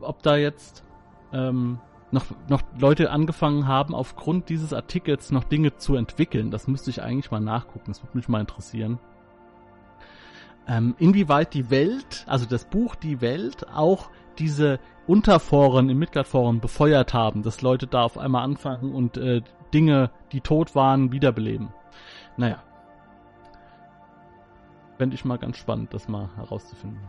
ob 0.00 0.22
da 0.22 0.36
jetzt 0.36 0.84
ähm, 1.32 1.78
noch, 2.10 2.24
noch 2.48 2.62
Leute 2.78 3.10
angefangen 3.10 3.66
haben, 3.66 3.94
aufgrund 3.94 4.48
dieses 4.48 4.72
Artikels 4.72 5.30
noch 5.30 5.44
Dinge 5.44 5.76
zu 5.76 5.94
entwickeln. 5.94 6.50
Das 6.50 6.66
müsste 6.66 6.90
ich 6.90 7.02
eigentlich 7.02 7.30
mal 7.30 7.40
nachgucken. 7.40 7.86
Das 7.88 8.02
würde 8.02 8.16
mich 8.16 8.28
mal 8.28 8.40
interessieren. 8.40 8.98
Ähm, 10.66 10.94
inwieweit 10.98 11.54
die 11.54 11.70
Welt, 11.70 12.24
also 12.26 12.44
das 12.44 12.66
Buch 12.66 12.94
Die 12.94 13.20
Welt, 13.20 13.66
auch 13.72 14.10
diese 14.38 14.78
Unterforen 15.06 15.88
im 15.88 15.98
Midgard-Foren 15.98 16.60
befeuert 16.60 17.14
haben, 17.14 17.42
dass 17.42 17.62
Leute 17.62 17.86
da 17.86 18.02
auf 18.02 18.18
einmal 18.18 18.44
anfangen 18.44 18.94
und 18.94 19.16
äh, 19.16 19.40
Dinge, 19.72 20.10
die 20.32 20.40
tot 20.40 20.74
waren, 20.74 21.12
wiederbeleben. 21.12 21.72
Naja. 22.36 22.62
Fände 24.98 25.14
ich 25.14 25.24
mal 25.24 25.38
ganz 25.38 25.56
spannend, 25.56 25.94
das 25.94 26.08
mal 26.08 26.28
herauszufinden. 26.36 27.00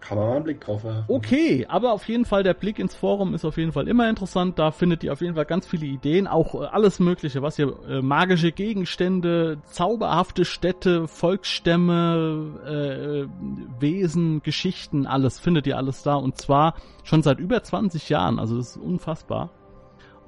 Kann 0.00 0.16
man 0.16 0.28
mal 0.28 0.36
einen 0.36 0.44
Blick 0.44 0.60
drauf 0.60 0.82
werfen. 0.82 1.04
Okay, 1.08 1.66
aber 1.68 1.92
auf 1.92 2.08
jeden 2.08 2.24
Fall 2.24 2.42
der 2.42 2.54
Blick 2.54 2.78
ins 2.78 2.94
Forum 2.94 3.34
ist 3.34 3.44
auf 3.44 3.58
jeden 3.58 3.72
Fall 3.72 3.86
immer 3.86 4.08
interessant. 4.08 4.58
Da 4.58 4.70
findet 4.70 5.04
ihr 5.04 5.12
auf 5.12 5.20
jeden 5.20 5.34
Fall 5.34 5.44
ganz 5.44 5.66
viele 5.66 5.86
Ideen, 5.86 6.26
auch 6.26 6.54
äh, 6.54 6.66
alles 6.66 7.00
Mögliche, 7.00 7.42
was 7.42 7.58
ihr 7.58 7.74
äh, 7.88 8.00
magische 8.00 8.50
Gegenstände, 8.50 9.58
zauberhafte 9.64 10.44
Städte, 10.44 11.06
Volksstämme, 11.06 12.58
äh, 12.66 13.80
Wesen, 13.80 14.42
Geschichten, 14.42 15.06
alles 15.06 15.38
findet 15.38 15.66
ihr 15.66 15.76
alles 15.76 16.02
da 16.02 16.14
und 16.14 16.38
zwar 16.38 16.74
schon 17.04 17.22
seit 17.22 17.38
über 17.38 17.62
20 17.62 18.08
Jahren. 18.08 18.38
Also 18.38 18.56
das 18.56 18.76
ist 18.76 18.82
unfassbar. 18.82 19.50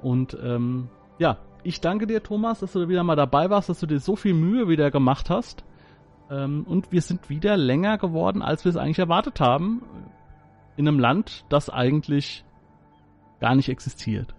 Und 0.01 0.37
ähm, 0.43 0.89
ja, 1.17 1.37
ich 1.63 1.81
danke 1.81 2.07
dir, 2.07 2.21
Thomas, 2.21 2.59
dass 2.59 2.73
du 2.73 2.89
wieder 2.89 3.03
mal 3.03 3.15
dabei 3.15 3.49
warst, 3.49 3.69
dass 3.69 3.79
du 3.79 3.87
dir 3.87 3.99
so 3.99 4.15
viel 4.15 4.33
Mühe 4.33 4.67
wieder 4.67 4.91
gemacht 4.91 5.29
hast. 5.29 5.63
Ähm, 6.33 6.63
und 6.67 6.91
wir 6.91 7.01
sind 7.01 7.29
wieder 7.29 7.57
länger 7.57 7.97
geworden, 7.97 8.41
als 8.41 8.65
wir 8.65 8.69
es 8.69 8.77
eigentlich 8.77 8.99
erwartet 8.99 9.39
haben. 9.39 9.83
In 10.75 10.87
einem 10.87 10.99
Land, 10.99 11.45
das 11.49 11.69
eigentlich 11.69 12.43
gar 13.39 13.55
nicht 13.55 13.69
existiert. 13.69 14.33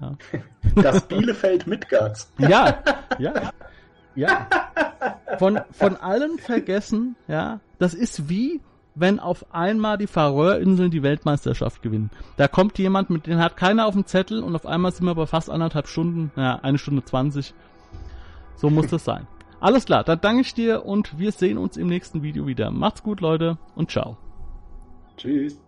Ja. 0.00 0.16
Das 0.76 1.06
Bielefeld 1.08 1.66
Midgards. 1.66 2.32
Ja, 2.38 2.82
ja, 3.18 3.50
ja. 4.14 4.46
Von, 5.38 5.60
von 5.70 5.96
allen 5.96 6.38
vergessen, 6.38 7.16
ja. 7.28 7.60
Das 7.78 7.94
ist 7.94 8.28
wie, 8.28 8.60
wenn 8.94 9.18
auf 9.18 9.54
einmal 9.54 9.96
die 9.96 10.06
Färöerinseln 10.06 10.90
die 10.90 11.02
Weltmeisterschaft 11.02 11.82
gewinnen. 11.82 12.10
Da 12.36 12.46
kommt 12.46 12.78
jemand, 12.78 13.08
mit 13.10 13.26
dem 13.26 13.38
hat 13.38 13.56
keiner 13.56 13.86
auf 13.86 13.94
dem 13.94 14.06
Zettel 14.06 14.42
und 14.42 14.54
auf 14.54 14.66
einmal 14.66 14.92
sind 14.92 15.06
wir 15.06 15.14
bei 15.14 15.26
fast 15.26 15.48
anderthalb 15.48 15.88
Stunden, 15.88 16.30
ja, 16.36 16.56
eine 16.56 16.78
Stunde 16.78 17.04
zwanzig. 17.04 17.54
So 18.56 18.68
muss 18.68 18.88
das 18.88 19.04
sein. 19.04 19.26
Alles 19.60 19.84
klar, 19.84 20.04
dann 20.04 20.20
danke 20.20 20.40
ich 20.40 20.54
dir 20.54 20.86
und 20.86 21.18
wir 21.18 21.32
sehen 21.32 21.58
uns 21.58 21.76
im 21.76 21.86
nächsten 21.86 22.22
Video 22.22 22.46
wieder. 22.46 22.70
Macht's 22.70 23.02
gut, 23.02 23.20
Leute, 23.20 23.58
und 23.74 23.90
ciao. 23.90 24.16
Tschüss. 25.18 25.60